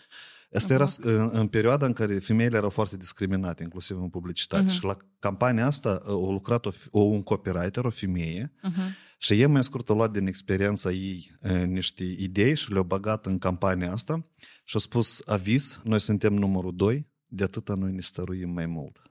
Asta 0.52 0.74
uh-huh. 0.74 0.76
era 0.76 0.86
în, 1.22 1.30
în 1.32 1.46
perioada 1.46 1.86
în 1.86 1.92
care 1.92 2.18
femeile 2.18 2.56
erau 2.56 2.70
foarte 2.70 2.96
discriminate, 2.96 3.62
inclusiv 3.62 4.00
în 4.00 4.08
publicitate. 4.08 4.64
Uh-huh. 4.64 4.72
Și 4.72 4.84
la 4.84 4.96
campania 5.18 5.66
asta 5.66 5.98
a 6.06 6.10
lucrat 6.10 6.66
o, 6.66 6.70
o, 6.90 7.00
un 7.00 7.22
copywriter, 7.22 7.84
o 7.84 7.90
femeie, 7.90 8.52
uh-huh 8.62 9.04
și 9.16 9.32
ei 9.32 9.46
mai 9.46 9.64
scurt 9.64 9.88
au 9.88 9.96
luat 9.96 10.10
din 10.10 10.26
experiența 10.26 10.90
ei 10.90 11.34
niște 11.66 12.04
idei 12.04 12.56
și 12.56 12.72
le-au 12.72 12.84
băgat 12.84 13.26
în 13.26 13.38
campania 13.38 13.92
asta 13.92 14.26
și 14.64 14.74
au 14.74 14.80
spus 14.80 15.22
aviz, 15.26 15.80
noi 15.84 16.00
suntem 16.00 16.34
numărul 16.34 16.74
2, 16.74 17.06
de 17.28 17.44
atâta 17.44 17.74
noi 17.74 17.92
ne 17.92 18.00
stăruim 18.00 18.50
mai 18.50 18.66
mult. 18.66 19.02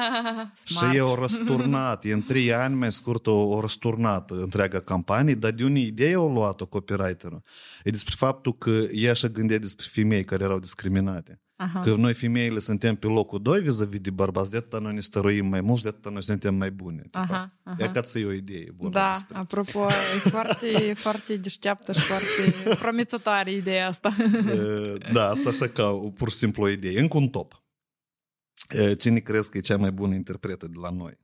și 0.66 0.84
ei 0.92 0.98
au 0.98 1.14
răsturnat, 1.14 2.04
în 2.04 2.22
trei 2.22 2.52
ani 2.52 2.74
mai 2.74 2.92
scurt 2.92 3.26
au, 3.26 3.60
răsturnat 3.60 4.30
întreaga 4.30 4.80
campanie, 4.80 5.34
dar 5.34 5.50
de 5.50 5.64
unde 5.64 5.80
idee 5.80 6.14
au 6.14 6.32
luat-o 6.32 6.66
copywriterul? 6.66 7.42
E 7.84 7.90
despre 7.90 8.14
faptul 8.16 8.58
că 8.58 8.70
ei 8.92 9.08
așa 9.08 9.28
gândea 9.28 9.58
despre 9.58 9.86
femei 9.90 10.24
care 10.24 10.44
erau 10.44 10.58
discriminate. 10.58 11.40
Aha. 11.62 11.80
Că 11.80 11.94
noi 11.94 12.14
femeile 12.14 12.58
suntem 12.58 12.94
pe 12.94 13.06
locul 13.06 13.42
2 13.42 13.60
vis-a-vis 13.60 14.00
de 14.00 14.10
bărbați, 14.10 14.50
de 14.50 14.56
atâta 14.56 14.78
noi 14.78 14.94
ne 14.94 15.00
stăruim 15.00 15.46
mai 15.46 15.60
mult, 15.60 15.82
de 15.82 15.88
atâta 15.88 16.10
noi 16.10 16.22
suntem 16.22 16.54
mai 16.54 16.70
bune. 16.70 17.02
Aha, 17.10 17.52
aha. 17.62 17.76
E 17.78 17.88
ca 17.88 18.02
să 18.02 18.18
e 18.18 18.24
o 18.24 18.32
idee 18.32 18.70
bună. 18.74 18.90
Da, 18.90 19.10
despre. 19.12 19.36
apropo, 19.36 19.86
e 19.90 20.28
foarte, 20.28 20.92
foarte 21.04 21.36
deșteaptă 21.36 21.92
și 21.92 22.00
foarte 22.00 22.74
promițătoare 22.74 23.52
ideea 23.52 23.88
asta. 23.88 24.14
Da, 25.12 25.28
asta 25.28 25.48
așa 25.48 25.68
ca 25.68 25.88
pur 26.16 26.30
și 26.30 26.36
simplu 26.36 26.62
o 26.62 26.68
idee. 26.68 27.00
Încă 27.00 27.16
un 27.16 27.28
top. 27.28 27.62
Cine 28.98 29.18
crezi 29.18 29.50
că 29.50 29.58
e 29.58 29.60
cea 29.60 29.76
mai 29.76 29.90
bună 29.92 30.14
interpretă 30.14 30.66
de 30.66 30.78
la 30.80 30.90
noi? 30.90 31.18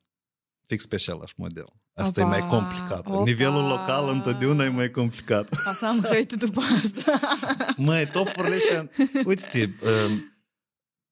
Fix 0.66 0.86
pe 0.86 0.94
același 0.94 1.34
model. 1.36 1.66
Asta 1.94 2.24
Opa, 2.24 2.36
e 2.36 2.40
mai 2.40 2.48
complicat. 2.48 3.06
opa. 3.06 3.22
Nivelul 3.22 3.66
local 3.66 4.08
întotdeauna 4.08 4.64
e 4.64 4.68
mai 4.68 4.90
complicat. 4.90 5.48
O 5.52 5.72
să 5.72 5.86
am 5.86 6.00
hăite 6.00 6.36
după 6.36 6.60
asta. 6.84 7.20
Măi, 7.77 8.09
topurile 8.11 8.55
astea, 8.55 8.89
uite-te, 9.25 9.69
um, 10.07 10.27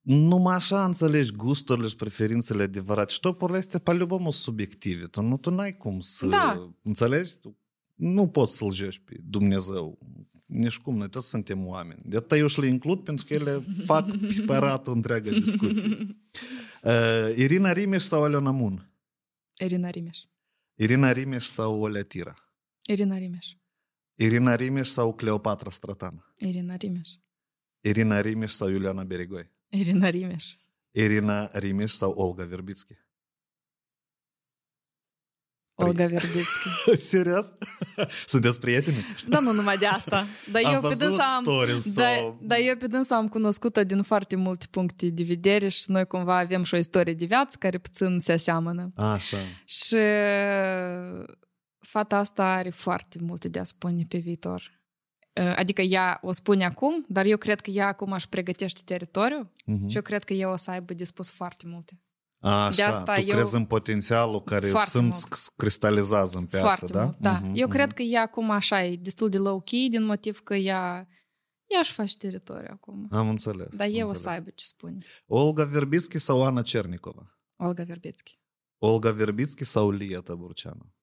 numai 0.01 0.55
așa 0.55 0.85
înțelegi 0.85 1.31
gusturile 1.31 1.87
și 1.87 1.95
preferințele 1.95 2.63
adevărate. 2.63 3.11
Și 3.11 3.19
topurile 3.19 3.57
astea, 3.57 3.79
pe 3.79 3.93
любому, 3.93 4.31
subiective. 4.31 5.05
Tu 5.05 5.21
nu 5.21 5.37
tu 5.37 5.49
n-ai 5.49 5.77
cum 5.77 5.99
să 5.99 6.25
Da. 6.27 6.73
înțelegi? 6.81 7.37
Tu 7.37 7.57
nu 7.95 8.27
poți 8.27 8.57
să-L 8.57 8.73
joci 8.73 8.99
pe 9.05 9.15
Dumnezeu. 9.23 9.99
Nici 10.45 10.77
cum, 10.77 10.97
noi 10.97 11.09
toți 11.09 11.29
suntem 11.29 11.67
oameni. 11.67 11.99
De 12.05 12.17
atât 12.17 12.37
eu 12.37 12.47
și 12.47 12.59
le 12.59 12.65
includ 12.65 12.99
pentru 13.03 13.25
că 13.25 13.33
ele 13.33 13.65
fac 13.85 14.05
pe 14.45 14.53
arată 14.53 14.91
întreaga 14.91 15.29
discuție. 15.31 15.97
Uh, 16.83 17.33
Irina 17.37 17.71
Rimeș 17.71 18.01
sau 18.03 18.23
Aleona 18.23 18.51
Mun? 18.51 18.91
Irina 19.57 19.89
Rimeș. 19.89 20.17
Irina 20.75 21.11
Rimeș 21.11 21.45
sau 21.45 21.79
Olea 21.81 22.03
Tira? 22.03 22.33
Irina 22.85 23.17
Rimeș. 23.17 23.47
Irina 24.18 24.54
Rimeș 24.54 24.88
sau 24.88 25.14
Cleopatra 25.14 25.70
Stratan? 25.70 26.34
Irina 26.36 26.76
Rimeș. 26.76 27.08
Irina 27.80 28.20
Rimeș 28.20 28.50
sau 28.52 28.68
Iuliana 28.68 29.04
Berigoi? 29.04 29.50
Irina 29.68 30.08
Rimeș. 30.08 30.44
Irina 30.90 31.50
Rimeș 31.52 31.92
sau 31.92 32.10
Olga 32.10 32.44
Verbitski? 32.44 32.94
Olga 35.74 36.06
Verbitski. 36.06 36.68
Serios? 37.10 37.52
Sunteți 38.26 38.60
prieteni? 38.60 38.96
Da, 39.28 39.40
nu 39.40 39.52
numai 39.52 39.76
de 39.76 39.86
asta. 39.86 40.26
Dar 40.52 40.62
Am 40.64 40.74
eu 40.74 40.80
pe 40.80 40.86
văzut 40.88 40.98
dânsa 41.02 41.24
am, 41.36 41.42
stories 41.42 41.94
da, 41.94 42.02
sau- 42.02 42.38
dar 42.42 42.58
eu 42.60 42.76
pe 42.76 42.86
dânsa 42.86 43.16
am 43.16 43.28
cunoscut-o 43.28 43.84
din 43.84 44.02
foarte 44.02 44.36
multe 44.36 44.66
puncte 44.70 45.08
de 45.10 45.22
vedere 45.22 45.68
și 45.68 45.90
noi 45.90 46.06
cumva 46.06 46.38
avem 46.38 46.62
și 46.62 46.74
o 46.74 46.78
istorie 46.78 47.14
de 47.14 47.24
viață 47.24 47.56
care 47.60 47.78
puțin 47.78 48.18
se 48.20 48.32
aseamănă. 48.32 48.92
Așa. 48.94 49.36
Și 49.64 49.96
fata 51.98 52.16
asta 52.16 52.44
are 52.44 52.70
foarte 52.70 53.18
multe 53.20 53.48
de 53.48 53.58
a 53.58 53.64
spune 53.64 54.04
pe 54.08 54.18
viitor. 54.18 54.74
Adică 55.56 55.82
ea 55.82 56.18
o 56.22 56.32
spune 56.32 56.64
acum, 56.64 57.04
dar 57.08 57.24
eu 57.24 57.36
cred 57.36 57.60
că 57.60 57.70
ea 57.70 57.86
acum 57.86 58.12
își 58.12 58.28
pregătește 58.28 58.80
teritoriul 58.84 59.52
Mhm. 59.66 59.86
și 59.88 59.96
eu 59.96 60.02
cred 60.02 60.24
că 60.24 60.32
ea 60.32 60.50
o 60.50 60.56
să 60.56 60.70
aibă 60.70 60.94
de 60.94 61.04
spus 61.04 61.30
foarte 61.30 61.66
multe. 61.66 62.00
Așa, 62.40 62.70
de 62.76 62.82
asta 62.82 63.14
tu 63.14 63.20
eu- 63.20 63.36
crezi 63.36 63.54
în 63.56 63.64
potențialul 63.64 64.42
care 64.42 64.66
Foarte 64.66 64.90
simți 64.90 65.18
mult. 65.20 65.28
că 65.30 65.36
se 65.36 65.50
cristalizează 65.56 66.38
în 66.38 66.46
piață, 66.46 66.66
foarte 66.66 66.86
da? 66.86 67.02
mult, 67.04 67.16
da. 67.18 67.32
Mhm, 67.32 67.52
Eu 67.54 67.66
mhm. 67.66 67.76
cred 67.76 67.92
că 67.92 68.02
ea 68.02 68.22
acum 68.22 68.50
așa 68.50 68.84
e 68.84 68.96
destul 68.96 69.28
de 69.28 69.38
low-key 69.38 69.88
din 69.90 70.04
motiv 70.04 70.40
că 70.40 70.54
ea, 70.54 71.08
ea 71.66 71.78
își 71.78 71.92
face 71.92 72.16
teritoriu 72.16 72.68
acum. 72.72 73.08
Am 73.10 73.28
înțeles. 73.28 73.68
Dar 73.76 73.86
am 73.86 73.92
eu 73.92 74.06
o 74.06 74.08
înțeles. 74.08 74.20
să 74.20 74.28
aibă 74.28 74.50
ce 74.54 74.64
spune. 74.64 74.98
Olga 75.26 75.64
Verbitski 75.64 76.18
sau 76.18 76.44
Ana 76.44 76.62
Cernicova? 76.62 77.38
Olga 77.56 77.82
Verbitski. 77.84 78.38
Olga 78.78 79.10
Verbitski 79.10 79.64
sau 79.64 79.90
Lia 79.90 80.20
Tăburceanu? 80.20 80.94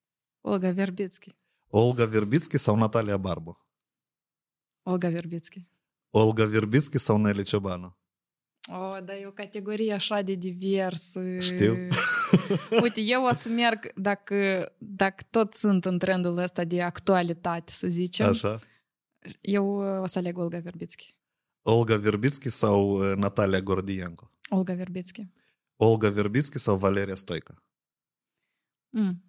Olga 0.46 0.72
Verbitski. 0.72 1.36
Olga 1.70 2.06
Verbitski 2.06 2.58
sau 2.58 2.76
Natalia 2.76 3.18
Barbu? 3.18 3.58
Olga 4.84 5.10
Verbitski. 5.10 5.68
Olga 6.10 6.46
Verbitski 6.46 6.98
sau 6.98 7.18
Nelly 7.18 7.44
Ciobanu? 7.44 7.98
O, 8.72 9.00
dar 9.04 9.16
e 9.16 9.26
o 9.26 9.32
categorie 9.32 9.94
așa 9.94 10.22
de 10.22 10.34
divers. 10.36 11.14
Știu. 11.40 11.78
Uite, 12.84 13.02
eu 13.02 13.26
o 13.26 13.34
să 13.34 13.50
merg, 13.50 13.94
dacă, 13.96 14.72
dacă 14.78 15.24
tot 15.30 15.54
sunt 15.54 15.86
în 15.86 15.98
trendul 15.98 16.38
ăsta 16.38 16.64
de 16.64 16.82
actualitate, 16.82 17.72
să 17.72 17.88
zicem, 17.88 18.28
Așa. 18.28 18.60
eu 19.42 19.66
o 19.76 20.06
să 20.06 20.18
aleg 20.18 20.38
Olga 20.38 20.60
Verbitski. 20.60 21.16
Olga 21.62 21.98
Verbitski 21.98 22.50
sau 22.50 23.10
uh, 23.12 23.16
Natalia 23.16 23.62
Gordienko? 23.62 24.32
Olga 24.50 24.74
Verbitski. 24.74 25.28
Olga 25.76 26.10
Verbitski 26.10 26.58
sau 26.58 26.78
Valeria 26.78 27.16
Stoica? 27.16 27.64
Mm. 28.90 29.24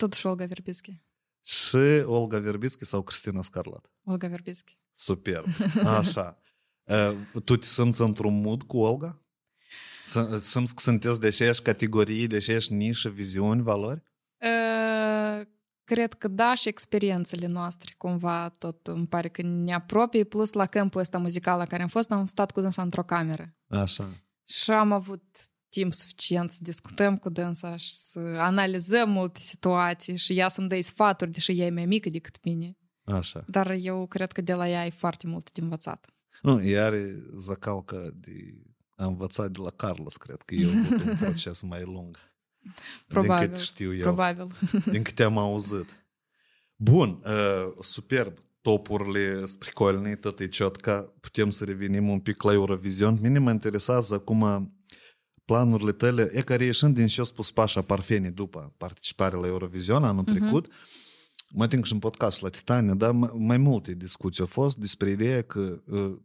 Totuși 0.00 0.26
Olga 0.26 0.44
Verbitski. 0.46 1.02
Și 1.42 2.02
Olga 2.04 2.38
Verbitski 2.38 2.84
sau 2.84 3.02
Cristina 3.02 3.42
Scarlat? 3.42 3.90
Olga 4.04 4.28
Verbitski. 4.28 4.78
Super. 4.92 5.44
Așa. 5.98 6.38
Uh, 6.84 7.12
Tu 7.44 7.56
te 7.56 7.66
simți 7.66 8.00
într-un 8.00 8.40
mood 8.40 8.62
cu 8.62 8.78
Olga? 8.78 9.22
S- 10.04 10.40
Simți 10.40 10.74
că 10.74 10.80
sunteți 10.82 11.20
de 11.20 11.26
aceeași 11.26 11.62
categorii, 11.62 12.26
de 12.26 12.36
aceeași 12.36 12.72
nișă, 12.72 13.08
viziuni, 13.08 13.62
valori? 13.62 14.02
Uh, 14.38 15.46
Cred 15.84 16.12
că 16.12 16.28
da, 16.28 16.54
și 16.54 16.68
experiențele 16.68 17.46
noastre 17.46 17.94
cumva 17.98 18.50
tot 18.58 18.86
îmi 18.86 19.06
pare 19.06 19.28
că 19.28 19.42
ne 19.42 19.72
apropie, 19.74 20.24
plus 20.24 20.52
la 20.52 20.66
câmpul 20.66 21.00
ăsta 21.00 21.18
muzical 21.18 21.58
la 21.58 21.66
care 21.66 21.82
am 21.82 21.88
fost, 21.88 22.10
am 22.10 22.24
stat 22.24 22.50
cu 22.50 22.60
dânsa 22.60 22.82
într-o 22.82 23.02
cameră. 23.04 23.54
Așa. 23.68 24.08
Și 24.44 24.70
am 24.70 24.92
avut 24.92 25.24
timp 25.70 25.94
suficient 25.94 26.52
să 26.52 26.58
discutăm 26.62 27.18
cu 27.18 27.28
dânsa 27.28 27.76
și 27.76 27.92
să 27.92 28.18
analizăm 28.18 29.10
multe 29.10 29.40
situații 29.40 30.16
și 30.16 30.38
ea 30.38 30.48
să-mi 30.48 30.68
dai 30.68 30.82
sfaturi, 30.82 31.30
deși 31.30 31.60
ea 31.60 31.66
e 31.66 31.70
mai 31.70 31.86
mică 31.86 32.08
decât 32.10 32.44
mine. 32.44 32.76
Așa. 33.04 33.44
Dar 33.46 33.70
eu 33.70 34.06
cred 34.06 34.32
că 34.32 34.40
de 34.40 34.54
la 34.54 34.68
ea 34.68 34.86
e 34.86 34.90
foarte 34.90 35.26
mult 35.26 35.52
de 35.52 35.60
învățat. 35.60 36.06
Nu, 36.42 36.62
ea 36.64 36.84
are 36.84 37.22
zacalca 37.36 38.10
de 38.14 38.32
a 38.96 39.04
învățat 39.04 39.50
de 39.50 39.58
la 39.62 39.70
Carlos, 39.70 40.16
cred 40.16 40.42
că 40.42 40.54
eu 40.54 40.68
avut 40.68 41.04
un 41.04 41.16
proces 41.16 41.62
mai 41.62 41.82
lung. 41.82 42.18
Probabil. 43.06 43.46
Din 43.46 43.56
cât 43.56 43.64
știu 43.64 43.94
eu. 43.94 44.02
Probabil. 44.02 44.46
Din 44.90 45.02
câte 45.02 45.22
am 45.22 45.38
auzit. 45.38 46.06
Bun, 46.76 47.22
uh, 47.24 47.72
superb. 47.80 48.38
Topurile 48.60 49.46
sunt 49.46 49.58
pricolne, 49.58 50.16
tot 50.16 50.40
e 50.40 50.48
ciotca. 50.48 51.12
Putem 51.20 51.50
să 51.50 51.64
revenim 51.64 52.08
un 52.08 52.20
pic 52.20 52.42
la 52.42 52.52
Eurovision. 52.52 53.18
Mine 53.20 53.38
mă 53.38 53.50
interesează 53.50 54.14
acum 54.14 54.72
planurile 55.54 55.92
tale, 55.92 56.30
e 56.32 56.40
care 56.42 56.64
ieșind 56.64 56.94
din 56.94 57.06
ce 57.06 57.20
a 57.20 57.24
spus 57.24 57.50
Pașa 57.50 57.82
Parfeni 57.82 58.30
după 58.30 58.74
participarea 58.76 59.38
la 59.38 59.46
Eurovision 59.46 60.04
anul 60.04 60.24
Mhm. 60.26 60.34
trecut, 60.36 60.68
mă 61.52 61.62
ating 61.62 61.84
și 61.84 61.92
în 61.92 61.98
podcast 61.98 62.40
la 62.40 62.48
Titania, 62.48 62.94
dar 62.94 63.10
mai- 63.12 63.30
mai 63.36 63.58
multe 63.58 63.94
discuții 63.94 64.40
au 64.40 64.46
fost 64.46 64.76
despre 64.78 65.10
ideea 65.10 65.42
că, 65.42 65.80
uh, 65.86 66.16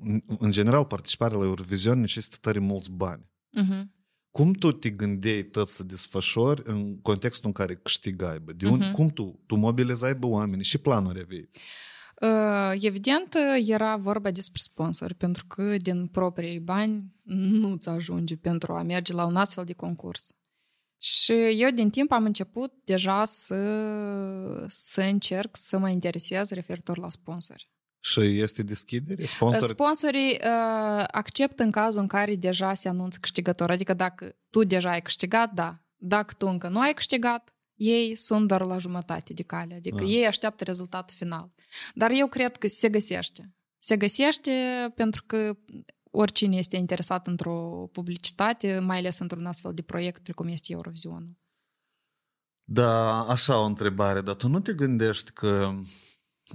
în- 0.00 0.22
în 0.38 0.50
general, 0.50 0.84
participarea 0.84 1.38
la 1.38 1.44
Eurovision 1.44 2.00
necesită 2.00 2.36
tare 2.40 2.58
mulți 2.58 2.90
bani. 2.90 3.30
Mhm. 3.50 3.92
Cum 4.30 4.52
tu 4.52 4.72
te 4.72 4.90
gândeai 4.90 5.42
tot 5.42 5.68
să 5.68 5.82
desfășori 5.82 6.62
în 6.64 7.00
contextul 7.00 7.46
în 7.46 7.52
care 7.52 7.74
câștigai? 7.74 8.38
Bă? 8.40 8.52
De 8.52 8.68
unde, 8.68 8.84
Mhm. 8.84 8.94
Cum 8.94 9.08
tu? 9.08 9.42
Tu 9.46 9.54
mobilizai 9.56 10.14
bă 10.14 10.26
oamenii 10.26 10.64
și 10.64 10.78
planuri 10.78 11.20
aveai? 11.20 11.48
Uh, 11.54 11.60
Evident, 12.72 13.36
era 13.66 13.96
vorba 13.96 14.30
despre 14.30 14.60
sponsori, 14.62 15.14
pentru 15.14 15.46
că 15.46 15.76
din 15.76 16.06
proprii 16.06 16.58
bani 16.58 17.14
nu-ți 17.62 17.88
ajunge 17.88 18.36
pentru 18.36 18.72
a 18.72 18.82
merge 18.82 19.12
la 19.12 19.24
un 19.24 19.36
astfel 19.36 19.64
de 19.64 19.72
concurs. 19.72 20.34
Și 21.02 21.32
eu 21.32 21.70
din 21.70 21.90
timp 21.90 22.12
am 22.12 22.24
început 22.24 22.72
deja 22.84 23.24
să, 23.24 24.64
să 24.68 25.00
încerc 25.00 25.56
să 25.56 25.78
mă 25.78 25.88
interesez 25.88 26.50
referitor 26.50 26.98
la 26.98 27.10
sponsori. 27.10 27.70
Și 28.02 28.20
este 28.20 28.62
deschidere? 28.62 29.26
Sponsori? 29.26 29.72
Sponsorii 29.72 30.32
uh, 30.32 31.04
acceptă 31.06 31.62
în 31.62 31.70
cazul 31.70 32.00
în 32.00 32.06
care 32.06 32.36
deja 32.36 32.74
se 32.74 32.88
anunță 32.88 33.18
câștigător. 33.20 33.70
Adică 33.70 33.94
dacă 33.94 34.36
tu 34.50 34.64
deja 34.64 34.90
ai 34.90 35.00
câștigat, 35.00 35.52
da. 35.52 35.84
Dacă 35.96 36.34
tu 36.38 36.46
încă 36.46 36.68
nu 36.68 36.80
ai 36.80 36.92
câștigat, 36.92 37.54
ei 37.80 38.16
sunt 38.16 38.48
doar 38.48 38.64
la 38.64 38.78
jumătate 38.78 39.32
de 39.32 39.42
cale. 39.42 39.74
Adică 39.74 40.02
Ah. 40.02 40.10
ei 40.10 40.26
așteaptă 40.26 40.64
rezultatul 40.64 41.16
final. 41.16 41.52
Dar 41.94 42.10
eu 42.10 42.26
cred 42.28 42.56
că 42.56 42.68
se 42.68 42.88
găsește. 42.88 43.54
Se 43.78 43.96
găsește 43.96 44.52
pentru 44.94 45.22
că 45.26 45.56
oricine 46.10 46.56
este 46.56 46.76
interesat 46.76 47.26
într-o 47.26 47.88
publicitate, 47.92 48.78
mai 48.78 48.98
ales 48.98 49.18
într-un 49.18 49.46
astfel 49.46 49.74
de 49.74 49.82
proiect 49.82 50.22
precum 50.22 50.46
este 50.48 50.72
Eurovizionul. 50.72 51.38
Da, 52.64 53.20
așa 53.20 53.60
o 53.60 53.64
întrebare, 53.64 54.20
dar 54.20 54.34
tu 54.34 54.48
nu 54.48 54.60
te 54.60 54.72
gândești 54.74 55.30
că 55.32 55.74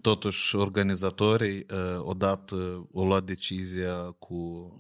totuși 0.02 0.56
organizatorii 0.56 1.58
uh, 1.58 1.98
odată 2.00 2.56
au 2.94 3.06
luat 3.06 3.24
decizia 3.24 4.12
cu 4.12 4.36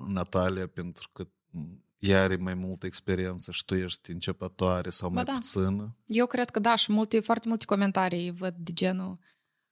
Natalia 0.07 0.67
pentru 0.67 1.09
că 1.13 1.21
ea 1.21 1.84
are 2.13 2.35
mai 2.35 2.53
multă 2.53 2.85
experiență 2.85 3.51
și 3.51 3.65
tu 3.65 3.75
ești 3.75 4.11
începătoare 4.11 4.89
sau 4.89 5.09
mai 5.11 5.23
Ba 5.23 5.31
da. 5.31 5.37
puțină? 5.37 5.95
Eu 6.05 6.25
cred 6.25 6.49
că 6.49 6.59
da, 6.59 6.75
și 6.75 6.91
multe, 6.91 7.19
foarte 7.19 7.47
multe 7.47 7.65
comentarii 7.65 8.31
văd 8.31 8.55
de 8.57 8.71
genul, 8.73 9.17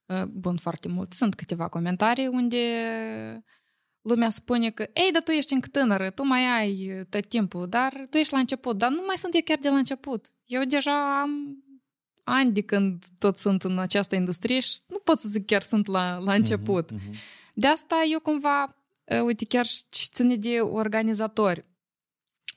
uh, 0.06 0.24
bun, 0.24 0.56
foarte 0.56 0.88
mult, 0.88 1.12
sunt 1.12 1.34
câteva 1.34 1.68
comentarii 1.68 2.26
unde 2.26 2.56
lumea 4.00 4.30
spune 4.30 4.70
că, 4.70 4.82
ei, 4.82 5.10
dar 5.12 5.22
tu 5.22 5.30
ești 5.30 5.52
încă 5.52 5.68
tânără, 5.68 6.10
tu 6.10 6.24
mai 6.24 6.58
ai 6.58 6.98
uh, 6.98 7.06
tot 7.08 7.26
timpul, 7.26 7.68
dar 7.68 8.02
tu 8.10 8.16
ești 8.16 8.32
la 8.32 8.38
început, 8.38 8.78
dar 8.78 8.90
nu 8.90 9.02
mai 9.06 9.16
sunt 9.16 9.34
eu 9.34 9.40
chiar 9.44 9.58
de 9.58 9.68
la 9.68 9.76
început. 9.76 10.30
Eu 10.44 10.64
deja 10.64 11.20
am 11.20 11.64
ani 12.24 12.52
de 12.52 12.60
când 12.60 13.04
tot 13.18 13.38
sunt 13.38 13.62
în 13.62 13.78
această 13.78 14.14
industrie 14.14 14.60
și 14.60 14.78
nu 14.88 14.98
pot 14.98 15.18
să 15.18 15.28
zic 15.28 15.46
chiar 15.46 15.62
sunt 15.62 15.86
la, 15.86 16.18
la 16.18 16.34
început. 16.34 16.90
Mhm, 16.90 17.00
mhm. 17.08 17.16
De 17.54 17.66
asta 17.66 18.02
eu 18.10 18.20
cumva, 18.20 18.76
uh, 19.04 19.22
uite, 19.22 19.44
chiar 19.44 19.66
și 19.66 19.82
ce 19.90 20.04
ține 20.10 20.36
de 20.36 20.60
organizatori. 20.60 21.64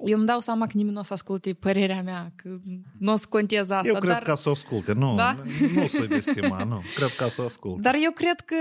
Eu 0.05 0.17
îmi 0.17 0.25
dau 0.25 0.39
seama 0.39 0.65
că 0.65 0.71
nimeni 0.75 0.93
nu 0.93 0.99
o 0.99 1.03
să 1.03 1.13
asculte 1.13 1.53
părerea 1.53 2.01
mea, 2.01 2.31
că 2.35 2.57
nu 2.99 3.13
o 3.13 3.15
să 3.15 3.25
contez 3.29 3.69
asta. 3.69 3.87
Eu 3.87 3.99
cred 3.99 4.11
dar... 4.11 4.21
că 4.21 4.33
să 4.33 4.49
o 4.49 4.51
asculte, 4.51 4.93
nu, 4.93 5.15
Da? 5.15 5.33
nu 5.73 5.87
să 5.87 6.05
vestima, 6.09 6.63
nu. 6.63 6.81
Cred 6.95 7.09
că 7.15 7.27
să 7.27 7.41
o 7.41 7.45
asculte. 7.45 7.81
Dar 7.81 7.95
eu 7.99 8.11
cred 8.11 8.39
că, 8.39 8.55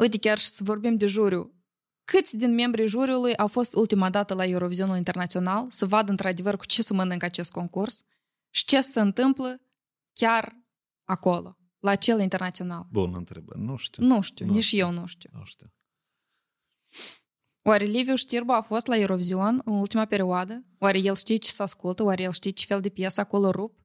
uite, 0.00 0.18
chiar 0.18 0.38
și 0.38 0.46
să 0.46 0.64
vorbim 0.64 0.96
de 0.96 1.06
juriu, 1.06 1.54
câți 2.04 2.36
din 2.36 2.54
membrii 2.54 2.86
juriului 2.88 3.36
au 3.36 3.46
fost 3.46 3.74
ultima 3.74 4.10
dată 4.10 4.34
la 4.34 4.44
Eurovizionul 4.46 4.96
Internațional 4.96 5.66
să 5.68 5.86
vadă 5.86 6.10
într-adevăr 6.10 6.56
cu 6.56 6.66
ce 6.66 6.82
să 6.82 6.94
mănâncă 6.94 7.24
acest 7.24 7.52
concurs 7.52 8.02
și 8.50 8.64
ce 8.64 8.80
se 8.80 9.00
întâmplă 9.00 9.60
chiar 10.12 10.56
acolo, 11.04 11.58
la 11.78 11.94
cel 11.94 12.20
internațional? 12.20 12.86
Bun, 12.90 13.14
întrebă. 13.16 13.54
Nu 13.58 13.76
știu. 13.76 14.06
Nu 14.06 14.20
știu, 14.20 14.46
Nu 14.46 14.52
nici 14.52 14.64
știu. 14.64 14.78
eu 14.78 14.90
nu 14.90 15.06
știu. 15.06 15.30
Nu 15.32 15.44
știu. 15.44 15.66
Oare 17.68 17.84
Liviu 17.84 18.14
Știrbu 18.14 18.52
a 18.52 18.60
fost 18.60 18.86
la 18.86 18.96
Eurovision 18.96 19.62
în 19.64 19.72
ultima 19.72 20.04
perioadă? 20.04 20.64
Oare 20.78 20.98
el 20.98 21.14
știe 21.14 21.36
ce 21.36 21.50
se 21.50 21.62
ascultă? 21.62 22.02
Oare 22.02 22.22
el 22.22 22.32
știe 22.32 22.50
ce 22.50 22.64
fel 22.66 22.80
de 22.80 22.88
piesă 22.88 23.20
acolo 23.20 23.50
rup? 23.50 23.78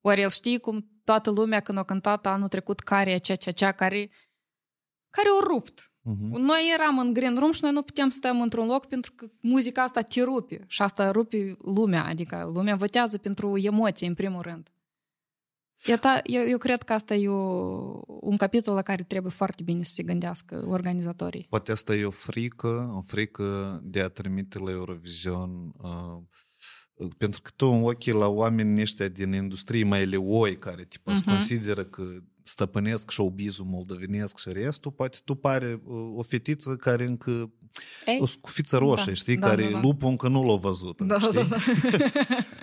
Oare 0.00 0.20
el 0.20 0.30
știe 0.30 0.58
cum 0.58 0.90
toată 1.04 1.30
lumea 1.30 1.60
când 1.60 1.78
a 1.78 1.82
cântat 1.82 2.26
anul 2.26 2.48
trecut 2.48 2.80
care 2.80 3.10
e 3.10 3.18
cea, 3.18 3.34
cea, 3.34 3.50
cea, 3.50 3.72
care, 3.72 4.10
care 5.10 5.28
o 5.40 5.46
rupt? 5.46 5.92
Mhm. 6.02 6.40
Noi 6.40 6.70
eram 6.74 6.98
în 6.98 7.12
green 7.12 7.36
room 7.38 7.52
și 7.52 7.62
noi 7.62 7.72
nu 7.72 7.82
puteam 7.82 8.08
să 8.08 8.16
stăm 8.16 8.40
într-un 8.40 8.66
loc 8.66 8.86
pentru 8.86 9.12
că 9.14 9.26
muzica 9.40 9.82
asta 9.82 10.00
te 10.00 10.22
rupe 10.22 10.64
și 10.66 10.82
asta 10.82 11.10
rupe 11.10 11.56
lumea, 11.58 12.04
adică 12.04 12.50
lumea 12.54 12.76
votează 12.76 13.18
pentru 13.18 13.58
emoții 13.58 14.06
în 14.06 14.14
primul 14.14 14.40
rând. 14.40 14.68
Iată, 15.86 16.20
eu, 16.24 16.48
eu 16.48 16.58
cred 16.58 16.82
că 16.82 16.92
asta 16.92 17.14
e 17.14 17.28
o, 17.28 18.00
un 18.06 18.36
capitol 18.36 18.74
la 18.74 18.82
care 18.82 19.02
trebuie 19.02 19.32
foarte 19.32 19.62
bine 19.62 19.82
să 19.82 19.92
se 19.94 20.02
gândească 20.02 20.64
organizatorii. 20.66 21.46
Poate 21.48 21.72
asta 21.72 21.94
e 21.94 22.04
o 22.04 22.10
frică, 22.10 22.92
o 22.96 23.00
frică 23.00 23.80
de 23.84 24.00
a 24.00 24.08
trimite 24.08 24.58
la 24.58 24.70
Eurovision 24.70 25.72
uh, 25.82 26.22
pentru 27.18 27.42
că 27.42 27.50
tu 27.56 27.66
în 27.66 27.82
ochii 27.82 28.12
la 28.12 28.26
oamenii 28.26 28.82
ăștia 28.82 29.08
din 29.08 29.32
industrie 29.32 29.84
mai 29.84 30.06
leoi 30.06 30.58
care 30.58 30.84
tipa 30.84 31.12
uh-huh. 31.12 31.16
Mhm. 31.16 31.30
consideră 31.30 31.84
că 31.84 32.02
stăpânesc 32.48 33.10
showbiz-ul 33.10 33.64
moldovenesc 33.64 34.38
și 34.38 34.48
restul, 34.52 34.90
poate 34.90 35.18
tu 35.24 35.34
pare 35.34 35.80
uh, 35.84 36.12
o 36.16 36.22
fetiță 36.22 36.76
care 36.76 37.04
încă 37.04 37.30
Ei? 38.06 38.18
o 38.20 38.26
scufiță 38.26 38.76
roșie, 38.78 39.04
Da, 39.06 39.12
știi, 39.12 39.36
da, 39.36 39.48
care 39.48 39.62
da, 39.64 39.70
da. 39.70 39.80
lupul 39.80 40.08
încă 40.08 40.28
nu 40.28 40.44
l-a 40.44 40.56
văzut, 40.56 41.00
Da, 41.00 41.18
știi? 41.18 41.32
da, 41.32 41.42
da. 41.42 41.56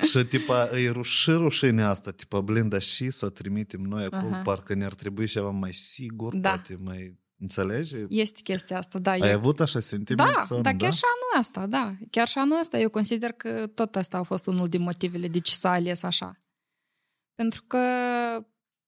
și 0.03 0.26
tipa, 0.26 0.70
e 0.78 0.91
ruș- 0.91 1.26
rușinea 1.26 1.90
asta, 1.90 2.12
tipa, 2.12 2.41
blin, 2.41 2.70
dar 2.70 2.82
și 2.82 3.10
să 3.10 3.26
o 3.26 3.30
trimitem 3.30 3.82
noi 3.82 4.03
acolo, 4.03 4.34
Aha. 4.34 4.41
parcă 4.41 4.74
ne-ar 4.74 4.94
trebui 4.94 5.28
ceva 5.28 5.49
mai 5.49 5.74
sigur, 5.74 6.36
Da. 6.36 6.49
poate 6.49 6.78
mai, 6.84 7.20
înțelegi? 7.40 7.95
Este 8.10 8.40
chestia 8.44 8.78
asta, 8.78 8.99
da. 8.99 9.12
Ai 9.12 9.20
eu- 9.30 9.36
avut 9.36 9.60
așa 9.60 9.80
sentiment? 9.80 10.34
Da, 10.36 10.41
sau 10.41 10.57
nu, 10.57 10.64
dar 10.64 10.74
chiar 10.74 10.94
și 10.94 11.02
anul 11.03 11.40
ăsta, 11.41 11.66
da. 11.68 11.94
Chiar 12.12 12.28
și 12.28 12.38
anul 12.38 12.60
ăsta 12.60 12.80
eu 12.80 12.90
consider 12.90 13.32
că 13.32 13.68
tot 13.74 13.95
asta 13.95 14.18
a 14.18 14.24
fost 14.24 14.45
unul 14.45 14.68
din 14.68 14.82
motivele 14.82 15.28
de 15.28 15.40
ce 15.40 15.53
s-a 15.53 15.72
ales 15.72 16.03
așa. 16.03 16.40
Pentru 17.36 17.64
că 17.68 17.78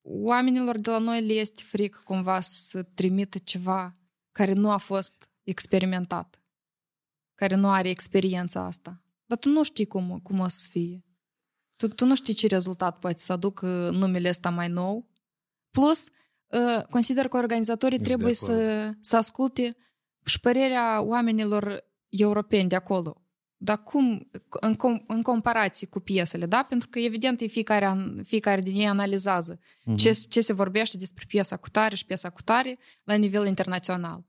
oamenilor 0.10 0.80
de 0.80 0.90
la 0.90 0.98
noi 0.98 1.26
le 1.26 1.34
este 1.34 1.62
frică 1.66 2.02
cumva 2.04 2.40
să 2.40 2.84
trimită 2.84 3.38
ceva 3.38 3.96
care 4.32 4.54
nu 4.54 4.72
a 4.72 4.78
fost 4.78 5.30
experimentat, 5.44 6.42
care 7.36 7.56
nu 7.56 7.70
are 7.70 7.90
experiența 7.90 8.62
asta. 8.62 9.02
Dar 9.26 9.38
tu 9.38 9.50
nu 9.50 9.64
știi 9.64 9.86
cum, 9.86 10.20
cum 10.20 10.40
o 10.40 10.48
să 10.48 10.68
fie. 10.70 11.06
Tu, 11.76 11.88
tu 11.88 12.06
nu 12.06 12.16
știi 12.16 12.34
ce 12.34 12.48
rezultat 12.48 13.00
poate 13.00 13.18
să 13.18 13.34
aducă 13.34 13.90
numele 13.90 14.30
ăsta 14.30 14.50
mai 14.50 14.68
nou. 14.68 15.10
Plus, 15.72 16.08
uh, 16.48 16.84
consider 16.90 17.28
că 17.28 17.38
organizatorii 17.38 17.98
Ești 17.98 18.08
trebuie 18.08 18.32
de 18.32 18.40
acord. 18.42 18.60
să, 18.60 18.94
să 19.02 19.18
asculte 19.18 19.78
și 20.26 20.40
părerea 20.40 21.02
oamenilor 21.02 21.84
europeni 22.10 22.70
de 22.70 22.76
acolo. 22.76 23.27
Dar 23.60 23.84
cum, 23.84 24.30
în, 24.50 24.76
com, 24.76 25.04
în 25.08 25.22
comparație 25.22 25.88
cu 25.88 26.00
piesele, 26.00 26.46
da? 26.46 26.66
Pentru 26.70 26.88
că, 26.90 27.00
evident, 27.00 27.42
e 27.42 27.46
fiecare, 27.48 27.86
an- 27.86 28.24
fiecare 28.24 28.62
din 28.62 28.76
ei 28.76 28.88
analizează 28.88 29.60
Mhm. 29.84 29.96
ce, 29.96 30.12
ce 30.30 30.42
se 30.42 30.54
vorbește 30.54 30.98
despre 30.98 31.26
piesa 31.28 31.58
cu 31.58 31.70
tare 31.70 31.96
și 31.96 32.06
piesa 32.06 32.30
cu 32.30 32.42
tare 32.42 32.78
la 33.04 33.16
nivel 33.16 33.46
internațional. 33.48 34.26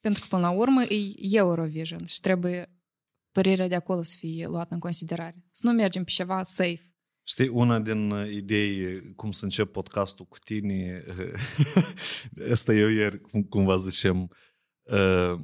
Pentru 0.00 0.22
că, 0.22 0.26
până 0.30 0.42
la 0.42 0.50
urmă, 0.50 0.82
e 0.82 1.36
Eurovision 1.36 2.06
și 2.06 2.20
trebuie 2.20 2.72
părerea 3.32 3.68
de 3.68 3.74
acolo 3.74 4.02
să 4.02 4.14
fie 4.18 4.46
luată 4.46 4.74
în 4.74 4.80
considerare. 4.80 5.44
Să 5.50 5.66
nu 5.66 5.72
mergem 5.72 6.04
pe 6.04 6.10
ceva 6.10 6.42
safe. 6.42 6.82
Știi, 7.22 7.48
una 7.48 7.78
din 7.78 8.10
uh, 8.10 8.30
idei, 8.32 9.00
cum 9.14 9.30
să 9.32 9.44
încep 9.44 9.72
podcastul 9.72 10.24
cu 10.26 10.38
tine, 10.38 11.04
asta 12.52 12.74
eu 12.74 12.88
ieri, 12.88 13.20
cum, 13.20 13.42
cumva 13.42 13.76
zicem, 13.76 14.30
uh, 14.82 15.34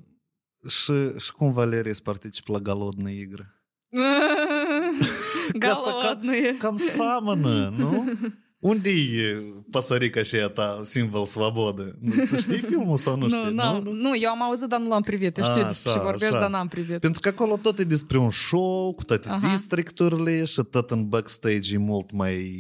și, 0.68 0.94
și 1.20 1.32
cum 1.32 1.52
Valerie 1.52 1.94
să 1.94 2.02
participă 2.04 2.52
la 2.52 2.60
Galodnă 2.60 3.10
Igră. 3.10 3.54
Голодные. 5.60 6.58
Cam 6.60 6.78
seamănă, 6.78 7.74
nu? 7.78 8.12
Unde 8.60 8.90
e 8.90 9.44
păsărica 9.72 10.22
și 10.22 10.36
a 10.36 10.48
ta, 10.48 10.82
simbol 10.84 11.26
svobodă? 11.26 11.98
Nu, 12.02 12.26
Ți 12.26 12.38
știi 12.38 12.60
filmul 12.60 12.98
sau 12.98 13.18
nu 13.18 13.30
știi? 13.30 13.54
Nu, 13.54 13.82
nu, 13.82 13.92
nu, 13.92 14.18
eu 14.18 14.30
am 14.30 14.42
auzit, 14.42 14.68
dar 14.68 14.80
nu 14.80 14.88
l-am 14.88 15.02
privit. 15.02 15.38
Eu 15.38 15.46
știu 15.46 15.62
A, 15.62 15.66
despre 15.68 15.90
așa, 15.90 16.00
ce 16.00 16.06
vorbești, 16.06 16.34
așa. 16.34 16.40
dar 16.40 16.50
n-am 16.50 16.68
privit. 16.68 17.00
Pentru 17.00 17.20
că 17.20 17.28
acolo 17.28 17.58
tot 17.58 17.80
e 17.80 17.84
despre 17.84 18.18
un 18.18 18.30
show, 18.30 18.94
cu 18.94 19.04
toate 19.04 19.30
Aha. 19.30 19.48
districturile 19.52 20.46
și 20.46 20.62
tot 20.72 20.92
în 20.92 21.08
backstage 21.08 21.74
e 21.74 21.78
mult 21.78 22.12
mai 22.12 22.52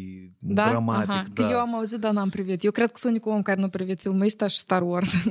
da? 0.46 0.68
dramatic. 0.68 1.10
Aha, 1.10 1.24
da. 1.32 1.46
Că 1.46 1.52
eu 1.52 1.58
am 1.58 1.74
auzit, 1.74 1.98
dar 1.98 2.12
n-am 2.12 2.28
privit. 2.28 2.64
Eu 2.64 2.70
cred 2.70 2.86
că 2.90 2.98
sunt 2.98 3.12
unicul 3.12 3.32
om 3.32 3.42
care 3.42 3.60
nu 3.60 3.66
a 3.66 3.68
privit 3.68 4.00
filmul 4.00 4.24
ăsta 4.24 4.46
și 4.46 4.56
Star 4.58 4.82
Wars. 4.82 5.10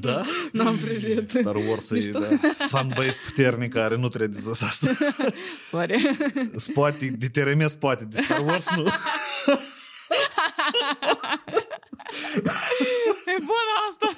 Da? 0.00 0.22
n-am 0.52 0.76
privit. 0.76 1.30
Star 1.30 1.54
Wars 1.54 1.90
e 1.90 2.10
da, 2.10 2.26
fanbase 2.68 3.20
puternic 3.26 3.72
care 3.72 3.96
nu 3.96 4.08
trebuie 4.08 4.38
să 4.38 4.50
asta. 4.50 4.90
Sorry. 5.70 6.16
Spate, 6.54 7.16
de 7.18 7.28
TRM 7.28 7.68
spate, 7.68 8.04
de 8.04 8.20
Star 8.20 8.40
Wars 8.44 8.68
nu. 8.76 8.84
e 13.36 13.36
bună 13.38 13.74
asta. 13.88 14.16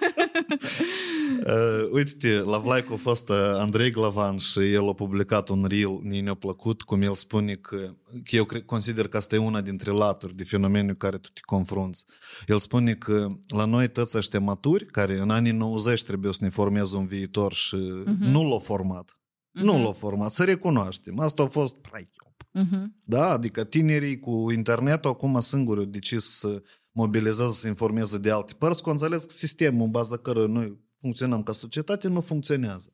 Uh, 1.46 1.90
uite, 1.92 2.38
la 2.38 2.58
Vlaicu 2.58 2.92
a 2.92 2.96
fost 2.96 3.28
uh, 3.28 3.36
Andrei 3.36 3.90
Glavan 3.90 4.36
și 4.36 4.72
el 4.72 4.88
a 4.88 4.92
publicat 4.92 5.48
un 5.48 5.64
reel, 5.68 6.00
ni 6.02 6.20
ne-a 6.20 6.34
plăcut, 6.34 6.82
cum 6.82 7.02
el 7.02 7.14
spune 7.14 7.54
că, 7.54 7.94
că 8.24 8.36
eu 8.36 8.44
cred, 8.44 8.62
consider 8.62 9.08
că 9.08 9.16
asta 9.16 9.34
e 9.34 9.38
una 9.38 9.60
dintre 9.60 9.90
laturi 9.90 10.36
de 10.36 10.44
fenomenul 10.44 10.92
cu 10.92 10.96
care 10.96 11.16
tu 11.18 11.28
te 11.32 11.40
confrunți. 11.44 12.04
El 12.46 12.58
spune 12.58 12.94
că 12.94 13.28
la 13.48 13.64
noi 13.64 13.88
toți 13.88 14.16
ăștia 14.16 14.40
maturi, 14.40 14.86
care 14.86 15.18
în 15.18 15.30
anii 15.30 15.52
90 15.52 16.02
trebuie 16.02 16.32
să 16.32 16.38
ne 16.40 16.48
formeze 16.48 16.96
un 16.96 17.06
viitor 17.06 17.52
și 17.52 17.76
uh-huh. 17.76 18.18
nu 18.18 18.48
l-au 18.48 18.58
format. 18.58 19.10
Uh-huh. 19.10 19.62
Nu 19.62 19.82
l-au 19.82 19.92
format, 19.92 20.30
să 20.30 20.44
recunoaștem. 20.44 21.18
Asta 21.18 21.42
a 21.42 21.46
fost 21.46 21.74
praichel. 21.74 22.26
Mhm. 22.52 22.94
Da, 23.04 23.30
adică 23.30 23.64
tinerii 23.64 24.18
cu 24.18 24.50
internetul 24.50 25.10
acum 25.10 25.40
singuri 25.40 25.80
au 25.80 25.86
decis 25.86 26.24
să 26.24 26.62
mobilizează, 26.98 27.52
să 27.52 27.66
informeze 27.66 28.18
de 28.18 28.30
alte 28.30 28.54
părți, 28.54 28.82
că 28.82 28.88
au 28.88 28.92
înțeles 28.94 29.24
că 29.24 29.32
sistemul 29.32 29.84
în 29.84 29.90
baza 29.90 30.16
căruia 30.16 30.46
noi 30.46 30.78
funcționăm 31.00 31.42
ca 31.42 31.52
societate 31.52 32.08
nu 32.08 32.20
funcționează. 32.20 32.92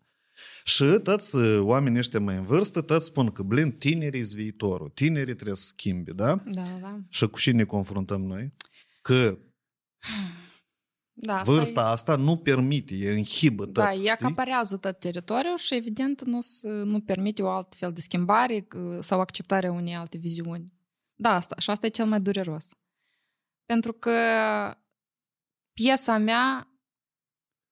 Și 0.64 0.84
toți 1.02 1.36
uh, 1.36 1.58
oamenii 1.60 1.98
ăștia 1.98 2.20
mai 2.20 2.36
în 2.36 2.44
vârstă, 2.44 2.80
toți 2.80 3.06
spun 3.06 3.30
că, 3.30 3.42
blin, 3.42 3.72
tinerii 3.72 4.22
sunt 4.22 4.40
viitorul, 4.40 4.88
tinerii 4.88 5.34
trebuie 5.34 5.56
să 5.56 5.64
schimbi, 5.66 6.14
da? 6.14 6.42
Da, 6.46 6.62
da. 6.80 6.98
Și 7.08 7.26
cu 7.26 7.38
cine 7.38 7.56
ne 7.56 7.64
confruntăm 7.64 8.22
noi? 8.22 8.54
Că 9.02 9.38
da 11.12 11.38
asta 11.38 11.52
vârsta 11.52 11.80
e- 11.80 11.84
asta 11.84 12.16
nu 12.16 12.36
permite, 12.36 12.94
e 12.94 13.10
înhibă 13.12 13.64
tot, 13.64 13.74
Da, 13.74 13.92
ea 13.92 13.94
știi? 13.94 14.08
acaparează 14.08 14.76
tot 14.76 14.98
teritoriul 14.98 15.56
și, 15.56 15.74
evident, 15.74 16.24
nu, 16.24 16.40
s- 16.40 16.62
nu 16.62 17.00
permite 17.00 17.42
o 17.42 17.48
alt 17.50 17.74
fel 17.74 17.92
de 17.92 18.00
schimbare 18.00 18.60
c- 18.60 19.00
sau 19.00 19.20
acceptarea 19.20 19.72
unei 19.72 19.94
alte 19.94 20.18
viziuni. 20.18 20.72
Da, 21.14 21.34
asta, 21.34 21.54
și 21.58 21.70
asta 21.70 21.86
e 21.86 21.88
cel 21.88 22.06
mai 22.06 22.20
dureros. 22.20 22.70
Pentru 23.64 23.92
că 23.92 24.10
piesa 25.72 26.18
mea, 26.18 26.68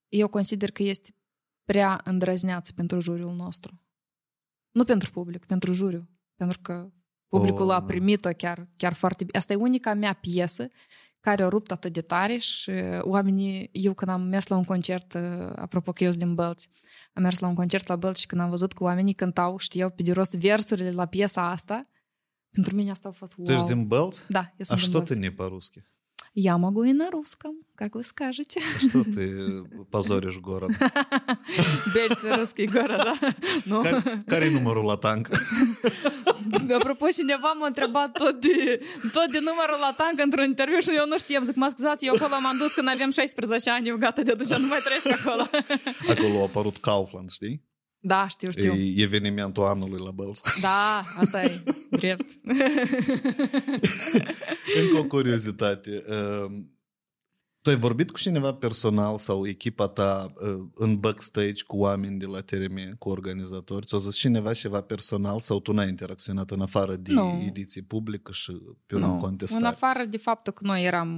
eu 0.07 0.27
consider 0.27 0.71
că 0.71 0.83
este 0.83 1.15
prea 1.63 2.01
îndrăzneață 2.03 2.71
pentru 2.75 2.99
juriul 2.99 3.35
nostru. 3.35 3.81
Nu 4.71 4.83
pentru 4.83 5.11
public, 5.11 5.45
pentru 5.45 5.73
juriu. 5.73 6.09
Pentru 6.35 6.59
că 6.61 6.91
publicul 7.27 7.67
Oh, 7.67 7.75
a 7.75 7.79
da. 7.79 7.85
primit-o 7.85 8.29
chiar, 8.29 8.67
chiar 8.75 8.93
foarte 8.93 9.23
bine. 9.23 9.37
Asta 9.37 9.53
e 9.53 9.55
unica 9.55 9.93
mea 9.93 10.13
piesă 10.13 10.67
care 11.19 11.43
a 11.43 11.47
rupt 11.47 11.71
atât 11.71 11.93
de 11.93 12.01
tare 12.01 12.37
și 12.37 12.69
uh, 12.69 12.99
oamenii, 13.01 13.69
eu 13.71 13.93
când 13.93 14.11
am 14.11 14.21
mers 14.21 14.47
la 14.47 14.55
un 14.55 14.63
concert, 14.63 15.13
uh, 15.13 15.51
apropo 15.55 15.91
că 15.91 16.03
eu 16.03 16.09
sunt 16.09 16.23
din 16.23 16.35
Bălți, 16.35 16.69
am 17.13 17.21
mers 17.21 17.39
la 17.39 17.47
un 17.47 17.55
concert 17.55 17.87
la 17.87 17.95
Bălți 17.95 18.21
și 18.21 18.27
când 18.27 18.41
am 18.41 18.49
văzut 18.49 18.73
că 18.73 18.83
oamenii 18.83 19.13
cântau, 19.13 19.57
știau 19.57 19.89
pe 19.89 20.03
de 20.03 20.11
rost 20.11 20.35
versurile 20.35 20.91
la 20.91 21.05
piesa 21.05 21.49
asta, 21.49 21.87
pentru 22.53 22.75
mine 22.75 22.91
asta 22.91 23.09
a 23.09 23.11
fost 23.11 23.33
wow. 23.37 23.47
Tu 23.47 23.53
ești 23.53 23.67
din 23.67 23.87
Bălț? 23.87 24.17
Да, 24.27 24.51
я 24.57 24.65
А 24.69 24.77
что 24.77 25.01
ты 25.01 25.15
не 25.15 25.31
по-русски? 25.31 25.83
Я 26.35 26.57
могу 26.57 26.83
и 26.83 26.93
на 26.93 27.11
русском, 27.11 27.53
как 27.75 27.93
вы 27.93 28.03
скажете. 28.03 28.59
А 28.75 28.79
что 28.85 29.03
ты 29.03 29.63
позоришь 29.91 30.39
город? 30.39 30.71
Бельцы 31.93 32.35
русский 32.35 32.65
город, 32.65 33.01
да? 33.03 33.15
Ну, 33.65 33.83
e 36.69 36.73
apropo, 36.73 37.11
cineva 37.11 37.53
tot 38.13 38.41
de, 38.41 38.81
tot 39.11 39.31
de 39.31 39.39
numărul 39.39 39.79
la 39.79 39.93
tank 39.97 40.19
într-un 40.19 40.43
interviu 40.43 40.79
și 40.79 40.89
eu 40.95 41.07
nu 41.07 41.17
știam. 41.17 41.45
Zic, 41.45 41.55
mă 41.55 41.67
scuzați, 41.71 42.05
eu 42.05 42.13
acolo 42.13 42.35
m-am 42.41 42.57
dus 42.57 42.73
când 42.73 42.87
aveam 42.87 43.11
16 43.11 43.69
ani, 43.69 43.87
eu 43.87 43.97
gata 43.97 44.21
de 44.21 44.31
atunci 44.31 44.49
nu 44.49 44.67
mai 44.67 44.79
trăiesc 44.83 45.25
acolo. 45.25 45.43
Acolo 46.09 46.39
a 46.39 46.43
apărut 46.43 46.77
Kaufland, 46.77 47.29
știi? 47.29 47.72
Da, 48.05 48.27
știu, 48.27 48.49
știu. 48.51 48.73
E 48.73 49.01
evenimentul 49.01 49.63
anului 49.63 50.01
la 50.03 50.11
Bălț. 50.11 50.59
Da, 50.61 51.01
asta 51.17 51.43
e 51.43 51.63
drept. 51.89 52.25
Încă 54.81 54.97
o 54.97 55.03
curiozitate. 55.07 56.03
Uh, 56.09 56.51
Tu 57.61 57.69
ai 57.69 57.75
vorbit 57.75 58.11
cu 58.11 58.17
cineva 58.19 58.53
personal 58.53 59.17
sau 59.17 59.47
echipa 59.47 59.87
ta 59.87 60.33
uh, 60.35 60.65
în 60.73 60.95
backstage 60.99 61.63
cu 61.67 61.77
oameni 61.77 62.19
de 62.19 62.25
la 62.25 62.39
TRM, 62.41 62.97
cu 62.97 63.09
organizatori? 63.09 63.85
Ți-a 63.85 63.97
zis 63.97 64.15
cineva 64.15 64.53
ceva 64.53 64.81
personal 64.81 65.39
sau 65.39 65.59
tu 65.59 65.71
n-ai 65.71 65.87
interacționat 65.89 66.51
în 66.51 66.61
afară 66.61 66.95
de 66.95 67.13
Nu. 67.13 67.43
ediții 67.47 67.81
publică 67.81 68.31
și 68.31 68.51
pe 68.85 68.95
urmă 68.95 69.07
Nu. 69.07 69.17
contestare? 69.17 69.61
În 69.65 69.69
afară 69.69 70.05
de 70.05 70.17
faptul 70.17 70.53
că 70.53 70.65
noi 70.65 70.83
eram 70.83 71.09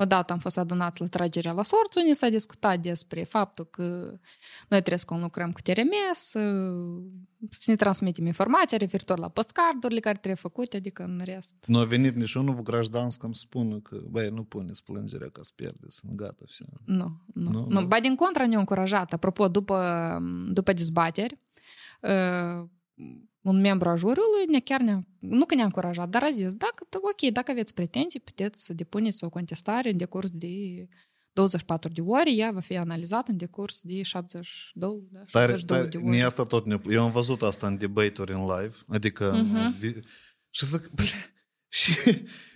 Odată 0.00 0.32
am 0.32 0.38
fost 0.38 0.58
adunat 0.58 0.98
la 0.98 1.06
tragerea 1.06 1.52
la 1.52 1.62
sorți, 1.62 1.98
unde 1.98 2.12
s-a 2.12 2.28
discutat 2.28 2.78
despre 2.80 3.22
faptul 3.22 3.64
că 3.64 3.82
noi 4.68 4.80
trebuie 4.80 4.98
să 4.98 5.14
lucrăm 5.20 5.52
cu 5.52 5.60
TRMS, 5.60 6.18
să 7.50 7.70
ne 7.70 7.76
transmitem 7.76 8.26
informația 8.26 8.78
referitor 8.78 9.18
la 9.18 9.28
postcardurile 9.28 10.00
care 10.00 10.14
trebuie 10.14 10.34
făcute, 10.34 10.76
adică 10.76 11.02
în 11.02 11.20
rest. 11.24 11.54
Nu 11.66 11.78
a 11.78 11.84
venit 11.84 12.14
niciunul 12.14 12.54
cu 12.54 12.62
grajdansk 12.62 13.20
să 13.20 13.28
spună 13.32 13.80
că, 13.80 14.00
băi, 14.10 14.28
nu 14.28 14.42
puneți 14.42 14.84
plângerea 14.84 15.28
ca 15.28 15.40
să 15.42 15.52
pierdeți, 15.54 16.00
gata, 16.14 16.44
și... 16.46 16.64
Nu, 16.84 17.20
nu, 17.34 17.50
nu, 17.50 17.66
nu. 17.68 17.86
Ba 17.86 18.00
din 18.00 18.14
contra 18.14 18.46
ne-a 18.46 18.58
încurajat. 18.58 19.12
Apropo, 19.12 19.48
după, 19.48 20.18
după 20.48 20.72
dezbateri, 20.72 21.38
ă, 22.02 22.68
un 23.48 23.60
membru 23.60 23.88
a 23.88 23.94
juriului 23.96 24.44
ne 24.48 24.60
chiar 24.60 24.80
ne 24.80 24.98
nu 25.18 25.44
că 25.44 25.54
ne-a 25.54 25.64
încurajat, 25.64 26.08
dar 26.08 26.22
a 26.22 26.30
zis, 26.30 26.54
dacă, 26.54 26.86
ok, 26.90 27.30
dacă 27.32 27.50
aveți 27.50 27.74
pretenții, 27.74 28.20
puteți 28.20 28.64
să 28.64 28.72
depuneți 28.74 29.24
o 29.24 29.28
contestare 29.28 29.90
în 29.90 29.96
decurs 29.96 30.30
de 30.30 30.86
24 31.32 31.88
de 31.92 32.00
ore, 32.00 32.32
ea 32.32 32.50
va 32.50 32.60
fi 32.60 32.76
analizată 32.76 33.30
în 33.30 33.36
decurs 33.36 33.80
de 33.82 34.02
72, 34.02 35.08
da, 35.12 35.20
Tare, 35.30 35.46
72 35.52 35.76
tare, 35.78 35.88
de 35.88 35.98
mie 35.98 36.16
ore. 36.18 36.26
asta 36.26 36.44
tot 36.44 36.66
ne 36.66 36.80
Eu 36.88 37.04
am 37.04 37.10
văzut 37.10 37.42
asta 37.42 37.66
în 37.66 37.76
debate-uri 37.78 38.32
în 38.32 38.40
live, 38.40 38.74
adică 38.88 39.32
Mhm. 39.44 39.78
vi- 39.78 40.00
și 40.50 40.66
zic, 40.66 40.90
"Ble, 40.94 41.04
și, 41.68 41.92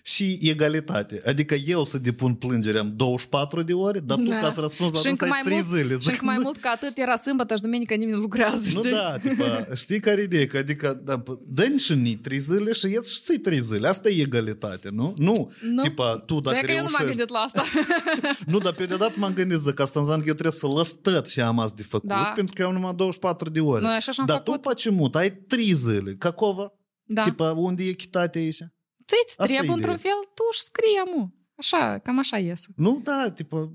și 0.02 0.38
egalitate. 0.42 1.22
Adică 1.26 1.54
eu 1.54 1.84
să 1.84 1.98
depun 1.98 2.34
plângere 2.34 2.78
am 2.78 2.92
24 2.96 3.62
de 3.62 3.72
ore, 3.72 3.98
dar 3.98 4.16
tu 4.16 4.28
da. 4.28 4.38
ca 4.38 4.50
să 4.50 4.60
răspunzi 4.60 4.94
la 4.94 5.00
și 5.00 5.06
asta 5.06 5.24
ai 5.24 5.40
3 5.44 5.54
mult, 5.54 5.66
zile. 5.66 5.98
Și 5.98 6.08
încă 6.08 6.24
mai 6.24 6.38
mult 6.38 6.60
ca 6.60 6.70
atât 6.70 6.98
era 6.98 7.16
sâmbătă 7.16 7.54
și 7.54 7.62
duminică 7.62 7.94
nimeni 7.94 8.16
nu 8.16 8.22
lucrează, 8.22 8.68
știi? 8.68 8.90
Nu 8.90 8.96
da, 8.96 9.18
tipa, 9.18 9.66
știi 9.74 10.00
care 10.00 10.28
e? 10.30 10.46
Că 10.46 10.56
adică 10.56 11.00
da, 11.04 11.22
dă 11.46 11.74
și 11.76 11.94
ni 11.94 12.16
3 12.16 12.38
zile 12.38 12.72
și 12.72 12.86
ies 12.86 13.12
și 13.12 13.20
ții 13.20 13.38
3 13.38 13.60
zile. 13.60 13.88
Asta 13.88 14.08
e 14.08 14.22
egalitate, 14.22 14.88
nu? 14.92 15.14
Nu, 15.16 15.52
nu. 15.60 15.82
tipa, 15.82 16.22
tu 16.26 16.34
păi 16.34 16.42
dacă 16.42 16.56
Dacă 16.56 16.66
reușești... 16.66 16.76
eu 16.76 16.82
nu 16.82 16.90
m-am 16.98 17.06
gândit 17.06 17.28
la 17.28 17.38
asta. 17.38 17.64
nu, 18.52 18.58
dar 18.58 18.72
pe 18.72 18.86
deodată 18.86 19.12
m-am 19.16 19.32
gândit 19.32 19.70
că 19.74 19.82
asta 19.82 20.00
înseamnă 20.00 20.22
că 20.22 20.28
eu 20.28 20.34
trebuie 20.34 20.60
să 20.60 20.66
lăs 20.66 20.92
tot 20.92 21.28
și 21.28 21.40
am 21.40 21.58
azi 21.58 21.74
de 21.74 21.82
făcut, 21.82 22.08
da. 22.08 22.32
pentru 22.34 22.54
că 22.54 22.62
eu 22.62 22.68
am 22.68 22.74
numai 22.74 22.94
24 22.94 23.50
de 23.50 23.60
ore. 23.60 23.82
Nu, 23.82 23.88
așa 23.88 24.12
am 24.16 24.26
dar 24.26 24.42
făcut. 24.44 24.76
tu, 24.82 25.08
pe 25.08 25.18
ai 25.18 25.32
3 25.32 25.72
zile, 25.72 26.14
cacova? 26.18 26.72
Da. 27.04 27.22
Tipa, 27.22 27.52
unde 27.52 27.84
e 27.84 27.88
echitatea 27.88 28.40
aici? 28.40 28.62
Ți-ți 29.06 29.40
Asta 29.40 29.42
e 29.52 29.56
trebuie 29.56 29.74
într-un 29.74 29.94
ideea. 29.94 30.12
fel, 30.14 30.30
tu 30.34 30.42
și 30.52 30.60
scrie, 30.60 31.02
mu. 31.16 31.34
Așa, 31.54 31.98
cam 31.98 32.18
așa 32.18 32.38
iese. 32.38 32.66
Nu, 32.76 33.00
da, 33.04 33.30
tipa, 33.30 33.72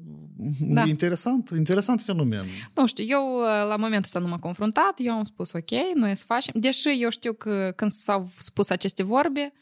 Da. 0.60 0.84
e 0.84 0.88
interesant, 0.88 1.50
interesant 1.50 2.02
fenomen. 2.02 2.44
Nu 2.76 2.88
știu, 2.88 3.04
eu 3.08 3.36
uh, 3.40 3.46
la 3.46 3.76
momentul 3.76 4.04
ăsta 4.04 4.20
nu 4.20 4.28
m-am 4.28 4.40
confruntat, 4.40 4.94
eu 4.98 5.14
am 5.14 5.24
spus 5.24 5.52
ok, 5.52 5.72
noi 5.94 6.16
să 6.16 6.24
facem, 6.28 6.54
deși 6.62 7.02
eu 7.02 7.10
știu 7.10 7.34
că 7.34 7.74
când 7.76 7.92
s-au 7.92 8.30
spus 8.38 8.70
aceste 8.70 9.04
vorbe, 9.04 9.54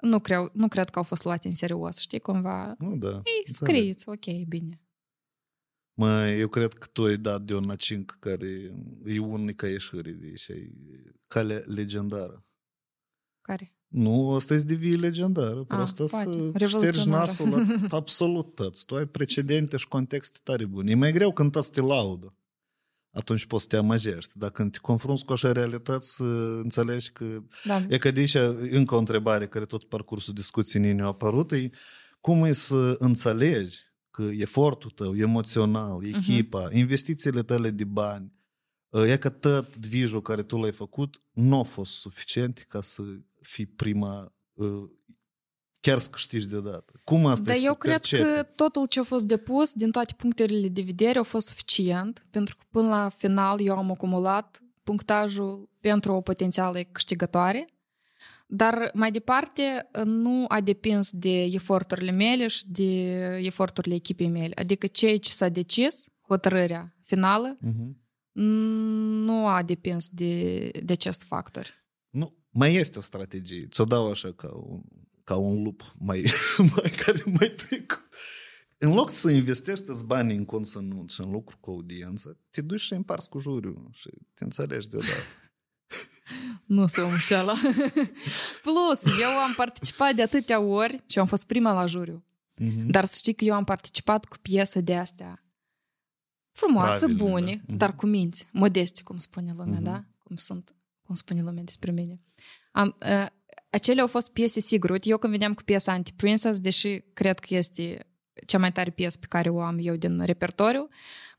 nu, 0.00 0.20
creu, 0.20 0.50
nu 0.52 0.68
cred 0.68 0.88
că 0.90 0.98
au 0.98 1.04
fost 1.04 1.24
luate 1.24 1.48
în 1.48 1.54
serios, 1.54 1.98
știi, 1.98 2.20
cumva. 2.20 2.74
Nu, 2.78 2.96
da. 2.96 3.08
Ei, 3.08 3.42
înțeleg. 3.46 3.76
scrieți, 3.76 4.08
ok, 4.08 4.44
bine. 4.48 4.78
Mă, 5.96 6.28
eu 6.28 6.48
cred 6.48 6.72
că 6.72 6.86
tu 6.92 7.04
ai 7.04 7.16
dat 7.16 7.42
de 7.42 7.54
un 7.54 7.64
nacinc 7.64 8.16
care 8.20 8.46
e 9.04 9.18
unica 9.18 9.68
ieșire 9.68 10.10
de 10.10 10.26
aici, 10.26 10.48
e 10.48 10.70
calea 11.28 11.62
legendară. 11.66 12.46
Care? 13.40 13.74
Nu, 13.94 14.30
asta 14.30 14.54
e 14.54 14.58
devii 14.58 14.96
legendară. 14.96 15.58
Ah, 15.58 15.66
prost 15.66 16.00
A, 16.00 16.06
să 16.06 16.52
ștergi 16.66 17.08
nasul 17.08 17.48
la 17.48 17.66
absolut 17.98 18.54
tăți. 18.54 18.84
Tu 18.84 18.96
ai 18.96 19.06
precedente 19.06 19.76
și 19.76 19.88
contexte 19.88 20.38
tare 20.42 20.64
bune. 20.64 20.90
E 20.90 20.94
mai 20.94 21.12
greu 21.12 21.32
când 21.32 21.52
tăți 21.52 21.72
te 21.72 21.80
laudă. 21.80 22.34
Atunci 23.10 23.46
poți 23.46 23.62
să 23.62 23.68
te 23.68 23.76
amajești. 23.76 24.38
Dar 24.38 24.50
când 24.50 24.72
te 24.72 24.78
confrunți 24.78 25.24
cu 25.24 25.32
așa 25.32 25.52
realități, 25.52 26.22
ă, 26.22 26.60
înțelegi 26.62 27.12
că... 27.12 27.42
Da. 27.64 27.82
E 27.88 27.98
că 27.98 28.10
de 28.10 28.20
aici 28.20 28.36
încă 28.70 28.94
o 28.94 28.98
întrebare 28.98 29.46
care 29.46 29.64
tot 29.64 29.84
parcursul 29.84 30.34
discuției 30.34 30.92
ne-a 30.92 31.06
apărut. 31.06 31.52
E 31.52 31.70
cum 32.20 32.44
e 32.44 32.52
să 32.52 32.96
înțelegi 32.98 33.78
că 34.10 34.22
efortul 34.22 34.90
tău 34.90 35.16
emoțional, 35.16 35.96
mhm. 35.96 36.14
echipa, 36.14 36.68
uh-huh. 36.68 36.72
investițiile 36.72 37.42
tale 37.42 37.70
de 37.70 37.84
bani, 37.84 38.32
ă, 38.92 39.06
e 39.06 39.16
că 39.16 39.28
tot 39.28 39.76
vijul 39.76 40.22
care 40.22 40.42
tu 40.42 40.56
l-ai 40.56 40.72
făcut 40.72 41.22
nu 41.32 41.58
a 41.58 41.62
fost 41.62 41.92
suficient 41.92 42.66
ca 42.68 42.80
să 42.80 43.02
fii 43.46 43.66
prima 43.66 44.32
uh, 44.52 44.90
chiar 45.80 45.98
să 45.98 46.08
câștigi 46.10 46.46
deodată. 46.48 47.00
Cum 47.04 47.26
asta 47.26 47.42
Dar 47.44 47.54
e 47.56 47.60
eu 47.62 47.72
să 47.72 47.78
cred 47.78 47.92
percepi? 47.92 48.22
că 48.22 48.42
totul 48.42 48.86
ce 48.86 49.00
a 49.00 49.02
fost 49.02 49.24
depus 49.24 49.72
din 49.72 49.90
toate 49.90 50.14
punctele 50.16 50.68
de 50.68 50.82
vedere 50.82 51.18
a 51.18 51.22
fost 51.22 51.46
suficient, 51.46 52.26
pentru 52.30 52.56
că 52.56 52.64
până 52.70 52.88
la 52.88 53.08
final 53.08 53.60
eu 53.60 53.76
am 53.76 53.90
acumulat 53.90 54.62
punctajul 54.82 55.68
pentru 55.80 56.12
o 56.12 56.20
potențială 56.20 56.80
câștigătoare, 56.92 57.68
dar 58.46 58.90
mai 58.94 59.10
departe 59.10 59.90
nu 60.04 60.44
a 60.48 60.60
depins 60.60 61.10
de 61.12 61.42
eforturile 61.42 62.10
mele 62.10 62.46
și 62.46 62.64
de 62.66 63.10
eforturile 63.42 63.94
echipei 63.94 64.28
mele. 64.28 64.54
Adică 64.54 64.86
ceea 64.86 65.18
ce 65.18 65.30
s-a 65.32 65.48
decis, 65.48 66.08
hotărârea 66.28 66.96
finală, 67.02 67.56
Mhm. 67.60 68.02
nu 69.24 69.46
a 69.46 69.62
depins 69.62 70.08
de, 70.08 70.68
de 70.84 70.92
acest 70.92 71.22
factor. 71.22 71.83
Nu, 72.14 72.36
mai 72.50 72.74
este 72.74 72.98
o 72.98 73.02
strategie. 73.02 73.66
Ți-o 73.70 73.84
dau 73.84 74.10
așa 74.10 74.32
ca 74.32 74.52
un, 74.54 74.82
ca 75.24 75.36
un 75.36 75.62
lup 75.62 75.94
mai, 75.98 76.24
mai 76.74 76.90
care 77.04 77.22
mai 77.38 77.50
trec. 77.50 78.08
În 78.78 78.92
loc 78.92 79.10
să 79.10 79.30
investești 79.30 79.84
îți 79.88 80.04
banii 80.04 80.36
în 80.36 80.44
conținut 80.44 81.10
și 81.10 81.20
în 81.20 81.30
lucru 81.30 81.56
cu 81.60 81.70
audiență, 81.70 82.38
te 82.50 82.60
duci 82.60 82.80
și 82.80 82.92
împarți 82.92 83.28
cu 83.28 83.38
juriul 83.38 83.88
și 83.92 84.10
te 84.34 84.44
înțelegi 84.44 84.88
deodată. 84.88 85.12
Nu 86.64 86.86
se 86.86 87.00
înșela. 87.00 87.54
Plus, 88.62 89.18
eu 89.20 89.28
am 89.28 89.52
participat 89.56 90.14
de 90.14 90.22
atâtea 90.22 90.60
ori 90.60 91.02
și 91.06 91.16
eu 91.16 91.22
am 91.22 91.28
fost 91.28 91.46
prima 91.46 91.72
la 91.72 91.86
juriu. 91.86 92.24
Mhm. 92.56 92.86
Dar 92.86 93.04
să 93.04 93.14
știi 93.18 93.34
că 93.34 93.44
eu 93.44 93.54
am 93.54 93.64
participat 93.64 94.24
cu 94.24 94.36
piese 94.42 94.80
de 94.80 94.94
astea 94.96 95.44
frumoase, 96.52 96.98
Pravile, 97.06 97.24
bune, 97.28 97.54
da. 97.56 97.62
Mhm. 97.66 97.76
dar 97.76 97.94
cu 97.94 98.06
minți, 98.06 98.46
modeste, 98.52 99.02
cum 99.02 99.16
spune 99.18 99.52
lumea, 99.56 99.74
Mhm. 99.80 99.82
da? 99.82 100.04
Cum 100.22 100.36
sunt, 100.36 100.74
cum 101.14 101.26
spune 101.26 101.42
lumea 101.42 101.62
despre 101.62 101.90
mine. 101.90 102.20
Am, 102.72 102.96
uh, 103.06 103.26
acele 103.70 104.00
au 104.00 104.06
fost 104.06 104.32
piese 104.32 104.60
sigur. 104.60 104.90
Uite, 104.90 105.08
eu 105.08 105.18
când 105.18 105.32
veneam 105.32 105.54
cu 105.54 105.62
piesa 105.62 105.92
Anti-Princess, 105.92 106.60
deși 106.60 107.00
cred 107.12 107.38
că 107.38 107.54
este 107.54 108.06
cea 108.46 108.58
mai 108.58 108.72
tare 108.72 108.90
piesă 108.90 109.18
pe 109.20 109.26
care 109.28 109.48
o 109.48 109.60
am 109.60 109.76
eu 109.80 109.96
din 109.96 110.20
repertoriu, 110.24 110.88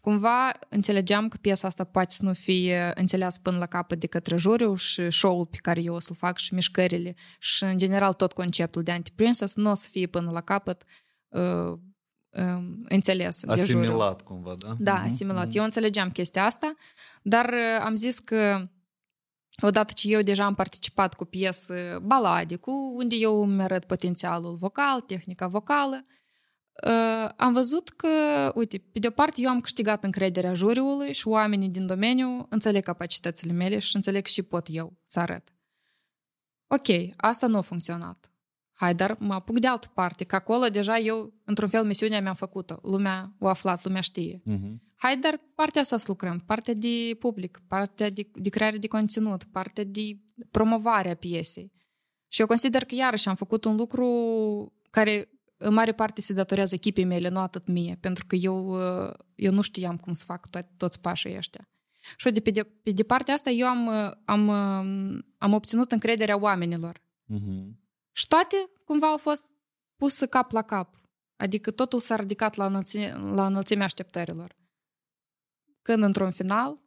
cumva 0.01 0.51
înțelegeam 0.69 1.27
că 1.27 1.37
piesa 1.41 1.67
asta 1.67 1.83
poate 1.83 2.13
să 2.13 2.23
nu 2.23 2.33
fie 2.33 2.91
înțeleasă 2.95 3.39
până 3.41 3.57
la 3.57 3.65
capăt 3.65 3.99
de 3.99 4.07
către 4.07 4.37
juriu 4.37 4.75
și 4.75 5.11
show-ul 5.11 5.45
pe 5.45 5.57
care 5.61 5.81
eu 5.81 5.93
o 5.93 5.99
să-l 5.99 6.15
fac 6.15 6.37
și 6.37 6.53
mișcările 6.53 7.15
și 7.39 7.63
în 7.63 7.77
general 7.77 8.13
tot 8.13 8.33
conceptul 8.33 8.83
de 8.83 8.91
Anti-Princess 8.91 9.55
nu 9.55 9.69
o 9.69 9.73
să 9.73 9.87
fie 9.91 10.07
până 10.07 10.31
la 10.31 10.41
capăt 10.41 10.83
uh, 11.27 11.71
uh, 12.29 12.63
înțeles 12.83 13.43
de 13.45 13.55
juriu. 13.55 13.79
Asimilat 13.79 14.21
cumva, 14.21 14.55
da? 14.59 14.75
Da, 14.79 14.93
Mhm, 14.93 15.05
asimilat. 15.05 15.47
mhm. 15.47 15.57
Eu 15.57 15.63
înțelegeam 15.63 16.11
chestia 16.11 16.45
asta, 16.45 16.75
dar 17.21 17.45
uh, 17.45 17.83
am 17.83 17.95
zis 17.95 18.19
că 18.19 18.69
odată 19.61 19.93
ce 19.95 20.07
eu 20.07 20.21
deja 20.21 20.45
am 20.45 20.55
participat 20.55 21.13
cu 21.13 21.25
piesă 21.25 21.99
balade, 22.03 22.55
cu 22.55 22.71
unde 22.95 23.15
eu 23.15 23.41
îmi 23.41 23.61
arăt 23.61 23.85
potențialul 23.85 24.55
vocal, 24.55 25.01
tehnica 25.01 25.47
vocală, 25.47 26.05
uh, 26.87 27.29
am 27.35 27.53
văzut 27.53 27.89
că, 27.89 28.07
uite, 28.55 28.77
pe 28.77 28.99
de 28.99 29.07
o 29.07 29.11
parte 29.11 29.41
eu 29.41 29.49
am 29.49 29.61
câștigat 29.61 30.03
încrederea 30.03 30.53
juriului 30.53 31.13
și 31.13 31.27
oamenii 31.27 31.69
din 31.69 31.85
domeniu 31.85 32.45
înțeleg 32.49 32.83
capacitățile 32.83 33.51
mele 33.51 33.79
și 33.79 33.95
înțeleg 33.95 34.25
și 34.25 34.41
pot 34.41 34.67
eu 34.69 34.93
să 35.03 35.19
arăt. 35.19 35.53
Ok, 36.67 36.87
asta 37.17 37.47
nu 37.47 37.57
a 37.57 37.61
funcționat. 37.61 38.29
Hai, 38.73 38.95
dar 38.95 39.15
mă 39.19 39.33
apuc 39.33 39.59
de 39.59 39.67
altă 39.67 39.91
parte, 39.93 40.23
că 40.23 40.35
acolo 40.35 40.67
deja 40.67 40.97
eu, 40.97 41.33
într-un 41.45 41.69
fel, 41.69 41.85
misiunea 41.85 42.21
mi-am 42.21 42.33
făcut-o. 42.33 42.79
Lumea 42.81 43.35
o 43.39 43.47
aflat, 43.47 43.83
lumea 43.83 44.01
știe. 44.01 44.41
Mhm. 44.43 44.84
Hai, 44.95 45.17
dar 45.17 45.41
partea 45.55 45.81
asta 45.81 45.97
să 45.97 46.05
lucrăm, 46.07 46.39
partea 46.45 46.73
de 46.73 47.15
public, 47.19 47.61
partea 47.67 48.09
de, 48.09 48.29
de 48.33 48.49
creare 48.49 48.77
de 48.77 48.87
conținut, 48.87 49.43
partea 49.43 49.83
de 49.83 50.19
promovare 50.51 51.09
a 51.09 51.15
piesei. 51.15 51.71
Și 52.27 52.41
eu 52.41 52.47
consider 52.47 52.85
că 52.85 52.95
iarăși 52.95 53.27
am 53.27 53.35
făcut 53.35 53.65
un 53.65 53.75
lucru 53.75 54.07
care 54.89 55.29
în 55.57 55.73
mare 55.73 55.91
parte 55.91 56.21
se 56.21 56.33
datorează 56.33 56.75
echipei 56.75 57.03
mele, 57.03 57.29
nu 57.29 57.39
atât 57.39 57.67
mie, 57.67 57.97
pentru 57.99 58.25
că 58.25 58.35
eu, 58.35 58.67
uh, 58.67 59.13
eu 59.35 59.51
nu 59.51 59.61
știam 59.61 59.97
cum 59.97 60.13
să 60.13 60.23
fac 60.25 60.47
to- 60.47 60.75
toți 60.77 61.01
pașii 61.01 61.37
ăștia. 61.37 61.69
Și 62.17 62.31
de, 62.31 62.39
pe, 62.39 62.51
de, 62.51 62.63
pe 62.63 62.91
de 62.91 63.03
partea 63.03 63.33
asta 63.33 63.49
eu 63.49 63.67
am, 63.67 63.85
uh, 63.87 64.11
am, 64.25 64.47
uh, 64.47 65.19
am 65.37 65.53
obținut 65.53 65.91
încrederea 65.91 66.39
oamenilor. 66.39 67.01
Mhm. 67.25 67.79
Și 68.11 68.27
toate 68.27 68.55
cumva 68.83 69.07
au 69.07 69.17
fost 69.17 69.45
puse 69.95 70.25
cap 70.25 70.51
la 70.51 70.61
cap. 70.61 70.95
Adică 71.35 71.71
totul 71.71 71.99
s-a 71.99 72.15
ridicat 72.15 72.55
la, 72.55 72.65
înălțime, 72.65 73.17
la 73.31 73.45
înălțimea 73.45 73.85
așteptărilor. 73.85 74.55
Când 75.85 76.03
într-un 76.03 76.31
final 76.31 76.79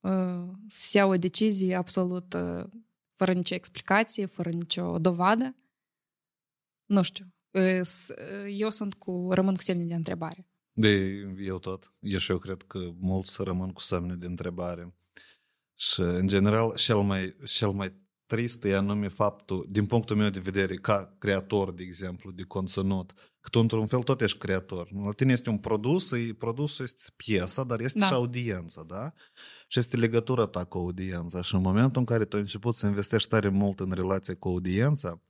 uh, 0.00 0.48
se 0.66 0.98
ia 0.98 1.06
o 1.06 1.16
decizie 1.16 1.74
absolut 1.74 2.32
uh, 2.34 2.64
fără 3.12 3.32
nicio 3.32 3.54
explicație, 3.54 4.26
fără 4.26 4.50
nicio 4.50 4.98
dovadă. 4.98 5.56
Nu 6.84 7.02
știu. 7.02 7.34
uh, 7.50 7.80
s- 7.82 8.08
uh, 8.08 8.46
eu 8.58 8.70
sunt 8.70 8.94
cu, 8.94 9.28
rămân 9.32 9.54
cu 9.54 9.62
semne 9.62 9.84
de 9.84 9.94
întrebare. 9.94 10.48
De 10.72 10.88
eu 11.38 11.58
tot. 11.58 11.92
Eu 12.00 12.18
și 12.18 12.30
eu 12.30 12.38
cred 12.38 12.62
că 12.62 12.78
mulți 12.98 13.42
rămân 13.42 13.72
cu 13.72 13.80
semne 13.80 14.14
de 14.14 14.26
întrebare. 14.26 14.94
Și, 15.74 16.00
în 16.00 16.26
general, 16.26 16.74
cel 16.76 17.00
mai, 17.00 17.36
cel 17.46 17.70
mai 17.70 18.07
trist 18.28 18.64
e 18.64 18.76
anume 18.76 19.08
faptul, 19.08 19.66
din 19.70 19.86
punctul 19.86 20.16
meu 20.16 20.28
de 20.28 20.38
vedere, 20.38 20.74
ca 20.74 21.14
creator, 21.18 21.72
de 21.72 21.82
exemplu, 21.82 22.30
de 22.30 22.42
conținut, 22.42 23.12
că 23.40 23.48
tu, 23.48 23.58
într-un 23.58 23.86
fel, 23.86 24.02
tot 24.02 24.20
ești 24.20 24.38
creator. 24.38 24.88
La 25.04 25.12
tine 25.12 25.32
este 25.32 25.50
un 25.50 25.58
produs, 25.58 26.10
e, 26.10 26.34
produsul 26.38 26.84
este 26.84 27.02
piesa, 27.16 27.64
dar 27.64 27.80
este 27.80 27.98
Da. 27.98 28.06
și 28.06 28.12
audiența, 28.12 28.82
da? 28.86 29.12
Și 29.66 29.78
este 29.78 29.96
legătura 29.96 30.46
ta 30.46 30.64
cu 30.64 30.78
audiența. 30.78 31.42
Și 31.42 31.54
în 31.54 31.60
momentul 31.60 32.00
în 32.00 32.04
care 32.04 32.24
tu 32.24 32.36
ai 32.36 32.42
început 32.42 32.74
să 32.74 32.86
investești 32.86 33.28
tare 33.28 33.48
mult 33.48 33.80
în 33.80 33.92
relație 33.92 34.34
cu 34.34 34.48
audiența, 34.48 35.20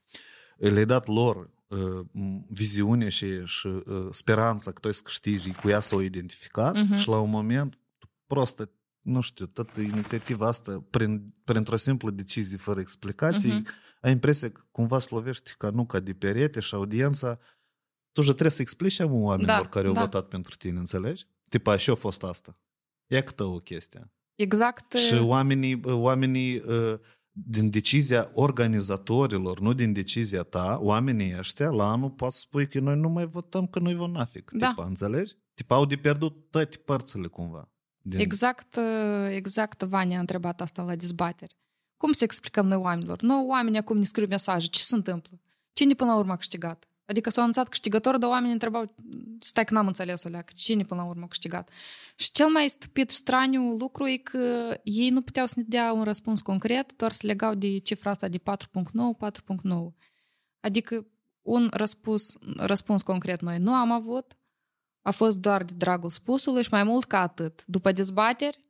le-ai 0.56 0.86
dat 0.86 1.06
lor 1.06 1.50
uh, 1.66 2.00
viziune 2.48 3.08
și, 3.08 3.44
și 3.44 3.66
uh, 3.66 4.06
speranța 4.10 4.70
că 4.72 4.80
tu 4.80 4.92
să 4.92 5.00
câștigi, 5.04 5.52
cu 5.52 5.68
ea 5.68 5.80
s-au 5.80 6.00
identificat 6.00 6.74
Mhm. 6.74 6.96
și 6.96 7.08
la 7.08 7.18
un 7.20 7.30
moment 7.30 7.78
tu 7.98 8.10
prostă, 8.26 8.70
nu 9.08 9.20
știu, 9.20 9.46
toată 9.46 9.80
inițiativa 9.80 10.46
asta, 10.46 10.84
prin, 10.90 11.34
printr-o 11.44 11.76
simplă 11.76 12.10
decizie 12.10 12.56
fără 12.56 12.80
explicații, 12.80 13.52
Mhm. 13.52 13.66
ai 14.00 14.12
impresia 14.12 14.50
că 14.50 14.60
cumva 14.70 14.98
slovești 14.98 15.54
ca 15.58 15.70
nu 15.70 15.86
ca 15.86 16.00
de 16.00 16.12
perete 16.12 16.60
și 16.60 16.74
audiența, 16.74 17.38
tu 18.12 18.20
și 18.20 18.28
trebuie 18.28 18.50
să 18.50 18.62
explici 18.62 19.00
acum 19.00 19.22
oamenilor 19.22 19.62
Da, 19.62 19.68
care 19.68 19.86
au 19.86 19.92
da. 19.92 20.00
votat 20.00 20.28
pentru 20.28 20.56
tine, 20.56 20.78
înțelegi? 20.78 21.26
Tipa, 21.48 21.76
și 21.76 21.90
a 21.90 21.94
fost 21.94 22.22
asta. 22.22 22.58
E 23.06 23.20
câtă 23.22 23.44
o 23.44 23.56
chestie. 23.58 24.12
Exact. 24.34 24.92
Și 24.92 25.14
oamenii, 25.14 25.80
oamenii 25.84 26.56
uh, 26.56 26.98
din 27.30 27.70
decizia 27.70 28.28
organizatorilor, 28.32 29.60
nu 29.60 29.72
din 29.72 29.92
decizia 29.92 30.42
ta, 30.42 30.78
oamenii 30.82 31.34
ăștia 31.38 31.70
la 31.70 31.90
anul 31.90 32.10
pot 32.10 32.32
să 32.32 32.38
spui 32.38 32.66
că 32.68 32.80
noi 32.80 32.96
nu 32.96 33.08
mai 33.08 33.26
votăm, 33.26 33.66
că 33.66 33.78
nu-i 33.78 33.94
vonafic. 33.94 34.50
Da. 34.50 34.68
Tipa, 34.68 34.84
înțelegi? 34.84 35.32
Tipa, 35.54 35.74
au 35.74 35.86
de 35.86 35.96
pierdut 35.96 36.50
toate 36.50 36.76
părțile 36.76 37.26
cumva. 37.26 37.72
Din... 38.08 38.20
Exact, 38.20 38.76
uh, 38.76 39.28
exact 39.30 39.82
Vania 39.82 40.16
a 40.16 40.20
întrebat 40.20 40.60
asta 40.60 40.82
la 40.82 40.96
dezbateri. 40.96 41.56
Cum 41.96 42.12
să 42.12 42.24
explicăm 42.24 42.66
noi 42.66 42.76
oamenilor? 42.76 43.22
Noi 43.22 43.44
oamenii 43.46 43.78
acum 43.78 43.98
ne 43.98 44.04
scriu 44.04 44.26
mesaje. 44.26 44.66
Ce 44.66 44.82
se 44.82 44.94
întâmplă? 44.94 45.40
Cine 45.72 45.94
până 45.94 46.10
la 46.10 46.16
urmă 46.16 46.32
a 46.32 46.36
câștigat? 46.36 46.88
Adică 47.04 47.30
s-a 47.30 47.40
anunțat 47.40 47.68
câștigător, 47.68 48.16
dar 48.16 48.30
oamenii 48.30 48.52
întrebau, 48.52 48.94
stai 49.40 49.64
că 49.64 49.74
n-am 49.74 49.86
înțeles 49.86 50.24
o 50.24 50.28
leacă, 50.28 50.52
cine 50.56 50.84
până 50.84 51.00
la 51.00 51.08
urmă 51.08 51.24
a 51.24 51.28
câștigat? 51.28 51.70
Și 52.16 52.32
cel 52.32 52.48
mai 52.48 52.68
stupid, 52.68 53.10
straniu 53.10 53.76
lucru 53.76 54.06
e 54.06 54.16
că 54.16 54.74
ei 54.82 55.10
nu 55.10 55.22
puteau 55.22 55.46
să 55.46 55.54
ne 55.56 55.62
dea 55.66 55.92
un 55.92 56.02
răspuns 56.02 56.40
concret, 56.40 56.92
doar 56.96 57.12
se 57.12 57.26
legau 57.26 57.54
de 57.54 57.78
cifra 57.78 58.10
asta 58.10 58.28
de 58.28 58.38
4.9, 58.38 58.42
4.9. 59.30 59.94
Adică 60.60 61.06
un 61.42 61.68
răspuns, 61.72 62.36
răspuns 62.56 63.02
concret 63.02 63.40
noi 63.40 63.58
nu 63.58 63.72
am 63.74 63.90
avut, 63.90 64.36
a 65.08 65.10
fost 65.10 65.38
doar 65.38 65.64
de 65.64 65.72
dragul 65.76 66.10
spusului 66.10 66.62
și 66.62 66.68
mai 66.72 66.82
mult 66.82 67.04
ca 67.04 67.20
atât. 67.20 67.64
După 67.66 67.92
dezbateri, 67.92 68.64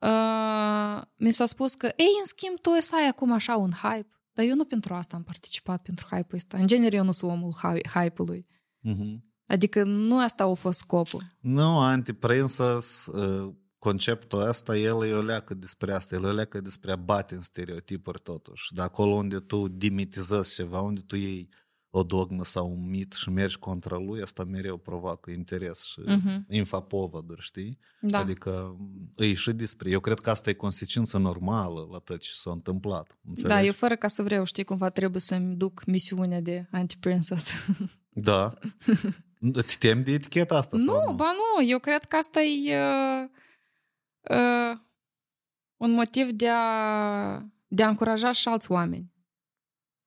uh, 0.00 1.02
mi 1.16 1.32
s-a 1.32 1.46
spus 1.46 1.74
că, 1.74 1.86
ei, 1.86 2.14
în 2.18 2.24
schimb, 2.24 2.60
tu 2.60 2.70
să 2.80 2.94
ai 2.96 3.08
acum 3.08 3.32
așa 3.32 3.56
un 3.56 3.70
hype. 3.70 4.08
Dar 4.32 4.44
eu 4.44 4.54
nu 4.54 4.64
pentru 4.64 4.94
asta 4.94 5.16
am 5.16 5.22
participat, 5.22 5.82
pentru 5.82 6.06
hype-ul 6.10 6.36
ăsta. 6.36 6.56
În 6.56 6.66
genere, 6.66 6.96
eu 6.96 7.04
nu 7.04 7.12
sunt 7.12 7.30
omul 7.30 7.52
hy- 7.52 7.90
hype-ului. 7.94 8.46
Mhm. 8.78 9.24
Adică 9.46 9.82
nu 9.82 10.18
asta 10.18 10.44
a 10.44 10.54
fost 10.54 10.78
scopul. 10.78 11.22
Nu, 11.40 11.78
anti-princess, 11.78 13.06
uh, 13.06 13.54
conceptul 13.78 14.40
ăsta, 14.40 14.76
el 14.76 15.04
e 15.04 15.12
o 15.12 15.22
leacă 15.22 15.54
despre 15.54 15.92
asta, 15.92 16.14
el 16.14 16.24
e 16.24 16.28
o 16.28 16.32
leacă 16.32 16.60
despre 16.60 16.92
a 16.92 16.96
bate 16.96 17.34
în 17.34 17.42
stereotipuri 17.42 18.20
totuși. 18.20 18.74
De 18.74 18.80
acolo 18.82 19.14
unde 19.14 19.38
tu 19.38 19.68
dimitizezi 19.68 20.54
ceva, 20.54 20.80
unde 20.80 21.00
tu 21.00 21.16
iei 21.16 21.48
o 21.94 22.02
dogmă 22.02 22.44
sau 22.44 22.70
un 22.70 22.88
mit 22.88 23.12
și 23.12 23.30
mergi 23.30 23.58
contra 23.58 23.96
lui, 23.96 24.22
asta 24.22 24.44
mereu 24.44 24.76
provoacă 24.76 25.30
interes 25.30 25.82
și 25.84 26.00
Mhm. 26.06 26.44
infapovăduri, 26.48 27.40
știi? 27.42 27.78
Da. 28.00 28.18
Adică 28.18 28.76
e 29.16 29.34
și 29.34 29.52
despre... 29.52 29.90
Eu 29.90 30.00
cred 30.00 30.20
că 30.20 30.30
asta 30.30 30.50
e 30.50 30.52
consecință 30.52 31.18
normală 31.18 31.88
la 31.90 31.98
tot 31.98 32.18
ce 32.20 32.30
s-a 32.34 32.50
întâmplat. 32.50 33.18
Înțelegi? 33.24 33.54
Da, 33.54 33.62
eu 33.62 33.72
fără 33.72 33.96
ca 33.96 34.08
să 34.08 34.22
vreau, 34.22 34.44
știi, 34.44 34.64
cumva 34.64 34.88
trebuie 34.90 35.20
să-mi 35.20 35.56
duc 35.56 35.84
misiunea 35.86 36.40
de 36.40 36.66
anti-princess. 36.70 37.52
Da. 38.14 38.54
Te 39.52 39.62
temi 39.78 40.04
de 40.04 40.12
eticheta 40.12 40.56
asta? 40.56 40.78
sau 40.78 41.04
nu, 41.06 41.14
ba 41.14 41.32
nu, 41.32 41.64
eu 41.68 41.78
cred 41.78 42.04
că 42.04 42.16
asta 42.16 42.40
e 42.42 42.78
uh, 42.80 43.28
uh, 44.30 44.78
un 45.76 45.92
motiv 45.92 46.30
de 46.30 46.48
a, 46.48 47.42
de 47.68 47.82
a 47.82 47.88
încuraja 47.88 48.32
și 48.32 48.48
alți 48.48 48.70
oameni. 48.70 49.11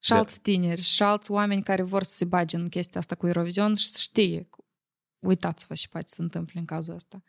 Și 0.05 0.11
De- 0.11 0.17
șalți 0.17 0.39
tineri, 0.41 0.81
și 0.81 0.93
șalți 0.93 1.31
oameni 1.31 1.63
care 1.63 1.81
vor 1.81 2.03
să 2.03 2.15
se 2.15 2.25
bage 2.25 2.55
în 2.55 2.69
chestia 2.69 2.99
asta 2.99 3.15
cu 3.15 3.27
Eurovision 3.27 3.75
și 3.75 3.87
să 3.87 3.97
știe. 3.99 4.49
Uitați-vă 5.19 5.73
și 5.73 5.89
poate 5.89 6.07
se 6.07 6.21
întâmple 6.21 6.59
în 6.59 6.65
cazul 6.65 6.93
ăsta. 6.93 7.23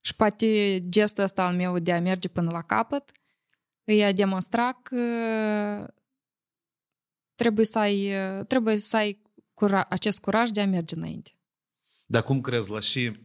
Și 0.00 0.14
poate 0.14 0.80
gestul 0.88 1.24
ăsta 1.24 1.44
al 1.44 1.54
meu 1.54 1.78
de 1.78 1.92
a 1.92 2.00
merge 2.00 2.28
până 2.28 2.50
la 2.50 2.62
capăt 2.62 3.10
îi 3.84 4.04
a 4.04 4.12
demonstra 4.12 4.72
că 4.72 5.94
trebuie 7.34 7.64
să 7.64 7.78
ai, 7.78 8.12
trebuie 8.46 8.78
să 8.78 8.96
ai 8.96 9.22
cura, 9.54 9.86
acest 9.88 10.20
curaj 10.20 10.50
de 10.50 10.60
a 10.60 10.66
merge 10.66 10.94
înainte. 10.94 11.30
Dar 12.06 12.22
cum 12.22 12.40
crezi, 12.40 12.70
la 12.70 12.80
și, 12.80 13.20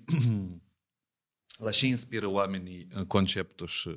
la 1.65 1.71
și 1.71 1.87
inspiră 1.87 2.27
oamenii 2.27 2.87
uh, 2.95 3.05
conceptul 3.05 3.67
și 3.67 3.87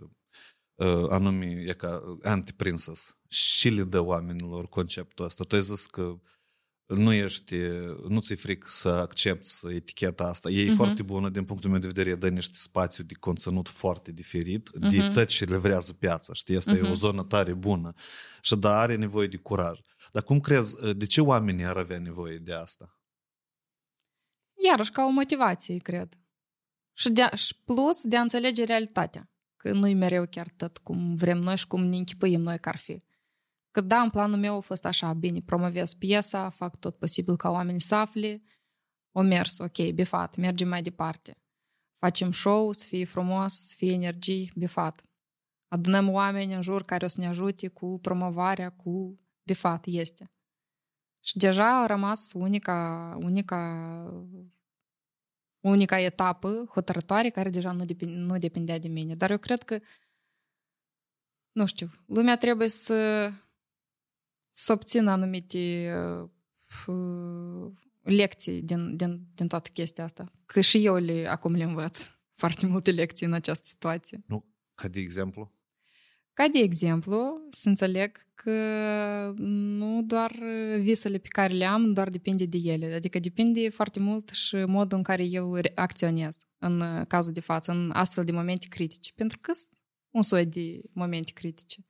uh, 0.74 1.06
anume 1.10 1.46
e 1.46 1.72
ca 1.72 2.18
anti-princess 2.22 3.15
și 3.36 3.68
le 3.68 3.82
dă 3.82 4.00
oamenilor 4.00 4.68
conceptul 4.68 5.24
ăsta. 5.24 5.44
Tu 5.44 5.54
ai 5.54 5.62
zis 5.62 5.86
că 5.86 6.20
nu 6.86 7.12
ești, 7.12 7.56
nu 8.08 8.20
ți-e 8.20 8.34
frică 8.36 8.66
să 8.70 8.88
accepti 8.88 9.50
eticheta 9.68 10.24
asta. 10.24 10.50
E 10.50 10.64
Mhm. 10.66 10.74
foarte 10.76 11.02
bună 11.02 11.28
din 11.28 11.44
punctul 11.44 11.70
meu 11.70 11.78
de 11.78 11.86
vedere, 11.86 12.14
dă 12.14 12.28
niște 12.28 12.56
spațiu 12.58 13.04
de 13.04 13.14
conținut 13.14 13.68
foarte 13.68 14.12
diferit 14.12 14.68
de 14.68 14.96
Mhm. 14.96 15.12
tot 15.12 15.26
ce 15.28 15.44
livrează 15.44 15.92
piața. 15.92 16.32
Știi, 16.34 16.56
asta 16.56 16.70
e 16.70 16.80
o 16.80 16.84
Mhm. 16.84 16.94
zonă 16.94 17.24
tare 17.24 17.54
bună. 17.54 17.92
Și 18.42 18.56
da, 18.56 18.78
are 18.78 18.94
nevoie 18.94 19.26
de 19.26 19.36
curaj. 19.36 19.78
Dar 20.12 20.22
cum 20.22 20.40
crezi, 20.40 20.92
de 20.96 21.06
ce 21.06 21.20
oamenii 21.20 21.64
ar 21.64 21.76
avea 21.76 21.98
nevoie 21.98 22.36
de 22.38 22.52
asta? 22.52 23.00
Iarăși 24.64 24.90
ca 24.90 25.04
o 25.04 25.08
motivație, 25.10 25.76
cred. 25.78 26.18
Și, 26.96 27.10
de, 27.10 27.22
și 27.34 27.56
plus 27.64 28.02
de 28.04 28.16
a 28.16 28.20
înțelege 28.20 28.64
realitatea. 28.64 29.30
Că 29.56 29.72
nu-i 29.72 29.94
mereu 29.94 30.26
chiar 30.26 30.46
tot 30.56 30.78
cum 30.78 31.14
vrem 31.14 31.38
noi 31.38 31.56
și 31.56 31.66
cum 31.66 31.82
ne 31.84 31.96
închipuim 31.96 32.40
noi 32.40 32.58
că 32.58 32.68
ar 32.68 32.76
fi. 32.76 33.02
Că 33.76 33.82
da, 33.82 34.00
în 34.00 34.10
planul 34.10 34.38
meu 34.38 34.56
a 34.56 34.60
fost 34.60 34.84
așa, 34.84 35.12
bine, 35.12 35.40
promovez 35.40 35.94
piesa, 35.94 36.48
fac 36.48 36.76
tot 36.76 36.98
posibil 36.98 37.36
ca 37.36 37.50
oamenii 37.50 37.80
să 37.80 37.94
afle, 37.94 38.42
o 39.12 39.22
mers, 39.22 39.58
ok, 39.58 39.90
bifat, 39.90 40.36
mergem 40.36 40.68
mai 40.68 40.82
departe. 40.82 41.42
Facem 41.94 42.32
show, 42.32 42.72
să 42.72 42.86
fie 42.86 43.04
frumos, 43.04 43.54
să 43.54 43.74
fie 43.76 43.92
energie, 43.92 44.52
bifat. 44.54 45.02
Adunăm 45.68 46.08
oameni 46.08 46.54
în 46.54 46.62
jur 46.62 46.84
care 46.84 47.04
o 47.04 47.08
să 47.08 47.20
ne 47.20 47.26
ajute 47.26 47.68
cu 47.68 47.98
promovarea, 48.02 48.70
cu 48.70 49.20
bifat, 49.42 49.86
este. 49.86 50.32
Și 51.20 51.36
deja 51.36 51.80
a 51.82 51.86
rămas 51.86 52.32
unica, 52.32 53.16
unica, 53.20 53.60
unica 55.60 56.00
etapă 56.00 56.66
hotărătoare 56.70 57.30
care 57.30 57.50
deja 57.50 57.72
nu, 57.72 57.84
depinde, 57.84 58.16
nu 58.16 58.38
depindea 58.38 58.78
de 58.78 58.88
mine. 58.88 59.14
Dar 59.14 59.30
eu 59.30 59.38
cred 59.38 59.62
că, 59.62 59.78
nu 61.52 61.66
știu, 61.66 61.90
lumea 62.06 62.36
trebuie 62.36 62.68
să, 62.68 63.30
să 64.56 64.72
obțină 64.72 65.10
anumite 65.10 65.92
uh, 66.86 67.72
lecții 68.02 68.62
din, 68.62 68.96
din, 68.96 69.26
din 69.34 69.46
toată 69.46 69.70
chestia 69.72 70.04
asta. 70.04 70.32
Că 70.46 70.60
și 70.60 70.84
eu 70.84 70.96
le, 70.96 71.26
acum 71.28 71.54
le 71.54 71.64
învăț 71.64 72.10
foarte 72.34 72.66
multe 72.66 72.90
lecții 72.90 73.26
în 73.26 73.32
această 73.32 73.66
situație. 73.66 74.22
Nu, 74.26 74.44
ca 74.74 74.88
de 74.88 75.00
exemplu? 75.00 75.52
Ca 76.32 76.48
de 76.48 76.58
exemplu, 76.58 77.46
să 77.50 77.68
înțeleg 77.68 78.26
că 78.34 78.52
nu 79.36 80.02
doar 80.02 80.32
visele 80.80 81.18
pe 81.18 81.28
care 81.28 81.52
le 81.52 81.64
am, 81.64 81.82
nu 81.82 81.92
doar 81.92 82.10
depinde 82.10 82.44
de 82.44 82.58
ele. 82.58 82.94
Adică 82.94 83.18
depinde 83.18 83.68
foarte 83.68 84.00
mult 84.00 84.28
și 84.28 84.56
modul 84.56 84.98
în 84.98 85.04
care 85.04 85.24
eu 85.24 85.58
acționez 85.74 86.36
în 86.58 87.04
cazul 87.08 87.32
de 87.32 87.40
față, 87.40 87.72
în 87.72 87.90
astfel 87.94 88.24
de 88.24 88.32
momente 88.32 88.66
critice. 88.68 89.12
Pentru 89.14 89.38
că 89.40 89.52
sunt 89.52 89.78
un 90.10 90.22
soi 90.22 90.46
de 90.46 90.80
momente 90.92 91.32
critice. 91.32 91.86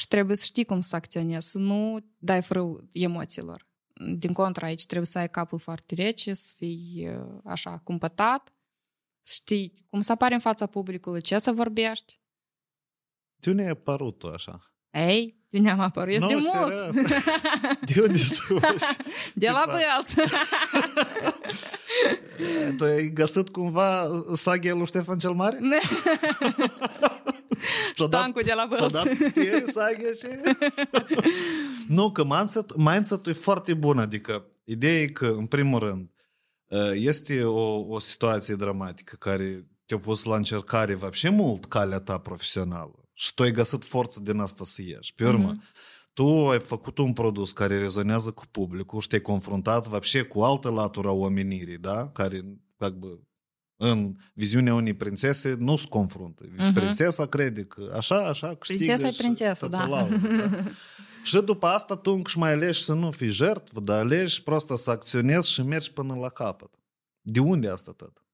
Și 0.00 0.08
trebuie 0.08 0.36
să 0.36 0.44
știi 0.44 0.64
cum 0.64 0.80
să 0.80 0.96
acționezi, 0.96 1.50
să 1.50 1.58
nu 1.58 1.98
dai 2.18 2.42
frâu 2.42 2.88
emoțiilor. 2.92 3.68
Din 4.16 4.32
contra, 4.32 4.66
aici 4.66 4.86
trebuie 4.86 5.06
să 5.06 5.18
ai 5.18 5.30
capul 5.30 5.58
foarte 5.58 5.94
rece, 5.94 6.32
să 6.32 6.52
fii 6.56 7.08
așa 7.44 7.78
cumpătat, 7.78 8.54
să 9.20 9.34
știi 9.40 9.86
cum 9.90 10.00
să 10.00 10.12
apari 10.12 10.34
în 10.34 10.40
fața 10.40 10.66
publicului, 10.66 11.20
ce 11.20 11.38
să 11.38 11.50
vorbești, 11.52 12.20
de 13.34 13.50
unde 13.50 13.62
ai 13.62 13.68
apărut 13.68 14.18
tu 14.18 14.26
așa? 14.26 14.74
Ei, 14.90 15.39
de 15.50 15.58
unde 15.58 15.70
am 15.70 15.80
apărut. 15.80 16.12
Este 16.12 16.34
nu, 16.34 16.40
mult. 16.54 16.94
De 17.80 18.00
unde 18.00 18.18
tu? 18.46 18.60
De 19.34 19.48
la 19.48 19.64
bălți. 19.66 20.14
tu 22.76 22.84
ai 22.84 23.10
găsit 23.14 23.48
cumva 23.48 24.06
saghia 24.34 24.74
lui 24.74 24.86
Ștefan 24.86 25.18
cel 25.18 25.32
Mare? 25.32 25.60
Ștancul 27.94 28.42
de 28.44 28.52
la 28.52 28.68
bălți. 28.68 29.72
saghia 29.72 30.12
și... 30.12 30.56
nu, 31.96 32.12
că 32.12 32.24
mindset, 32.24 32.76
mindset-ul 32.76 33.32
e 33.32 33.34
foarte 33.34 33.74
bun. 33.74 33.98
Adică 33.98 34.46
ideea 34.64 35.00
e 35.00 35.06
că, 35.06 35.26
în 35.26 35.46
primul 35.46 35.78
rând, 35.78 36.10
uh, 36.68 36.90
este 36.94 37.44
o, 37.44 37.78
o 37.88 37.98
situație 37.98 38.54
dramatică 38.54 39.16
care 39.18 39.66
te-a 39.86 39.98
pus 39.98 40.24
la 40.24 40.36
încercare, 40.36 40.98
și 41.12 41.28
mult, 41.28 41.64
calea 41.64 41.98
ta 41.98 42.18
profesională 42.18 43.00
și 43.19 43.33
tu 43.33 43.43
ai 43.43 43.51
găsit 43.51 43.85
forță 43.85 44.19
din 44.19 44.39
asta 44.39 44.63
să 44.63 44.81
ieși. 44.81 45.13
Pe 45.13 45.27
urmă, 45.27 45.53
mm-hmm. 45.53 46.11
tu 46.13 46.47
ai 46.49 46.59
făcut 46.59 46.97
un 46.97 47.13
produs 47.13 47.51
care 47.51 47.77
rezonează 47.77 48.31
cu 48.31 48.43
publicul 48.51 49.01
și 49.01 49.07
te-ai 49.07 49.21
confruntat 49.21 49.87
вообще 49.87 50.21
cu 50.21 50.41
altă 50.41 50.69
latură 50.69 51.07
a 51.07 51.11
omenirii, 51.11 51.77
da? 51.77 52.09
Care, 52.09 52.41
как 52.77 52.93
бы, 52.93 53.19
în 53.77 54.15
viziunea 54.33 54.73
unei 54.73 54.93
prințese 54.93 55.55
nu 55.59 55.75
se 55.75 55.85
confruntă. 55.89 56.43
Mhm. 56.57 56.73
Prințesa 56.73 57.25
crede 57.25 57.63
că 57.63 57.93
așa, 57.95 58.27
așa 58.27 58.55
câștigă 58.55 58.83
Prințesa 58.83 59.07
e 59.07 59.11
și 59.11 59.17
prințesă, 59.17 59.67
toți 59.67 59.77
da. 59.77 59.83
o 59.83 59.89
laudă, 59.89 60.15
da? 60.17 60.63
Și 61.23 61.41
după 61.41 61.65
asta 61.65 61.95
tu 61.95 62.11
încă 62.11 62.29
și 62.29 62.37
mai 62.37 62.51
alegi 62.51 62.83
să 62.83 62.93
nu 62.93 63.11
fii 63.11 63.29
jertvă, 63.29 63.79
dar 63.79 63.99
alegi 63.99 64.43
prost 64.43 64.67
să 64.75 64.89
acționezi 64.89 65.51
și 65.51 65.61
mergi 65.61 65.91
până 65.91 66.15
la 66.15 66.29
capăt. 66.29 66.69
De 67.21 67.39
unde 67.39 67.69
asta 67.69 67.91
tot? 67.91 68.25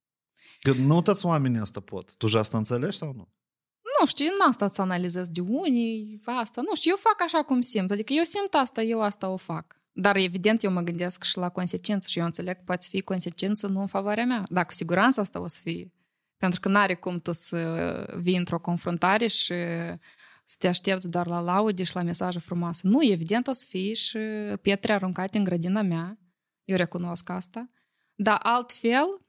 Că 0.62 0.72
nu 0.72 1.02
toți 1.02 1.26
oamenii 1.26 1.60
asta 1.60 1.80
pot. 1.80 2.16
Tu 2.16 2.28
și 2.28 2.38
asta 2.38 2.58
înțelegi 2.58 2.98
sau 2.98 3.14
nu? 3.16 3.34
Nu 4.01 4.07
știu, 4.07 4.25
eu 4.25 4.33
n-am 4.39 4.51
stat 4.51 4.75
să 4.75 4.83
analizez 4.83 5.29
de 5.29 5.41
unii, 5.41 6.21
asta. 6.25 6.61
Nu 6.61 6.75
știu, 6.75 6.91
eu 6.91 6.97
fac 6.97 7.23
așa 7.23 7.43
cum 7.43 7.61
simt. 7.61 7.91
Adică 7.91 8.13
eu 8.13 8.23
simt 8.23 8.55
asta, 8.55 8.83
eu 8.83 9.03
asta 9.03 9.29
o 9.29 9.37
fac. 9.37 9.81
Dar 9.93 10.17
evident 10.17 10.63
eu 10.63 10.71
mă 10.71 10.81
gândesc 10.81 11.25
și 11.25 11.39
la 11.39 11.49
consecință 11.49 12.09
și 12.09 12.19
eu 12.19 12.25
înțeleg 12.25 12.57
că 12.57 12.63
poate 12.65 12.87
fi 12.91 13.01
consecință 13.01 13.67
nu 13.67 13.81
în 13.81 13.87
favoarea 13.87 14.25
mea. 14.25 14.43
Dar 14.49 14.67
cu 14.67 14.73
siguranță 14.73 15.21
asta 15.21 15.41
o 15.41 15.47
să 15.47 15.59
fie. 15.63 15.93
Pentru 16.37 16.61
că 16.61 16.69
n-are 16.69 16.95
cum 16.95 17.21
tu 17.21 17.33
să 17.33 18.17
vii 18.21 18.37
într-o 18.37 18.59
confruntare 18.59 19.27
și 19.27 19.55
să 20.45 20.57
te 20.59 20.69
aștepți 20.69 21.11
doar 21.11 21.27
la 21.27 21.41
laude 21.41 21.83
și 21.83 21.95
la 21.95 22.03
mesaje 22.03 22.39
frumoase. 22.39 22.89
Nu, 22.89 23.05
evident 23.11 23.47
o 23.47 23.53
să 23.53 23.67
fie 23.69 23.93
și 23.93 24.19
pietre 24.63 24.93
aruncate 24.93 25.39
în 25.39 25.45
grădina 25.45 25.83
mea. 25.83 26.19
Eu 26.65 26.77
recunosc 26.77 27.31
asta. 27.31 27.71
Dar 28.15 28.39
altfel, 28.43 29.26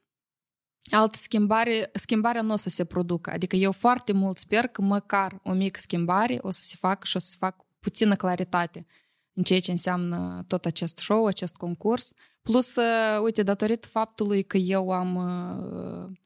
altă 0.89 1.18
schimbare, 1.18 1.89
schimbarea 1.93 2.41
nu 2.41 2.53
o 2.53 2.55
să 2.55 2.69
se 2.69 2.85
producă. 2.85 3.31
Adică 3.31 3.55
eu 3.55 3.72
foarte 3.72 4.14
mult 4.14 4.38
sper 4.38 4.68
că 4.68 4.81
măcar 4.81 5.39
o 5.43 5.53
mică 5.53 5.80
schimbare 5.80 6.38
o 6.41 6.49
să 6.49 6.61
se 6.61 6.76
facă 6.80 7.01
și 7.05 7.15
o 7.15 7.19
să 7.19 7.30
se 7.30 7.35
facă 7.39 7.65
puțină 7.80 8.15
claritate 8.15 8.85
în 9.34 9.43
ceea 9.43 9.59
ce 9.59 9.72
înseamnă 9.72 10.43
tot 10.47 10.65
acest 10.65 10.97
show, 10.97 11.26
acest 11.26 11.55
concurs. 11.55 12.14
Plus, 12.41 12.76
uh, 12.76 13.22
uite, 13.23 13.43
datorită 13.43 13.88
faptului 13.88 14.43
că 14.43 14.57
eu 14.57 14.89
am, 14.89 15.15
uh, 15.15 16.18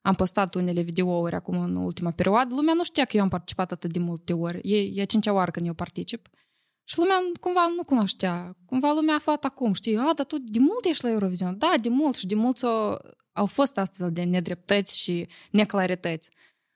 am 0.00 0.14
postat 0.14 0.54
unele 0.54 0.80
videouri 0.80 1.34
acum 1.34 1.58
în 1.58 1.76
ultima 1.76 2.10
perioadă, 2.10 2.54
lumea 2.54 2.74
nu 2.74 2.84
știa 2.84 3.04
că 3.04 3.16
eu 3.16 3.22
am 3.22 3.28
participat 3.28 3.72
atât 3.72 3.92
de 3.92 3.98
multe 3.98 4.32
ori. 4.32 4.60
E, 4.62 4.90
e 4.94 5.02
a 5.02 5.04
cincea 5.04 5.32
oară 5.32 5.50
când 5.50 5.66
eu 5.66 5.74
particip. 5.74 6.28
Și 6.84 6.98
lumea 6.98 7.16
cumva 7.40 7.72
nu 7.76 7.82
cunoștea. 7.82 8.56
Cumva 8.66 8.92
lumea 8.92 9.12
a 9.12 9.16
aflat 9.16 9.44
acum, 9.44 9.72
știi? 9.72 9.96
A, 9.96 10.12
dar 10.14 10.26
tu 10.26 10.38
de 10.38 10.58
mult 10.58 10.84
ești 10.84 11.04
la 11.04 11.10
Eurovision. 11.10 11.58
Da, 11.58 11.74
de 11.80 11.88
mult 11.88 12.16
și 12.16 12.26
de 12.26 12.34
mulți 12.34 12.64
o, 12.64 12.94
au 13.32 13.46
fost 13.46 13.76
astfel 13.78 14.12
de 14.12 14.22
nedreptăți 14.22 15.00
și 15.00 15.28
neclarități. 15.50 16.30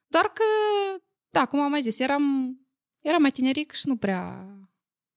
Doar 0.07 0.25
că, 0.25 0.43
da, 1.31 1.47
cum 1.47 1.61
am 1.61 1.71
mai 1.71 1.81
zis, 1.83 1.99
eram, 1.99 2.57
eram 3.01 3.21
mai 3.21 3.31
tineric 3.31 3.73
și 3.73 3.89
nu 3.89 3.97
prea, 3.97 4.47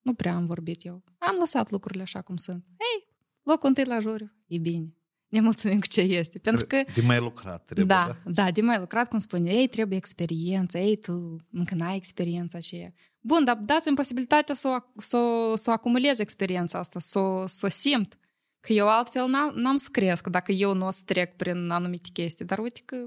nu 0.02 0.14
prea 0.14 0.36
am 0.36 0.46
vorbit 0.46 0.86
eu. 0.86 1.04
Am 1.18 1.36
lăsat 1.40 1.70
lucrurile 1.72 2.04
așa 2.04 2.22
cum 2.22 2.36
sunt. 2.38 2.68
Ei, 2.70 3.08
locul 3.44 3.68
întâi 3.68 3.86
la 3.86 4.00
juriu, 4.00 4.32
e 4.48 4.58
bine. 4.58 4.92
Ne 5.30 5.40
mulțumim 5.40 5.80
cu 5.80 5.88
ce 5.88 6.02
este. 6.02 6.40
Pentru 6.40 6.66
că 6.66 6.84
De 6.94 7.02
mai 7.02 7.20
lucrat 7.20 7.64
trebuie, 7.66 7.86
da, 7.86 8.18
da? 8.24 8.32
da, 8.44 8.52
de 8.52 8.62
mai 8.62 8.80
lucrat, 8.80 9.10
cum 9.10 9.20
spune, 9.20 9.52
ei 9.54 9.68
trebuie 9.68 9.98
experiență, 9.98 10.78
ei 10.78 10.96
tu 10.98 11.36
încă 11.52 11.76
n-ai 11.76 11.96
experiența 11.96 12.58
aceea. 12.58 12.94
Bun, 13.20 13.44
dar 13.44 13.56
dați-mi 13.56 13.96
posibilitatea 13.96 14.56
să 14.56 14.68
o, 14.68 15.02
să, 15.02 15.18
o- 15.18 15.56
să 15.56 15.70
o 15.70 15.74
acumulez 15.74 16.20
experiența 16.20 16.80
asta, 16.80 17.00
să, 17.00 17.20
o- 17.20 17.48
să 17.48 17.66
o 17.66 17.70
simt. 17.70 18.18
Că 18.60 18.74
eu 18.74 18.90
altfel 18.90 19.28
n-am, 19.28 19.54
n-am 19.56 19.76
să 19.76 19.90
cresc 19.92 20.28
dacă 20.28 20.52
eu 20.52 20.74
nu 20.74 20.86
o 20.86 20.90
să 20.90 21.02
trec 21.06 21.36
prin 21.36 21.70
anumite 21.70 22.10
chestii. 22.14 22.46
Dar 22.46 22.60
uite 22.60 22.82
că 22.86 22.98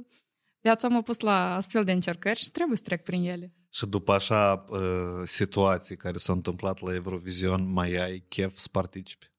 viața 0.60 0.89
m-a 0.89 1.02
pus 1.02 1.20
la 1.20 1.55
astfel 1.55 1.85
de 1.85 1.93
încercări 1.93 2.39
și 2.39 2.51
trebuie 2.51 2.77
să 2.77 2.82
trec 2.82 3.02
prin 3.02 3.22
ele. 3.22 3.55
Și 3.72 3.86
după 3.86 4.12
așa 4.12 4.64
uh, 4.68 5.22
situații 5.24 5.97
care 5.97 6.18
s-au 6.18 6.35
întâmplat 6.35 6.81
la 6.81 6.94
Eurovision, 6.94 7.72
mai 7.72 7.94
ai 7.94 8.24
chef 8.28 8.56
să 8.56 8.68
participi 8.72 9.31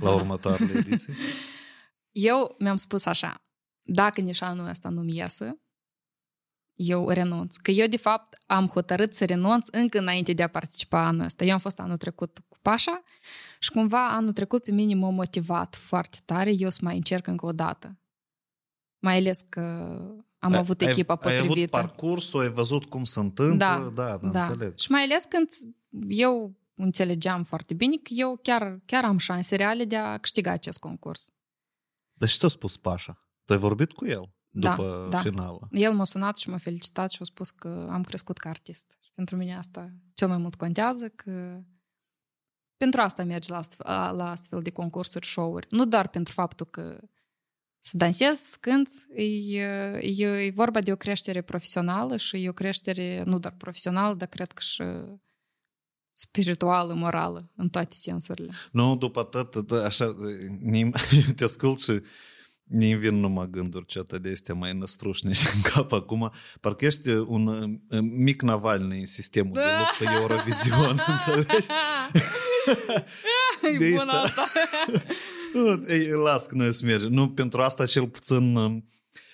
la 0.00 0.14
următoarele 0.14 0.78
ediții? 0.78 1.14
Eu 2.10 2.54
mi-am 2.58 2.76
spus 2.76 3.06
așa, 3.06 3.34
dacă 3.82 4.20
nici 4.20 4.42
anul 4.42 4.68
ăsta 4.68 4.88
nu-mi 4.88 5.16
iasă, 5.16 5.58
eu 6.74 7.08
renunț. 7.08 7.56
Că 7.56 7.70
eu, 7.70 7.86
de 7.86 7.96
fapt, 7.96 8.36
am 8.46 8.66
hotărât 8.66 9.14
să 9.14 9.24
renunț 9.24 9.68
încă 9.70 9.98
înainte 9.98 10.32
de 10.32 10.42
a 10.42 10.48
participa 10.48 11.06
anul 11.06 11.24
ăsta. 11.24 11.44
Eu 11.44 11.52
am 11.52 11.58
fost 11.58 11.80
anul 11.80 11.96
trecut 11.96 12.38
cu 12.48 12.53
Pașa 12.64 13.02
și 13.58 13.70
cumva 13.70 14.08
anul 14.14 14.32
trecut 14.32 14.62
pe 14.64 14.70
mine 14.70 14.94
m-a 14.94 15.10
motivat 15.10 15.74
foarte 15.76 16.18
tare 16.24 16.50
eu 16.52 16.70
să 16.70 16.78
mai 16.82 16.96
încerc 16.96 17.26
încă 17.26 17.46
o 17.46 17.52
dată. 17.52 17.98
Mai 18.98 19.16
ales 19.16 19.40
că 19.40 19.60
am 20.38 20.54
avut 20.54 20.80
echipa 20.80 21.14
ai, 21.20 21.30
Ai 21.30 21.36
avut 21.36 21.46
potrivită. 21.48 21.76
parcursul, 21.76 22.40
ai 22.40 22.50
văzut 22.50 22.84
cum 22.84 23.04
se 23.04 23.18
întâmplă, 23.20 23.56
Da, 23.56 23.90
da, 23.94 24.16
da, 24.16 24.28
da. 24.30 24.40
înțeleg. 24.40 24.78
Și 24.78 24.90
mai 24.90 25.02
ales 25.02 25.24
când 25.24 25.48
eu 26.08 26.54
înțelegeam 26.74 27.42
foarte 27.42 27.74
bine 27.74 27.96
că 27.96 28.12
eu 28.16 28.38
chiar, 28.42 28.80
chiar 28.84 29.04
am 29.04 29.18
șanse 29.18 29.56
reale 29.56 29.84
de 29.84 29.96
a 29.96 30.18
câștiga 30.18 30.50
acest 30.50 30.78
concurs. 30.78 31.30
Dar 32.12 32.28
și 32.28 32.38
ce 32.38 32.46
a 32.46 32.48
spus 32.48 32.76
Pașa? 32.76 33.28
Tu 33.44 33.52
ai 33.52 33.58
vorbit 33.58 33.92
cu 33.92 34.06
el 34.06 34.32
Da, 34.50 34.74
după 34.74 35.06
da. 35.10 35.18
finală? 35.20 35.68
El 35.70 35.92
m-a 35.92 36.04
sunat 36.04 36.36
și 36.38 36.48
m-a 36.50 36.58
felicitat 36.58 37.10
și 37.10 37.18
a 37.20 37.24
spus 37.24 37.50
că 37.50 37.88
am 37.90 38.02
crescut 38.02 38.38
ca 38.38 38.48
artist. 38.48 38.96
Și 39.00 39.10
pentru 39.14 39.36
mine 39.36 39.56
asta 39.56 39.90
cel 40.14 40.28
mai 40.28 40.36
mult 40.38 40.54
contează, 40.54 41.08
că 41.08 41.60
pentru 42.84 43.02
asta 43.02 43.24
mergi 43.24 43.50
la 43.50 43.56
astfel, 43.56 43.86
la 44.16 44.30
astfel 44.30 44.62
de 44.62 44.70
concursuri, 44.70 45.26
show-uri. 45.26 45.66
Nu 45.70 45.84
doar 45.84 46.08
pentru 46.08 46.32
faptul 46.32 46.66
că 46.66 46.98
să 47.80 47.96
dansezi, 47.96 48.50
să 48.50 48.56
cânti, 48.60 48.90
e, 49.14 49.62
e, 50.00 50.26
e 50.26 50.50
vorba 50.50 50.80
de 50.80 50.92
o 50.92 50.96
creștere 50.96 51.40
profesională 51.40 52.16
și 52.16 52.44
e 52.44 52.48
o 52.48 52.52
creștere 52.52 53.22
nu 53.26 53.38
doar 53.38 53.54
profesională, 53.58 54.14
dar 54.14 54.28
cred 54.28 54.52
că 54.52 54.62
și 54.62 54.82
spirituală, 56.12 56.94
morală, 56.94 57.50
în 57.56 57.68
toate 57.68 57.94
sensurile. 57.94 58.52
Nu, 58.72 58.96
după 58.96 59.22
tot, 59.22 59.56
da, 59.56 59.84
așa, 59.84 60.16
ne, 60.60 60.90
te 61.36 61.44
ascult 61.44 61.80
și 61.80 62.00
ne 62.64 62.94
vin 62.96 63.20
numai 63.20 63.48
gânduri 63.50 63.86
ce 63.86 64.02
de 64.22 64.30
astea 64.32 64.54
mai 64.54 64.72
năstrușnici 64.72 65.42
în 65.54 65.60
cap 65.60 65.92
acum. 65.92 66.32
Parcă 66.60 66.84
ești 66.84 67.08
un 67.08 67.46
uh, 67.46 68.00
mic 68.00 68.42
Navalny 68.42 68.98
în 68.98 69.06
sistemul 69.06 69.52
de 69.54 69.60
luptă 69.78 70.14
Eurovision, 70.20 71.00
înțelegi? 71.06 71.66
E 73.74 73.76
De 73.78 73.88
bună 73.98 74.12
asta. 74.12 74.40
asta! 74.42 74.60
Nu, 75.54 75.82
Ei, 75.88 76.08
las 76.24 76.46
că 76.46 76.54
noi 76.54 76.72
să 76.72 76.84
mergem. 76.84 77.12
Nu, 77.12 77.28
pentru 77.30 77.60
asta 77.60 77.86
cel 77.86 78.08
puțin 78.08 78.56
uh, 78.56 78.82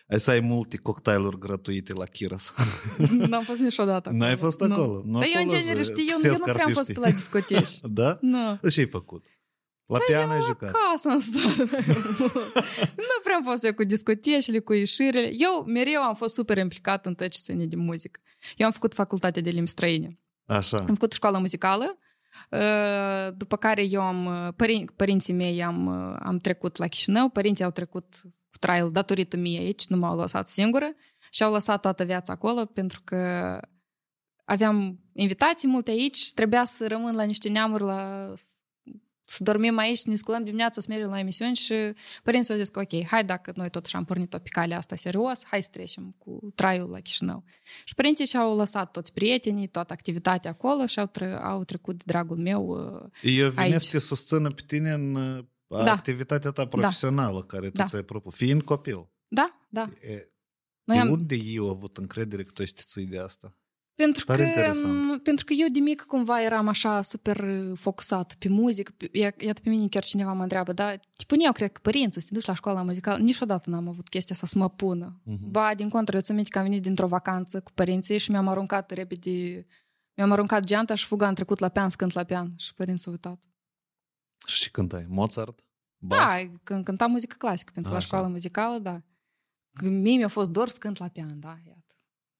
ai 0.08 0.20
să 0.20 0.30
ai 0.30 0.40
multe 0.40 0.76
cocktailuri 0.76 1.38
gratuite 1.38 1.92
la 1.92 2.04
Chiras. 2.04 2.54
N-am 3.28 3.42
fost 3.42 3.60
niciodată 3.60 4.08
acolo. 4.08 4.24
N-ai 4.24 4.36
fost 4.36 4.60
Nu. 4.60 4.74
acolo? 4.74 5.02
Nu 5.06 5.18
Dar 5.18 5.28
eu, 5.34 5.40
în 5.42 5.46
acolo 5.46 5.60
genere, 5.60 5.82
se 5.82 5.92
știi, 5.92 6.06
eu, 6.08 6.16
eu 6.22 6.30
nu 6.30 6.38
găsesc 6.38 6.42
prea 6.52 6.64
am 6.64 6.72
fost 6.72 6.78
artiștii. 6.78 6.94
pe 6.94 7.00
la 7.00 7.10
discoteci. 7.10 7.78
Da? 7.82 8.18
nu. 8.20 8.58
Și 8.68 8.74
ce 8.74 8.80
ai 8.80 8.86
făcut? 8.86 9.24
La 9.98 9.98
piană 10.06 10.32
ai 10.32 10.40
jucat. 10.40 10.68
Acasă 10.74 11.08
am 11.08 11.18
stat. 11.18 11.56
nu 12.96 13.18
prea 13.22 13.36
am 13.36 13.42
fost 13.42 13.64
eu 13.64 13.74
cu 13.74 13.84
discotecile, 13.84 14.58
cu 14.58 14.72
ieșirile. 14.72 15.30
Eu 15.32 15.64
mereu 15.66 16.02
am 16.02 16.14
fost 16.14 16.34
super 16.34 16.56
implicat 16.56 17.06
în 17.06 17.14
tot 17.14 17.28
ce 17.28 17.38
ține 17.42 17.66
de 17.66 17.76
muzică. 17.76 18.20
Eu 18.56 18.66
am 18.66 18.72
făcut 18.72 18.94
facultatea 18.94 19.42
de 19.42 19.50
limbi 19.50 19.68
străine. 19.70 20.18
Așa. 20.46 20.76
Am 20.76 20.86
făcut 20.86 21.12
școala 21.12 21.38
muzicală, 21.38 21.98
uh, 22.50 23.28
după 23.36 23.56
care 23.56 23.84
eu 23.84 24.02
am, 24.02 24.52
părin- 24.56 24.90
părinții 24.96 25.32
mei 25.32 25.62
am, 25.62 25.86
uh, 25.86 26.16
am 26.22 26.38
trecut 26.38 26.76
la 26.76 26.86
Chișinău, 26.86 27.28
părinții 27.28 27.64
au 27.64 27.70
trecut 27.70 28.14
cu 28.22 28.58
traiul 28.58 28.92
datorită 28.92 29.36
mie 29.36 29.58
aici, 29.58 29.86
nu 29.86 29.96
m-au 29.96 30.16
lăsat 30.16 30.48
singură 30.48 30.94
și 31.30 31.42
au 31.42 31.52
lăsat 31.52 31.80
toată 31.80 32.04
viața 32.04 32.32
acolo 32.32 32.64
pentru 32.64 33.00
că 33.04 33.60
aveam 34.44 35.00
invitații 35.12 35.68
multe 35.68 35.90
aici 35.90 36.16
și 36.16 36.34
trebuia 36.34 36.64
să 36.64 36.86
rămân 36.88 37.14
la 37.14 37.22
niște 37.22 37.48
neamuri 37.48 37.82
la 37.82 38.32
să 39.30 39.42
dormim 39.42 39.78
aici, 39.78 39.96
să 39.98 40.08
ne 40.10 40.14
sculăm 40.16 40.44
dimineața, 40.44 40.80
să 40.80 40.86
mergem 40.90 41.08
la 41.08 41.18
emisiuni 41.18 41.56
și 41.56 41.74
părinții 42.22 42.52
au 42.52 42.58
zis 42.58 42.68
că 42.68 42.80
ok, 42.80 43.04
hai 43.06 43.24
dacă 43.24 43.52
noi 43.56 43.70
totuși 43.70 43.96
am 43.96 44.04
pornit-o 44.04 44.38
pe 44.38 44.48
calea 44.48 44.76
asta 44.76 44.96
serios, 44.96 45.44
hai 45.44 45.62
să 45.62 45.68
trecem 45.72 46.14
cu 46.18 46.52
traiul 46.54 46.90
la 46.90 47.00
Chișinău. 47.00 47.44
Și 47.84 47.94
părinții 47.94 48.26
și-au 48.26 48.56
lăsat 48.56 48.90
toți 48.90 49.12
prietenii, 49.12 49.66
toată 49.66 49.92
activitatea 49.92 50.50
acolo 50.50 50.86
și 50.86 50.98
au, 50.98 51.06
tre- 51.06 51.38
au 51.42 51.64
trecut 51.64 51.96
de 51.96 52.02
dragul 52.06 52.36
meu. 52.36 52.66
uh, 52.68 53.10
Eu 53.22 53.50
vine 53.50 53.62
Aici. 53.62 53.80
să 53.80 53.90
te 53.90 53.98
susțină 53.98 54.50
pe 54.50 54.62
tine 54.66 54.90
în 54.90 55.14
uh, 55.14 55.44
Da. 55.66 55.92
activitatea 55.92 56.50
ta 56.50 56.66
profesională 56.66 57.42
care 57.42 57.66
tu 57.66 57.76
Da. 57.76 57.84
ți-ai 57.84 58.02
propus, 58.02 58.34
fiind 58.34 58.62
copil. 58.62 59.08
Da, 59.28 59.66
da. 59.68 59.90
E, 60.00 60.26
Noi 60.84 60.96
de 60.96 61.02
am, 61.02 61.10
unde 61.10 61.34
eu 61.34 61.64
au 61.64 61.70
avut 61.70 61.96
încredere 61.96 62.42
că 62.42 62.50
tu 62.52 62.62
ești 62.62 62.82
ții 62.84 63.06
de 63.06 63.18
asta? 63.18 63.54
Pentru, 64.04 64.24
Tare 64.24 64.42
că, 64.42 64.48
interesant. 64.48 65.22
pentru 65.22 65.44
că 65.44 65.52
eu 65.52 65.68
de 65.68 65.78
mică 65.78 66.04
cumva 66.06 66.42
eram 66.42 66.68
așa 66.68 67.02
super 67.02 67.40
uh, 67.40 67.70
focusat 67.78 68.34
pe 68.38 68.48
muzică. 68.48 68.92
Pe- 68.96 69.10
ia- 69.12 69.34
Iată 69.38 69.60
pe 69.62 69.68
mine 69.68 69.88
chiar 69.88 70.04
cineva 70.04 70.32
mă 70.32 70.42
întreabă, 70.42 70.72
da, 70.72 70.96
te 70.96 71.24
puneau, 71.26 71.52
cred 71.52 71.72
că 71.72 71.80
părinții 71.82 72.20
să 72.20 72.26
te 72.28 72.34
duci 72.34 72.44
la 72.44 72.54
școala 72.54 72.82
muzicală. 72.82 73.22
Niciodată 73.22 73.70
n-am 73.70 73.88
avut 73.88 74.08
chestia 74.08 74.34
asta 74.34 74.46
să 74.46 74.58
mă 74.58 74.68
pună. 74.70 75.20
Mhm. 75.24 75.50
Ba, 75.50 75.74
din 75.74 75.88
contră, 75.88 76.16
eu 76.16 76.22
țin 76.22 76.34
minte 76.34 76.50
că 76.50 76.58
am 76.58 76.64
venit 76.64 76.82
dintr-o 76.82 77.06
vacanță 77.06 77.60
cu 77.60 77.70
părinții 77.74 78.18
și 78.18 78.30
mi-am 78.30 78.48
aruncat 78.48 78.90
repede 78.90 79.66
Mi-am 80.14 80.32
aruncat 80.32 80.64
geanta 80.64 80.94
și 80.94 81.06
fuga, 81.06 81.26
am 81.26 81.34
trecut 81.34 81.58
la 81.58 81.68
pian, 81.68 81.88
cânt 81.96 82.12
la 82.12 82.24
pian. 82.24 82.54
Și 82.56 82.74
părinții 82.74 83.02
s-au 83.02 83.12
uitat. 83.12 83.42
Și 84.46 84.62
ce 84.62 84.70
cântai? 84.70 85.06
Mozart? 85.08 85.64
Bach? 86.02 86.20
Da, 86.20 86.52
când 86.62 86.84
cântam 86.84 87.10
muzică 87.10 87.34
clasică, 87.38 87.70
pentru 87.74 87.90
că 87.90 87.96
la 87.96 88.02
Așa. 88.04 88.06
școală 88.06 88.28
muzicală, 88.28 88.78
da. 88.78 89.02
Mie 89.82 90.16
mi-a 90.16 90.28
fost 90.28 90.50
dor 90.50 90.68
să 90.68 90.76
cânt 90.78 90.98
la 90.98 91.08
pian, 91.08 91.40
da, 91.40 91.58
iată. 91.66 91.79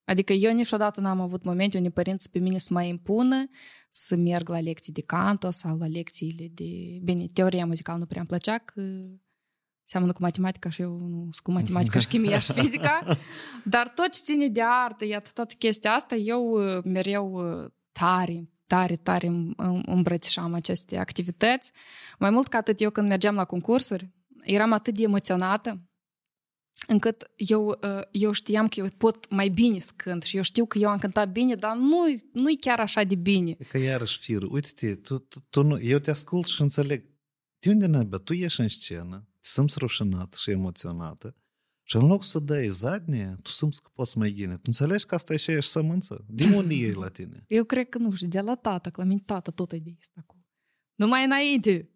Adică 0.05 0.33
eu 0.33 0.53
niciodată 0.53 1.01
n-am 1.01 1.19
avut 1.19 1.43
momente 1.43 1.77
unde 1.77 1.89
părinții 1.89 2.29
pe 2.29 2.39
mine 2.39 2.57
să 2.57 2.67
mă 2.71 2.83
impună 2.83 3.49
să 3.89 4.15
merg 4.15 4.49
la 4.49 4.59
lecții 4.59 4.93
de 4.93 5.01
canto 5.01 5.49
sau 5.49 5.77
la 5.77 5.87
lecțiile 5.87 6.47
de... 6.53 6.99
Bine, 7.03 7.25
teoria 7.33 7.65
muzicală 7.65 7.97
nu 7.97 8.05
prea 8.05 8.19
îmi 8.19 8.29
plăcea, 8.29 8.57
că 8.57 8.81
seamănă 9.83 10.11
cu 10.11 10.21
matematica 10.21 10.69
și 10.69 10.81
eu 10.81 10.97
nu 10.97 11.17
sunt 11.21 11.39
cu 11.43 11.51
matematica 11.51 11.99
și 11.99 12.07
chimia 12.07 12.39
și 12.39 12.53
fizica, 12.53 13.17
dar 13.63 13.89
tot 13.89 14.11
ce 14.11 14.19
ține 14.23 14.47
de 14.47 14.61
artă, 14.63 15.05
iată, 15.05 15.29
toată 15.33 15.53
chestia 15.57 15.91
asta, 15.91 16.15
eu 16.15 16.43
uh, 16.43 16.83
mereu 16.83 17.31
uh, 17.31 17.69
tare, 17.91 18.49
tare, 18.65 18.95
tare 18.95 19.27
îm- 19.27 19.55
îm- 19.55 19.83
îmbrățișam 19.85 20.53
aceste 20.53 20.97
activități. 20.97 21.71
Mai 22.19 22.29
mult 22.29 22.47
ca 22.47 22.57
atât, 22.57 22.81
eu 22.81 22.89
când 22.89 23.07
mergeam 23.07 23.35
la 23.35 23.45
concursuri, 23.45 24.09
eram 24.43 24.71
atât 24.71 24.93
de 24.93 25.03
emoționată 25.03 25.81
încât 26.87 27.31
eu, 27.35 27.67
uh, 27.67 28.01
eu 28.11 28.31
știam 28.31 28.67
că 28.67 28.79
eu 28.79 28.89
pot 28.97 29.29
mai 29.29 29.49
bine 29.49 29.79
să 29.79 29.91
cânt 29.95 30.23
și 30.23 30.35
eu 30.35 30.41
știu 30.41 30.65
că 30.65 30.77
eu 30.77 30.89
am 30.89 30.97
cântat 30.97 31.31
bine, 31.31 31.55
dar 31.55 31.75
nu, 31.75 31.97
nu-i 32.33 32.57
chiar 32.57 32.79
așa 32.79 33.03
de 33.03 33.15
bine. 33.15 33.55
E 33.59 33.63
că 33.63 33.77
iarăși 33.77 34.19
fir, 34.19 34.41
uite-te, 34.41 34.95
tu, 34.95 35.17
tu, 35.17 35.39
tu 35.49 35.63
nu, 35.63 35.81
eu 35.81 35.99
te 35.99 36.11
ascult 36.11 36.47
și 36.47 36.61
înțeleg. 36.61 37.03
De 37.59 37.69
unde 37.69 37.85
naiba? 37.85 38.17
Tu 38.17 38.33
ieși 38.33 38.61
în 38.61 38.67
scenă, 38.67 39.27
te 39.41 39.49
simți 39.49 39.79
rușinat 39.79 40.33
și 40.33 40.51
emoționată 40.51 41.35
și 41.91 41.97
în 41.97 42.05
loc 42.07 42.23
să 42.23 42.39
dai 42.39 42.67
zadnie, 42.67 43.37
tu 43.41 43.49
simți 43.49 43.81
că 43.81 43.89
poți 43.93 44.17
mai 44.17 44.31
ghine. 44.31 44.53
Tu 44.53 44.61
înțelegi 44.65 45.05
că 45.05 45.15
asta 45.15 45.33
e 45.33 45.37
și 45.37 45.51
ești 45.51 45.71
sămânță? 45.71 46.25
Din 46.27 46.51
unde 46.59 46.75
e 46.75 46.93
la 46.93 47.07
tine? 47.07 47.43
Eu 47.47 47.63
cred 47.63 47.89
că 47.89 47.97
nu 47.97 48.11
știu, 48.11 48.27
de 48.27 48.39
la 48.39 48.55
tată, 48.55 48.89
că 48.89 49.01
la 49.01 49.07
mine 49.07 49.21
tată 49.25 49.51
tot 49.51 49.71
e 49.71 49.77
de 49.77 49.95
asta 49.99 50.19
acum. 50.19 50.45
Numai 50.95 51.23
înainte. 51.23 51.89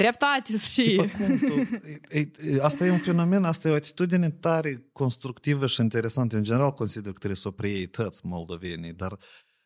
Dreptate 0.00 0.56
și... 0.56 0.82
Tipa, 0.82 1.08
cum 1.08 1.38
tu, 1.38 1.54
e, 2.08 2.18
e, 2.18 2.30
e, 2.44 2.62
asta 2.62 2.86
e 2.86 2.90
un 2.90 2.98
fenomen, 2.98 3.44
asta 3.44 3.68
e 3.68 3.70
o 3.70 3.74
atitudine 3.74 4.30
tare 4.30 4.88
constructivă 4.92 5.66
și 5.66 5.80
interesantă. 5.80 6.36
În 6.36 6.42
general 6.42 6.72
consider 6.72 7.12
că 7.12 7.18
trebuie 7.18 7.36
să 7.36 7.48
o 7.48 7.50
preiei 7.50 7.86
toți 7.86 8.26
moldovenii, 8.26 8.92
dar 8.92 9.18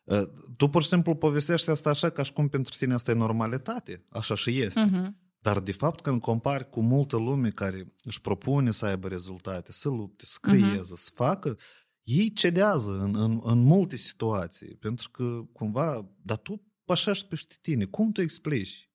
uh, 0.04 0.22
tu 0.56 0.68
pur 0.68 0.82
și 0.82 0.88
simplu 0.88 1.14
povestești 1.14 1.70
asta 1.70 1.90
așa 1.90 2.10
ca 2.10 2.22
și 2.22 2.32
cum 2.32 2.48
pentru 2.48 2.74
tine 2.78 2.94
asta 2.94 3.10
e 3.10 3.14
normalitate. 3.14 4.04
Așa 4.08 4.34
și 4.34 4.60
este. 4.60 4.80
Mhm. 4.80 5.22
Dar, 5.38 5.60
de 5.60 5.72
fapt, 5.72 6.00
când 6.00 6.20
compari 6.20 6.68
cu 6.68 6.80
multă 6.80 7.16
lume 7.16 7.50
care 7.50 7.94
își 8.02 8.20
propune 8.20 8.70
să 8.70 8.86
aibă 8.86 9.08
rezultate, 9.08 9.72
să 9.72 9.88
lupte, 9.88 10.24
să 10.26 10.38
creeze, 10.40 10.92
să 10.96 11.10
facă, 11.14 11.58
ei 12.02 12.32
cedează 12.32 12.90
în, 12.90 13.14
în, 13.16 13.40
în 13.42 13.58
multe 13.58 13.96
situații. 13.96 14.76
Pentru 14.76 15.10
că, 15.10 15.40
cumva, 15.52 16.10
dar 16.22 16.36
tu 16.36 16.62
pășești 16.84 17.26
peste 17.26 17.54
tine. 17.60 17.84
Cum 17.84 18.12
tu 18.12 18.20
explici 18.20 18.93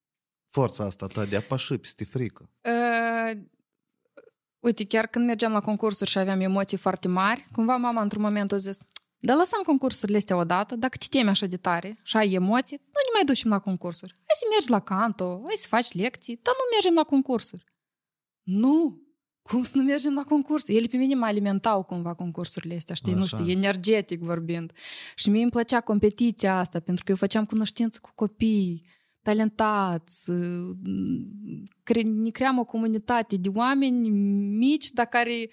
forța 0.49 0.83
asta 0.83 1.07
ta 1.07 1.25
de 1.25 1.35
a 1.35 1.41
păși 1.41 1.77
peste 1.77 2.05
frică? 2.05 2.49
Uh, 2.63 3.41
uite, 4.59 4.85
chiar 4.85 5.07
când 5.07 5.25
mergeam 5.25 5.51
la 5.51 5.61
concursuri 5.61 6.09
și 6.09 6.17
aveam 6.17 6.39
emoții 6.39 6.77
foarte 6.77 7.07
mari, 7.07 7.47
cumva 7.51 7.75
mama 7.75 8.01
într-un 8.01 8.21
moment 8.21 8.51
a 8.51 8.57
zis, 8.57 8.79
dar 9.21 9.37
lăsăm 9.37 9.61
concursurile 9.61 10.17
astea 10.17 10.35
odată, 10.37 10.75
dacă 10.75 10.97
te 10.97 11.05
temi 11.09 11.29
așa 11.29 11.45
de 11.45 11.57
tare 11.57 11.99
și 12.03 12.17
ai 12.17 12.33
emoții, 12.33 12.77
nu 12.77 12.99
ne 13.05 13.11
mai 13.13 13.25
ducem 13.25 13.49
la 13.49 13.59
concursuri. 13.59 14.13
Hai 14.13 14.35
să 14.39 14.45
mergi 14.49 14.69
la 14.69 14.79
canto, 14.79 15.41
hai 15.45 15.55
să 15.55 15.67
faci 15.67 15.93
lecții, 15.93 16.39
dar 16.43 16.53
nu 16.53 16.75
mergem 16.75 16.93
la 16.93 17.03
concursuri. 17.03 17.63
Nu! 18.43 19.07
Cum 19.41 19.63
să 19.63 19.71
nu 19.75 19.83
mergem 19.83 20.13
la 20.13 20.23
concursuri? 20.23 20.77
Ele 20.77 20.87
pe 20.87 20.97
mine 20.97 21.15
mă 21.15 21.25
alimentau 21.25 21.83
cumva 21.83 22.13
concursurile 22.13 22.75
astea, 22.75 22.95
știi, 22.95 23.13
nu 23.13 23.21
Așa. 23.21 23.37
știu, 23.37 23.49
energetic 23.49 24.19
vorbind. 24.19 24.71
Și 25.15 25.29
mie 25.29 25.41
îmi 25.41 25.51
plăcea 25.51 25.81
competiția 25.81 26.57
asta, 26.57 26.79
pentru 26.79 27.03
că 27.03 27.11
eu 27.11 27.17
făceam 27.17 27.45
cunoștință 27.45 27.99
cu 28.01 28.11
copii, 28.15 28.85
talentați, 29.21 30.29
uh, 30.29 30.77
cre- 31.83 32.01
ne 32.01 32.29
cream 32.29 32.57
o 32.57 32.65
comunitate 32.65 33.35
de 33.35 33.49
oameni 33.49 34.09
mici, 34.57 34.89
dar 34.89 35.05
care 35.05 35.49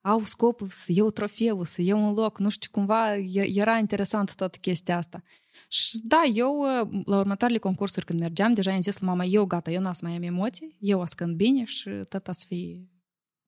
au 0.00 0.24
scopul 0.24 0.68
să 0.70 0.92
iau 0.92 1.10
trofeul, 1.10 1.64
să 1.64 1.82
iau 1.82 2.04
un 2.08 2.14
loc, 2.14 2.38
nu 2.38 2.48
știu, 2.48 2.70
cumva 2.72 3.16
e- 3.16 3.50
era 3.54 3.78
interesant 3.78 4.34
toată 4.34 4.58
chestia 4.60 4.96
asta. 4.96 5.22
Și 5.68 5.98
da, 6.02 6.22
eu 6.34 6.58
uh, 6.58 7.02
la 7.04 7.18
următoarele 7.18 7.58
concursuri 7.58 8.06
când 8.06 8.20
mergeam, 8.20 8.54
deja 8.54 8.72
am 8.72 8.80
zis 8.80 8.98
lui 8.98 9.08
mama, 9.08 9.24
eu 9.24 9.44
gata, 9.44 9.70
eu 9.70 9.80
n-am 9.80 9.92
să 9.92 10.04
mai 10.04 10.16
am 10.16 10.22
emoții, 10.22 10.76
eu 10.80 11.00
o 11.00 11.04
să 11.04 11.14
cânt 11.16 11.36
bine 11.36 11.64
și 11.64 11.90
tot 12.08 12.28
a 12.28 12.32
să 12.32 12.44
fie, 12.48 12.88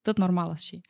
tot 0.01 0.17
normal 0.17 0.55
și. 0.55 0.81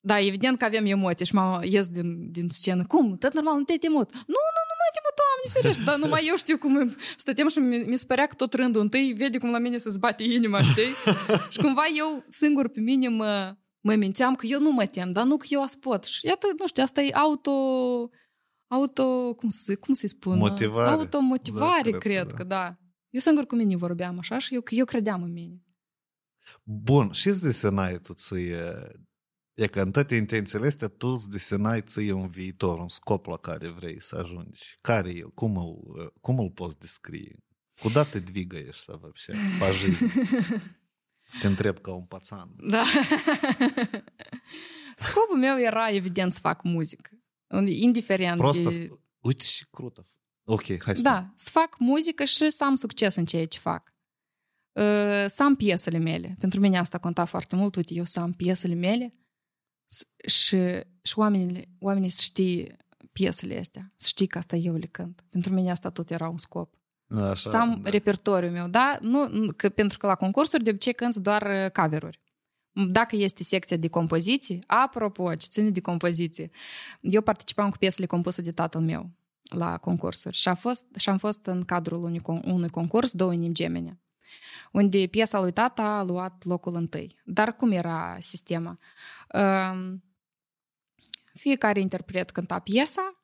Da, 0.00 0.20
evident 0.20 0.58
că 0.58 0.64
avem 0.64 0.86
emoții 0.86 1.26
și 1.26 1.34
mama 1.34 1.64
ies 1.64 1.88
din, 1.88 2.30
din 2.30 2.48
scenă. 2.48 2.86
Cum? 2.86 3.16
Tot 3.16 3.34
normal, 3.34 3.56
nu 3.56 3.64
te 3.64 3.76
temut. 3.76 4.12
Nu, 4.12 4.20
nu, 4.56 4.62
nu 4.94 5.00
mă 5.06 5.10
temut, 5.16 5.36
Doamne 5.40 5.60
ferește. 5.60 5.82
Dar 5.84 5.96
numai 5.98 6.26
eu 6.28 6.36
știu 6.36 6.58
cum 6.58 6.76
îmi- 6.76 6.96
stăteam 7.16 7.48
și 7.48 7.58
mi, 7.58 7.78
mi 7.78 7.96
se 7.98 8.04
părea 8.06 8.26
că 8.26 8.34
tot 8.34 8.52
rândul 8.52 8.80
întâi 8.80 9.12
vede 9.12 9.38
cum 9.38 9.50
la 9.50 9.58
mine 9.58 9.78
se 9.78 9.90
zbate 9.90 10.22
inima, 10.22 10.62
știi? 10.62 10.92
și 11.50 11.58
cumva 11.58 11.82
eu 11.96 12.24
singur 12.28 12.68
pe 12.68 12.80
mine 12.80 13.08
mă, 13.08 13.56
mă 13.80 13.94
mințeam 13.94 14.34
că 14.34 14.46
eu 14.46 14.60
nu 14.60 14.70
mă 14.70 14.86
tem, 14.86 15.12
dar 15.12 15.24
nu 15.24 15.36
că 15.36 15.46
eu 15.48 15.62
aspot. 15.62 16.04
Și 16.04 16.26
iată, 16.26 16.46
nu 16.58 16.66
știu, 16.66 16.82
asta 16.82 17.00
e 17.02 17.10
auto... 17.12 17.52
Auto, 18.70 19.34
cum, 19.34 19.48
să, 19.48 19.76
cum 19.76 19.94
să-i 19.94 20.08
spun? 20.08 20.38
Motivare. 20.38 20.90
Automotivare, 20.90 21.90
Da, 21.90 21.98
cred 21.98 22.12
cred, 22.12 22.26
că 22.26 22.34
că 22.34 22.44
da. 22.44 22.76
Eu 23.10 23.20
singur 23.20 23.46
cu 23.46 23.54
mine 23.54 23.76
vorbeam 23.76 24.18
așa 24.18 24.38
și 24.38 24.54
eu, 24.54 24.62
eu 24.68 24.84
credeam 24.84 25.22
în 25.22 25.32
mine. 25.32 25.62
Bun, 26.64 27.10
și 27.12 27.28
îți 27.28 27.42
desenai 27.42 27.98
tu 27.98 28.12
ție... 28.12 28.72
E 29.57 29.67
că 29.67 29.81
în 29.81 29.91
toate 29.91 30.15
intențiile 30.15 30.67
astea 30.67 30.87
tu 30.87 31.07
îți 31.07 31.29
desenai 31.29 31.81
ție 31.81 32.11
un 32.11 32.27
viitor, 32.27 32.79
un 32.79 32.89
scop 32.89 33.25
la 33.25 33.37
care 33.37 33.67
vrei 33.67 34.01
să 34.01 34.15
ajungi. 34.15 34.77
Care 34.81 35.09
e 35.09 35.17
el? 35.17 35.29
Cum 35.29 35.57
îl, 35.57 36.13
cum 36.21 36.39
îl 36.39 36.49
poți 36.49 36.79
descrie? 36.79 37.37
Куда 37.81 38.05
ты 38.05 38.19
двигаешься 38.19 38.93
вообще 39.01 39.33
по 39.59 39.71
жизни? 39.71 40.09
Să 41.27 41.37
te 41.39 41.47
întreb 41.47 41.79
ca 41.79 41.93
un 41.93 42.05
pațan. 42.05 42.49
Da. 42.69 42.83
Scopul 44.95 45.37
meu 45.37 45.59
era, 45.59 45.89
evident, 45.89 46.33
să 46.33 46.39
fac 46.39 46.63
muzică. 46.63 47.09
Indiferent 47.65 48.37
Просто, 48.37 48.69
de... 48.69 48.75
с- 48.75 48.99
uite 49.19 49.43
și 49.43 49.65
crută. 49.71 50.07
Ok, 50.45 50.63
hai 50.83 50.95
să 50.95 51.01
Da, 51.01 51.31
să 51.35 51.49
fac 51.49 51.75
muzică 51.79 52.23
și 52.23 52.49
să 52.49 52.63
am 52.63 52.75
succes 52.75 53.15
în 53.15 53.25
ceea 53.25 53.45
ce 53.47 53.59
fac. 53.59 53.93
Uh, 54.71 55.25
Să 55.27 55.43
am 55.43 55.55
piesele 55.55 55.97
mele. 55.97 56.35
Pentru 56.39 56.59
mine 56.59 56.77
asta 56.77 56.97
conta 56.97 57.25
foarte 57.25 57.55
mult. 57.55 57.75
Uite, 57.75 57.93
eu 57.93 58.03
să 58.03 58.19
am 58.19 58.31
piesele 58.33 58.73
mele 58.73 59.13
s- 59.15 59.16
și, 60.26 60.58
și 61.02 61.18
oamenii, 61.18 61.68
oamenii 61.80 62.08
să 62.08 62.20
știe 62.22 62.76
piesele 63.12 63.58
astea, 63.58 63.92
să 63.96 64.06
știe 64.08 64.26
că 64.26 64.38
asta 64.38 64.56
eu 64.56 64.74
le 64.74 64.86
cânt. 64.86 65.24
Pentru 65.30 65.52
mine 65.52 65.70
asta 65.70 65.90
tot 65.90 66.10
era 66.10 66.28
un 66.28 66.38
scop. 66.38 66.74
Așa, 67.08 67.50
să 67.50 67.56
am 67.56 67.80
da. 67.82 67.90
repertoriul 67.90 68.52
meu, 68.52 68.68
da? 68.68 68.98
Nu, 69.00 69.28
nu- 69.28 69.52
că, 69.56 69.68
pentru 69.68 69.98
că 69.98 70.06
la 70.06 70.14
concursuri 70.14 70.62
de 70.62 70.70
obicei 70.70 70.92
cânti 70.92 71.20
doar 71.20 71.42
uh, 71.42 71.70
cover-uri. 71.70 72.20
Dacă 72.72 73.16
este 73.16 73.42
secția 73.42 73.76
de 73.76 73.88
compoziții, 73.88 74.62
apropo, 74.66 75.34
ce 75.34 75.46
ține 75.50 75.70
de 75.70 75.80
compoziție, 75.80 76.50
eu 77.00 77.20
participam 77.20 77.70
cu 77.70 77.76
piesele 77.76 78.06
compuse 78.06 78.42
de 78.42 78.52
tatăl 78.52 78.80
meu 78.80 79.10
la 79.42 79.76
concursuri 79.78 80.36
și, 80.36 80.48
a 80.48 80.54
fost, 80.54 80.86
și 80.96 81.08
am 81.08 81.18
fost 81.18 81.46
în 81.46 81.64
cadrul 81.64 82.02
unui, 82.02 82.20
con- 82.20 82.44
unui 82.44 82.68
concurs, 82.68 83.12
două 83.12 83.32
inimi 83.32 83.54
gemene, 83.54 84.00
unde 84.72 85.06
piesa 85.06 85.40
lui 85.40 85.52
tata 85.52 85.82
a 85.82 86.02
luat 86.02 86.44
locul 86.44 86.74
întâi. 86.74 87.20
Dar 87.24 87.56
cum 87.56 87.72
era 87.72 88.16
sistema? 88.18 88.78
Um, 89.34 90.04
fiecare 91.34 91.80
interpret 91.80 92.30
cânta 92.30 92.58
piesa, 92.58 93.18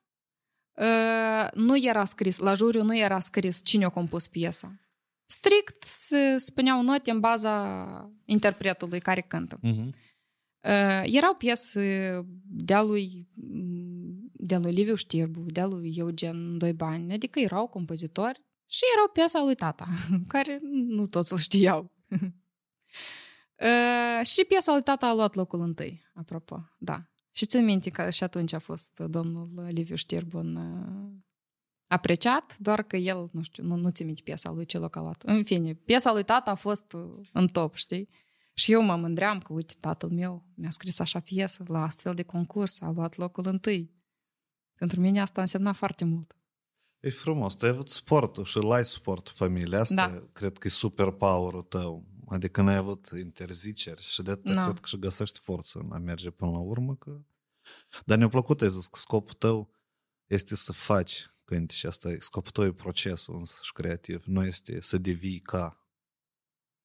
Uh, 0.77 1.51
nu 1.55 1.77
era 1.77 2.05
scris, 2.05 2.39
la 2.39 2.55
juriu 2.55 2.83
nu 2.83 2.97
era 2.97 3.19
scris 3.19 3.61
cine 3.65 3.85
a 3.85 3.89
compus 3.89 4.27
piesa. 4.27 4.81
Strict 5.25 5.83
se 5.83 6.39
spuneau 6.39 6.83
note 6.83 7.11
în 7.11 7.21
baza 7.21 8.11
interpretului 8.25 9.01
care 9.01 9.21
cântă. 9.21 9.59
Mhm. 9.63 9.95
Uh, 10.61 11.03
erau 11.03 11.35
piese 11.35 12.21
de-a 12.45 12.83
lui, 12.83 13.29
de 14.33 14.57
lui 14.57 14.73
Liviu 14.73 14.95
Știrbu, 14.95 15.41
de-a 15.41 15.67
lui 15.67 15.95
Eugen 15.97 16.59
Doibani, 16.59 17.13
adică 17.13 17.39
erau 17.39 17.67
compozitori 17.67 18.41
și 18.75 18.83
erau 18.95 19.09
piesa 19.13 19.43
lui 19.43 19.55
tata, 19.55 19.87
care 20.35 20.59
nu 20.63 21.07
toți 21.07 21.33
îl 21.33 21.39
știau. 21.39 21.91
Uh, 23.61 24.27
și 24.27 24.45
piesa 24.45 24.73
lui 24.73 24.83
tata 24.83 25.07
a 25.07 25.15
luat 25.15 25.35
locul 25.35 25.61
întâi, 25.61 26.03
apropo, 26.15 26.69
da. 26.79 27.09
Și 27.31 27.47
țin 27.47 27.65
minte 27.65 27.91
că 27.91 28.11
și 28.11 28.23
atunci 28.23 28.53
a 28.53 28.59
fost 28.59 28.99
domnul 28.99 29.67
Liviu 29.69 29.95
Știrbun 29.95 30.57
uh, 30.57 31.13
apreciat, 31.87 32.59
doar 32.59 32.83
că 32.83 32.97
el, 32.97 33.29
nu 33.33 33.43
știu, 33.43 33.65
nu, 33.65 33.77
nu 33.77 33.91
țin 33.91 34.07
minte 34.07 34.23
piesa 34.25 34.51
lui 34.51 34.65
ce 34.65 34.79
loc 34.79 34.97
a 34.97 35.01
luat. 35.01 35.23
În 35.23 35.45
fine, 35.45 35.75
piesa 35.75 36.13
lui 36.13 36.25
tata 36.25 36.51
a 36.51 36.55
fost 36.55 36.93
uh, 36.93 37.21
în 37.33 37.49
top, 37.49 37.75
știi? 37.75 38.09
Și 38.55 38.73
eu 38.73 38.83
mă 38.83 38.97
mândream 38.97 39.39
că, 39.41 39.53
uite, 39.53 39.75
tatăl 39.81 40.09
meu 40.11 40.47
mi-a 40.55 40.71
scris 40.71 40.99
așa 40.99 41.21
piesă 41.21 41.65
la 41.67 41.83
astfel 41.83 42.15
de 42.15 42.23
concurs, 42.23 42.81
a 42.81 42.91
luat 42.91 43.17
locul 43.17 43.47
întâi. 43.47 43.95
Pentru 44.75 45.01
mine 45.01 45.21
asta 45.21 45.41
însemna 45.41 45.73
foarte 45.73 46.05
mult. 46.05 46.37
E 47.05 47.11
frumos, 47.11 47.55
tu 47.55 47.65
ai 47.65 47.71
avut 47.71 47.89
suportul 47.89 48.45
și 48.45 48.59
l-ai 48.59 48.85
suport 48.85 49.29
familia 49.29 49.81
asta, 49.81 49.95
Da. 49.95 50.23
cred 50.33 50.59
că 50.59 50.67
e 50.67 50.71
super 50.71 51.11
power-ul 51.11 51.63
tău. 51.63 52.05
Adică 52.29 52.63
n-ai 52.63 52.77
avut 52.77 53.11
interziceri 53.19 54.03
și 54.03 54.23
de 54.23 54.31
atât 54.31 54.45
Nu. 54.45 54.63
cred 54.65 54.79
că 54.79 54.87
și 54.87 54.99
găsești 54.99 55.39
forță 55.39 55.79
în 55.79 55.93
a 55.93 55.99
merge 55.99 56.31
până 56.31 56.51
la 56.51 56.59
urmă. 56.59 56.97
Că... 56.97 57.21
Dar 58.05 58.19
ne-a 58.19 58.29
plăcut, 58.29 58.61
ai 58.61 58.71
zis 58.71 58.87
că 58.87 58.99
scopul 58.99 59.35
tău 59.35 59.71
este 60.27 60.57
să 60.57 60.73
faci 60.73 61.29
când 61.45 61.71
și 61.71 61.87
asta 61.87 62.09
e 62.09 62.17
scopul 62.21 62.51
tău 62.51 62.65
e 62.65 62.73
procesul 62.73 63.35
însăși 63.39 63.73
creativ, 63.73 64.25
nu 64.27 64.45
este 64.45 64.81
să 64.81 64.99
devii 64.99 65.39
ca 65.39 65.84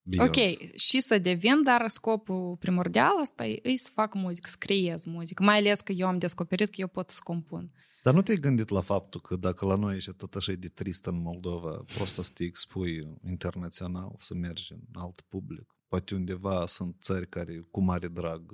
Beyoncé. 0.02 0.40
Ok, 0.40 0.72
și 0.76 1.00
să 1.00 1.18
devin, 1.18 1.62
dar 1.62 1.88
scopul 1.88 2.56
primordial 2.56 3.20
asta 3.20 3.46
e, 3.46 3.60
e 3.62 3.76
să 3.76 3.90
fac 3.92 4.14
muzică, 4.14 4.48
să 4.48 4.56
creez 4.58 5.04
muzică. 5.04 5.42
Mai 5.42 5.56
ales 5.56 5.80
că 5.80 5.92
eu 5.92 6.06
am 6.06 6.18
descoperit 6.18 6.68
că 6.68 6.80
eu 6.80 6.86
pot 6.86 7.10
să 7.10 7.20
compun. 7.22 7.72
Dar 8.02 8.14
nu 8.14 8.22
te-ai 8.22 8.36
gândit 8.36 8.68
la 8.68 8.80
faptul 8.80 9.20
că 9.20 9.36
dacă 9.36 9.66
la 9.66 9.74
noi 9.74 9.96
ești 9.96 10.12
tot 10.12 10.34
așa 10.34 10.52
de 10.52 10.68
trist 10.68 11.06
în 11.06 11.20
Moldova, 11.22 11.84
poți 11.98 12.14
să 12.14 12.30
te 12.34 12.44
expui 12.44 13.18
internațional, 13.26 14.14
să 14.16 14.34
mergi 14.34 14.72
în 14.72 15.00
alt 15.00 15.20
public? 15.20 15.76
Poate 15.88 16.14
undeva 16.14 16.66
sunt 16.66 16.96
țări 17.00 17.28
care 17.28 17.66
cu 17.70 17.80
mare 17.80 18.08
drag 18.08 18.52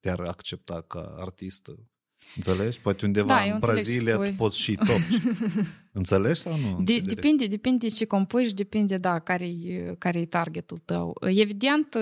te-ar 0.00 0.20
accepta 0.20 0.82
ca 0.82 1.14
artistă. 1.18 1.88
Înțelegi? 2.36 2.80
Poate 2.80 3.06
undeva 3.06 3.26
Da, 3.34 3.44
eu 3.46 3.48
în 3.48 3.54
înțeleg 3.54 3.76
ce 3.78 3.82
Brazilia 3.84 4.14
spui. 4.14 4.28
tu 4.28 4.34
poți 4.34 4.60
și 4.60 4.74
topi. 4.74 5.20
Înțelegi 5.92 6.40
sau 6.40 6.52
nu? 6.56 6.66
De, 6.66 6.68
înțelegi? 6.78 7.02
depinde, 7.14 7.46
depinde 7.46 7.88
și 7.88 8.04
compuși 8.04 8.46
și 8.46 8.54
depinde, 8.54 8.96
da, 8.98 9.18
care-i, 9.18 9.94
care-i 9.98 10.26
targetul 10.26 10.78
tău. 10.78 11.16
Evident, 11.20 11.96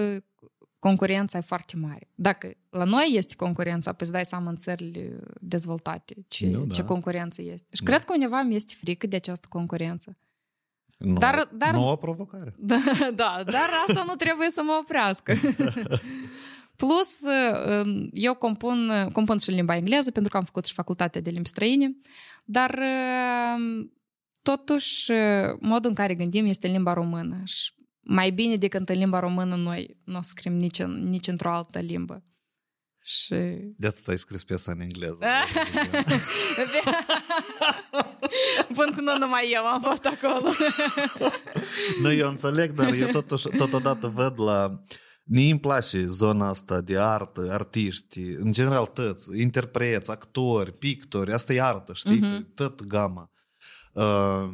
concurența 0.78 1.38
e 1.38 1.40
foarte 1.40 1.76
mare. 1.76 2.08
Dacă 2.14 2.50
la 2.70 2.84
noi 2.84 3.10
este 3.14 3.34
concurența, 3.36 3.90
păi 3.90 4.00
îți 4.00 4.12
dai 4.12 4.24
seama 4.24 4.50
în 4.50 4.56
țările 4.56 5.18
dezvoltate 5.40 6.14
ce, 6.28 6.46
Nu, 6.46 6.64
da. 6.64 6.74
ce 6.74 6.82
concurență 6.84 7.42
este. 7.42 7.66
Și 7.76 7.82
Da. 7.82 7.90
cred 7.90 8.04
că 8.04 8.12
undeva 8.12 8.42
mi 8.42 8.54
este 8.56 8.72
frică 8.80 9.06
de 9.06 9.16
această 9.16 9.46
concurență. 9.50 10.16
Nu, 10.98 11.18
Dar- 11.18 11.48
dar- 11.52 11.72
Noua 11.74 11.96
provocare. 11.96 12.54
Da, 12.58 12.80
da, 13.14 13.42
dar 13.44 13.68
asta 13.88 14.04
nu 14.06 14.14
trebuie 14.14 14.50
să 14.50 14.62
mă 14.64 14.78
oprească. 14.82 15.34
Plus, 16.76 17.20
uh, 17.20 18.08
eu 18.12 18.34
compun, 18.34 19.08
compun 19.12 19.38
și 19.38 19.48
în 19.48 19.54
limba 19.54 19.76
engleză, 19.76 20.10
pentru 20.10 20.30
că 20.30 20.36
am 20.36 20.44
făcut 20.44 20.66
și 20.66 20.72
facultatea 20.72 21.20
de 21.20 21.30
limbi 21.30 21.48
străine, 21.48 21.96
dar 22.44 22.78
uh, 22.78 23.86
totuși 24.42 25.10
uh, 25.10 25.56
modul 25.60 25.88
în 25.88 25.94
care 25.94 26.14
gândim 26.14 26.46
este 26.46 26.66
în 26.66 26.72
limba 26.72 26.92
română 26.92 27.42
și 27.44 27.72
mai 28.00 28.30
bine 28.30 28.56
decât 28.56 28.88
în 28.88 28.98
limba 28.98 29.18
română 29.18 29.56
noi 29.56 29.96
nu 30.04 30.18
o 30.18 30.20
să 30.20 30.28
scriem 30.28 30.56
nici, 30.56 30.78
în, 30.78 31.08
nici 31.08 31.26
într-o 31.26 31.52
altă 31.52 31.78
limbă. 31.78 32.22
Și... 33.06 33.34
De 33.76 33.86
atât 33.86 34.08
ai 34.08 34.18
scris 34.18 34.44
piesa 34.44 34.72
în 34.72 34.80
engleză. 34.80 35.18
Până 38.74 38.90
când 38.94 39.06
nu 39.06 39.18
numai 39.18 39.50
eu 39.52 39.64
am 39.64 39.80
fost 39.80 40.04
acolo. 40.04 40.50
Nu, 42.02 42.12
eu 42.12 42.28
înțeleg, 42.28 42.70
dar 42.70 42.92
eu 42.92 43.08
totuși, 43.08 43.48
totodată 43.48 44.08
văd 44.08 44.40
la... 44.40 44.80
Mie 45.26 45.50
îmi 45.50 45.60
place 45.60 46.06
zona 46.06 46.48
asta 46.48 46.80
de 46.80 46.98
artă, 46.98 47.48
artiști, 47.50 48.20
în 48.20 48.52
general 48.52 48.86
tăți, 48.86 49.40
interpreți, 49.40 50.10
actori, 50.10 50.72
pictori, 50.72 51.32
asta 51.32 51.52
e 51.52 51.62
artă, 51.62 51.92
știi? 51.92 52.18
Mhm. 52.20 52.40
Uh-huh. 52.42 52.54
Tot 52.54 52.84
gama. 52.86 53.30
Uh, 53.92 54.48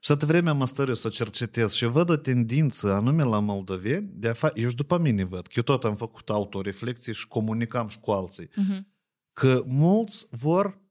și 0.00 0.10
toată 0.10 0.26
vremea 0.26 0.52
mă 0.52 0.66
stăr 0.66 0.88
eu 0.88 0.94
să 0.94 1.06
o 1.06 1.10
cercetez 1.10 1.72
și 1.72 1.84
eu 1.84 1.90
văd 1.90 2.08
o 2.08 2.16
tendință 2.16 2.92
anume 2.92 3.22
la 3.22 3.38
moldoveni 3.40 4.10
de 4.14 4.28
a 4.28 4.32
face, 4.32 4.60
eu 4.60 4.68
și 4.68 4.74
după 4.74 4.98
mine 4.98 5.24
văd, 5.24 5.46
că 5.46 5.52
eu 5.56 5.62
tot 5.62 5.84
am 5.84 5.96
făcut 5.96 6.30
autoreflexii 6.30 7.14
și 7.14 7.28
comunicam 7.28 7.88
și 7.88 7.98
cu 8.00 8.10
alții, 8.10 8.48
Mhm. 8.56 8.86
că 9.32 9.62
mulți 9.66 10.26
vor, 10.30 10.82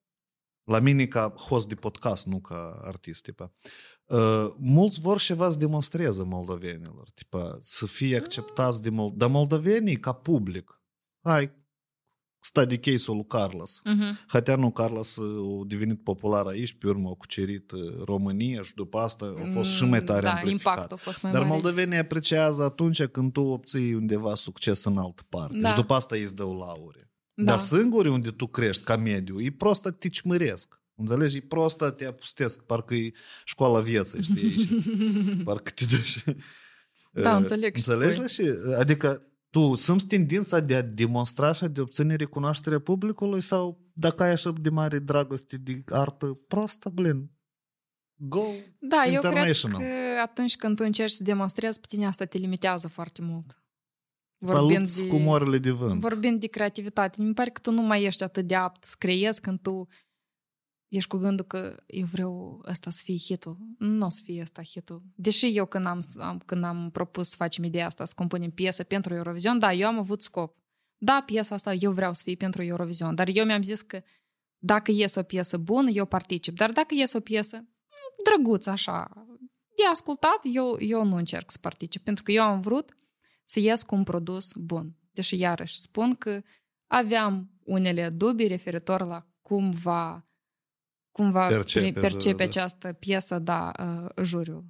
la 0.64 0.80
mine 0.80 1.06
ca 1.06 1.34
host 1.38 1.68
de 1.68 1.76
podcast, 1.76 2.26
nu 2.26 2.40
ca 2.40 2.80
artist, 2.84 3.24
tipa, 3.24 3.44
uh, 3.44 3.72
mulți 4.58 5.00
vor 5.00 5.20
ceva 5.20 5.52
să 5.52 5.58
demonstreze 5.58 6.24
moldovenilor, 6.24 7.10
tipa, 7.14 7.58
să 7.62 7.86
fie 7.86 8.18
acceptați 8.18 8.82
de 8.82 8.90
mol- 8.90 9.14
dar 9.16 9.30
moldovenii 9.30 10.00
ca 10.00 10.12
public. 10.12 10.82
Hai, 11.22 11.52
sta 12.40 12.66
de 12.66 12.78
case-ul 12.80 13.16
lui 13.16 13.26
Carlos. 13.28 13.82
Mhm. 13.84 14.20
Hatea 14.28 14.56
nu, 14.56 14.72
Carlos 14.72 15.16
uh, 15.16 15.62
a 15.62 15.64
devenit 15.68 16.04
popular 16.04 16.46
aici, 16.46 16.74
pe 16.74 16.88
urmă 16.88 17.10
a 17.10 17.14
cucerit 17.14 17.72
uh, 17.72 18.04
România 18.06 18.62
și 18.62 18.74
după 18.74 18.98
asta 18.98 19.34
a 19.46 19.46
fost 19.54 19.72
și 19.72 19.84
mai 19.84 20.04
tare 20.04 20.22
Da, 20.26 20.32
amplificat. 20.32 20.74
impactul 20.74 20.96
a 20.98 21.00
fost 21.00 21.22
mai 21.22 21.32
Dar 21.32 21.42
mare. 21.42 21.54
moldovenii 21.54 21.98
apreciază 21.98 22.64
atunci 22.64 23.04
când 23.04 23.32
tu 23.32 23.42
obții 23.42 23.94
undeva 23.94 24.36
succes 24.36 24.84
în 24.84 24.98
altă 24.98 25.24
parte. 25.30 25.58
Da. 25.58 25.70
Și 25.70 25.76
după 25.76 25.94
asta 25.94 26.16
îi 26.16 26.28
dă 26.34 26.44
laure. 26.44 27.12
Da. 27.34 27.44
Dar 27.44 27.60
singuri 27.60 28.08
unde 28.10 28.30
tu 28.32 28.48
crești 28.48 28.84
ca 28.84 28.96
mediu, 28.96 29.42
e 29.42 29.52
prostă 29.52 29.92
te 29.92 30.10
cimăresc. 30.10 30.82
Înțelegi? 30.96 31.38
E 31.38 31.42
prostă 31.42 31.90
te 31.90 32.06
apustesc. 32.06 32.62
Parcă 32.66 32.96
e 32.96 33.12
școala 33.44 33.80
vieții, 33.80 34.24
știi? 34.24 34.44
aici. 34.44 34.68
Parcă 35.44 35.72
te 35.76 35.86
duci... 35.86 36.24
Da, 37.12 37.32
Uh, 37.32 37.38
înțeleg 37.38 37.76
ce 37.76 37.92
Înțelegi? 37.92 38.30
spui. 38.30 38.46
la 38.46 38.54
Și, 38.54 38.76
adică 38.80 39.28
tu 39.50 39.76
simți 39.76 40.06
tendința 40.06 40.60
de 40.60 40.76
a 40.76 40.82
demonstra 40.82 41.52
și 41.54 41.66
de 41.66 41.80
a 41.80 41.84
obține 41.84 42.16
recunoașterea 42.16 42.80
publicului 42.80 43.42
sau 43.42 43.82
dacă 43.94 44.24
ai 44.24 44.32
așa 44.32 44.52
de 44.62 44.70
mare 44.70 45.00
dragoste 45.00 45.58
de 45.58 45.84
artă 45.90 46.26
prostă, 46.48 46.90
blin, 46.90 47.32
go 48.16 48.44
Da, 48.80 49.04
eu 49.06 49.20
cred 49.20 49.32
international. 49.34 49.82
că 49.82 50.20
atunci 50.22 50.56
când 50.56 50.76
tu 50.76 50.84
încerci 50.86 51.12
să 51.12 51.24
demonstrezi, 51.24 51.80
pe 51.80 51.86
tine 51.90 52.06
asta 52.06 52.26
te 52.26 52.38
limitează 52.38 52.88
foarte 52.88 53.22
mult. 53.22 53.64
Vorbind 54.38 54.88
cu 55.10 55.16
moarele 55.16 55.58
de 55.58 55.72
vânt. 55.72 56.00
vorbind 56.00 56.40
de 56.40 56.48
creativitate, 56.48 57.22
mi 57.22 57.34
pare 57.34 57.50
că 57.50 57.60
tu 57.60 57.72
nu 57.72 57.82
mai 57.82 58.04
ești 58.04 58.24
atât 58.24 58.48
de 58.48 58.56
apt 58.56 58.84
să 58.84 58.96
creezi 58.98 59.42
când 59.42 59.60
tu 59.62 59.88
ești 60.96 61.10
cu 61.10 61.18
gândul 61.18 61.46
că 61.46 61.76
eu 61.88 62.06
vreau 62.06 62.62
ăsta 62.68 62.92
să 62.92 63.02
fie 63.04 63.18
hitul. 63.18 63.58
Nu 63.78 64.06
o 64.06 64.10
să 64.10 64.22
fie 64.24 64.42
ăsta 64.42 64.62
hitul. 64.64 65.02
Deși 65.16 65.58
eu 65.58 65.66
când 65.66 65.86
am, 65.86 66.00
am, 66.18 66.42
când 66.46 66.64
am 66.64 66.90
propus 66.92 67.30
să 67.30 67.36
facem 67.36 67.64
ideea 67.64 67.86
asta, 67.86 68.06
să 68.06 68.14
compunem 68.16 68.52
piesă 68.52 68.84
pentru 68.84 69.14
Eurovision, 69.14 69.60
da, 69.60 69.74
eu 69.74 69.88
am 69.88 69.98
avut 69.98 70.22
scop. 70.22 70.58
Da, 70.98 71.24
piesa 71.26 71.56
asta 71.56 71.74
eu 71.74 71.92
vreau 71.92 72.14
să 72.14 72.22
fie 72.26 72.36
pentru 72.36 72.64
Eurovision, 72.64 73.16
dar 73.16 73.28
eu 73.34 73.46
mi-am 73.46 73.62
zis 73.62 73.82
că 73.82 74.02
dacă 74.58 74.92
iese 74.92 75.20
o 75.20 75.24
piesă 75.24 75.58
bună, 75.58 75.90
eu 75.90 76.06
particip. 76.06 76.56
Dar 76.56 76.72
dacă 76.72 76.94
iese 76.94 77.18
o 77.18 77.20
piesă 77.20 77.56
mm, 77.56 78.24
drăguță, 78.24 78.70
așa, 78.70 79.12
de 79.76 79.84
ascultat, 79.92 80.40
eu, 80.44 80.76
eu 80.80 81.06
nu 81.06 81.16
încerc 81.16 81.52
să 81.52 81.58
particip, 81.62 82.04
pentru 82.04 82.24
că 82.24 82.32
eu 82.32 82.44
am 82.44 82.60
vrut 82.60 82.98
să 83.46 83.60
ies 83.60 83.84
cu 83.84 83.96
un 83.96 84.04
produs 84.04 84.52
bun. 84.56 84.96
Deși, 85.12 85.40
iarăși, 85.40 85.80
spun 85.80 86.16
că 86.16 86.42
aveam 86.88 87.52
unele 87.64 88.10
dubii 88.10 88.48
referitor 88.48 89.06
la 89.06 89.28
cum 89.42 89.70
va, 89.70 90.24
cum 91.14 91.32
va 91.32 91.48
Percepe 91.48 91.80
percepe, 91.80 92.00
percepe 92.00 92.20
juriul, 92.20 92.38
da. 92.38 92.44
această 92.44 92.94
piesă, 92.94 93.40
da, 93.40 93.72
uh, 93.80 94.24
juriul. 94.26 94.66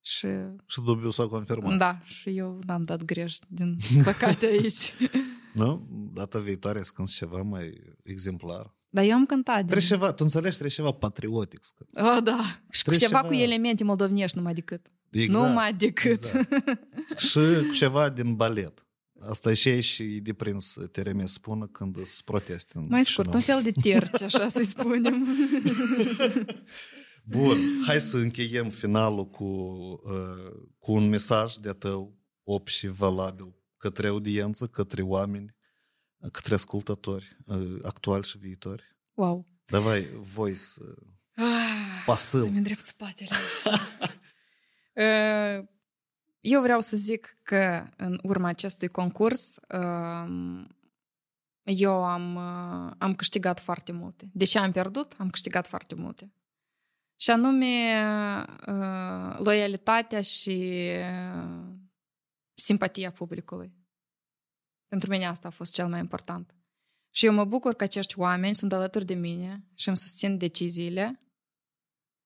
Și, 0.00 0.26
Și 0.66 0.80
dubiu 0.84 1.10
s-a 1.10 1.26
confirmat. 1.26 1.76
da, 1.76 1.98
și 2.04 2.28
eu 2.36 2.58
n-am 2.66 2.84
dat 2.84 3.02
greș, 3.04 3.36
din 3.48 3.76
păcate 4.04 4.46
aici. 4.46 4.92
Nu? 5.54 5.86
Data 6.12 6.38
viitoare 6.38 6.82
să 6.82 6.90
cânti 6.94 7.12
ceva 7.12 7.42
mai 7.42 7.72
exemplar. 8.02 8.74
Dar 8.88 9.04
eu 9.04 9.12
am 9.14 9.26
cântat. 9.26 9.56
Din... 9.56 9.66
Trebuie 9.66 9.86
ceva, 9.88 10.08
tu 10.12 10.22
înțelegi, 10.22 10.50
trebuie 10.50 10.70
ceva 10.70 10.90
patriotic. 10.90 11.58
să 11.64 11.72
cânti. 11.76 12.10
Oh, 12.10 12.22
da. 12.22 12.36
Și 12.70 12.82
cu 12.82 12.88
Trebuie 12.90 12.98
ceva, 13.08 13.16
ceva- 13.20 13.28
cu 13.28 13.34
elemente 13.34 13.84
moldovnești 13.84 14.36
numai 14.36 14.54
decât. 14.54 14.86
Exact. 15.10 15.44
Numai 15.46 15.74
decât. 15.74 16.10
Exact. 16.10 16.48
și 17.28 17.38
cu 17.68 17.72
ceva 17.72 18.08
din 18.08 18.34
balet. 18.34 18.85
Asta 19.20 19.50
e 19.50 19.54
și 19.54 19.68
aici 19.68 19.84
și 19.84 20.02
e 20.02 20.20
de 20.20 20.32
prins 20.32 20.76
Tereme 20.92 21.26
spună 21.26 21.66
când 21.66 21.94
sunt 21.96 22.24
proteste 22.24 22.78
în 22.78 22.86
Mai 22.88 23.04
scurt, 23.04 23.26
un 23.26 23.32
Chișinău. 23.32 23.60
fel 23.60 23.72
de 23.72 23.80
terci, 23.80 24.22
așa 24.22 24.48
să-i 24.48 24.64
spunem. 24.76 25.26
Bun, 27.24 27.82
hai 27.86 28.00
să 28.00 28.16
încheiem 28.16 28.70
finalul 28.70 29.26
cu, 29.30 29.44
uh, 29.44 30.52
cu 30.78 30.92
un 30.92 31.08
mesaj 31.08 31.54
de 31.54 31.70
tău 31.70 32.18
op 32.42 32.68
și 32.68 32.86
valabil 32.86 33.54
către 33.76 34.08
audiență, 34.08 34.66
către 34.66 35.02
oameni, 35.02 35.56
către 36.32 36.54
ascultători 36.54 37.36
uh, 37.46 37.78
actuali 37.82 38.24
și 38.24 38.38
viitori. 38.38 38.84
Wow. 39.14 39.48
Davai, 39.64 40.08
voi 40.14 40.54
să... 40.54 40.82
Ah, 41.34 42.02
Pasâl. 42.06 42.40
Să-mi 42.40 42.56
îndrept 42.56 42.84
spatele 42.84 43.30
așa. 43.30 43.80
Uh, 44.96 45.64
Eu 46.48 46.60
vreau 46.60 46.80
să 46.80 46.96
zic 46.96 47.38
că 47.42 47.88
în 47.96 48.18
urma 48.22 48.48
acestui 48.48 48.88
concurs 48.88 49.58
um, 49.68 50.76
eu 51.62 52.04
am, 52.04 52.34
uh, 52.34 52.94
am 52.98 53.14
câștigat 53.14 53.60
foarte 53.60 53.92
multe. 53.92 54.30
Deși 54.32 54.58
am 54.58 54.72
pierdut, 54.72 55.14
am 55.18 55.30
câștigat 55.30 55.66
foarte 55.66 55.94
multe. 55.94 56.32
Și 57.20 57.30
anume 57.30 57.94
uh, 58.66 59.38
loialitatea 59.38 60.20
și 60.20 60.88
uh, 61.36 61.74
simpatia 62.52 63.10
publicului. 63.10 63.72
Pentru 64.88 65.10
mine 65.10 65.26
asta 65.26 65.48
a 65.48 65.50
fost 65.50 65.74
cel 65.74 65.88
mai 65.88 66.00
important. 66.00 66.54
Și 67.10 67.26
eu 67.26 67.32
mă 67.32 67.44
bucur 67.44 67.74
că 67.74 67.84
acești 67.84 68.18
oameni 68.18 68.54
sunt 68.54 68.72
alături 68.72 69.04
de 69.04 69.14
mine 69.14 69.64
și 69.74 69.88
îmi 69.88 69.96
susțin 69.96 70.38
deciziile 70.38 71.20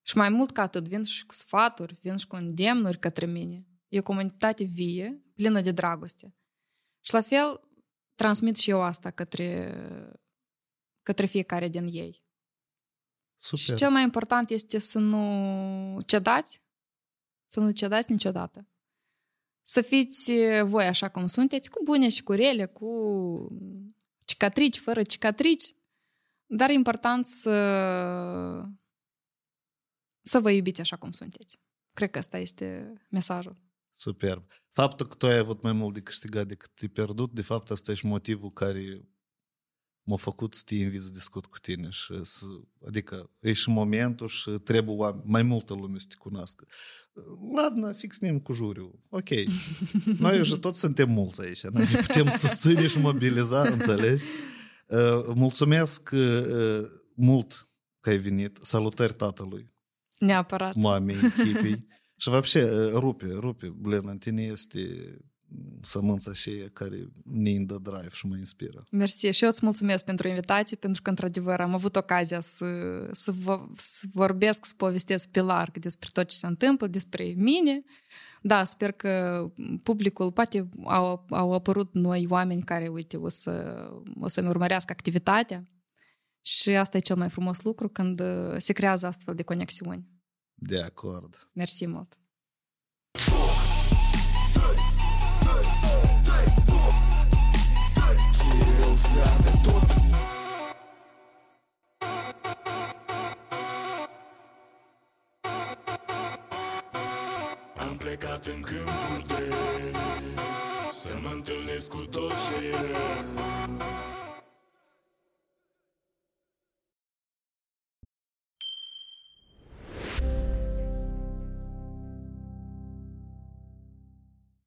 și 0.02 0.16
mai 0.16 0.28
mult 0.28 0.50
ca 0.50 0.62
atât, 0.62 0.88
vin 0.88 1.04
și 1.04 1.26
cu 1.26 1.34
sfaturi, 1.34 1.98
vin 2.00 2.16
și 2.16 2.26
cu 2.26 2.36
îndemnuri 2.36 2.98
către 2.98 3.26
mine. 3.26 3.64
E 3.90 3.98
o 3.98 4.02
comunitate 4.02 4.64
vie, 4.64 5.24
plină 5.34 5.60
de 5.60 5.70
dragoste. 5.70 6.34
Și 7.00 7.14
la 7.14 7.20
fel, 7.20 7.60
transmit 8.14 8.56
și 8.56 8.70
eu 8.70 8.82
asta 8.82 9.10
către, 9.10 9.74
către 11.02 11.26
fiecare 11.26 11.68
din 11.68 11.86
ei. 11.86 12.24
Super. 13.36 13.64
Și 13.64 13.74
cel 13.74 13.90
mai 13.90 14.02
important 14.02 14.50
este 14.50 14.78
să 14.78 14.98
nu 14.98 16.00
cedați, 16.06 16.64
să 17.46 17.60
nu 17.60 17.70
cedați 17.70 18.10
niciodată. 18.10 18.68
Să 19.62 19.82
fiți 19.82 20.32
voi 20.62 20.86
așa 20.86 21.08
cum 21.08 21.26
sunteți, 21.26 21.70
cu 21.70 21.82
bune 21.84 22.08
și 22.08 22.22
cu 22.22 22.32
rele, 22.32 22.66
cu 22.66 22.88
cicatrici, 24.24 24.78
fără 24.78 25.02
cicatrici, 25.02 25.74
dar 26.46 26.70
e 26.70 26.72
important 26.72 27.26
să, 27.26 27.54
să 30.22 30.40
vă 30.40 30.50
iubiți 30.50 30.80
așa 30.80 30.96
cum 30.96 31.12
sunteți. 31.12 31.60
Cred 31.94 32.10
că 32.10 32.18
ăsta 32.18 32.38
este 32.38 32.92
mesajul. 33.08 33.56
Superb. 34.00 34.44
Faptul 34.70 35.06
că 35.06 35.14
tu 35.14 35.26
ai 35.26 35.36
avut 35.36 35.62
mai 35.62 35.72
mult 35.72 35.94
de 35.94 36.00
câștigat 36.00 36.46
decât 36.46 36.70
de 36.80 36.88
pierdut, 36.88 37.32
de 37.32 37.42
fapt 37.42 37.70
asta 37.70 37.92
e 37.92 37.94
și 37.94 38.06
motivul 38.06 38.50
care 38.50 39.08
m-a 40.02 40.16
făcut 40.16 40.54
să 40.54 40.62
te 40.64 40.74
invit 40.74 41.02
să 41.02 41.10
discut 41.10 41.46
cu 41.46 41.58
tine. 41.58 41.88
Și 41.90 42.20
să, 42.22 42.46
adică 42.86 43.30
e 43.40 43.52
și 43.52 43.68
momentul 43.70 44.28
și 44.28 44.50
trebuie 44.50 44.96
oameni, 44.96 45.22
mai 45.26 45.42
multă 45.42 45.74
lume 45.74 45.98
să 45.98 46.06
te 46.08 46.14
cunoască. 46.18 46.66
Ladna, 47.54 47.92
fix 47.92 48.18
nem 48.18 48.38
cu 48.40 48.52
juriu. 48.52 49.04
Ok. 49.08 49.28
Noi 50.18 50.44
și 50.44 50.58
tot 50.58 50.76
suntem 50.76 51.10
mulți 51.10 51.40
aici. 51.40 51.62
Noi 51.62 51.86
ne 51.92 52.00
putem 52.00 52.28
susține 52.28 52.86
și 52.88 52.98
mobiliza, 52.98 53.62
înțelegi? 53.62 54.24
Uh, 54.86 55.32
mulțumesc 55.34 56.10
uh, 56.12 56.80
mult 57.14 57.68
că 58.00 58.10
ai 58.10 58.18
venit. 58.18 58.58
Salutări 58.62 59.14
tatălui, 59.14 59.72
Neapărat. 60.18 60.74
mamei, 60.74 61.16
echipei. 61.38 61.86
și 62.19 62.29
вообще, 62.29 62.63
uh, 62.63 62.91
rupe, 62.93 63.27
rupe. 63.39 63.67
Blin, 63.67 64.07
în 64.07 64.17
tine 64.17 64.41
este 64.41 64.79
sămânța 65.81 66.31
aceea 66.31 66.69
care 66.73 67.07
ne 67.23 67.59
dă 67.59 67.77
drive 67.81 68.09
și 68.13 68.27
mă 68.27 68.37
inspiră. 68.37 68.85
Mersi 68.91 69.27
și 69.27 69.43
eu 69.43 69.49
îți 69.49 69.65
mulțumesc 69.65 70.05
pentru 70.05 70.27
invitație, 70.27 70.77
pentru 70.77 71.01
că, 71.01 71.09
într-adevăr, 71.09 71.59
am 71.59 71.73
avut 71.73 71.95
ocazia 71.95 72.39
să, 72.39 72.65
să, 73.11 73.31
vă, 73.31 73.65
să 73.75 74.05
vorbesc, 74.13 74.65
să 74.65 74.73
povestesc 74.77 75.29
pe 75.29 75.41
larg 75.41 75.77
despre 75.77 76.09
tot 76.13 76.27
ce 76.27 76.35
se 76.35 76.45
întâmplă, 76.45 76.87
despre 76.87 77.33
mine. 77.37 77.83
Da, 78.41 78.63
sper 78.63 78.91
că 78.91 79.45
publicul, 79.83 80.31
poate 80.31 80.69
au, 80.83 81.25
au 81.29 81.53
apărut 81.53 81.93
noi 81.93 82.25
oameni 82.29 82.63
care, 82.63 82.87
uite, 82.87 83.17
o, 83.17 83.29
să, 83.29 83.85
o 84.19 84.27
să-mi 84.27 84.47
urmărească 84.47 84.91
activitatea 84.91 85.69
și 86.41 86.69
asta 86.69 86.97
e 86.97 86.99
cel 86.99 87.15
mai 87.15 87.29
frumos 87.29 87.63
lucru 87.63 87.89
când 87.89 88.19
uh, 88.19 88.55
se 88.57 88.73
creează 88.73 89.05
astfel 89.05 89.35
de 89.35 89.43
conexiuni. 89.43 90.07
De 90.62 90.82
acord. 90.82 91.48
Mersi 91.52 91.86
mult! 91.86 92.18
Am 107.76 107.96
plecat 107.96 108.46
în 108.46 108.60
câmpul 108.60 109.24
drept 109.26 109.96
Să 110.92 111.18
mă 111.22 111.30
întâlnesc 111.34 111.88
cu 111.88 111.98
tot 112.10 112.32
ce 112.32 112.66
e 112.66 112.70
rău 112.70 114.19